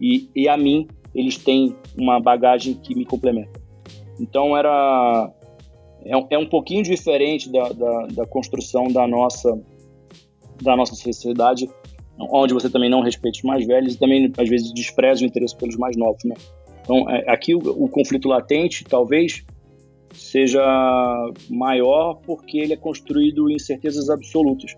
e, 0.01 0.28
e 0.34 0.48
a 0.48 0.57
mim 0.57 0.86
eles 1.14 1.36
têm 1.36 1.76
uma 1.98 2.20
bagagem 2.20 2.74
que 2.74 2.94
me 2.94 3.05
complementa. 3.05 3.61
Então 4.18 4.57
era 4.57 5.32
é, 6.05 6.34
é 6.34 6.38
um 6.38 6.46
pouquinho 6.46 6.82
diferente 6.82 7.51
da, 7.51 7.68
da, 7.70 8.07
da, 8.07 8.26
construção 8.26 8.88
da 8.88 9.07
nossa 9.07 9.61
da 10.62 10.76
nossa 10.76 10.94
sociedade, 10.94 11.68
onde 12.18 12.53
você 12.53 12.68
também 12.68 12.90
não 12.90 13.01
respeita 13.01 13.38
os 13.38 13.44
mais 13.44 13.66
velhos 13.66 13.94
e 13.94 13.98
também 13.98 14.30
às 14.36 14.48
vezes 14.48 14.72
despreza 14.74 15.22
o 15.22 15.26
interesse 15.26 15.57
pelos 15.57 15.76
mais 15.76 15.96
novos, 15.96 16.22
né? 16.24 16.34
Então 16.82 17.09
é, 17.09 17.24
aqui 17.30 17.55
o, 17.55 17.59
o 17.59 17.88
conflito 17.88 18.28
latente 18.28 18.84
talvez 18.84 19.44
seja 20.12 20.61
maior 21.48 22.14
porque 22.26 22.59
ele 22.59 22.72
é 22.74 22.76
construído 22.76 23.48
em 23.48 23.59
certezas 23.59 24.11
absolutas 24.11 24.76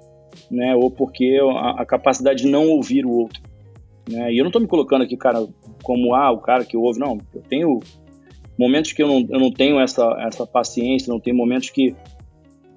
né? 0.50 0.74
Ou 0.74 0.90
porque 0.90 1.38
a, 1.40 1.82
a 1.82 1.86
capacidade 1.86 2.42
de 2.42 2.48
não 2.48 2.68
ouvir 2.68 3.06
o 3.06 3.10
outro. 3.10 3.40
Né? 4.08 4.32
E 4.32 4.38
eu 4.38 4.44
não 4.44 4.48
estou 4.48 4.62
me 4.62 4.68
colocando 4.68 5.02
aqui, 5.02 5.16
cara, 5.16 5.46
como 5.82 6.14
ah, 6.14 6.30
o 6.30 6.38
cara 6.38 6.64
que 6.64 6.76
ouve, 6.76 6.98
não. 6.98 7.18
Eu 7.34 7.42
tenho 7.42 7.80
momentos 8.58 8.92
que 8.92 9.02
eu 9.02 9.08
não, 9.08 9.26
eu 9.28 9.40
não 9.40 9.50
tenho 9.50 9.80
essa, 9.80 10.04
essa 10.20 10.46
paciência, 10.46 11.12
não 11.12 11.20
tenho 11.20 11.36
momentos 11.36 11.70
que, 11.70 11.94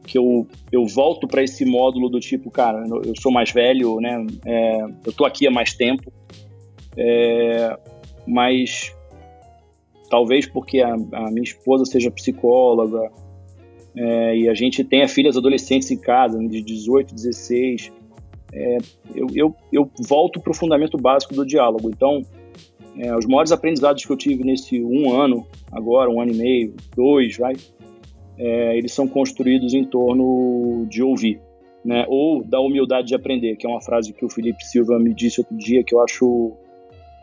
que 0.03 0.17
eu, 0.17 0.47
eu 0.71 0.85
volto 0.85 1.27
para 1.27 1.43
esse 1.43 1.65
módulo 1.65 2.09
do 2.09 2.19
tipo, 2.19 2.49
cara, 2.49 2.83
eu 3.03 3.13
sou 3.19 3.31
mais 3.31 3.51
velho, 3.51 3.99
né? 3.99 4.25
É, 4.45 4.81
eu 4.81 5.09
estou 5.09 5.25
aqui 5.25 5.47
há 5.47 5.51
mais 5.51 5.73
tempo, 5.73 6.11
é, 6.97 7.77
mas 8.25 8.95
talvez 10.09 10.47
porque 10.47 10.79
a, 10.81 10.93
a 10.93 11.31
minha 11.31 11.43
esposa 11.43 11.85
seja 11.85 12.09
psicóloga, 12.11 13.11
é, 13.95 14.37
e 14.37 14.49
a 14.49 14.53
gente 14.53 14.83
tenha 14.83 15.07
filhas 15.07 15.37
adolescentes 15.37 15.89
em 15.89 15.97
casa, 15.97 16.37
de 16.39 16.61
18, 16.61 17.15
16, 17.15 17.91
é, 18.53 18.77
eu, 19.13 19.27
eu, 19.33 19.55
eu, 19.71 19.91
volto 20.07 20.39
para 20.39 20.51
o 20.51 20.53
fundamento 20.53 20.97
básico 20.97 21.33
do 21.33 21.45
diálogo. 21.45 21.89
Então, 21.89 22.21
é, 22.97 23.15
os 23.15 23.25
maiores 23.25 23.51
aprendizados 23.51 24.05
que 24.05 24.11
eu 24.11 24.17
tive 24.17 24.43
nesse 24.43 24.81
um 24.81 25.13
ano, 25.13 25.45
agora, 25.71 26.09
um 26.09 26.21
ano 26.21 26.31
e 26.31 26.37
meio, 26.37 26.75
dois, 26.95 27.37
vai, 27.37 27.55
é, 28.37 28.77
eles 28.77 28.91
são 28.93 29.07
construídos 29.07 29.73
em 29.73 29.83
torno 29.83 30.85
de 30.89 31.01
ouvir, 31.01 31.39
né? 31.83 32.05
Ou 32.07 32.43
da 32.43 32.59
humildade 32.59 33.07
de 33.07 33.15
aprender, 33.15 33.55
que 33.55 33.65
é 33.65 33.69
uma 33.69 33.81
frase 33.81 34.13
que 34.13 34.25
o 34.25 34.29
Felipe 34.29 34.63
Silva 34.65 34.99
me 34.99 35.13
disse 35.13 35.39
outro 35.39 35.57
dia 35.57 35.83
que 35.83 35.95
eu 35.95 36.01
acho 36.01 36.53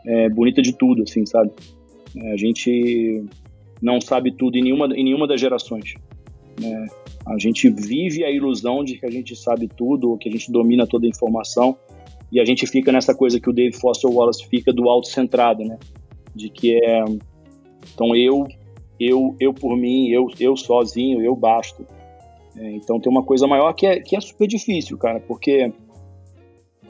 é, 0.05 0.29
bonita 0.29 0.61
de 0.61 0.73
tudo, 0.73 1.03
assim, 1.03 1.25
sabe? 1.25 1.51
É, 2.15 2.33
a 2.33 2.37
gente 2.37 3.25
não 3.81 3.99
sabe 3.99 4.31
tudo 4.31 4.57
em 4.57 4.63
nenhuma, 4.63 4.85
em 4.95 5.03
nenhuma 5.03 5.27
das 5.27 5.41
gerações. 5.41 5.93
Né? 6.59 6.87
A 7.25 7.37
gente 7.37 7.69
vive 7.69 8.23
a 8.23 8.31
ilusão 8.31 8.83
de 8.83 8.97
que 8.97 9.05
a 9.05 9.11
gente 9.11 9.35
sabe 9.35 9.67
tudo, 9.67 10.11
ou 10.11 10.17
que 10.17 10.29
a 10.29 10.31
gente 10.31 10.51
domina 10.51 10.85
toda 10.85 11.05
a 11.05 11.09
informação, 11.09 11.77
e 12.31 12.39
a 12.39 12.45
gente 12.45 12.65
fica 12.65 12.91
nessa 12.91 13.13
coisa 13.13 13.39
que 13.39 13.49
o 13.49 13.53
Dave 13.53 13.75
Foster 13.75 14.09
Wallace 14.09 14.47
fica 14.47 14.73
do 14.73 14.89
autocentrado, 14.89 15.63
né? 15.63 15.77
De 16.35 16.49
que 16.49 16.73
é 16.75 17.03
então 17.93 18.15
eu, 18.15 18.47
eu, 18.99 19.35
eu 19.39 19.53
por 19.53 19.75
mim, 19.75 20.09
eu, 20.09 20.27
eu 20.39 20.55
sozinho, 20.55 21.21
eu 21.21 21.35
basto. 21.35 21.85
É, 22.55 22.71
então 22.71 22.99
tem 22.99 23.11
uma 23.11 23.23
coisa 23.23 23.47
maior 23.47 23.73
que 23.73 23.85
é, 23.85 23.99
que 23.99 24.15
é 24.15 24.21
super 24.21 24.47
difícil, 24.47 24.97
cara, 24.97 25.19
porque 25.19 25.71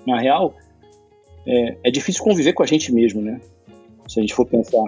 na 0.05 0.19
real 0.19 0.53
é, 1.47 1.77
é 1.85 1.91
difícil 1.91 2.23
conviver 2.23 2.53
com 2.53 2.63
a 2.63 2.65
gente 2.65 2.93
mesmo, 2.93 3.21
né? 3.21 3.39
Se 4.07 4.19
a 4.19 4.21
gente 4.21 4.33
for 4.33 4.45
pensar 4.45 4.83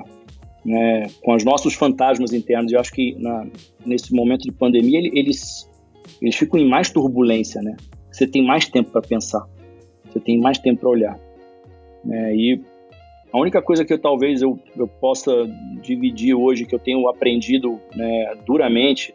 né, 0.65 1.07
com 1.21 1.35
os 1.35 1.45
nossos 1.45 1.75
fantasmas 1.75 2.33
internos. 2.33 2.73
Eu 2.73 2.79
acho 2.79 2.91
que 2.91 3.15
na, 3.19 3.45
nesse 3.85 4.13
momento 4.13 4.41
de 4.41 4.51
pandemia 4.51 4.99
eles, 4.99 5.69
eles 6.21 6.35
ficam 6.35 6.59
em 6.59 6.67
mais 6.67 6.89
turbulência, 6.89 7.61
né? 7.61 7.77
Você 8.11 8.25
tem 8.25 8.43
mais 8.43 8.67
tempo 8.67 8.91
para 8.91 9.01
pensar, 9.01 9.45
você 10.09 10.19
tem 10.19 10.39
mais 10.39 10.57
tempo 10.57 10.81
para 10.81 10.89
olhar. 10.89 11.19
Né? 12.03 12.35
E 12.35 12.61
a 13.31 13.37
única 13.37 13.61
coisa 13.61 13.83
que 13.83 13.93
eu, 13.93 13.99
talvez 13.99 14.41
eu, 14.41 14.57
eu 14.75 14.87
possa 14.87 15.31
dividir 15.81 16.33
hoje, 16.33 16.65
que 16.65 16.73
eu 16.73 16.79
tenho 16.79 17.07
aprendido 17.09 17.79
né, 17.93 18.33
duramente, 18.45 19.13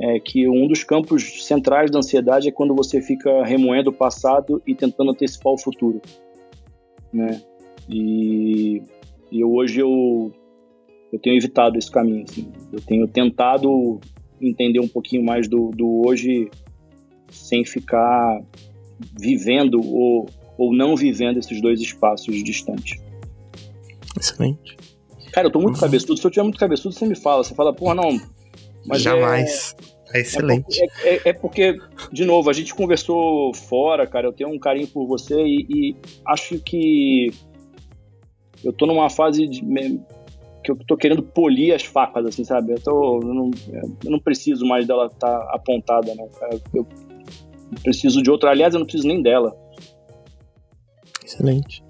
é 0.00 0.20
que 0.20 0.48
um 0.48 0.66
dos 0.68 0.84
campos 0.84 1.44
centrais 1.44 1.90
da 1.90 1.98
ansiedade 1.98 2.48
é 2.48 2.52
quando 2.52 2.74
você 2.74 3.02
fica 3.02 3.44
remoendo 3.44 3.90
o 3.90 3.92
passado 3.92 4.62
e 4.66 4.74
tentando 4.74 5.10
antecipar 5.10 5.52
o 5.52 5.58
futuro, 5.58 6.00
né? 7.12 7.40
E, 7.88 8.82
e 9.30 9.44
hoje 9.44 9.80
eu 9.80 10.32
eu 11.14 11.18
tenho 11.20 11.36
evitado 11.36 11.78
esse 11.78 11.90
caminho. 11.90 12.24
Assim. 12.28 12.52
Eu 12.72 12.80
tenho 12.80 13.06
tentado 13.06 14.00
entender 14.40 14.80
um 14.80 14.88
pouquinho 14.88 15.24
mais 15.24 15.46
do, 15.46 15.70
do 15.70 16.02
hoje 16.06 16.50
sem 17.30 17.64
ficar 17.64 18.42
vivendo 19.16 19.80
ou, 19.80 20.28
ou 20.58 20.74
não 20.74 20.96
vivendo 20.96 21.38
esses 21.38 21.60
dois 21.60 21.80
espaços 21.80 22.42
distantes. 22.42 23.00
Excelente. 24.18 24.76
Cara, 25.32 25.46
eu 25.46 25.52
tô 25.52 25.60
muito 25.60 25.76
uhum. 25.76 25.80
cabeçudo. 25.80 26.16
Se 26.16 26.26
eu 26.26 26.30
tiver 26.30 26.42
muito 26.42 26.58
cabeçudo, 26.58 26.94
você 26.94 27.06
me 27.06 27.16
fala. 27.16 27.44
Você 27.44 27.54
fala, 27.54 27.72
porra, 27.72 27.94
não. 27.94 28.20
Mas 28.84 29.02
Jamais. 29.02 29.76
É, 30.12 30.18
é 30.18 30.20
excelente. 30.20 30.80
É, 30.80 31.14
é, 31.14 31.20
é, 31.26 31.32
porque, 31.32 31.78
de 32.12 32.24
novo, 32.24 32.50
a 32.50 32.52
gente 32.52 32.74
conversou 32.74 33.54
fora, 33.54 34.06
cara. 34.06 34.26
Eu 34.26 34.32
tenho 34.32 34.50
um 34.50 34.58
carinho 34.58 34.88
por 34.88 35.06
você 35.06 35.40
e, 35.40 35.66
e 35.68 35.96
acho 36.26 36.58
que 36.58 37.32
eu 38.64 38.72
tô 38.72 38.86
numa 38.86 39.10
fase 39.10 39.46
de, 39.46 39.64
que 40.64 40.70
eu 40.70 40.76
tô 40.86 40.96
querendo 40.96 41.22
polir 41.22 41.74
as 41.74 41.84
facas, 41.84 42.24
assim, 42.24 42.42
sabe? 42.42 42.72
Eu, 42.72 42.80
tô, 42.80 43.20
eu, 43.20 43.34
não, 43.34 43.50
eu 44.02 44.10
não 44.10 44.18
preciso 44.18 44.64
mais 44.64 44.86
dela 44.86 45.06
estar 45.06 45.38
tá 45.38 45.50
apontada, 45.54 46.14
não. 46.14 46.28
Eu, 46.72 46.86
preciso 47.82 48.22
de 48.22 48.30
outra. 48.30 48.50
Aliás, 48.50 48.72
eu 48.72 48.80
não 48.80 48.86
preciso 48.86 49.06
nem 49.06 49.22
dela. 49.22 49.54
Excelente. 51.22 51.84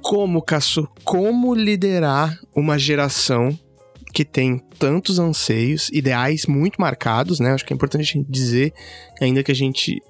Como, 0.00 0.40
Caço, 0.40 0.88
como 1.04 1.54
liderar 1.54 2.38
uma 2.56 2.78
geração 2.78 3.50
que 4.14 4.24
tem 4.24 4.58
tantos 4.78 5.18
anseios, 5.18 5.90
ideais 5.90 6.46
muito 6.46 6.80
marcados, 6.80 7.40
né? 7.40 7.52
Acho 7.52 7.64
que 7.64 7.74
é 7.74 7.76
importante 7.76 8.00
a 8.00 8.04
gente 8.04 8.30
dizer, 8.30 8.72
ainda 9.20 9.42
que 9.42 9.52
a 9.52 9.54
gente 9.54 10.00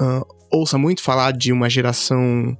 uh, 0.00 0.26
ouça 0.50 0.76
muito 0.76 1.02
falar 1.02 1.32
de 1.32 1.52
uma 1.52 1.70
geração 1.70 2.56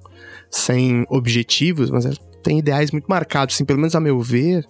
sem 0.48 1.04
objetivos, 1.08 1.90
mas 1.90 2.06
tem 2.44 2.58
ideais 2.58 2.90
muito 2.90 3.06
marcados, 3.06 3.54
assim, 3.54 3.64
pelo 3.64 3.78
menos 3.78 3.96
a 3.96 4.00
meu 4.00 4.20
ver, 4.20 4.66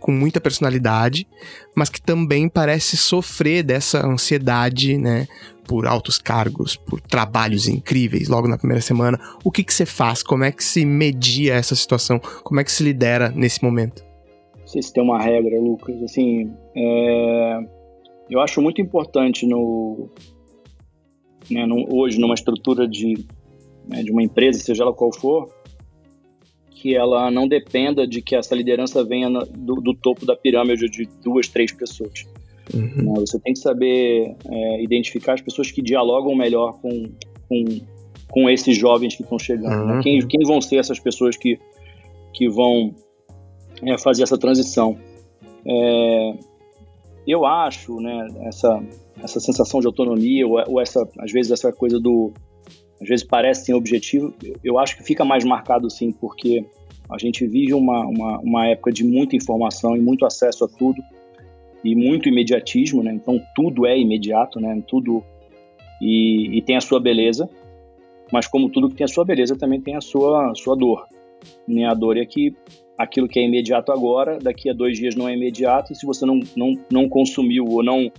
com 0.00 0.10
muita 0.10 0.40
personalidade, 0.40 1.28
mas 1.76 1.90
que 1.90 2.00
também 2.00 2.48
parece 2.48 2.96
sofrer 2.96 3.62
dessa 3.62 4.04
ansiedade, 4.04 4.96
né? 4.96 5.28
Por 5.66 5.86
altos 5.86 6.16
cargos, 6.16 6.76
por 6.76 6.98
trabalhos 6.98 7.68
incríveis 7.68 8.28
logo 8.28 8.48
na 8.48 8.56
primeira 8.56 8.80
semana. 8.80 9.20
O 9.44 9.52
que, 9.52 9.62
que 9.62 9.74
você 9.74 9.84
faz? 9.84 10.22
Como 10.22 10.42
é 10.42 10.50
que 10.50 10.64
se 10.64 10.86
media 10.86 11.54
essa 11.54 11.74
situação? 11.74 12.18
Como 12.42 12.58
é 12.58 12.64
que 12.64 12.72
se 12.72 12.82
lidera 12.82 13.28
nesse 13.28 13.62
momento? 13.62 14.02
Não 14.58 14.66
sei 14.66 14.80
se 14.80 14.90
tem 14.90 15.02
uma 15.02 15.20
regra, 15.20 15.60
Lucas. 15.60 16.02
Assim, 16.02 16.50
é... 16.74 17.58
eu 18.30 18.40
acho 18.40 18.62
muito 18.62 18.80
importante 18.80 19.46
no, 19.46 20.08
né, 21.50 21.66
no 21.66 21.86
hoje 21.94 22.18
numa 22.18 22.34
estrutura 22.34 22.88
de, 22.88 23.26
né, 23.86 24.02
de 24.02 24.10
uma 24.10 24.22
empresa, 24.22 24.58
seja 24.60 24.84
ela 24.84 24.94
qual 24.94 25.12
for, 25.12 25.50
que 26.80 26.94
ela 26.94 27.28
não 27.30 27.48
dependa 27.48 28.06
de 28.06 28.22
que 28.22 28.36
essa 28.36 28.54
liderança 28.54 29.02
venha 29.04 29.28
do, 29.28 29.74
do, 29.76 29.94
topo 29.94 30.24
da 30.24 30.36
pirâmide 30.36 30.88
de 30.88 31.08
duas, 31.24 31.48
três 31.48 31.72
pessoas. 31.72 32.24
Uhum. 32.72 33.14
Né, 33.14 33.14
você 33.16 33.38
tem 33.40 33.52
que 33.52 33.58
saber 33.58 34.36
é, 34.48 34.82
identificar 34.82 35.34
as 35.34 35.40
pessoas 35.40 35.72
que 35.72 35.82
dialogam 35.82 36.36
melhor 36.36 36.78
com, 36.80 37.10
com, 37.48 37.64
com 38.30 38.48
esses 38.48 38.76
jovens 38.76 39.16
que 39.16 39.22
estão 39.22 39.38
chegando. 39.38 39.70
Né? 39.70 39.76
Uhum. 39.76 39.96
Né? 39.96 40.00
Quem, 40.04 40.26
quem 40.28 40.40
vão 40.46 40.60
ser 40.60 40.76
essas 40.76 41.00
pessoas 41.00 41.36
que, 41.36 41.58
que 42.32 42.48
vão 42.48 42.94
é, 43.82 43.98
fazer 43.98 44.22
essa 44.22 44.38
transição? 44.38 44.96
É, 45.66 46.34
eu 47.26 47.44
acho, 47.44 48.00
né, 48.00 48.26
essa, 48.42 48.80
essa 49.22 49.40
sensação 49.40 49.80
de 49.80 49.86
autonomia, 49.88 50.46
ou, 50.46 50.62
ou, 50.68 50.80
essa, 50.80 51.06
às 51.18 51.32
vezes, 51.32 51.50
essa 51.50 51.72
coisa 51.72 51.98
do. 51.98 52.32
Às 53.00 53.08
vezes 53.08 53.24
parece 53.24 53.66
sem 53.66 53.74
objetivo, 53.74 54.34
eu 54.62 54.78
acho 54.78 54.96
que 54.96 55.04
fica 55.04 55.24
mais 55.24 55.44
marcado 55.44 55.88
sim, 55.88 56.10
porque 56.12 56.64
a 57.08 57.16
gente 57.16 57.46
vive 57.46 57.72
uma, 57.72 58.06
uma, 58.06 58.38
uma 58.40 58.66
época 58.66 58.92
de 58.92 59.04
muita 59.04 59.36
informação 59.36 59.96
e 59.96 60.00
muito 60.00 60.26
acesso 60.26 60.64
a 60.64 60.68
tudo, 60.68 61.02
e 61.84 61.94
muito 61.94 62.28
imediatismo, 62.28 63.02
né? 63.02 63.12
Então 63.12 63.40
tudo 63.54 63.86
é 63.86 63.98
imediato, 63.98 64.60
né? 64.60 64.82
Tudo. 64.86 65.22
E, 66.00 66.58
e 66.58 66.62
tem 66.62 66.76
a 66.76 66.80
sua 66.80 67.00
beleza, 67.00 67.48
mas 68.32 68.46
como 68.46 68.68
tudo 68.68 68.88
que 68.88 68.96
tem 68.96 69.04
a 69.04 69.08
sua 69.08 69.24
beleza, 69.24 69.56
também 69.56 69.80
tem 69.80 69.96
a 69.96 70.00
sua, 70.00 70.52
sua 70.54 70.76
dor. 70.76 71.06
Né? 71.66 71.84
A 71.84 71.94
dor 71.94 72.16
é 72.16 72.24
que 72.24 72.54
aquilo 72.96 73.28
que 73.28 73.38
é 73.38 73.44
imediato 73.44 73.90
agora, 73.90 74.38
daqui 74.38 74.68
a 74.68 74.72
dois 74.72 74.98
dias 74.98 75.14
não 75.14 75.28
é 75.28 75.34
imediato, 75.34 75.92
e 75.92 75.96
se 75.96 76.04
você 76.04 76.26
não, 76.26 76.40
não, 76.56 76.74
não 76.90 77.08
consumiu, 77.08 77.64
ou 77.64 77.82
não 77.82 78.10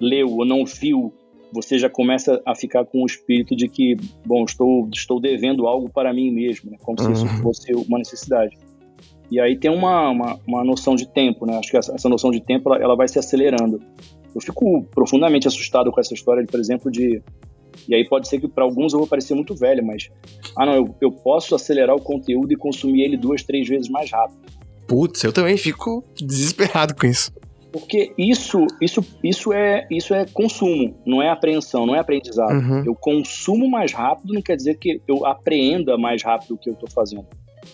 leu, 0.00 0.30
ou 0.38 0.44
não 0.44 0.64
viu, 0.64 1.12
você 1.52 1.78
já 1.78 1.88
começa 1.90 2.40
a 2.46 2.54
ficar 2.54 2.84
com 2.84 3.02
o 3.02 3.06
espírito 3.06 3.56
de 3.56 3.68
que, 3.68 3.96
bom, 4.24 4.44
estou, 4.44 4.88
estou 4.92 5.20
devendo 5.20 5.66
algo 5.66 5.88
para 5.88 6.12
mim 6.12 6.30
mesmo, 6.30 6.70
né? 6.70 6.78
como 6.80 7.00
uhum. 7.00 7.06
se 7.06 7.12
isso 7.12 7.26
uhum. 7.26 7.42
fosse 7.42 7.72
uma 7.74 7.98
necessidade. 7.98 8.56
E 9.30 9.40
aí 9.40 9.56
tem 9.56 9.70
uma, 9.70 10.10
uma, 10.10 10.40
uma, 10.46 10.64
noção 10.64 10.96
de 10.96 11.08
tempo, 11.08 11.46
né? 11.46 11.56
Acho 11.56 11.70
que 11.70 11.76
essa, 11.76 11.94
essa 11.94 12.08
noção 12.08 12.32
de 12.32 12.40
tempo 12.40 12.68
ela, 12.72 12.82
ela 12.82 12.96
vai 12.96 13.06
se 13.06 13.18
acelerando. 13.18 13.80
Eu 14.34 14.40
fico 14.40 14.82
profundamente 14.92 15.46
assustado 15.46 15.92
com 15.92 16.00
essa 16.00 16.12
história, 16.12 16.42
de, 16.42 16.50
por 16.50 16.58
exemplo, 16.58 16.90
de 16.90 17.22
e 17.88 17.94
aí 17.94 18.06
pode 18.08 18.28
ser 18.28 18.40
que 18.40 18.48
para 18.48 18.64
alguns 18.64 18.92
eu 18.92 18.98
vou 18.98 19.08
parecer 19.08 19.34
muito 19.34 19.54
velho, 19.54 19.84
mas 19.84 20.10
ah 20.56 20.66
não, 20.66 20.74
eu, 20.74 20.94
eu 21.00 21.12
posso 21.12 21.54
acelerar 21.54 21.94
o 21.94 22.00
conteúdo 22.00 22.52
e 22.52 22.56
consumir 22.56 23.02
ele 23.02 23.16
duas, 23.16 23.42
três 23.42 23.68
vezes 23.68 23.88
mais 23.88 24.10
rápido. 24.10 24.38
Putz, 24.86 25.22
eu 25.22 25.32
também 25.32 25.56
fico 25.56 26.04
desesperado 26.16 26.94
com 26.94 27.06
isso. 27.06 27.32
Porque 27.72 28.12
isso, 28.18 28.66
isso, 28.80 29.00
isso 29.22 29.52
é, 29.52 29.86
isso 29.90 30.12
é 30.12 30.26
consumo, 30.26 30.94
não 31.06 31.22
é 31.22 31.28
apreensão, 31.28 31.86
não 31.86 31.94
é 31.94 32.00
aprendizado. 32.00 32.52
Uhum. 32.52 32.84
Eu 32.84 32.94
consumo 32.94 33.68
mais 33.68 33.92
rápido 33.92 34.34
não 34.34 34.42
quer 34.42 34.56
dizer 34.56 34.76
que 34.78 35.00
eu 35.06 35.24
apreenda 35.24 35.96
mais 35.96 36.22
rápido 36.22 36.54
o 36.54 36.58
que 36.58 36.68
eu 36.68 36.74
estou 36.74 36.90
fazendo. 36.90 37.26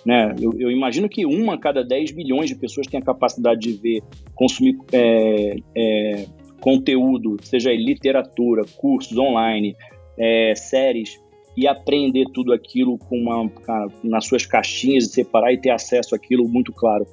Né? 0.04 0.34
Eu, 0.40 0.52
eu, 0.58 0.70
imagino 0.70 1.08
que 1.08 1.24
uma 1.24 1.54
a 1.54 1.58
cada 1.58 1.82
10 1.82 2.12
bilhões 2.12 2.48
de 2.48 2.56
pessoas 2.56 2.86
tem 2.86 3.00
a 3.00 3.02
capacidade 3.02 3.60
de 3.60 3.72
ver, 3.72 4.02
consumir 4.34 4.76
é, 4.92 5.56
é, 5.74 6.26
conteúdo, 6.60 7.36
seja 7.42 7.72
literatura, 7.72 8.62
cursos 8.76 9.16
online, 9.16 9.76
é, 10.18 10.54
séries 10.54 11.20
e 11.56 11.66
aprender 11.66 12.26
tudo 12.34 12.52
aquilo 12.52 12.98
com 12.98 13.16
uma, 13.16 13.48
cara, 13.48 13.88
nas 14.04 14.26
suas 14.26 14.44
caixinhas 14.44 15.04
e 15.04 15.08
separar 15.08 15.52
e 15.52 15.58
ter 15.58 15.70
acesso 15.70 16.14
àquilo 16.14 16.46
muito 16.46 16.72
claro. 16.72 17.06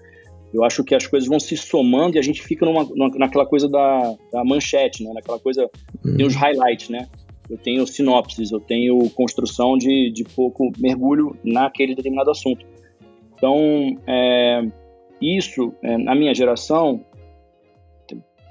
Eu 0.54 0.64
acho 0.64 0.84
que 0.84 0.94
as 0.94 1.08
coisas 1.08 1.28
vão 1.28 1.40
se 1.40 1.58
somando 1.58 2.16
e 2.16 2.20
a 2.20 2.22
gente 2.22 2.42
fica 2.42 2.66
numa, 2.66 2.88
naquela 3.18 3.46
coisa 3.46 3.68
da, 3.68 4.16
da 4.32 4.44
manchete, 4.46 5.04
né? 5.04 5.12
Naquela 5.14 5.40
coisa, 5.40 5.70
uhum. 6.06 6.16
tem 6.16 6.26
os 6.26 6.36
highlights, 6.36 6.90
né? 6.90 7.08
Eu 7.50 7.58
tenho 7.58 7.86
sinopses, 7.88 8.52
eu 8.52 8.60
tenho 8.60 9.10
construção 9.10 9.78
de, 9.78 10.12
de 10.12 10.24
pouco 10.24 10.72
mergulho 10.78 11.36
naquele 11.44 11.96
determinado 11.96 12.32
assunto. 12.32 12.66
Então, 13.36 13.98
é, 14.08 14.62
isso, 15.20 15.74
é, 15.82 15.98
na 15.98 16.16
minha 16.16 16.34
geração, 16.34 17.04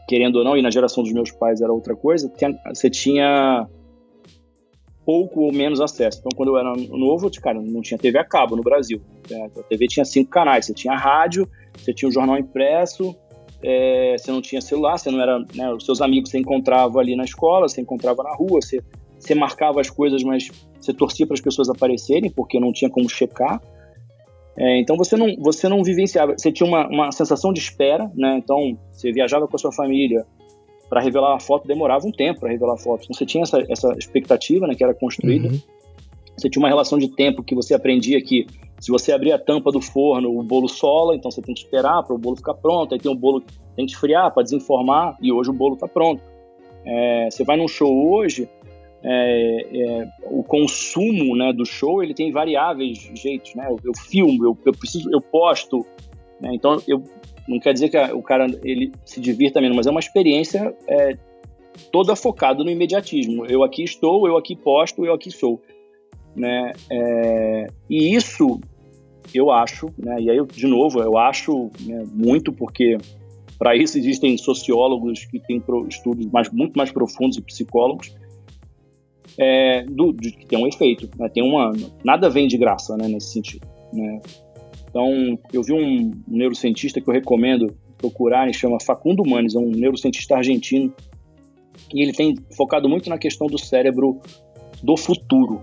querendo 0.09 0.36
ou 0.36 0.44
não, 0.44 0.57
e 0.57 0.62
na 0.62 0.70
geração 0.70 1.03
dos 1.03 1.12
meus 1.12 1.30
pais 1.30 1.61
era 1.61 1.72
outra 1.72 1.94
coisa, 1.94 2.30
você 2.74 2.90
tinha 2.90 3.66
pouco 5.05 5.40
ou 5.40 5.53
menos 5.53 5.80
acesso. 5.80 6.18
Então, 6.18 6.30
quando 6.36 6.50
eu 6.50 6.59
era 6.59 6.72
novo, 6.74 7.30
cara, 7.40 7.61
não 7.61 7.80
tinha 7.80 7.98
TV 7.98 8.18
a 8.18 8.24
cabo 8.24 8.57
no 8.57 8.62
Brasil. 8.62 9.00
Né? 9.30 9.50
A 9.57 9.62
TV 9.62 9.86
tinha 9.86 10.05
cinco 10.05 10.30
canais. 10.30 10.66
Você 10.66 10.74
tinha 10.74 10.96
rádio, 10.96 11.48
você 11.77 11.93
tinha 11.93 12.09
o 12.09 12.12
jornal 12.12 12.39
impresso, 12.39 13.14
é, 13.62 14.16
você 14.18 14.31
não 14.31 14.41
tinha 14.41 14.61
celular, 14.61 14.99
você 14.99 15.11
não 15.11 15.20
era, 15.20 15.39
né, 15.55 15.73
os 15.73 15.85
seus 15.85 16.01
amigos 16.01 16.31
você 16.31 16.39
encontrava 16.39 16.99
ali 16.99 17.14
na 17.14 17.25
escola, 17.25 17.68
você 17.68 17.81
encontrava 17.81 18.23
na 18.23 18.35
rua, 18.35 18.61
você, 18.61 18.83
você 19.18 19.35
marcava 19.35 19.81
as 19.81 19.89
coisas, 19.89 20.23
mas 20.23 20.51
você 20.81 20.93
torcia 20.93 21.27
para 21.27 21.35
as 21.35 21.41
pessoas 21.41 21.68
aparecerem 21.68 22.31
porque 22.31 22.59
não 22.59 22.73
tinha 22.73 22.91
como 22.91 23.09
checar. 23.09 23.61
É, 24.57 24.79
então 24.79 24.97
você 24.97 25.16
não, 25.16 25.35
você 25.39 25.68
não 25.68 25.83
vivenciava, 25.83 26.37
você 26.37 26.53
tinha 26.53 26.68
uma, 26.68 26.87
uma 26.89 27.12
sensação 27.12 27.53
de 27.53 27.61
espera, 27.61 28.11
né? 28.14 28.37
Então 28.37 28.77
você 28.91 29.11
viajava 29.11 29.49
com 29.49 29.57
a 29.57 29.59
sua 29.59 29.73
família, 29.73 30.27
para 30.93 31.01
revelar 31.01 31.35
a 31.35 31.41
foto 31.41 31.66
demorava 31.66 32.07
um 32.07 32.12
tempo 32.12 32.41
para 32.41 32.51
revelar 32.51 32.75
a 32.75 32.77
foto. 32.77 33.05
Então 33.05 33.14
você 33.14 33.25
tinha 33.25 33.45
essa, 33.45 33.64
essa 33.66 33.95
expectativa 33.97 34.66
né, 34.66 34.75
que 34.75 34.85
era 34.85 34.93
construída. 34.93 35.49
Uhum. 35.49 35.59
Você 36.37 36.51
tinha 36.51 36.61
uma 36.61 36.68
relação 36.68 36.99
de 36.99 37.09
tempo 37.09 37.43
que 37.43 37.55
você 37.55 37.73
aprendia 37.73 38.20
que 38.20 38.47
se 38.83 38.91
você 38.91 39.12
abrir 39.12 39.30
a 39.30 39.39
tampa 39.39 39.70
do 39.70 39.80
forno, 39.80 40.37
o 40.37 40.43
bolo 40.43 40.68
sola, 40.68 41.14
então 41.14 41.30
você 41.30 41.41
tem 41.41 41.55
que 41.55 41.61
esperar 41.61 42.03
para 42.03 42.16
o 42.16 42.18
bolo 42.18 42.35
ficar 42.35 42.55
pronto. 42.55 42.93
Aí 42.93 43.01
tem 43.01 43.12
um 43.12 43.16
bolo 43.16 43.41
que 43.41 43.55
tem 43.76 43.87
que 43.87 43.93
esfriar 43.93 44.35
para 44.35 44.43
desenformar 44.43 45.16
e 45.22 45.30
hoje 45.30 45.51
o 45.51 45.53
bolo 45.53 45.74
está 45.74 45.87
pronto. 45.87 46.20
É, 46.85 47.28
você 47.30 47.45
vai 47.45 47.57
num 47.57 47.68
show 47.68 48.12
hoje, 48.12 48.49
é, 49.05 49.66
é, 49.72 50.09
o 50.24 50.43
consumo 50.43 51.37
né, 51.37 51.53
do 51.53 51.64
show 51.64 52.03
ele 52.03 52.12
tem 52.12 52.33
variáveis 52.33 53.09
jeitos, 53.14 53.55
né? 53.55 53.68
Eu, 53.70 53.78
eu 53.85 53.93
filmo, 53.97 54.45
eu, 54.45 54.59
eu, 54.66 54.72
preciso, 54.72 55.09
eu 55.12 55.20
posto, 55.20 55.87
né? 56.41 56.51
então 56.53 56.83
eu 56.89 57.05
não 57.47 57.61
quer 57.61 57.72
dizer 57.72 57.89
que 57.89 57.97
o 57.97 58.22
cara 58.22 58.49
ele 58.64 58.91
se 59.05 59.20
divirta 59.20 59.61
menos, 59.61 59.76
mas 59.76 59.87
é 59.87 59.91
uma 59.93 60.01
experiência 60.01 60.74
é, 60.89 61.16
toda 61.93 62.16
focada 62.16 62.64
no 62.64 62.70
imediatismo. 62.70 63.47
Eu 63.47 63.62
aqui 63.62 63.85
estou, 63.85 64.26
eu 64.26 64.37
aqui 64.37 64.57
posto, 64.57 65.07
eu 65.07 65.14
aqui 65.14 65.30
sou. 65.30 65.61
Né? 66.35 66.72
É, 66.91 67.66
e 67.89 68.16
isso 68.16 68.61
eu 69.35 69.51
acho, 69.51 69.87
né? 69.99 70.16
e 70.20 70.31
aí 70.31 70.37
eu, 70.37 70.47
de 70.47 70.66
novo, 70.66 71.01
eu 71.01 71.16
acho 71.16 71.70
né, 71.81 72.05
muito 72.12 72.53
porque 72.53 72.97
para 73.59 73.77
isso 73.77 73.97
existem 73.97 74.37
sociólogos 74.37 75.25
que 75.25 75.39
têm 75.39 75.62
estudos 75.89 76.27
mais, 76.27 76.51
muito 76.51 76.75
mais 76.77 76.91
profundos 76.91 77.37
e 77.37 77.43
psicólogos 77.43 78.14
é, 79.39 79.85
do, 79.85 80.12
de, 80.12 80.33
que 80.33 80.47
tem 80.47 80.59
um 80.59 80.66
efeito, 80.66 81.09
né? 81.16 81.29
tem 81.29 81.43
uma 81.43 81.73
nada 82.05 82.29
vem 82.29 82.47
de 82.47 82.59
graça 82.59 82.97
né, 82.97 83.09
nesse 83.09 83.33
sentido. 83.33 83.66
Né? 83.93 84.20
Então, 84.89 85.39
eu 85.53 85.62
vi 85.62 85.73
um 85.73 86.11
neurocientista 86.29 87.01
que 87.01 87.09
eu 87.09 87.14
recomendo 87.14 87.75
procurarem, 87.97 88.53
chama 88.53 88.79
Facundo 88.81 89.23
Manes, 89.25 89.55
é 89.55 89.59
um 89.59 89.70
neurocientista 89.70 90.37
argentino, 90.37 90.93
e 91.95 92.03
ele 92.03 92.12
tem 92.12 92.35
focado 92.57 92.89
muito 92.89 93.09
na 93.09 93.16
questão 93.16 93.47
do 93.47 93.59
cérebro 93.59 94.20
do 94.83 94.97
futuro, 94.97 95.62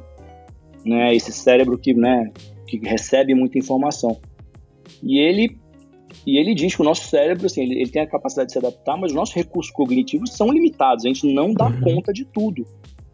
né? 0.86 1.14
Esse 1.14 1.32
cérebro 1.32 1.78
que, 1.78 1.94
né, 1.94 2.32
que 2.70 2.88
recebe 2.88 3.34
muita 3.34 3.58
informação. 3.58 4.20
E 5.02 5.20
ele 5.20 5.58
e 6.26 6.40
ele 6.40 6.56
diz 6.56 6.76
que 6.76 6.82
o 6.82 6.86
nosso 6.86 7.08
cérebro, 7.08 7.46
assim, 7.46 7.62
ele, 7.62 7.82
ele 7.82 7.90
tem 7.90 8.02
a 8.02 8.08
capacidade 8.08 8.48
de 8.48 8.54
se 8.54 8.58
adaptar, 8.58 8.98
mas 8.98 9.12
os 9.12 9.16
nossos 9.16 9.36
recursos 9.36 9.72
cognitivos 9.72 10.36
são 10.36 10.52
limitados. 10.52 11.06
A 11.06 11.08
gente 11.08 11.32
não 11.32 11.54
dá 11.54 11.68
uhum. 11.68 11.82
conta 11.82 12.12
de 12.12 12.26
tudo. 12.26 12.66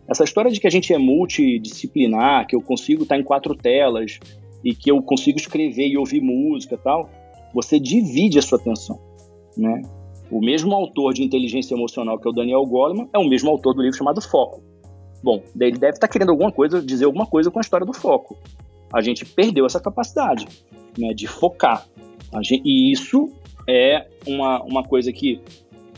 Essa 0.08 0.24
história 0.24 0.50
de 0.50 0.60
que 0.60 0.68
a 0.68 0.70
gente 0.70 0.94
é 0.94 0.98
multidisciplinar, 0.98 2.48
que 2.48 2.56
eu 2.56 2.62
consigo 2.62 3.04
estar 3.04 3.18
em 3.18 3.24
quatro 3.24 3.56
telas, 3.56 4.20
e 4.64 4.74
que 4.74 4.90
eu 4.90 5.02
consigo 5.04 5.38
escrever 5.38 5.88
e 5.88 5.98
ouvir 5.98 6.22
música 6.22 6.76
tal, 6.76 7.10
você 7.54 7.80
divide 7.80 8.40
a 8.40 8.42
sua 8.42 8.58
atenção, 8.58 9.00
né? 9.56 9.84
O 10.32 10.42
mesmo 10.42 10.74
autor 10.74 11.14
de 11.14 11.24
inteligência 11.24 11.76
emocional 11.76 12.18
que 12.18 12.28
é 12.28 12.32
o 12.32 12.34
Daniel 12.34 12.66
Goleman 12.66 13.08
é 13.14 13.20
o 13.20 13.30
mesmo 13.30 13.52
autor 13.52 13.76
do 13.76 13.82
livro 13.84 13.96
chamado 13.96 14.20
Foco. 14.22 14.64
Bom, 15.24 15.42
ele 15.60 15.78
deve 15.78 15.94
estar 15.94 16.08
querendo 16.08 16.30
alguma 16.30 16.52
coisa, 16.52 16.82
dizer 16.82 17.06
alguma 17.06 17.28
coisa 17.28 17.52
com 17.52 17.60
a 17.60 17.62
história 17.62 17.86
do 17.86 17.94
foco. 17.94 18.38
A 18.96 19.02
gente 19.02 19.26
perdeu 19.26 19.66
essa 19.66 19.80
capacidade, 19.80 20.48
né, 20.98 21.14
de 21.14 21.28
focar. 21.28 21.86
Gente, 22.42 22.62
e 22.66 22.94
isso 22.94 23.30
é 23.68 24.08
uma, 24.26 24.64
uma 24.64 24.84
coisa 24.84 25.12
que 25.12 25.42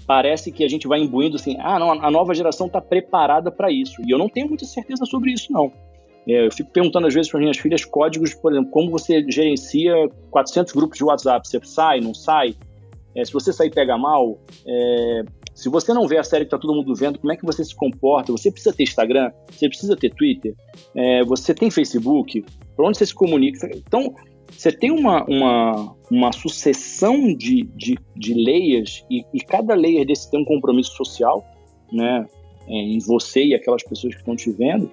parece 0.08 0.52
que 0.52 0.64
a 0.64 0.68
gente 0.68 0.88
vai 0.88 1.00
imbuindo 1.00 1.36
assim, 1.36 1.58
ah, 1.60 1.78
não, 1.78 1.91
a 1.91 2.10
nova 2.10 2.34
geração 2.34 2.66
está 2.66 2.82
preparada 2.82 3.52
para 3.52 3.72
isso. 3.72 4.02
E 4.08 4.10
eu 4.10 4.18
não 4.18 4.28
tenho 4.28 4.48
muita 4.48 4.66
certeza 4.66 5.06
sobre 5.06 5.32
isso, 5.32 5.52
não. 5.52 5.72
É, 6.28 6.48
eu 6.48 6.52
fico 6.52 6.72
perguntando 6.72 7.08
às 7.08 7.14
vezes 7.14 7.30
para 7.30 7.39
minhas 7.39 7.58
filhas 7.58 7.86
códigos, 7.86 8.34
por 8.34 8.52
exemplo, 8.52 8.72
como 8.72 8.89
você 8.89 9.24
gerencia 9.30 9.93
400 10.32 10.74
grupos 10.74 10.98
de 10.98 11.04
WhatsApp? 11.04 11.48
Você 11.48 11.60
sai, 11.64 12.02
não 12.02 12.14
sai? 12.14 12.56
É, 13.16 13.24
se 13.24 13.32
você 13.32 13.54
sair, 13.54 13.70
pega 13.70 13.98
mal? 13.98 14.39
É, 14.66 15.24
se 15.54 15.70
você 15.70 15.93
não 15.93 16.08
vê 16.08 16.18
a 16.18 16.24
série 16.24 16.45
que 16.45 16.48
está 16.48 16.58
todo 16.58 16.76
mundo 16.76 16.93
vendo, 16.93 17.18
como 17.18 17.32
é 17.32 17.36
que 17.36 17.45
você 17.45 17.64
se 17.64 17.76
comporta? 17.76 18.32
Você 18.32 18.52
precisa 18.52 18.76
ter 18.76 18.84
Instagram? 18.84 19.32
Você 19.50 19.68
precisa 19.68 19.95
ter 19.95 20.14
Twitter? 20.14 20.54
É, 20.95 21.24
você 21.24 21.54
tem 21.54 21.72
Facebook? 21.72 22.45
Para 22.78 22.88
onde 22.88 22.97
você 22.99 23.07
se 23.07 23.15
comunica? 23.15 23.67
Então, 23.75 24.13
você 24.51 24.71
tem 24.71 24.91
uma, 24.91 25.25
uma, 25.25 25.95
uma 26.09 26.32
sucessão 26.32 27.34
de, 27.34 27.63
de, 27.75 27.97
de 28.15 28.34
layers 28.34 29.03
e, 29.09 29.25
e 29.34 29.39
cada 29.41 29.73
layer 29.73 30.05
desse 30.05 30.30
tem 30.30 30.39
um 30.39 30.45
compromisso 30.45 30.95
social, 30.95 31.43
né, 31.91 32.25
é, 32.67 32.73
em 32.73 32.99
você 32.99 33.43
e 33.43 33.55
aquelas 33.55 33.84
pessoas 33.84 34.13
que 34.13 34.21
estão 34.21 34.36
te 34.36 34.51
vendo, 34.51 34.89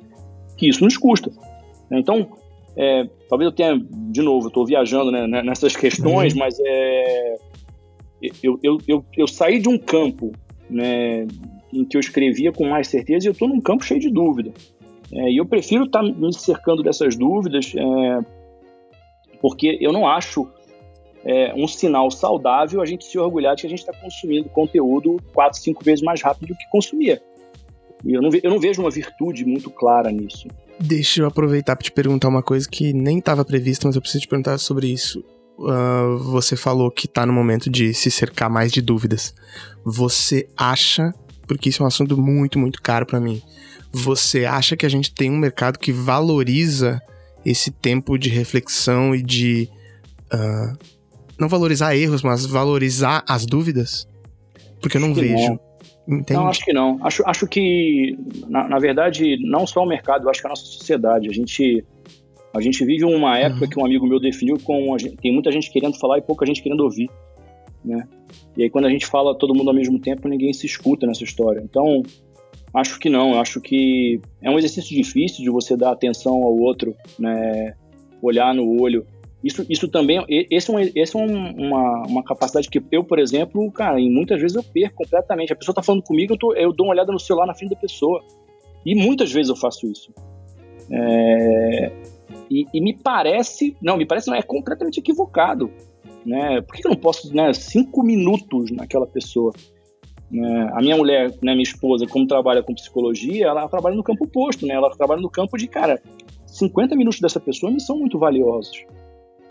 que 0.56 0.68
isso 0.68 0.82
nos 0.82 0.96
custa. 0.96 1.30
Então, 1.90 2.26
é, 2.76 3.08
talvez 3.28 3.50
eu 3.50 3.54
tenha, 3.54 3.78
de 4.10 4.22
novo, 4.22 4.48
estou 4.48 4.66
viajando 4.66 5.10
né, 5.10 5.26
né, 5.26 5.42
nessas 5.42 5.76
questões, 5.76 6.32
uhum. 6.32 6.40
mas 6.40 6.58
é, 6.58 7.36
eu, 8.42 8.58
eu, 8.62 8.78
eu, 8.88 9.04
eu, 9.16 9.28
saí 9.28 9.58
de 9.58 9.68
um 9.68 9.78
campo 9.78 10.32
né, 10.68 11.26
em 11.72 11.84
que 11.84 11.96
eu 11.96 12.00
escrevia 12.00 12.52
com 12.52 12.68
mais 12.68 12.88
certeza 12.88 13.26
e 13.26 13.28
eu 13.28 13.32
estou 13.32 13.48
num 13.48 13.60
campo 13.60 13.84
cheio 13.84 14.00
de 14.00 14.10
dúvida. 14.10 14.52
É, 15.12 15.30
e 15.30 15.36
eu 15.36 15.46
prefiro 15.46 15.84
estar 15.84 16.02
tá 16.02 16.04
me 16.04 16.32
cercando 16.32 16.82
dessas 16.82 17.16
dúvidas, 17.16 17.72
é, 17.76 18.24
porque 19.40 19.78
eu 19.80 19.92
não 19.92 20.06
acho 20.06 20.48
é, 21.24 21.54
um 21.54 21.66
sinal 21.66 22.10
saudável 22.10 22.80
a 22.82 22.86
gente 22.86 23.04
se 23.04 23.18
orgulhar 23.18 23.56
de 23.56 23.62
que 23.62 23.66
a 23.66 23.70
gente 23.70 23.80
está 23.80 23.92
consumindo 23.92 24.48
conteúdo 24.50 25.16
quatro, 25.32 25.58
cinco 25.58 25.82
vezes 25.82 26.02
mais 26.02 26.22
rápido 26.22 26.48
do 26.48 26.56
que 26.56 26.68
consumia. 26.70 27.20
E 28.04 28.12
eu 28.12 28.20
não, 28.20 28.30
eu 28.42 28.50
não 28.50 28.60
vejo 28.60 28.82
uma 28.82 28.90
virtude 28.90 29.44
muito 29.44 29.70
clara 29.70 30.12
nisso. 30.12 30.46
Deixa 30.78 31.22
eu 31.22 31.26
aproveitar 31.26 31.76
para 31.76 31.84
te 31.84 31.92
perguntar 31.92 32.28
uma 32.28 32.42
coisa 32.42 32.68
que 32.68 32.92
nem 32.92 33.18
estava 33.18 33.44
prevista, 33.44 33.86
mas 33.86 33.96
eu 33.96 34.02
preciso 34.02 34.22
te 34.22 34.28
perguntar 34.28 34.58
sobre 34.58 34.88
isso. 34.88 35.24
Uh, 35.56 36.18
você 36.18 36.56
falou 36.56 36.90
que 36.90 37.06
está 37.06 37.24
no 37.24 37.32
momento 37.32 37.70
de 37.70 37.94
se 37.94 38.10
cercar 38.10 38.50
mais 38.50 38.72
de 38.72 38.82
dúvidas. 38.82 39.34
Você 39.84 40.48
acha, 40.56 41.14
porque 41.46 41.68
isso 41.68 41.82
é 41.82 41.84
um 41.84 41.88
assunto 41.88 42.20
muito, 42.20 42.58
muito 42.58 42.82
caro 42.82 43.06
para 43.06 43.20
mim, 43.20 43.40
você 43.98 44.44
acha 44.44 44.76
que 44.76 44.86
a 44.86 44.88
gente 44.88 45.14
tem 45.14 45.30
um 45.30 45.38
mercado 45.38 45.78
que 45.78 45.92
valoriza 45.92 47.00
esse 47.44 47.70
tempo 47.70 48.18
de 48.18 48.28
reflexão 48.28 49.14
e 49.14 49.22
de. 49.22 49.68
Uh, 50.32 50.76
não 51.38 51.48
valorizar 51.48 51.96
erros, 51.96 52.22
mas 52.22 52.46
valorizar 52.46 53.24
as 53.28 53.44
dúvidas? 53.44 54.08
Porque 54.80 54.96
eu 54.96 55.00
não 55.00 55.14
vejo. 55.14 55.34
Não. 55.48 55.74
Não, 56.06 56.48
acho 56.48 56.64
que 56.64 56.72
não. 56.72 56.98
Acho, 57.02 57.22
acho 57.26 57.46
que, 57.46 58.18
na, 58.46 58.68
na, 58.68 58.78
verdade, 58.78 59.38
não 59.40 59.66
só 59.66 59.82
o 59.82 59.86
mercado, 59.86 60.24
eu 60.24 60.30
acho 60.30 60.40
que 60.40 60.46
a 60.46 60.50
nossa 60.50 60.64
sociedade. 60.64 61.30
A 61.30 61.32
gente, 61.32 61.82
a 62.54 62.60
gente 62.60 62.84
vive 62.84 63.04
uma 63.04 63.38
época 63.38 63.64
uhum. 63.64 63.70
que 63.70 63.80
um 63.80 63.86
amigo 63.86 64.06
meu 64.06 64.20
definiu 64.20 64.58
com. 64.62 64.96
Gente, 64.98 65.16
tem 65.16 65.32
muita 65.32 65.50
gente 65.50 65.70
querendo 65.70 65.98
falar 65.98 66.18
e 66.18 66.22
pouca 66.22 66.44
gente 66.44 66.62
querendo 66.62 66.80
ouvir. 66.80 67.08
Né? 67.82 68.06
E 68.56 68.64
aí, 68.64 68.70
quando 68.70 68.84
a 68.86 68.90
gente 68.90 69.06
fala 69.06 69.34
todo 69.34 69.54
mundo 69.54 69.68
ao 69.68 69.74
mesmo 69.74 69.98
tempo, 69.98 70.28
ninguém 70.28 70.52
se 70.52 70.66
escuta 70.66 71.06
nessa 71.06 71.24
história. 71.24 71.60
Então, 71.60 72.02
Acho 72.74 72.98
que 72.98 73.08
não, 73.08 73.40
acho 73.40 73.60
que 73.60 74.20
é 74.42 74.50
um 74.50 74.58
exercício 74.58 74.96
difícil 74.96 75.44
de 75.44 75.50
você 75.50 75.76
dar 75.76 75.92
atenção 75.92 76.34
ao 76.34 76.58
outro, 76.58 76.94
né? 77.18 77.74
olhar 78.20 78.54
no 78.54 78.80
olho. 78.80 79.06
Isso, 79.42 79.64
isso 79.68 79.88
também, 79.88 80.24
esse 80.28 80.70
é, 80.70 80.74
um, 80.74 80.80
esse 80.80 81.14
é 81.14 81.18
um, 81.18 81.66
uma, 81.66 82.06
uma 82.06 82.24
capacidade 82.24 82.68
que 82.70 82.82
eu, 82.90 83.04
por 83.04 83.18
exemplo, 83.18 83.70
cara, 83.70 84.00
em 84.00 84.10
muitas 84.10 84.40
vezes 84.40 84.56
eu 84.56 84.62
perco 84.62 84.96
completamente. 85.04 85.52
A 85.52 85.56
pessoa 85.56 85.72
está 85.72 85.82
falando 85.82 86.02
comigo, 86.02 86.32
eu, 86.32 86.38
tô, 86.38 86.54
eu 86.54 86.72
dou 86.72 86.86
uma 86.86 86.94
olhada 86.94 87.12
no 87.12 87.20
celular 87.20 87.46
na 87.46 87.54
frente 87.54 87.70
da 87.70 87.76
pessoa. 87.76 88.24
E 88.86 88.94
muitas 88.94 89.30
vezes 89.30 89.50
eu 89.50 89.56
faço 89.56 89.86
isso. 89.86 90.12
É, 90.90 91.92
e, 92.50 92.66
e, 92.72 92.80
me 92.80 92.94
parece, 92.94 93.76
não, 93.82 93.98
me 93.98 94.06
parece 94.06 94.28
não, 94.28 94.34
é 94.34 94.42
completamente 94.42 94.98
equivocado. 94.98 95.70
Né? 96.24 96.62
Por 96.62 96.74
que 96.74 96.86
eu 96.86 96.90
não 96.90 96.98
posso, 96.98 97.34
né, 97.34 97.52
cinco 97.52 98.02
minutos 98.02 98.70
naquela 98.70 99.06
pessoa? 99.06 99.52
Né? 100.34 100.68
A 100.72 100.80
minha 100.80 100.96
mulher, 100.96 101.30
né, 101.40 101.52
minha 101.52 101.62
esposa, 101.62 102.08
como 102.08 102.26
trabalha 102.26 102.60
com 102.60 102.74
psicologia, 102.74 103.46
ela 103.46 103.68
trabalha 103.68 103.94
no 103.94 104.02
campo 104.02 104.24
oposto, 104.24 104.66
né? 104.66 104.74
Ela 104.74 104.90
trabalha 104.90 105.20
no 105.20 105.30
campo 105.30 105.56
de, 105.56 105.68
cara, 105.68 106.02
50 106.44 106.96
minutos 106.96 107.20
dessa 107.20 107.38
pessoa 107.38 107.70
me 107.70 107.80
são 107.80 107.96
muito 107.96 108.18
valiosos. 108.18 108.84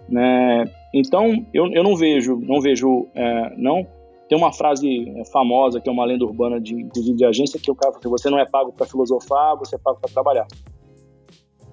Né? 0.10 0.70
Então, 0.94 1.46
eu, 1.54 1.72
eu 1.72 1.84
não 1.84 1.96
vejo, 1.96 2.38
não 2.42 2.60
vejo, 2.60 3.08
é, 3.16 3.54
não. 3.56 3.88
Tem 4.28 4.38
uma 4.38 4.52
frase 4.52 5.10
é, 5.18 5.24
famosa, 5.32 5.80
que 5.80 5.88
é 5.88 5.92
uma 5.92 6.04
lenda 6.04 6.26
urbana 6.26 6.60
de, 6.60 6.84
de 6.84 7.26
agência, 7.26 7.58
que 7.58 7.72
o 7.72 7.76
cara 7.76 7.94
fala 7.94 8.10
você 8.10 8.30
não 8.30 8.38
é 8.40 8.46
pago 8.46 8.74
para 8.74 8.86
filosofar, 8.86 9.58
você 9.58 9.76
é 9.76 9.80
pago 9.80 10.00
para 10.02 10.12
trabalhar. 10.12 10.48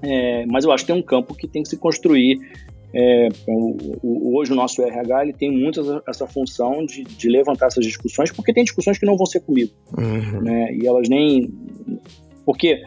É, 0.02 0.46
mas 0.46 0.64
eu 0.64 0.70
acho 0.70 0.84
que 0.84 0.92
tem 0.92 1.00
um 1.00 1.04
campo 1.04 1.34
que 1.34 1.48
tem 1.48 1.64
que 1.64 1.68
se 1.68 1.76
construir 1.76 2.38
é, 2.92 3.28
o, 3.46 3.76
o, 4.02 4.38
hoje 4.38 4.52
o 4.52 4.56
nosso 4.56 4.82
RH 4.82 5.22
ele 5.22 5.32
tem 5.32 5.50
muito 5.50 5.80
essa, 5.80 6.02
essa 6.08 6.26
função 6.26 6.84
de, 6.84 7.04
de, 7.04 7.28
levantar 7.28 7.66
essas 7.66 7.84
discussões, 7.84 8.32
porque 8.32 8.52
tem 8.52 8.64
discussões 8.64 8.98
que 8.98 9.06
não 9.06 9.16
vão 9.16 9.26
ser 9.26 9.40
comigo. 9.40 9.70
Uhum. 9.96 10.42
Né? 10.42 10.74
E 10.74 10.86
elas 10.86 11.08
nem. 11.08 11.48
Porque 12.44 12.82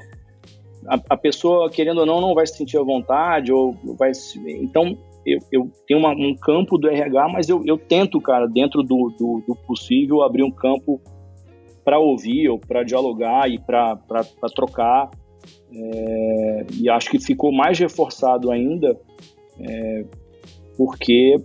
a, 0.87 0.99
a, 1.09 1.17
pessoa, 1.17 1.69
querendo 1.69 1.99
ou 1.99 2.05
não, 2.05 2.19
não 2.19 2.33
vai 2.33 2.45
se 2.45 2.57
sentir 2.57 2.77
à 2.77 2.83
vontade, 2.83 3.51
ou 3.53 3.75
vai 3.97 4.13
se... 4.13 4.39
Então, 4.61 4.97
eu, 5.25 5.39
eu 5.51 5.71
tenho 5.87 5.99
uma, 6.01 6.11
um 6.11 6.35
campo 6.35 6.77
do 6.77 6.89
RH, 6.89 7.29
mas 7.29 7.47
eu, 7.47 7.63
eu 7.65 7.77
tento, 7.77 8.19
cara, 8.19 8.45
dentro 8.45 8.83
do, 8.83 9.13
do, 9.17 9.41
do 9.47 9.55
possível, 9.55 10.21
abrir 10.21 10.43
um 10.43 10.51
campo 10.51 10.99
para 11.85 11.97
ouvir, 11.97 12.49
ou 12.49 12.59
para 12.59 12.83
dialogar 12.83 13.49
e 13.49 13.57
para 13.57 13.97
trocar. 14.53 15.09
É, 15.73 16.65
e 16.79 16.89
acho 16.89 17.09
que 17.09 17.19
ficou 17.19 17.51
mais 17.53 17.79
reforçado 17.79 18.51
ainda 18.51 18.97
é, 19.59 20.05
porque 20.77 21.35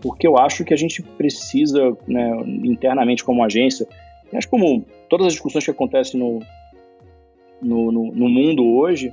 porque 0.00 0.26
eu 0.26 0.38
acho 0.38 0.64
que 0.64 0.72
a 0.72 0.76
gente 0.76 1.02
precisa, 1.02 1.96
né, 2.06 2.30
internamente 2.64 3.24
como 3.24 3.42
agência, 3.42 3.86
acho 4.32 4.48
como 4.48 4.84
todas 5.08 5.26
as 5.26 5.32
discussões 5.32 5.64
que 5.64 5.70
acontecem 5.70 6.20
no, 6.20 6.40
no, 7.60 7.90
no, 7.90 8.12
no, 8.12 8.28
mundo 8.28 8.64
hoje, 8.64 9.12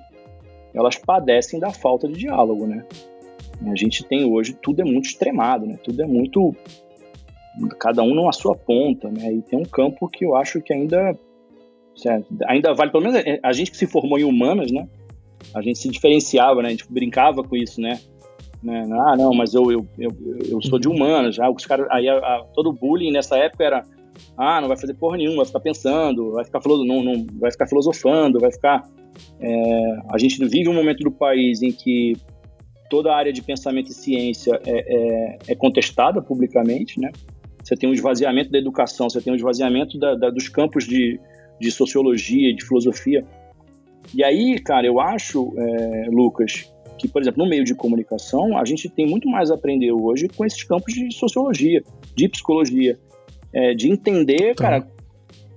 elas 0.73 0.95
padecem 0.95 1.59
da 1.59 1.71
falta 1.71 2.07
de 2.07 2.13
diálogo, 2.13 2.67
né? 2.67 2.85
A 3.65 3.75
gente 3.75 4.03
tem 4.03 4.25
hoje, 4.25 4.53
tudo 4.53 4.81
é 4.81 4.85
muito 4.85 5.05
extremado, 5.05 5.65
né? 5.65 5.79
Tudo 5.81 6.01
é 6.01 6.05
muito, 6.05 6.53
cada 7.79 8.03
um 8.03 8.13
na 8.13 8.31
sua 8.31 8.55
ponta, 8.55 9.09
né? 9.09 9.33
E 9.33 9.41
tem 9.41 9.57
um 9.57 9.65
campo 9.65 10.07
que 10.09 10.25
eu 10.25 10.35
acho 10.35 10.61
que 10.61 10.73
ainda, 10.73 11.17
certo, 11.95 12.27
ainda 12.45 12.73
vale, 12.73 12.91
pelo 12.91 13.03
menos 13.03 13.21
a 13.41 13.53
gente 13.53 13.71
que 13.71 13.77
se 13.77 13.87
formou 13.87 14.19
em 14.19 14.25
humanas, 14.25 14.71
né? 14.71 14.87
A 15.53 15.61
gente 15.61 15.79
se 15.79 15.89
diferenciava, 15.89 16.61
né? 16.61 16.67
A 16.67 16.71
gente 16.71 16.91
brincava 16.91 17.43
com 17.43 17.55
isso, 17.55 17.79
né? 17.79 17.99
Né? 18.65 18.83
Ah, 18.91 19.15
não, 19.15 19.31
mas 19.31 19.53
eu, 19.53 19.71
eu, 19.71 19.87
eu, 19.97 20.11
eu 20.49 20.61
sou 20.63 20.79
de 20.79 20.87
humanas, 20.87 21.35
já 21.35 21.47
os 21.47 21.65
caras, 21.67 21.87
aí 21.91 22.09
a, 22.09 22.17
a, 22.17 22.45
todo 22.55 22.73
bullying 22.73 23.11
nessa 23.11 23.37
época 23.37 23.63
era, 23.63 23.83
ah, 24.35 24.59
não 24.59 24.67
vai 24.67 24.75
fazer 24.75 24.95
porra 24.95 25.17
nenhuma, 25.17 25.37
vai 25.37 25.45
ficar 25.45 25.59
pensando, 25.59 26.31
vai 26.31 26.43
ficar, 26.43 26.59
não, 26.65 27.03
não, 27.03 27.27
vai 27.39 27.51
ficar 27.51 27.67
filosofando, 27.67 28.39
vai 28.39 28.51
ficar... 28.51 28.83
É, 29.39 29.97
a 30.11 30.17
gente 30.17 30.43
vive 30.45 30.67
um 30.67 30.73
momento 30.73 31.03
do 31.03 31.11
país 31.11 31.61
em 31.61 31.71
que 31.71 32.13
toda 32.89 33.11
a 33.11 33.15
área 33.15 33.31
de 33.31 33.41
pensamento 33.43 33.91
e 33.91 33.93
ciência 33.93 34.59
é, 34.65 34.71
é, 34.71 35.37
é 35.49 35.55
contestada 35.55 36.21
publicamente, 36.21 36.99
né? 36.99 37.11
Você 37.63 37.75
tem 37.75 37.89
um 37.89 37.93
esvaziamento 37.93 38.51
da 38.51 38.57
educação, 38.57 39.09
você 39.09 39.21
tem 39.21 39.31
um 39.31 39.35
esvaziamento 39.35 39.97
da, 39.97 40.15
da, 40.15 40.29
dos 40.29 40.49
campos 40.49 40.85
de, 40.85 41.19
de 41.59 41.71
sociologia, 41.71 42.53
de 42.53 42.65
filosofia. 42.65 43.25
E 44.13 44.23
aí, 44.23 44.59
cara, 44.59 44.85
eu 44.85 44.99
acho, 44.99 45.53
é, 45.57 46.09
Lucas, 46.11 46.71
que, 46.97 47.07
por 47.07 47.21
exemplo, 47.21 47.43
no 47.43 47.49
meio 47.49 47.63
de 47.63 47.75
comunicação, 47.75 48.57
a 48.57 48.65
gente 48.65 48.89
tem 48.89 49.07
muito 49.07 49.27
mais 49.29 49.51
a 49.51 49.55
aprender 49.55 49.91
hoje 49.91 50.27
com 50.27 50.45
esses 50.45 50.63
campos 50.63 50.93
de 50.93 51.13
sociologia, 51.13 51.83
de 52.15 52.29
psicologia, 52.29 52.97
é, 53.53 53.73
de 53.73 53.89
entender, 53.89 54.55
tá. 54.55 54.63
cara, 54.63 54.87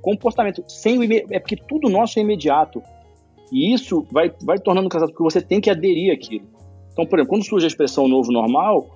comportamento. 0.00 0.64
Sem 0.66 0.98
é 1.30 1.38
porque 1.38 1.56
tudo 1.56 1.88
nosso 1.88 2.18
é 2.18 2.22
imediato. 2.22 2.82
E 3.52 3.72
isso 3.72 4.06
vai, 4.10 4.32
vai 4.42 4.58
tornando 4.58 4.88
casado, 4.88 5.10
porque 5.10 5.22
você 5.22 5.40
tem 5.40 5.60
que 5.60 5.70
aderir 5.70 6.12
àquilo. 6.12 6.46
Então, 6.92 7.06
por 7.06 7.18
exemplo, 7.18 7.30
quando 7.30 7.44
surge 7.44 7.66
a 7.66 7.68
expressão 7.68 8.08
novo 8.08 8.30
normal, 8.30 8.88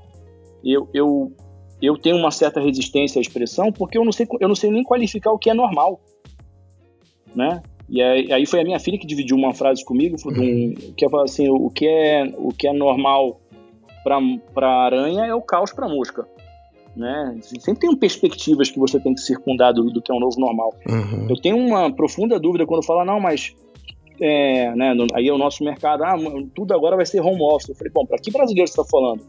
eu, 0.64 0.88
eu, 0.92 1.32
eu 1.80 1.96
tenho 1.96 2.16
uma 2.16 2.30
certa 2.30 2.60
resistência 2.60 3.18
à 3.18 3.22
expressão, 3.22 3.72
porque 3.72 3.96
eu 3.96 4.04
não 4.04 4.12
sei, 4.12 4.26
eu 4.40 4.48
não 4.48 4.54
sei 4.54 4.70
nem 4.70 4.82
qualificar 4.82 5.32
o 5.32 5.38
que 5.38 5.50
é 5.50 5.54
normal. 5.54 6.00
Né? 7.34 7.62
E 7.92 8.32
aí 8.32 8.46
foi 8.46 8.62
a 8.62 8.64
minha 8.64 8.80
filha 8.80 8.98
que 8.98 9.06
dividiu 9.06 9.36
uma 9.36 9.52
frase 9.52 9.84
comigo, 9.84 10.16
um, 10.24 10.72
que 10.96 11.04
é 11.04 11.08
assim, 11.22 11.50
o 11.50 11.68
que 11.68 11.86
é, 11.86 12.24
o 12.38 12.48
que 12.48 12.66
é 12.66 12.72
normal 12.72 13.38
para 14.02 14.66
aranha 14.66 15.26
é 15.26 15.34
o 15.34 15.42
caos 15.42 15.74
para 15.74 15.86
mosca. 15.86 16.26
Né? 16.96 17.38
Sempre 17.60 17.86
tem 17.86 17.94
perspectivas 17.94 18.70
que 18.70 18.78
você 18.78 18.98
tem 18.98 19.12
que 19.12 19.20
circundar 19.20 19.74
do, 19.74 19.90
do 19.90 20.00
que 20.00 20.10
é 20.10 20.14
o 20.14 20.18
novo 20.18 20.40
normal. 20.40 20.74
Uhum. 20.88 21.26
Eu 21.28 21.36
tenho 21.36 21.58
uma 21.58 21.92
profunda 21.92 22.40
dúvida 22.40 22.64
quando 22.64 22.82
fala, 22.82 23.04
não, 23.04 23.20
mas 23.20 23.54
é, 24.18 24.74
né, 24.74 24.94
aí 25.12 25.28
é 25.28 25.32
o 25.32 25.36
nosso 25.36 25.62
mercado, 25.62 26.02
ah, 26.02 26.16
tudo 26.54 26.72
agora 26.72 26.96
vai 26.96 27.04
ser 27.04 27.20
home 27.20 27.42
office. 27.42 27.68
Eu 27.68 27.74
falei, 27.74 27.92
bom, 27.92 28.06
para 28.06 28.16
que 28.16 28.32
brasileiro 28.32 28.68
você 28.68 28.80
está 28.80 28.90
falando? 28.90 29.22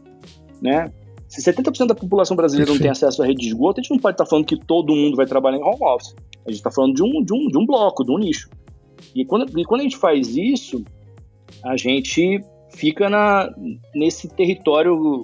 Né? 0.62 0.90
Se 1.34 1.52
70% 1.52 1.88
da 1.88 1.94
população 1.96 2.36
brasileira 2.36 2.70
não 2.70 2.78
tem 2.78 2.90
acesso 2.90 3.20
à 3.20 3.26
rede 3.26 3.40
de 3.40 3.48
esgoto, 3.48 3.80
a 3.80 3.82
gente 3.82 3.90
não 3.90 3.98
pode 3.98 4.14
estar 4.14 4.24
tá 4.24 4.30
falando 4.30 4.46
que 4.46 4.56
todo 4.56 4.94
mundo 4.94 5.16
vai 5.16 5.26
trabalhar 5.26 5.58
em 5.58 5.62
home 5.62 5.82
office. 5.82 6.14
A 6.46 6.50
gente 6.50 6.58
está 6.58 6.70
falando 6.70 6.94
de 6.94 7.02
um, 7.02 7.24
de, 7.24 7.34
um, 7.34 7.48
de 7.48 7.58
um 7.58 7.66
bloco, 7.66 8.04
de 8.04 8.12
um 8.12 8.18
nicho. 8.18 8.48
E 9.12 9.24
quando, 9.24 9.58
e 9.58 9.64
quando 9.64 9.80
a 9.80 9.82
gente 9.84 9.96
faz 9.96 10.36
isso, 10.36 10.84
a 11.64 11.76
gente 11.76 12.40
fica 12.70 13.10
na, 13.10 13.52
nesse 13.92 14.28
território 14.28 15.22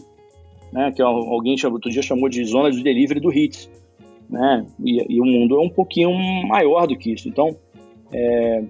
né, 0.73 0.91
que 0.91 1.01
alguém 1.01 1.57
chamou, 1.57 1.77
outro 1.77 1.93
dia 1.93 2.03
chamou 2.03 2.28
de 2.28 2.45
zona 2.45 2.73
de 2.73 2.82
delivery 2.82 3.20
do 3.20 3.31
HITS. 3.31 3.70
Né? 4.28 4.66
E, 4.85 5.15
e, 5.16 5.20
o 5.20 5.24
mundo 5.24 5.61
é 5.61 5.61
um 5.61 5.70
pouquinho 5.70 6.11
maior 6.49 6.89
do 6.89 6.97
que 6.97 7.12
isso. 7.12 7.28
Então, 7.28 7.57
é, 8.12 8.65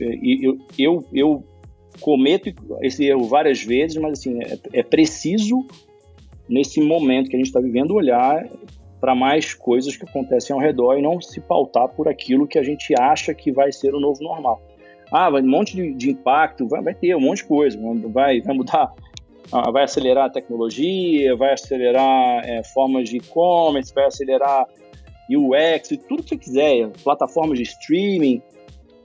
eu, 0.00 0.58
eu, 0.78 1.04
eu 1.12 1.44
cometo 2.00 2.50
esse 2.80 3.04
erro 3.04 3.24
várias 3.24 3.62
vezes, 3.62 3.98
mas 3.98 4.18
assim, 4.18 4.38
é, 4.42 4.58
é 4.72 4.82
preciso, 4.82 5.66
nesse 6.50 6.80
momento 6.80 7.30
que 7.30 7.36
a 7.36 7.38
gente 7.38 7.46
está 7.46 7.60
vivendo, 7.60 7.94
olhar 7.94 8.44
para 9.00 9.14
mais 9.14 9.54
coisas 9.54 9.96
que 9.96 10.04
acontecem 10.04 10.52
ao 10.52 10.60
redor 10.60 10.98
e 10.98 11.02
não 11.02 11.20
se 11.20 11.40
pautar 11.40 11.88
por 11.88 12.08
aquilo 12.08 12.46
que 12.46 12.58
a 12.58 12.62
gente 12.62 12.92
acha 12.98 13.32
que 13.32 13.52
vai 13.52 13.72
ser 13.72 13.94
o 13.94 14.00
novo 14.00 14.22
normal. 14.22 14.60
Ah, 15.10 15.30
vai 15.30 15.42
um 15.42 15.48
monte 15.48 15.74
de, 15.74 15.94
de 15.94 16.10
impacto, 16.10 16.68
vai, 16.68 16.82
vai, 16.82 16.94
ter 16.94 17.14
um 17.16 17.20
monte 17.20 17.38
de 17.38 17.44
coisa, 17.44 17.78
vai, 18.12 18.40
vai 18.40 18.54
mudar, 18.54 18.92
ah, 19.50 19.70
vai 19.70 19.84
acelerar 19.84 20.26
a 20.26 20.30
tecnologia, 20.30 21.34
vai 21.36 21.54
acelerar 21.54 22.44
é, 22.44 22.62
formas 22.62 23.08
de 23.08 23.16
e-commerce, 23.16 23.94
vai 23.94 24.06
acelerar 24.06 24.66
UX, 25.30 25.88
tudo 26.08 26.22
que 26.22 26.30
você 26.30 26.36
quiser, 26.36 26.90
plataformas 27.02 27.58
de 27.58 27.62
streaming, 27.62 28.42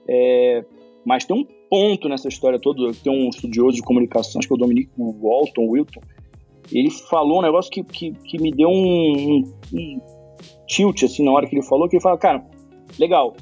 é, 0.07 0.65
mas 1.05 1.23
tem 1.23 1.37
um 1.37 1.45
ponto 1.69 2.09
nessa 2.09 2.27
história 2.27 2.59
toda, 2.59 2.91
tem 3.03 3.13
um 3.13 3.29
estudioso 3.29 3.77
de 3.77 3.83
comunicação, 3.83 4.39
acho 4.39 4.47
que 4.47 4.53
é 4.53 4.55
o 4.55 4.59
Dominique 4.59 4.91
Walton, 4.97 5.67
Wilton, 5.69 6.01
ele 6.71 6.89
falou 6.89 7.39
um 7.39 7.41
negócio 7.41 7.71
que, 7.71 7.83
que, 7.83 8.11
que 8.11 8.41
me 8.41 8.51
deu 8.51 8.69
um, 8.69 9.43
um, 9.73 10.01
tilt, 10.67 11.03
assim, 11.03 11.23
na 11.23 11.31
hora 11.31 11.47
que 11.47 11.55
ele 11.55 11.65
falou, 11.65 11.87
que 11.87 11.95
ele 11.95 12.03
fala, 12.03 12.17
cara, 12.17 12.45
legal, 12.99 13.35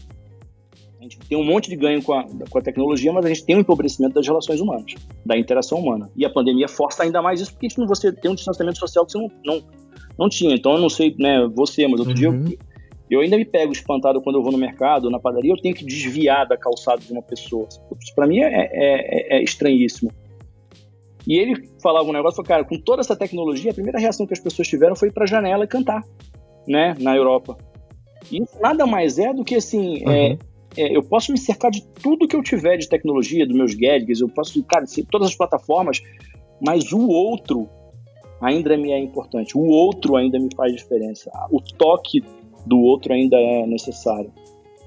a 1.00 1.04
gente 1.04 1.20
tem 1.20 1.38
um 1.38 1.44
monte 1.44 1.70
de 1.70 1.76
ganho 1.76 2.02
com 2.02 2.14
a, 2.14 2.26
com 2.50 2.58
a 2.58 2.62
tecnologia, 2.62 3.12
mas 3.12 3.26
a 3.26 3.30
gente 3.30 3.46
tem 3.46 3.56
um 3.56 3.60
empobrecimento 3.60 4.16
das 4.16 4.26
relações 4.26 4.62
humanas, 4.62 4.94
da 5.26 5.38
interação 5.38 5.80
humana. 5.80 6.10
E 6.16 6.26
a 6.26 6.30
pandemia 6.30 6.68
força 6.68 7.04
ainda 7.04 7.22
mais 7.22 7.42
isso, 7.42 7.52
porque 7.52 7.66
a 7.66 7.70
gente 7.70 7.80
não 7.80 7.88
você 7.88 8.12
tem 8.12 8.32
um 8.32 8.36
distanciamento 8.36 8.80
social 8.80 9.06
que 9.06 9.12
você 9.12 9.18
não, 9.18 9.32
não, 9.46 9.64
não 10.18 10.30
tinha. 10.30 10.56
Então, 10.56 10.74
eu 10.74 10.80
não 10.80 10.90
sei, 10.90 11.16
né, 11.20 11.48
você, 11.54 11.88
mas 11.88 12.00
outro 12.00 12.14
uhum. 12.14 12.44
dia 12.44 12.58
eu, 12.58 12.58
eu 13.10 13.20
ainda 13.20 13.38
me 13.38 13.46
pego 13.46 13.72
espantado 13.72 14.22
quando 14.22 14.38
eu 14.38 14.44
vou 14.44 14.52
no 14.52 14.58
mercado, 14.58 15.10
na 15.10 15.20
padaria, 15.20 15.52
eu 15.52 15.62
tenho 15.62 15.76
que 15.76 15.86
desviar 15.86 16.48
da 16.48 16.58
calçada 16.58 17.02
de 17.02 17.12
uma 17.12 17.22
pessoa. 17.22 17.68
Isso 17.70 18.16
para 18.16 18.26
mim 18.26 18.40
é, 18.40 18.48
é, 18.48 18.70
é, 18.74 19.38
é, 19.38 19.44
estranhíssimo. 19.44 20.12
E 21.28 21.38
ele 21.38 21.70
falava 21.82 22.08
um 22.08 22.14
negócio, 22.14 22.36
falou, 22.36 22.48
cara, 22.48 22.66
com 22.66 22.78
toda 22.78 23.02
essa 23.02 23.16
tecnologia, 23.16 23.72
a 23.72 23.74
primeira 23.74 24.00
reação 24.00 24.28
que 24.28 24.34
as 24.34 24.40
pessoas 24.40 24.68
tiveram 24.68 24.96
foi 24.96 25.08
ir 25.08 25.12
para 25.12 25.24
a 25.24 25.28
janela 25.28 25.64
e 25.64 25.68
cantar, 25.68 26.04
né, 26.68 26.96
na 27.00 27.16
Europa. 27.16 27.58
E 28.32 28.42
isso 28.42 28.60
nada 28.62 28.86
mais 28.86 29.18
é 29.18 29.34
do 29.34 29.44
que 29.44 29.56
assim, 29.56 30.04
é, 30.06 30.30
uhum. 30.32 30.38
é, 30.78 30.98
eu 30.98 31.04
posso 31.04 31.32
me 31.32 31.38
cercar 31.38 31.72
de 31.72 31.86
tudo 32.02 32.28
que 32.28 32.36
eu 32.36 32.44
tiver 32.44 32.78
de 32.78 32.90
tecnologia, 32.90 33.46
dos 33.46 33.56
meus 33.56 33.74
gadgets, 33.74 34.20
eu 34.20 34.30
posso, 34.30 34.62
cara, 34.64 34.86
todas 35.10 35.30
as 35.30 35.36
plataformas, 35.36 36.02
mas 36.62 36.92
o 36.92 37.08
outro 37.08 37.70
ainda 38.42 38.76
me 38.78 38.92
é 38.92 39.00
importante. 39.00 39.58
O 39.58 39.66
outro 39.66 40.18
ainda 40.18 40.38
me 40.38 40.50
faz 40.56 40.76
diferença. 40.76 41.32
O 41.50 41.62
toque 41.62 42.22
do 42.66 42.80
outro 42.80 43.14
ainda 43.14 43.38
é 43.38 43.66
necessário. 43.66 44.32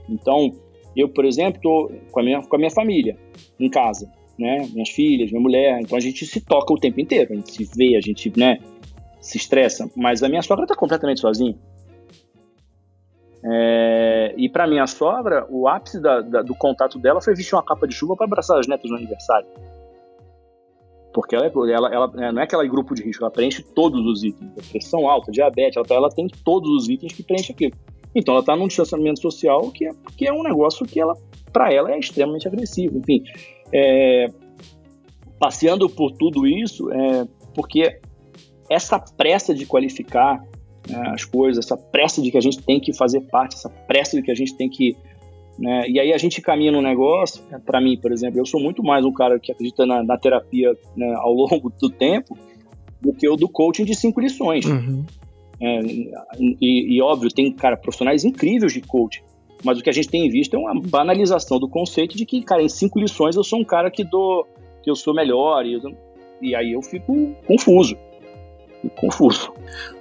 Então, 0.09 0.53
eu, 0.95 1.09
por 1.09 1.25
exemplo, 1.25 1.57
estou 1.57 1.91
com, 2.11 2.21
a 2.21 2.23
minha, 2.23 2.43
com 2.43 2.57
a 2.57 2.59
minha 2.59 2.71
família 2.71 3.19
em 3.59 3.69
casa, 3.69 4.11
né? 4.39 4.67
Minhas 4.73 4.91
filhas, 4.91 5.31
minha 5.31 5.43
mulher. 5.43 5.81
Então 5.81 5.97
a 5.97 6.01
gente 6.01 6.25
se 6.27 6.41
toca 6.41 6.73
o 6.73 6.79
tempo 6.79 7.01
inteiro, 7.01 7.33
a 7.33 7.37
gente 7.37 7.53
se 7.53 7.71
vê, 7.77 7.97
a 7.97 8.01
gente, 8.01 8.33
né? 8.37 8.59
Se 9.21 9.37
estressa. 9.37 9.91
Mas 9.97 10.23
a 10.23 10.29
minha 10.29 10.43
sogra 10.43 10.65
está 10.65 10.75
completamente 10.75 11.21
sozinha. 11.21 11.57
É, 13.49 14.35
e 14.37 14.49
para 14.49 14.67
minha 14.67 14.87
sogra, 14.87 15.47
o 15.49 15.69
ápice 15.69 16.01
da, 16.01 16.21
da, 16.21 16.43
do 16.43 16.55
contato 16.55 16.99
dela 16.99 17.21
foi 17.21 17.35
vestir 17.35 17.55
uma 17.55 17.63
capa 17.63 17.87
de 17.87 17.95
chuva 17.95 18.17
para 18.17 18.27
abraçar 18.27 18.59
as 18.59 18.67
netas 18.67 18.91
no 18.91 18.97
aniversário. 18.97 19.47
Porque 21.15 21.35
ela, 21.35 21.47
é, 21.47 21.53
ela, 21.73 21.95
ela, 21.95 22.13
é, 22.17 22.33
não 22.33 22.41
é 22.41 22.45
aquela 22.45 22.67
grupo 22.67 22.95
de 22.95 23.03
risco, 23.03 23.25
ela 23.25 23.31
preenche 23.31 23.63
todos 23.63 24.05
os 24.05 24.23
itens. 24.23 24.51
Pressão 24.71 25.09
alta, 25.09 25.31
diabetes, 25.31 25.77
ela, 25.77 25.87
ela 25.91 26.09
tem 26.11 26.27
todos 26.45 26.71
os 26.71 26.89
itens 26.89 27.13
que 27.13 27.23
preenche 27.23 27.53
aquilo. 27.53 27.73
Então 28.15 28.33
ela 28.35 28.41
está 28.41 28.57
num 28.57 28.67
distanciamento 28.67 29.21
social 29.21 29.71
que 29.71 29.87
é, 29.87 29.91
que 30.17 30.27
é 30.27 30.33
um 30.33 30.43
negócio 30.43 30.85
que 30.85 31.01
ela, 31.01 31.15
para 31.53 31.73
ela, 31.73 31.93
é 31.93 31.99
extremamente 31.99 32.49
agressivo. 32.49 32.99
Enfim, 32.99 33.23
é, 33.73 34.29
passeando 35.39 35.89
por 35.89 36.13
tudo 36.13 36.47
isso, 36.47 36.91
é, 36.93 37.27
porque 37.55 38.01
essa 38.69 38.99
pressa 38.99 39.55
de 39.55 39.67
qualificar 39.67 40.43
né, 40.89 41.13
as 41.15 41.25
coisas, 41.25 41.65
essa 41.65 41.77
pressa 41.77 42.21
de 42.23 42.31
que 42.31 42.39
a 42.39 42.41
gente 42.41 42.63
tem 42.63 42.81
que 42.81 42.93
fazer 42.93 43.21
parte, 43.23 43.55
essa 43.55 43.69
pressa 43.69 44.17
de 44.17 44.23
que 44.23 44.31
a 44.31 44.35
gente 44.35 44.55
tem 44.57 44.69
que 44.69 44.97
né? 45.59 45.89
E 45.89 45.99
aí 45.99 46.13
a 46.13 46.19
gente 46.19 46.41
caminha 46.43 46.71
no 46.71 46.83
negócio, 46.83 47.43
né? 47.51 47.61
para 47.65 47.81
mim, 47.81 47.97
por 47.97 48.13
exemplo, 48.13 48.39
eu 48.39 48.47
sou 48.47 48.61
muito 48.61 48.83
mais 48.83 49.05
um 49.05 49.13
cara 49.13 49.39
que 49.39 49.51
acredita 49.51 49.87
na, 49.87 50.03
na 50.03 50.19
terapia 50.19 50.77
né, 50.97 51.15
ao 51.17 51.33
longo 51.33 51.73
do 51.81 51.89
tempo 51.89 52.37
do 53.01 53.13
que 53.13 53.29
o 53.29 53.37
do 53.37 53.49
coaching 53.49 53.85
de 53.85 53.95
cinco 53.95 54.21
lições. 54.21 54.65
Uhum. 54.67 55.05
É, 55.61 55.81
e, 56.39 56.97
e, 56.97 57.03
óbvio, 57.03 57.31
tem, 57.31 57.51
cara, 57.53 57.77
profissionais 57.77 58.25
incríveis 58.25 58.73
de 58.73 58.83
coaching, 58.83 59.23
mas 59.67 59.79
o 59.79 59.83
que 59.83 59.91
a 59.91 59.93
gente 59.93 60.09
tem 60.09 60.31
visto 60.31 60.55
é 60.55 60.59
uma 60.59 60.81
banalização 60.81 61.59
do 61.59 61.69
conceito 61.69 62.17
de 62.17 62.25
que, 62.25 62.41
cara, 62.43 62.63
em 62.63 62.69
cinco 62.69 63.01
lições 63.01 63.35
eu 63.35 63.43
sou 63.43 63.59
um 63.59 63.65
cara 63.65 63.91
que 63.91 64.05
dou, 64.05 64.47
que 64.83 64.89
eu 64.89 64.95
sou 64.95 65.13
melhor, 65.13 65.67
e, 65.67 65.77
e 66.41 66.55
aí 66.55 66.73
eu 66.73 66.81
fico 66.81 67.35
confuso. 67.47 67.97
Confuso. 68.95 69.53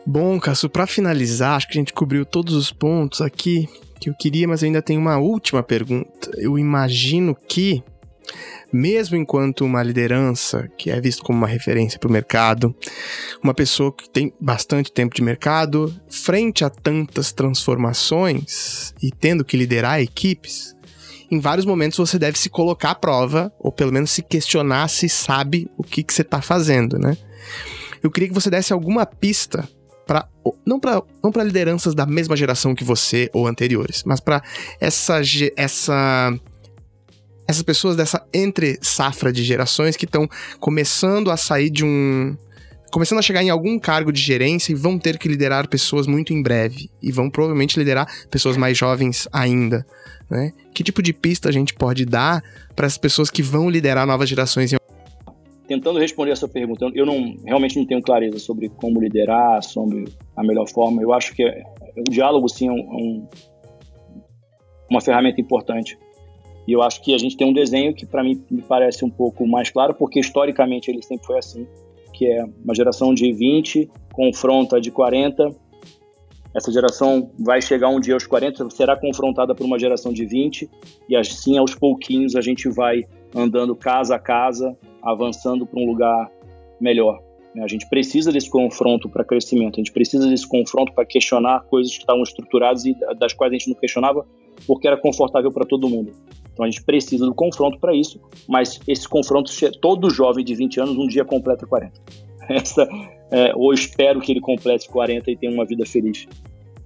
Bom, 0.05 0.39
Cássio, 0.39 0.69
para 0.69 0.85
finalizar, 0.85 1.55
acho 1.55 1.67
que 1.67 1.77
a 1.77 1.81
gente 1.81 1.91
cobriu 1.91 2.23
todos 2.23 2.53
os 2.53 2.71
pontos 2.71 3.19
aqui 3.19 3.67
que 3.99 4.09
eu 4.09 4.13
queria, 4.13 4.47
mas 4.47 4.61
eu 4.61 4.67
ainda 4.67 4.81
tenho 4.81 5.01
uma 5.01 5.17
última 5.17 5.63
pergunta. 5.63 6.29
Eu 6.37 6.59
imagino 6.59 7.35
que, 7.47 7.81
mesmo 8.71 9.15
enquanto 9.15 9.63
uma 9.63 9.81
liderança 9.83 10.69
que 10.77 10.89
é 10.89 10.99
visto 10.99 11.23
como 11.23 11.37
uma 11.37 11.47
referência 11.47 11.99
para 11.99 12.09
o 12.09 12.11
mercado, 12.11 12.75
uma 13.43 13.53
pessoa 13.53 13.93
que 13.93 14.09
tem 14.09 14.33
bastante 14.39 14.91
tempo 14.91 15.15
de 15.15 15.21
mercado, 15.21 15.93
frente 16.09 16.63
a 16.63 16.69
tantas 16.69 17.31
transformações 17.31 18.93
e 19.01 19.11
tendo 19.11 19.45
que 19.45 19.57
liderar 19.57 20.01
equipes, 20.01 20.75
em 21.29 21.39
vários 21.39 21.65
momentos 21.65 21.97
você 21.97 22.19
deve 22.19 22.37
se 22.37 22.49
colocar 22.49 22.91
à 22.91 22.95
prova, 22.95 23.51
ou 23.59 23.71
pelo 23.71 23.91
menos 23.91 24.11
se 24.11 24.21
questionar 24.21 24.87
se 24.87 25.09
sabe 25.09 25.69
o 25.77 25.83
que, 25.83 26.03
que 26.03 26.13
você 26.13 26.21
está 26.21 26.41
fazendo, 26.41 26.99
né? 26.99 27.17
Eu 28.03 28.11
queria 28.11 28.29
que 28.29 28.35
você 28.35 28.49
desse 28.49 28.71
alguma 28.71 29.05
pista 29.05 29.67
para 30.05 30.27
não 30.65 30.79
para 30.79 31.01
não 31.23 31.31
para 31.31 31.43
lideranças 31.43 31.95
da 31.95 32.05
mesma 32.05 32.35
geração 32.35 32.75
que 32.75 32.83
você 32.83 33.29
ou 33.33 33.47
anteriores, 33.47 34.03
mas 34.05 34.19
para 34.19 34.43
essa 34.79 35.19
essa 35.57 36.39
essas 37.47 37.63
pessoas 37.63 37.95
dessa 37.95 38.25
entre 38.33 38.77
safra 38.81 39.31
de 39.31 39.43
gerações 39.43 39.95
que 39.95 40.05
estão 40.05 40.27
começando 40.59 41.29
a 41.29 41.37
sair 41.37 41.69
de 41.69 41.83
um 41.83 42.35
começando 42.91 43.19
a 43.19 43.21
chegar 43.21 43.43
em 43.43 43.49
algum 43.49 43.77
cargo 43.77 44.09
de 44.11 44.21
gerência 44.21 44.71
e 44.71 44.75
vão 44.75 44.97
ter 44.97 45.17
que 45.17 45.27
liderar 45.27 45.67
pessoas 45.67 46.07
muito 46.07 46.31
em 46.31 46.41
breve 46.41 46.89
e 47.01 47.11
vão 47.11 47.29
provavelmente 47.29 47.77
liderar 47.77 48.07
pessoas 48.31 48.55
mais 48.55 48.77
jovens 48.77 49.27
ainda, 49.33 49.85
né? 50.29 50.53
Que 50.73 50.81
tipo 50.81 51.01
de 51.01 51.11
pista 51.11 51.49
a 51.49 51.51
gente 51.51 51.73
pode 51.73 52.05
dar 52.05 52.41
para 52.73 52.87
as 52.87 52.97
pessoas 52.97 53.29
que 53.29 53.41
vão 53.41 53.69
liderar 53.69 54.07
novas 54.07 54.29
gerações 54.29 54.71
em 54.71 54.77
tentando 55.67 55.99
responder 55.99 56.31
essa 56.31 56.47
pergunta, 56.47 56.89
eu 56.93 57.05
não 57.05 57.35
realmente 57.43 57.77
não 57.77 57.85
tenho 57.85 58.01
clareza 58.01 58.39
sobre 58.39 58.69
como 58.69 59.01
liderar, 59.01 59.63
sobre 59.63 60.05
a 60.35 60.43
melhor 60.43 60.67
forma. 60.69 61.01
Eu 61.01 61.13
acho 61.13 61.33
que 61.33 61.43
é, 61.43 61.63
o 61.97 62.03
diálogo 62.09 62.47
sim 62.47 62.67
é, 62.67 62.71
um, 62.71 62.77
é 62.77 62.79
um, 62.79 63.27
uma 64.89 65.01
ferramenta 65.01 65.41
importante. 65.41 65.97
E 66.67 66.73
eu 66.73 66.81
acho 66.81 67.01
que 67.01 67.13
a 67.13 67.17
gente 67.17 67.37
tem 67.37 67.47
um 67.47 67.53
desenho 67.53 67.93
que 67.93 68.05
para 68.05 68.23
mim 68.23 68.43
me 68.49 68.61
parece 68.61 69.05
um 69.05 69.09
pouco 69.09 69.47
mais 69.47 69.69
claro, 69.69 69.93
porque 69.93 70.19
historicamente 70.19 70.89
ele 70.89 71.01
sempre 71.01 71.25
foi 71.25 71.37
assim, 71.37 71.67
que 72.13 72.25
é 72.25 72.43
uma 72.63 72.73
geração 72.73 73.13
de 73.13 73.31
20 73.31 73.89
confronta 74.15 74.79
de 74.79 74.89
40. 74.89 75.49
Essa 76.55 76.71
geração 76.71 77.29
vai 77.37 77.61
chegar 77.61 77.89
um 77.89 77.99
dia 77.99 78.13
aos 78.13 78.25
40, 78.25 78.69
será 78.69 78.95
confrontada 78.97 79.53
por 79.53 79.65
uma 79.65 79.77
geração 79.77 80.13
de 80.13 80.25
20 80.25 80.69
e 81.09 81.15
assim 81.15 81.57
aos 81.57 81.75
pouquinhos 81.75 82.35
a 82.35 82.41
gente 82.41 82.69
vai 82.69 83.03
andando 83.35 83.75
casa 83.75 84.15
a 84.15 84.19
casa, 84.19 84.75
avançando 85.03 85.67
para 85.67 85.79
um 85.79 85.85
lugar 85.85 86.31
melhor. 86.79 87.21
Né? 87.53 87.61
A 87.61 87.67
gente 87.67 87.87
precisa 87.89 88.31
desse 88.31 88.49
confronto 88.49 89.09
para 89.09 89.25
crescimento, 89.25 89.75
a 89.75 89.83
gente 89.83 89.91
precisa 89.91 90.29
desse 90.29 90.47
confronto 90.47 90.93
para 90.93 91.05
questionar 91.05 91.65
coisas 91.65 91.91
que 91.91 91.99
estavam 91.99 92.23
estruturadas 92.23 92.85
e 92.85 92.95
das 93.19 93.33
quais 93.33 93.51
a 93.51 93.57
gente 93.57 93.69
não 93.69 93.75
questionava 93.75 94.25
porque 94.65 94.87
era 94.87 94.95
confortável 94.95 95.51
para 95.51 95.65
todo 95.65 95.89
mundo. 95.89 96.13
Então 96.55 96.65
a 96.65 96.69
gente 96.69 96.83
precisa 96.83 97.25
do 97.25 97.35
confronto 97.35 97.77
para 97.79 97.93
isso, 97.93 98.17
mas 98.47 98.79
esse 98.87 99.07
confronto, 99.09 99.51
todo 99.81 100.09
jovem 100.09 100.43
de 100.43 100.55
20 100.55 100.79
anos 100.79 100.97
um 100.97 101.05
dia 101.05 101.25
completa 101.25 101.67
40. 101.67 101.91
Essa, 102.47 102.87
é, 103.29 103.51
ou 103.55 103.73
espero 103.73 104.21
que 104.21 104.31
ele 104.31 104.39
complete 104.39 104.87
40 104.87 105.29
e 105.29 105.35
tenha 105.35 105.51
uma 105.51 105.65
vida 105.65 105.85
feliz. 105.85 106.25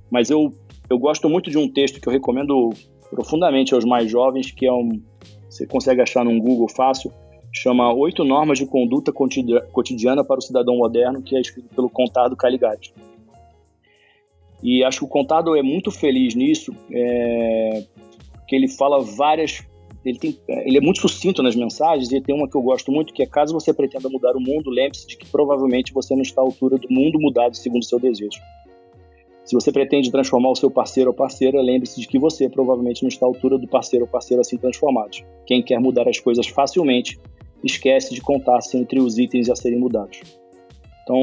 Mas 0.10 0.32
eu, 0.32 0.52
eu 0.90 0.98
gosto 0.98 1.30
muito 1.30 1.52
de 1.52 1.58
um 1.60 1.72
texto 1.72 2.02
que 2.02 2.08
eu 2.08 2.12
recomendo 2.12 2.72
profundamente 3.12 3.76
aos 3.76 3.86
mais 3.86 4.10
jovens, 4.10 4.50
que 4.50 4.66
é 4.66 4.74
um. 4.74 5.00
Você 5.48 5.68
consegue 5.68 6.02
achar 6.02 6.26
no 6.26 6.42
Google 6.42 6.68
fácil, 6.68 7.12
chama 7.54 7.94
Oito 7.94 8.24
Normas 8.24 8.58
de 8.58 8.66
Conduta 8.66 9.12
Cotidiana 9.12 10.24
para 10.24 10.40
o 10.40 10.42
Cidadão 10.42 10.78
Moderno, 10.78 11.22
que 11.22 11.36
é 11.36 11.42
escrito 11.42 11.70
pelo 11.76 11.90
Contado 11.92 12.36
Caligari. 12.36 12.92
E 14.64 14.84
acho 14.84 15.00
que 15.00 15.06
o 15.06 15.08
Contado 15.08 15.56
é 15.56 15.62
muito 15.62 15.92
feliz 15.92 16.34
nisso, 16.34 16.76
é, 16.92 17.84
que 18.50 18.56
ele 18.56 18.68
fala 18.68 19.00
várias. 19.00 19.64
Ele, 20.04 20.18
tem, 20.18 20.38
ele 20.48 20.78
é 20.78 20.82
muito 20.82 21.02
sucinto 21.02 21.44
nas 21.44 21.56
mensagens, 21.56 22.12
e 22.12 22.22
tem 22.22 22.34
uma 22.34 22.50
que 22.50 22.56
eu 22.56 22.62
gosto 22.62 22.92
muito, 22.92 23.14
que 23.14 23.22
é 23.22 23.26
caso 23.26 23.54
você 23.54 23.74
pretenda 23.74 24.10
mudar 24.10 24.36
o 24.36 24.40
mundo, 24.40 24.70
lembre-se 24.70 25.06
de 25.06 25.18
que 25.18 25.28
provavelmente 25.28 25.94
você 25.94 26.16
não 26.16 26.22
está 26.22 26.42
à 26.42 26.44
altura 26.44 26.78
do 26.78 26.88
mundo 26.90 27.20
mudado 27.20 27.56
segundo 27.56 27.84
seu 27.84 28.00
desejo. 28.00 28.40
Se 29.44 29.54
você 29.54 29.72
pretende 29.72 30.10
transformar 30.10 30.52
o 30.52 30.56
seu 30.56 30.72
parceiro 30.72 31.10
ou 31.10 31.16
parceira, 31.16 31.62
lembre-se 31.62 32.00
de 32.00 32.08
que 32.08 32.18
você 32.18 32.48
provavelmente 32.48 33.04
não 33.04 33.10
está 33.10 33.26
à 33.26 33.30
altura 33.30 33.58
do 33.58 33.68
parceiro 33.68 34.06
ou 34.06 34.12
parceira 34.12 34.42
assim 34.42 34.58
transformados. 34.58 35.24
Quem 35.46 35.62
quer 35.62 35.80
mudar 35.80 36.08
as 36.08 36.20
coisas 36.20 36.48
facilmente 36.48 37.20
esquece 37.64 38.14
de 38.14 38.22
contar-se 38.22 38.78
entre 38.78 39.00
os 39.00 39.18
itens 39.18 39.50
a 39.50 39.56
serem 39.56 39.80
mudados. 39.80 40.22
Então, 41.04 41.20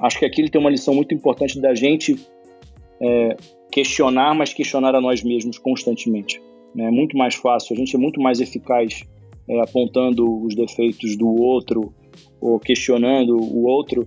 acho 0.00 0.18
que 0.18 0.24
aqui 0.24 0.40
ele 0.40 0.48
tem 0.48 0.60
uma 0.60 0.70
lição 0.70 0.94
muito 0.94 1.12
importante 1.14 1.60
da 1.60 1.74
gente 1.74 2.16
é, 3.00 3.36
questionar, 3.70 4.34
mas 4.34 4.54
questionar 4.54 4.94
a 4.94 5.00
nós 5.00 5.22
mesmos 5.22 5.58
constantemente. 5.58 6.40
Né? 6.76 6.84
É 6.84 6.90
muito 6.90 7.16
mais 7.16 7.34
fácil, 7.34 7.74
a 7.74 7.76
gente 7.76 7.96
é 7.96 7.98
muito 7.98 8.20
mais 8.20 8.38
eficaz 8.38 9.02
é, 9.48 9.60
apontando 9.60 10.44
os 10.44 10.54
defeitos 10.54 11.16
do 11.16 11.28
outro 11.28 11.94
ou 12.40 12.60
questionando 12.60 13.36
o 13.36 13.64
outro, 13.66 14.06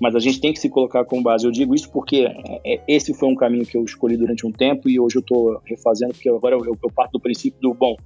mas 0.00 0.14
a 0.14 0.20
gente 0.20 0.40
tem 0.40 0.52
que 0.52 0.60
se 0.60 0.68
colocar 0.68 1.04
como 1.04 1.22
base. 1.22 1.44
Eu 1.44 1.50
digo 1.50 1.74
isso 1.74 1.90
porque 1.90 2.18
é, 2.18 2.60
é, 2.64 2.80
esse 2.86 3.12
foi 3.12 3.28
um 3.28 3.34
caminho 3.34 3.66
que 3.66 3.76
eu 3.76 3.84
escolhi 3.84 4.16
durante 4.16 4.46
um 4.46 4.52
tempo 4.52 4.88
e 4.88 5.00
hoje 5.00 5.16
eu 5.16 5.20
estou 5.20 5.60
refazendo, 5.64 6.12
porque 6.12 6.28
agora 6.28 6.54
eu, 6.54 6.64
eu, 6.64 6.90
parto 6.94 7.12
do 7.12 7.20
princípio 7.20 7.60
do, 7.60 7.74
bom, 7.74 7.96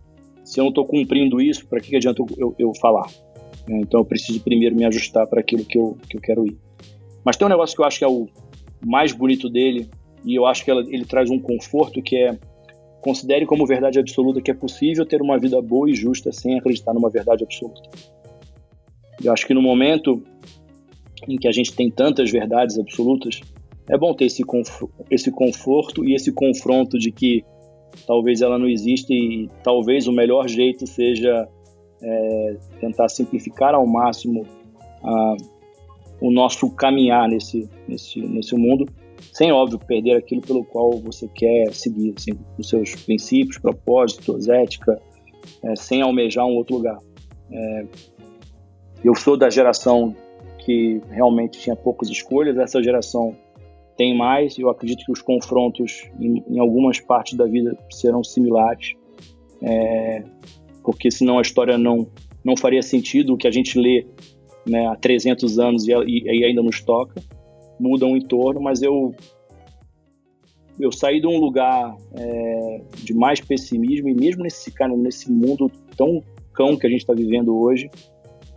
se 0.42 0.58
eu 0.58 0.64
não 0.64 0.70
estou 0.70 0.86
cumprindo 0.86 1.40
isso, 1.40 1.66
para 1.68 1.78
que, 1.80 1.90
que 1.90 1.96
adianta 1.96 2.24
eu, 2.38 2.54
eu 2.58 2.72
falar? 2.80 3.08
É, 3.68 3.76
então 3.78 4.00
eu 4.00 4.04
preciso 4.04 4.40
primeiro 4.40 4.74
me 4.74 4.86
ajustar 4.86 5.26
para 5.26 5.40
aquilo 5.40 5.64
que 5.64 5.78
eu, 5.78 5.98
que 6.08 6.16
eu 6.16 6.20
quero 6.20 6.46
ir. 6.46 6.56
Mas 7.24 7.36
tem 7.36 7.46
um 7.46 7.50
negócio 7.50 7.76
que 7.76 7.82
eu 7.82 7.86
acho 7.86 7.98
que 7.98 8.04
é 8.04 8.08
o 8.08 8.26
mais 8.84 9.12
bonito 9.12 9.50
dele, 9.50 9.88
e 10.24 10.34
eu 10.34 10.46
acho 10.46 10.64
que 10.64 10.70
ela, 10.70 10.80
ele 10.88 11.04
traz 11.04 11.30
um 11.30 11.38
conforto 11.38 12.00
que 12.00 12.16
é 12.16 12.38
considere 13.02 13.44
como 13.44 13.66
verdade 13.66 13.98
absoluta 13.98 14.40
que 14.40 14.50
é 14.50 14.54
possível 14.54 15.04
ter 15.04 15.20
uma 15.20 15.36
vida 15.36 15.60
boa 15.60 15.90
e 15.90 15.94
justa 15.94 16.30
sem 16.32 16.56
acreditar 16.56 16.94
numa 16.94 17.10
verdade 17.10 17.44
absoluta. 17.44 17.82
Eu 19.22 19.32
acho 19.32 19.46
que 19.46 19.52
no 19.52 19.60
momento 19.60 20.22
em 21.28 21.36
que 21.36 21.48
a 21.48 21.52
gente 21.52 21.74
tem 21.74 21.90
tantas 21.90 22.30
verdades 22.30 22.78
absolutas, 22.78 23.40
é 23.88 23.98
bom 23.98 24.14
ter 24.14 24.26
esse, 24.26 24.42
esse 25.10 25.30
conforto 25.32 26.04
e 26.08 26.14
esse 26.14 26.32
confronto 26.32 26.96
de 26.96 27.10
que 27.10 27.44
talvez 28.06 28.40
ela 28.40 28.58
não 28.58 28.68
exista 28.68 29.12
e 29.12 29.48
talvez 29.62 30.06
o 30.06 30.12
melhor 30.12 30.48
jeito 30.48 30.86
seja 30.86 31.48
é, 32.00 32.56
tentar 32.80 33.08
simplificar 33.08 33.74
ao 33.74 33.86
máximo 33.86 34.46
a, 35.02 35.36
o 36.20 36.30
nosso 36.30 36.70
caminhar 36.70 37.28
nesse, 37.28 37.68
nesse, 37.88 38.20
nesse 38.20 38.54
mundo, 38.54 38.86
sem, 39.32 39.52
óbvio, 39.52 39.78
perder 39.78 40.16
aquilo 40.16 40.40
pelo 40.40 40.64
qual 40.64 40.92
você 40.98 41.28
quer 41.28 41.72
seguir, 41.72 42.14
assim, 42.16 42.32
os 42.58 42.68
seus 42.68 42.94
princípios, 42.94 43.58
propósitos, 43.58 44.48
ética, 44.48 45.00
é, 45.62 45.76
sem 45.76 46.02
almejar 46.02 46.46
um 46.46 46.56
outro 46.56 46.76
lugar. 46.76 46.98
É, 47.50 47.86
eu 49.04 49.14
sou 49.14 49.36
da 49.36 49.50
geração 49.50 50.14
que 50.64 51.00
realmente 51.10 51.58
tinha 51.58 51.74
poucas 51.74 52.08
escolhas, 52.08 52.56
essa 52.56 52.82
geração 52.82 53.36
tem 53.96 54.16
mais, 54.16 54.58
eu 54.58 54.70
acredito 54.70 55.04
que 55.04 55.12
os 55.12 55.20
confrontos 55.20 56.08
em, 56.18 56.42
em 56.48 56.58
algumas 56.58 57.00
partes 57.00 57.34
da 57.34 57.44
vida 57.44 57.76
serão 57.90 58.22
similares, 58.22 58.94
é, 59.60 60.22
porque 60.82 61.10
senão 61.10 61.38
a 61.38 61.42
história 61.42 61.76
não, 61.76 62.06
não 62.44 62.56
faria 62.56 62.82
sentido, 62.82 63.34
o 63.34 63.36
que 63.36 63.46
a 63.46 63.50
gente 63.50 63.78
lê 63.78 64.06
né, 64.66 64.86
há 64.86 64.96
300 64.96 65.58
anos 65.58 65.86
e, 65.86 65.92
e, 65.92 66.40
e 66.40 66.44
ainda 66.44 66.62
nos 66.62 66.80
toca, 66.80 67.22
muda 67.82 68.06
o 68.06 68.16
entorno, 68.16 68.60
mas 68.60 68.80
eu 68.80 69.12
eu 70.80 70.90
saí 70.90 71.20
de 71.20 71.26
um 71.26 71.38
lugar 71.38 71.94
é, 72.14 72.80
de 72.94 73.12
mais 73.12 73.40
pessimismo 73.40 74.08
e 74.08 74.14
mesmo 74.14 74.42
nesse 74.42 74.70
cara 74.70 74.96
nesse 74.96 75.30
mundo 75.30 75.70
tão 75.96 76.22
cão 76.54 76.76
que 76.76 76.86
a 76.86 76.90
gente 76.90 77.00
está 77.00 77.12
vivendo 77.12 77.54
hoje 77.54 77.90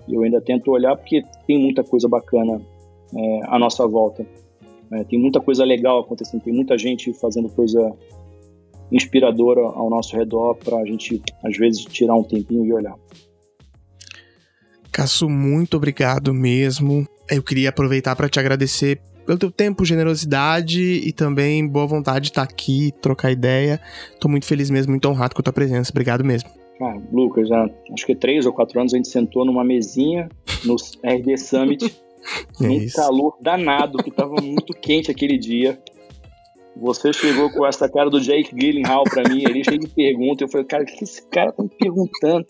eu 0.08 0.24
ainda 0.24 0.40
tento 0.40 0.72
olhar 0.72 0.96
porque 0.96 1.22
tem 1.46 1.60
muita 1.60 1.84
coisa 1.84 2.08
bacana 2.08 2.62
é, 3.16 3.40
à 3.48 3.60
nossa 3.60 3.86
volta 3.86 4.26
é, 4.94 5.04
tem 5.04 5.20
muita 5.20 5.42
coisa 5.42 5.66
legal 5.66 6.00
acontecendo 6.00 6.42
tem 6.42 6.54
muita 6.54 6.78
gente 6.78 7.14
fazendo 7.14 7.50
coisa 7.50 7.94
inspiradora 8.90 9.62
ao 9.62 9.90
nosso 9.90 10.16
redor 10.16 10.56
para 10.56 10.78
a 10.78 10.86
gente 10.86 11.22
às 11.44 11.58
vezes 11.58 11.84
tirar 11.84 12.16
um 12.16 12.24
tempinho 12.24 12.66
e 12.66 12.74
olhar 12.74 12.96
Caço, 14.90 15.30
muito 15.30 15.76
obrigado 15.76 16.34
mesmo. 16.34 17.06
Eu 17.30 17.44
queria 17.44 17.68
aproveitar 17.68 18.16
para 18.16 18.30
te 18.30 18.40
agradecer 18.40 19.02
pelo 19.26 19.38
teu 19.38 19.52
tempo, 19.52 19.84
generosidade 19.84 20.82
e 20.82 21.12
também 21.12 21.68
boa 21.68 21.88
vontade 21.88 22.26
de 22.26 22.32
estar 22.32 22.44
aqui, 22.44 22.94
trocar 23.02 23.32
ideia. 23.32 23.80
Tô 24.20 24.28
muito 24.28 24.46
feliz 24.46 24.70
mesmo, 24.70 24.92
muito 24.92 25.08
honrado 25.10 25.34
com 25.34 25.42
a 25.42 25.44
tua 25.44 25.54
presença. 25.54 25.92
Obrigado 25.92 26.24
mesmo. 26.24 26.50
Ah, 26.82 26.98
Lucas, 27.12 27.48
já 27.48 27.70
acho 27.94 28.06
que 28.06 28.16
três 28.16 28.46
ou 28.46 28.54
quatro 28.54 28.80
anos 28.80 28.94
a 28.94 28.98
gente 28.98 29.08
sentou 29.08 29.46
numa 29.46 29.64
mesinha 29.64 30.30
no 30.66 30.76
RD 30.76 31.38
Summit, 31.38 31.86
é 32.62 32.68
um 32.68 32.88
calor 32.94 33.38
danado, 33.42 33.98
que 34.04 34.12
tava 34.12 34.36
muito 34.42 34.74
quente 34.74 35.10
aquele 35.10 35.38
dia. 35.38 35.80
Você 36.78 37.14
chegou 37.14 37.50
com 37.50 37.66
essa 37.66 37.88
cara 37.88 38.10
do 38.10 38.20
Jake 38.20 38.54
Gyllenhaal 38.54 39.06
pra 39.06 39.24
mim, 39.24 39.44
ele 39.46 39.64
cheio 39.64 39.80
de 39.80 39.88
perguntas. 39.88 40.42
Eu 40.42 40.50
falei, 40.50 40.68
cara, 40.68 40.84
o 40.84 40.86
que 40.86 41.06
esse 41.06 41.26
cara 41.30 41.54
tá 41.54 41.64
me 41.64 41.70
perguntando? 41.70 42.46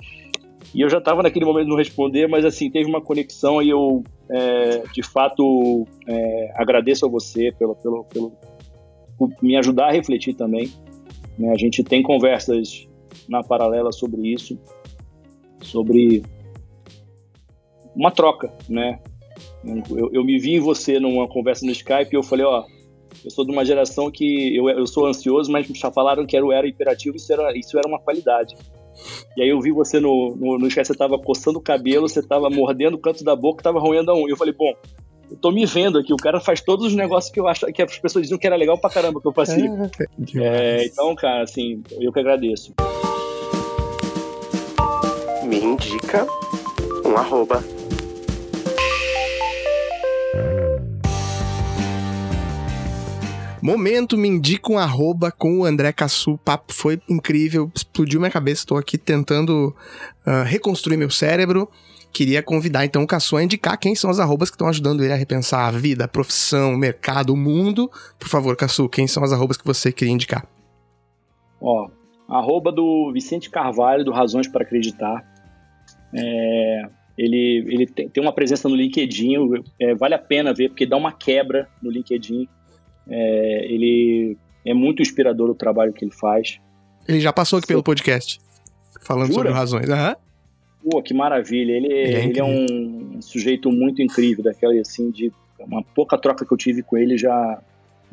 E 0.74 0.82
eu 0.82 0.90
já 0.90 0.98
estava 0.98 1.24
naquele 1.24 1.46
momento 1.46 1.68
não 1.68 1.78
responder, 1.78 2.28
mas 2.28 2.44
assim, 2.44 2.70
teve 2.70 2.90
uma 2.90 3.02
conexão 3.02 3.62
e 3.62 3.70
eu, 3.70 4.04
é, 4.30 4.84
de 4.94 5.04
fato, 5.04 5.88
é, 6.08 6.54
agradeço 6.56 7.06
a 7.06 7.10
você 7.10 7.52
pelo, 7.58 7.76
pelo, 7.76 8.04
pelo, 8.06 8.32
por 9.18 9.30
me 9.42 9.56
ajudar 9.58 9.88
a 9.88 9.92
refletir 9.92 10.34
também. 10.34 10.70
Né? 11.38 11.52
A 11.52 11.58
gente 11.58 11.84
tem 11.84 12.02
conversas 12.02 12.88
na 13.28 13.44
paralela 13.44 13.92
sobre 13.92 14.28
isso, 14.28 14.60
sobre 15.62 16.24
uma 17.96 18.12
troca, 18.12 18.54
né? 18.70 19.00
Eu, 19.64 20.12
eu 20.14 20.24
me 20.24 20.38
vi 20.38 20.56
em 20.56 20.60
você 20.60 21.00
numa 21.00 21.28
conversa 21.28 21.66
no 21.66 21.72
Skype 21.72 22.14
e 22.14 22.16
eu 22.16 22.24
falei, 22.24 22.46
ó, 22.46 22.66
eu 23.24 23.32
sou 23.32 23.46
de 23.46 23.52
uma 23.52 23.66
geração 23.66 24.12
que 24.12 24.56
eu, 24.56 24.70
eu 24.70 24.86
sou 24.86 25.06
ansioso, 25.06 25.52
mas 25.52 25.68
já 25.68 25.92
falaram 25.92 26.26
que 26.26 26.36
era 26.36 26.68
hiperativo, 26.68 27.16
isso 27.16 27.32
era, 27.32 27.58
isso 27.58 27.78
era 27.78 27.88
uma 27.88 28.00
qualidade. 28.00 28.56
E 29.35 29.41
aí 29.41 29.49
eu 29.49 29.59
vi 29.59 29.72
você 29.72 29.99
no, 29.99 30.35
no, 30.35 30.57
no 30.57 30.72
chat, 30.72 30.85
você 30.85 30.95
tava 30.95 31.17
coçando 31.19 31.59
o 31.59 31.61
cabelo, 31.61 32.07
você 32.07 32.22
tava 32.22 32.49
mordendo 32.49 32.95
o 32.95 32.99
canto 32.99 33.23
da 33.23 33.35
boca, 33.35 33.63
tava 33.63 33.80
roendo 33.80 34.11
a 34.11 34.15
unha. 34.15 34.30
Eu 34.30 34.38
falei, 34.38 34.53
bom, 34.53 34.73
eu 35.30 35.38
tô 35.38 35.51
me 35.51 35.65
vendo 35.65 35.97
aqui, 35.97 36.13
o 36.13 36.17
cara 36.17 36.39
faz 36.39 36.61
todos 36.61 36.88
os 36.88 36.95
negócios 36.95 37.31
que 37.31 37.39
eu 37.39 37.47
acho 37.47 37.65
que 37.67 37.81
as 37.81 37.99
pessoas 37.99 38.23
diziam 38.23 38.38
que 38.38 38.47
era 38.47 38.55
legal 38.55 38.77
pra 38.77 38.89
caramba 38.89 39.19
que 39.19 39.27
eu 39.27 39.34
fazia. 39.34 39.69
É, 40.35 40.81
é, 40.81 40.85
então, 40.85 41.13
cara, 41.15 41.43
assim, 41.43 41.81
eu 41.99 42.11
que 42.11 42.19
agradeço. 42.19 42.73
Me 45.43 45.59
indica 45.59 46.26
um 47.05 47.15
arroba 47.17 47.63
Momento, 53.66 54.16
me 54.16 54.28
indica 54.28 54.72
um 54.72 54.78
arroba 54.78 55.32
com 55.32 55.62
o 55.62 55.66
André 55.66 55.92
Cassu. 55.92 56.34
O 56.34 56.38
papo 56.38 56.72
foi 56.72 57.02
incrível, 57.10 57.72
explodiu 57.74 58.20
minha 58.20 58.30
cabeça. 58.30 58.62
Estou 58.62 58.78
aqui 58.78 58.96
tentando 58.96 59.76
uh, 60.24 60.44
reconstruir 60.46 60.98
meu 60.98 61.10
cérebro. 61.10 61.68
Queria 62.14 62.44
convidar 62.44 62.86
então 62.86 63.02
o 63.02 63.08
Cassu 63.08 63.38
a 63.38 63.44
indicar 63.44 63.80
quem 63.80 63.96
são 63.96 64.12
as 64.12 64.20
arrobas 64.20 64.52
que 64.52 64.56
estão 64.56 64.68
ajudando 64.68 65.04
ele 65.04 65.12
a 65.12 65.16
repensar 65.16 65.68
a 65.68 65.72
vida, 65.72 66.06
a 66.06 66.08
profissão, 66.08 66.76
o 66.76 66.78
mercado, 66.78 67.34
o 67.34 67.36
mundo. 67.36 67.90
Por 68.20 68.30
favor, 68.30 68.56
Cassu, 68.56 68.88
quem 68.88 69.08
são 69.08 69.24
as 69.24 69.34
arrobas 69.34 69.58
que 69.58 69.66
você 69.66 69.92
queria 69.92 70.14
indicar? 70.14 70.48
Ó, 71.60 71.90
arroba 72.30 72.72
do 72.72 73.12
Vicente 73.12 73.50
Carvalho, 73.50 74.06
do 74.06 74.12
Razões 74.12 74.48
para 74.48 74.62
Acreditar. 74.62 75.26
É, 76.14 76.82
ele 77.18 77.66
ele 77.68 77.88
tem, 77.88 78.08
tem, 78.10 78.24
uma 78.24 78.32
presença 78.32 78.70
no 78.70 78.76
LinkedIn, 78.76 79.38
é, 79.82 79.96
vale 79.96 80.14
a 80.14 80.20
pena 80.20 80.54
ver, 80.54 80.70
porque 80.70 80.86
dá 80.86 80.96
uma 80.96 81.12
quebra 81.12 81.68
no 81.82 81.90
LinkedIn. 81.90 82.48
É, 83.10 83.65
ele 83.69 84.38
é 84.65 84.73
muito 84.73 85.02
inspirador 85.02 85.49
o 85.49 85.56
trabalho 85.56 85.94
que 85.94 86.03
ele 86.03 86.14
faz. 86.14 86.60
Ele 87.07 87.19
já 87.19 87.32
passou 87.32 87.60
aqui 87.60 87.68
pelo 87.68 87.84
podcast, 87.84 88.40
falando 89.02 89.27
Jura? 89.27 89.38
sobre 89.38 89.52
razões. 89.52 89.90
Uhum. 89.90 90.15
Pô, 90.90 91.02
que 91.02 91.14
maravilha. 91.14 91.72
Ele, 91.72 91.88
ele, 91.88 92.15
é, 92.15 92.26
ele 92.26 92.40
é, 92.40 92.44
um 92.44 93.22
sujeito 93.22 93.72
muito 93.72 94.02
incrível, 94.02 94.44
daquela 94.44 94.73
assim, 94.80 95.11
de 95.11 95.32
uma 95.60 95.84
pouca 95.84 96.18
troca 96.18 96.45
que 96.45 96.53
eu 96.53 96.57
tive 96.57 96.84
com 96.84 96.98
ele 96.98 97.18
já, 97.18 97.61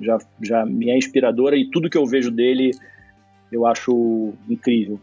já, 0.00 0.18
já 0.40 0.64
me 0.64 0.90
é 0.90 0.96
inspiradora 0.96 1.56
e 1.56 1.68
tudo 1.70 1.90
que 1.90 1.98
eu 1.98 2.06
vejo 2.06 2.30
dele 2.30 2.72
eu 3.50 3.66
acho 3.66 4.32
incrível. 4.48 4.98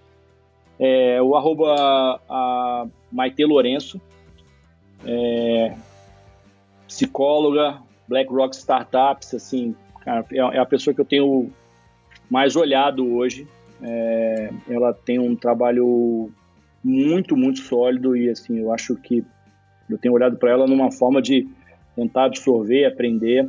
É, 0.80 1.22
o 1.22 1.36
arroba 1.36 2.20
a 2.30 2.88
Maite 3.11 3.45
Lourenço, 3.45 4.02
é, 5.06 5.76
psicóloga, 6.88 7.82
BlackRock 8.10 8.56
Startups, 8.56 9.36
assim, 9.36 9.76
é, 10.06 10.38
é 10.38 10.60
a 10.60 10.65
pessoa 10.65 10.94
que 10.94 10.99
eu 10.99 11.06
tenho 11.06 11.49
mais 12.30 12.56
olhado 12.56 13.07
hoje. 13.15 13.48
É, 13.81 14.49
ela 14.68 14.94
tem 14.94 15.19
um 15.19 15.36
trabalho 15.36 16.31
muito, 16.84 17.38
muito 17.38 17.60
sólido 17.60 18.18
e, 18.18 18.30
assim, 18.30 18.60
eu 18.60 18.73
acho 18.73 18.95
que 18.95 19.23
eu 19.88 19.98
tenho 19.98 20.14
olhado 20.14 20.38
para 20.38 20.52
ela 20.52 20.68
numa 20.68 20.91
forma 20.91 21.22
de 21.22 21.48
tentar 21.95 22.26
absorver, 22.26 22.86
aprender. 22.86 23.48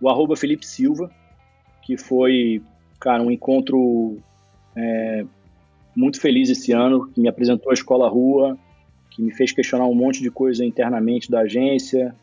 O 0.00 0.08
arroba 0.08 0.36
Felipe 0.36 0.66
Silva, 0.66 1.10
que 1.82 1.96
foi, 1.96 2.62
cara, 3.00 3.22
um 3.22 3.30
encontro 3.30 4.16
é, 4.76 5.24
muito 5.94 6.20
feliz 6.20 6.48
esse 6.48 6.72
ano, 6.72 7.08
que 7.08 7.20
me 7.20 7.28
apresentou 7.28 7.70
a 7.70 7.74
Escola 7.74 8.08
Rua, 8.08 8.56
que 9.10 9.22
me 9.22 9.32
fez 9.32 9.52
questionar 9.52 9.86
um 9.86 9.94
monte 9.94 10.22
de 10.22 10.30
coisa 10.30 10.64
internamente 10.64 11.30
da 11.30 11.40
agência, 11.40 12.14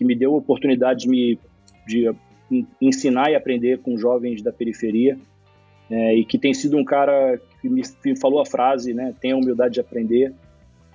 que 0.00 0.04
me 0.06 0.14
deu 0.14 0.34
a 0.34 0.38
oportunidade 0.38 1.00
de 1.00 1.08
me 1.10 1.38
de 1.86 2.10
ensinar 2.80 3.30
e 3.30 3.34
aprender 3.34 3.82
com 3.82 3.98
jovens 3.98 4.40
da 4.40 4.50
periferia 4.50 5.18
é, 5.90 6.14
e 6.14 6.24
que 6.24 6.38
tem 6.38 6.54
sido 6.54 6.78
um 6.78 6.84
cara 6.84 7.38
que 7.60 7.68
me, 7.68 7.82
falou 8.18 8.40
a 8.40 8.46
frase, 8.46 8.94
né, 8.94 9.14
tenha 9.20 9.36
humildade 9.36 9.74
de 9.74 9.80
aprender 9.80 10.32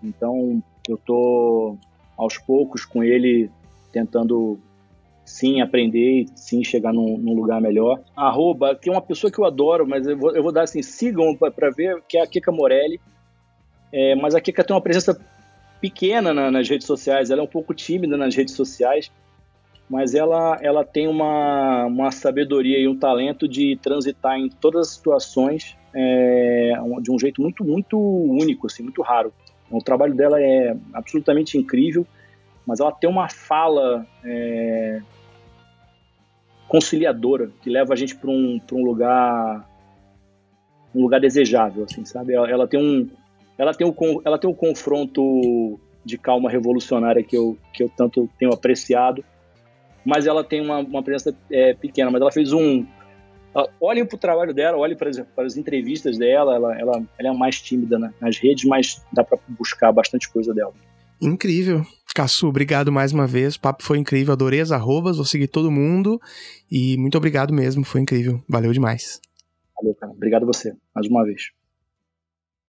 Então, 0.04 0.60
eu 0.90 0.98
tô 0.98 1.78
aos 2.18 2.40
poucos 2.40 2.84
com 2.84 3.04
ele 3.04 3.48
tentando 3.92 4.58
sim 5.24 5.62
aprender 5.62 6.22
e 6.22 6.28
sim 6.36 6.64
chegar 6.64 6.92
num, 6.92 7.16
num, 7.16 7.36
lugar 7.36 7.62
melhor. 7.62 8.02
Arroba, 8.16 8.76
que 8.76 8.90
é 8.90 8.92
uma 8.92 9.02
pessoa 9.02 9.32
que 9.32 9.38
eu 9.38 9.46
adoro, 9.46 9.88
mas 9.88 10.08
eu 10.08 10.18
vou, 10.18 10.36
eu 10.36 10.42
vou 10.42 10.52
dar 10.52 10.64
assim, 10.64 10.82
sigam 10.82 11.36
para 11.36 11.70
ver, 11.70 12.02
que 12.10 12.18
é 12.18 12.24
a 12.24 12.28
Kika 12.28 12.52
Morelli. 12.52 13.00
É, 13.94 14.16
mas 14.16 14.34
a 14.34 14.42
Kika 14.42 14.64
tem 14.64 14.76
uma 14.76 14.82
presença 14.82 15.20
pequena 15.86 16.34
na, 16.34 16.50
nas 16.50 16.68
redes 16.68 16.88
sociais, 16.88 17.30
ela 17.30 17.42
é 17.42 17.44
um 17.44 17.48
pouco 17.48 17.72
tímida 17.72 18.18
nas 18.18 18.36
redes 18.36 18.56
sociais, 18.56 19.12
mas 19.88 20.16
ela, 20.16 20.58
ela 20.60 20.84
tem 20.84 21.08
uma, 21.08 21.86
uma 21.86 22.10
sabedoria 22.10 22.80
e 22.80 22.88
um 22.88 22.98
talento 22.98 23.48
de 23.48 23.78
transitar 23.84 24.36
em 24.36 24.50
todas 24.50 24.88
as 24.88 24.94
situações 24.96 25.78
é, 25.94 26.74
de 27.04 27.12
um 27.12 27.20
jeito 27.20 27.40
muito, 27.40 27.64
muito 27.64 28.00
único, 28.00 28.66
assim, 28.66 28.82
muito 28.82 29.04
raro. 29.04 29.32
O 29.70 29.80
trabalho 29.80 30.16
dela 30.16 30.42
é 30.42 30.76
absolutamente 30.92 31.56
incrível, 31.56 32.08
mas 32.66 32.80
ela 32.80 32.92
tem 32.92 33.08
uma 33.08 33.30
fala 33.30 34.08
é, 34.24 35.02
conciliadora 36.68 37.52
que 37.62 37.70
leva 37.70 37.94
a 37.94 37.96
gente 37.96 38.16
para 38.16 38.32
um, 38.32 38.60
um 38.72 38.84
lugar 38.84 39.70
um 40.96 41.02
lugar 41.02 41.20
desejável, 41.20 41.84
assim, 41.84 42.06
sabe? 42.06 42.34
Ela, 42.34 42.50
ela, 42.50 42.68
tem 42.68 42.80
um 42.80 43.08
ela 43.58 43.74
tem 43.74 43.88
um 43.88 44.22
ela 44.26 44.38
tem 44.38 44.50
um 44.50 44.54
confronto 44.54 45.80
de 46.04 46.18
calma 46.18 46.50
revolucionária 46.50 47.24
que 47.24 47.36
eu 47.36 47.58
que 47.74 47.84
eu 47.84 47.90
tanto 47.90 48.30
tenho 48.38 48.54
apreciado, 48.54 49.24
mas 50.06 50.28
ela 50.28 50.44
tem 50.44 50.62
uma, 50.62 50.80
uma 50.80 51.04
presença 51.04 51.36
é, 51.52 51.74
pequena. 51.74 52.12
Mas 52.12 52.22
ela 52.22 52.32
fez 52.32 52.54
um 52.54 52.86
olhem 53.80 54.06
para 54.06 54.16
o 54.16 54.20
trabalho 54.20 54.54
dela, 54.54 54.78
olhem 54.78 54.98
para 54.98 55.10
as, 55.10 55.20
para 55.20 55.46
as 55.46 55.58
entrevistas 55.58 56.18
dela. 56.18 56.56
Ela, 56.56 56.80
ela, 56.80 57.04
ela 57.18 57.30
é 57.30 57.34
mais 57.34 57.62
tímida 57.62 57.98
nas 58.20 58.38
redes, 58.38 58.66
mas 58.66 59.04
dá 59.12 59.24
para 59.24 59.40
buscar 59.48 59.92
bastante 59.92 60.30
coisa 60.30 60.54
dela. 60.54 60.74
Incrível. 61.22 61.84
Cassu, 62.14 62.48
obrigado 62.48 62.92
mais 62.92 63.12
uma 63.12 63.28
vez. 63.28 63.56
O 63.56 63.60
papo 63.60 63.84
foi 63.84 63.98
incrível. 63.98 64.34
Adorei 64.34 64.62
as 64.62 64.72
arrobas. 64.72 65.18
Vou 65.18 65.26
seguir 65.26 65.48
todo 65.48 65.72
mundo. 65.72 66.20
E 66.70 66.98
muito 66.98 67.18
obrigado 67.18 67.54
mesmo. 67.54 67.84
Foi 67.84 68.02
incrível. 68.02 68.42
Valeu 68.48 68.72
demais. 68.72 69.20
Valeu, 69.76 69.96
cara. 69.96 70.12
Obrigado 70.14 70.44
a 70.44 70.46
você, 70.46 70.74
mais 70.94 71.08
uma 71.08 71.24
vez. 71.24 71.52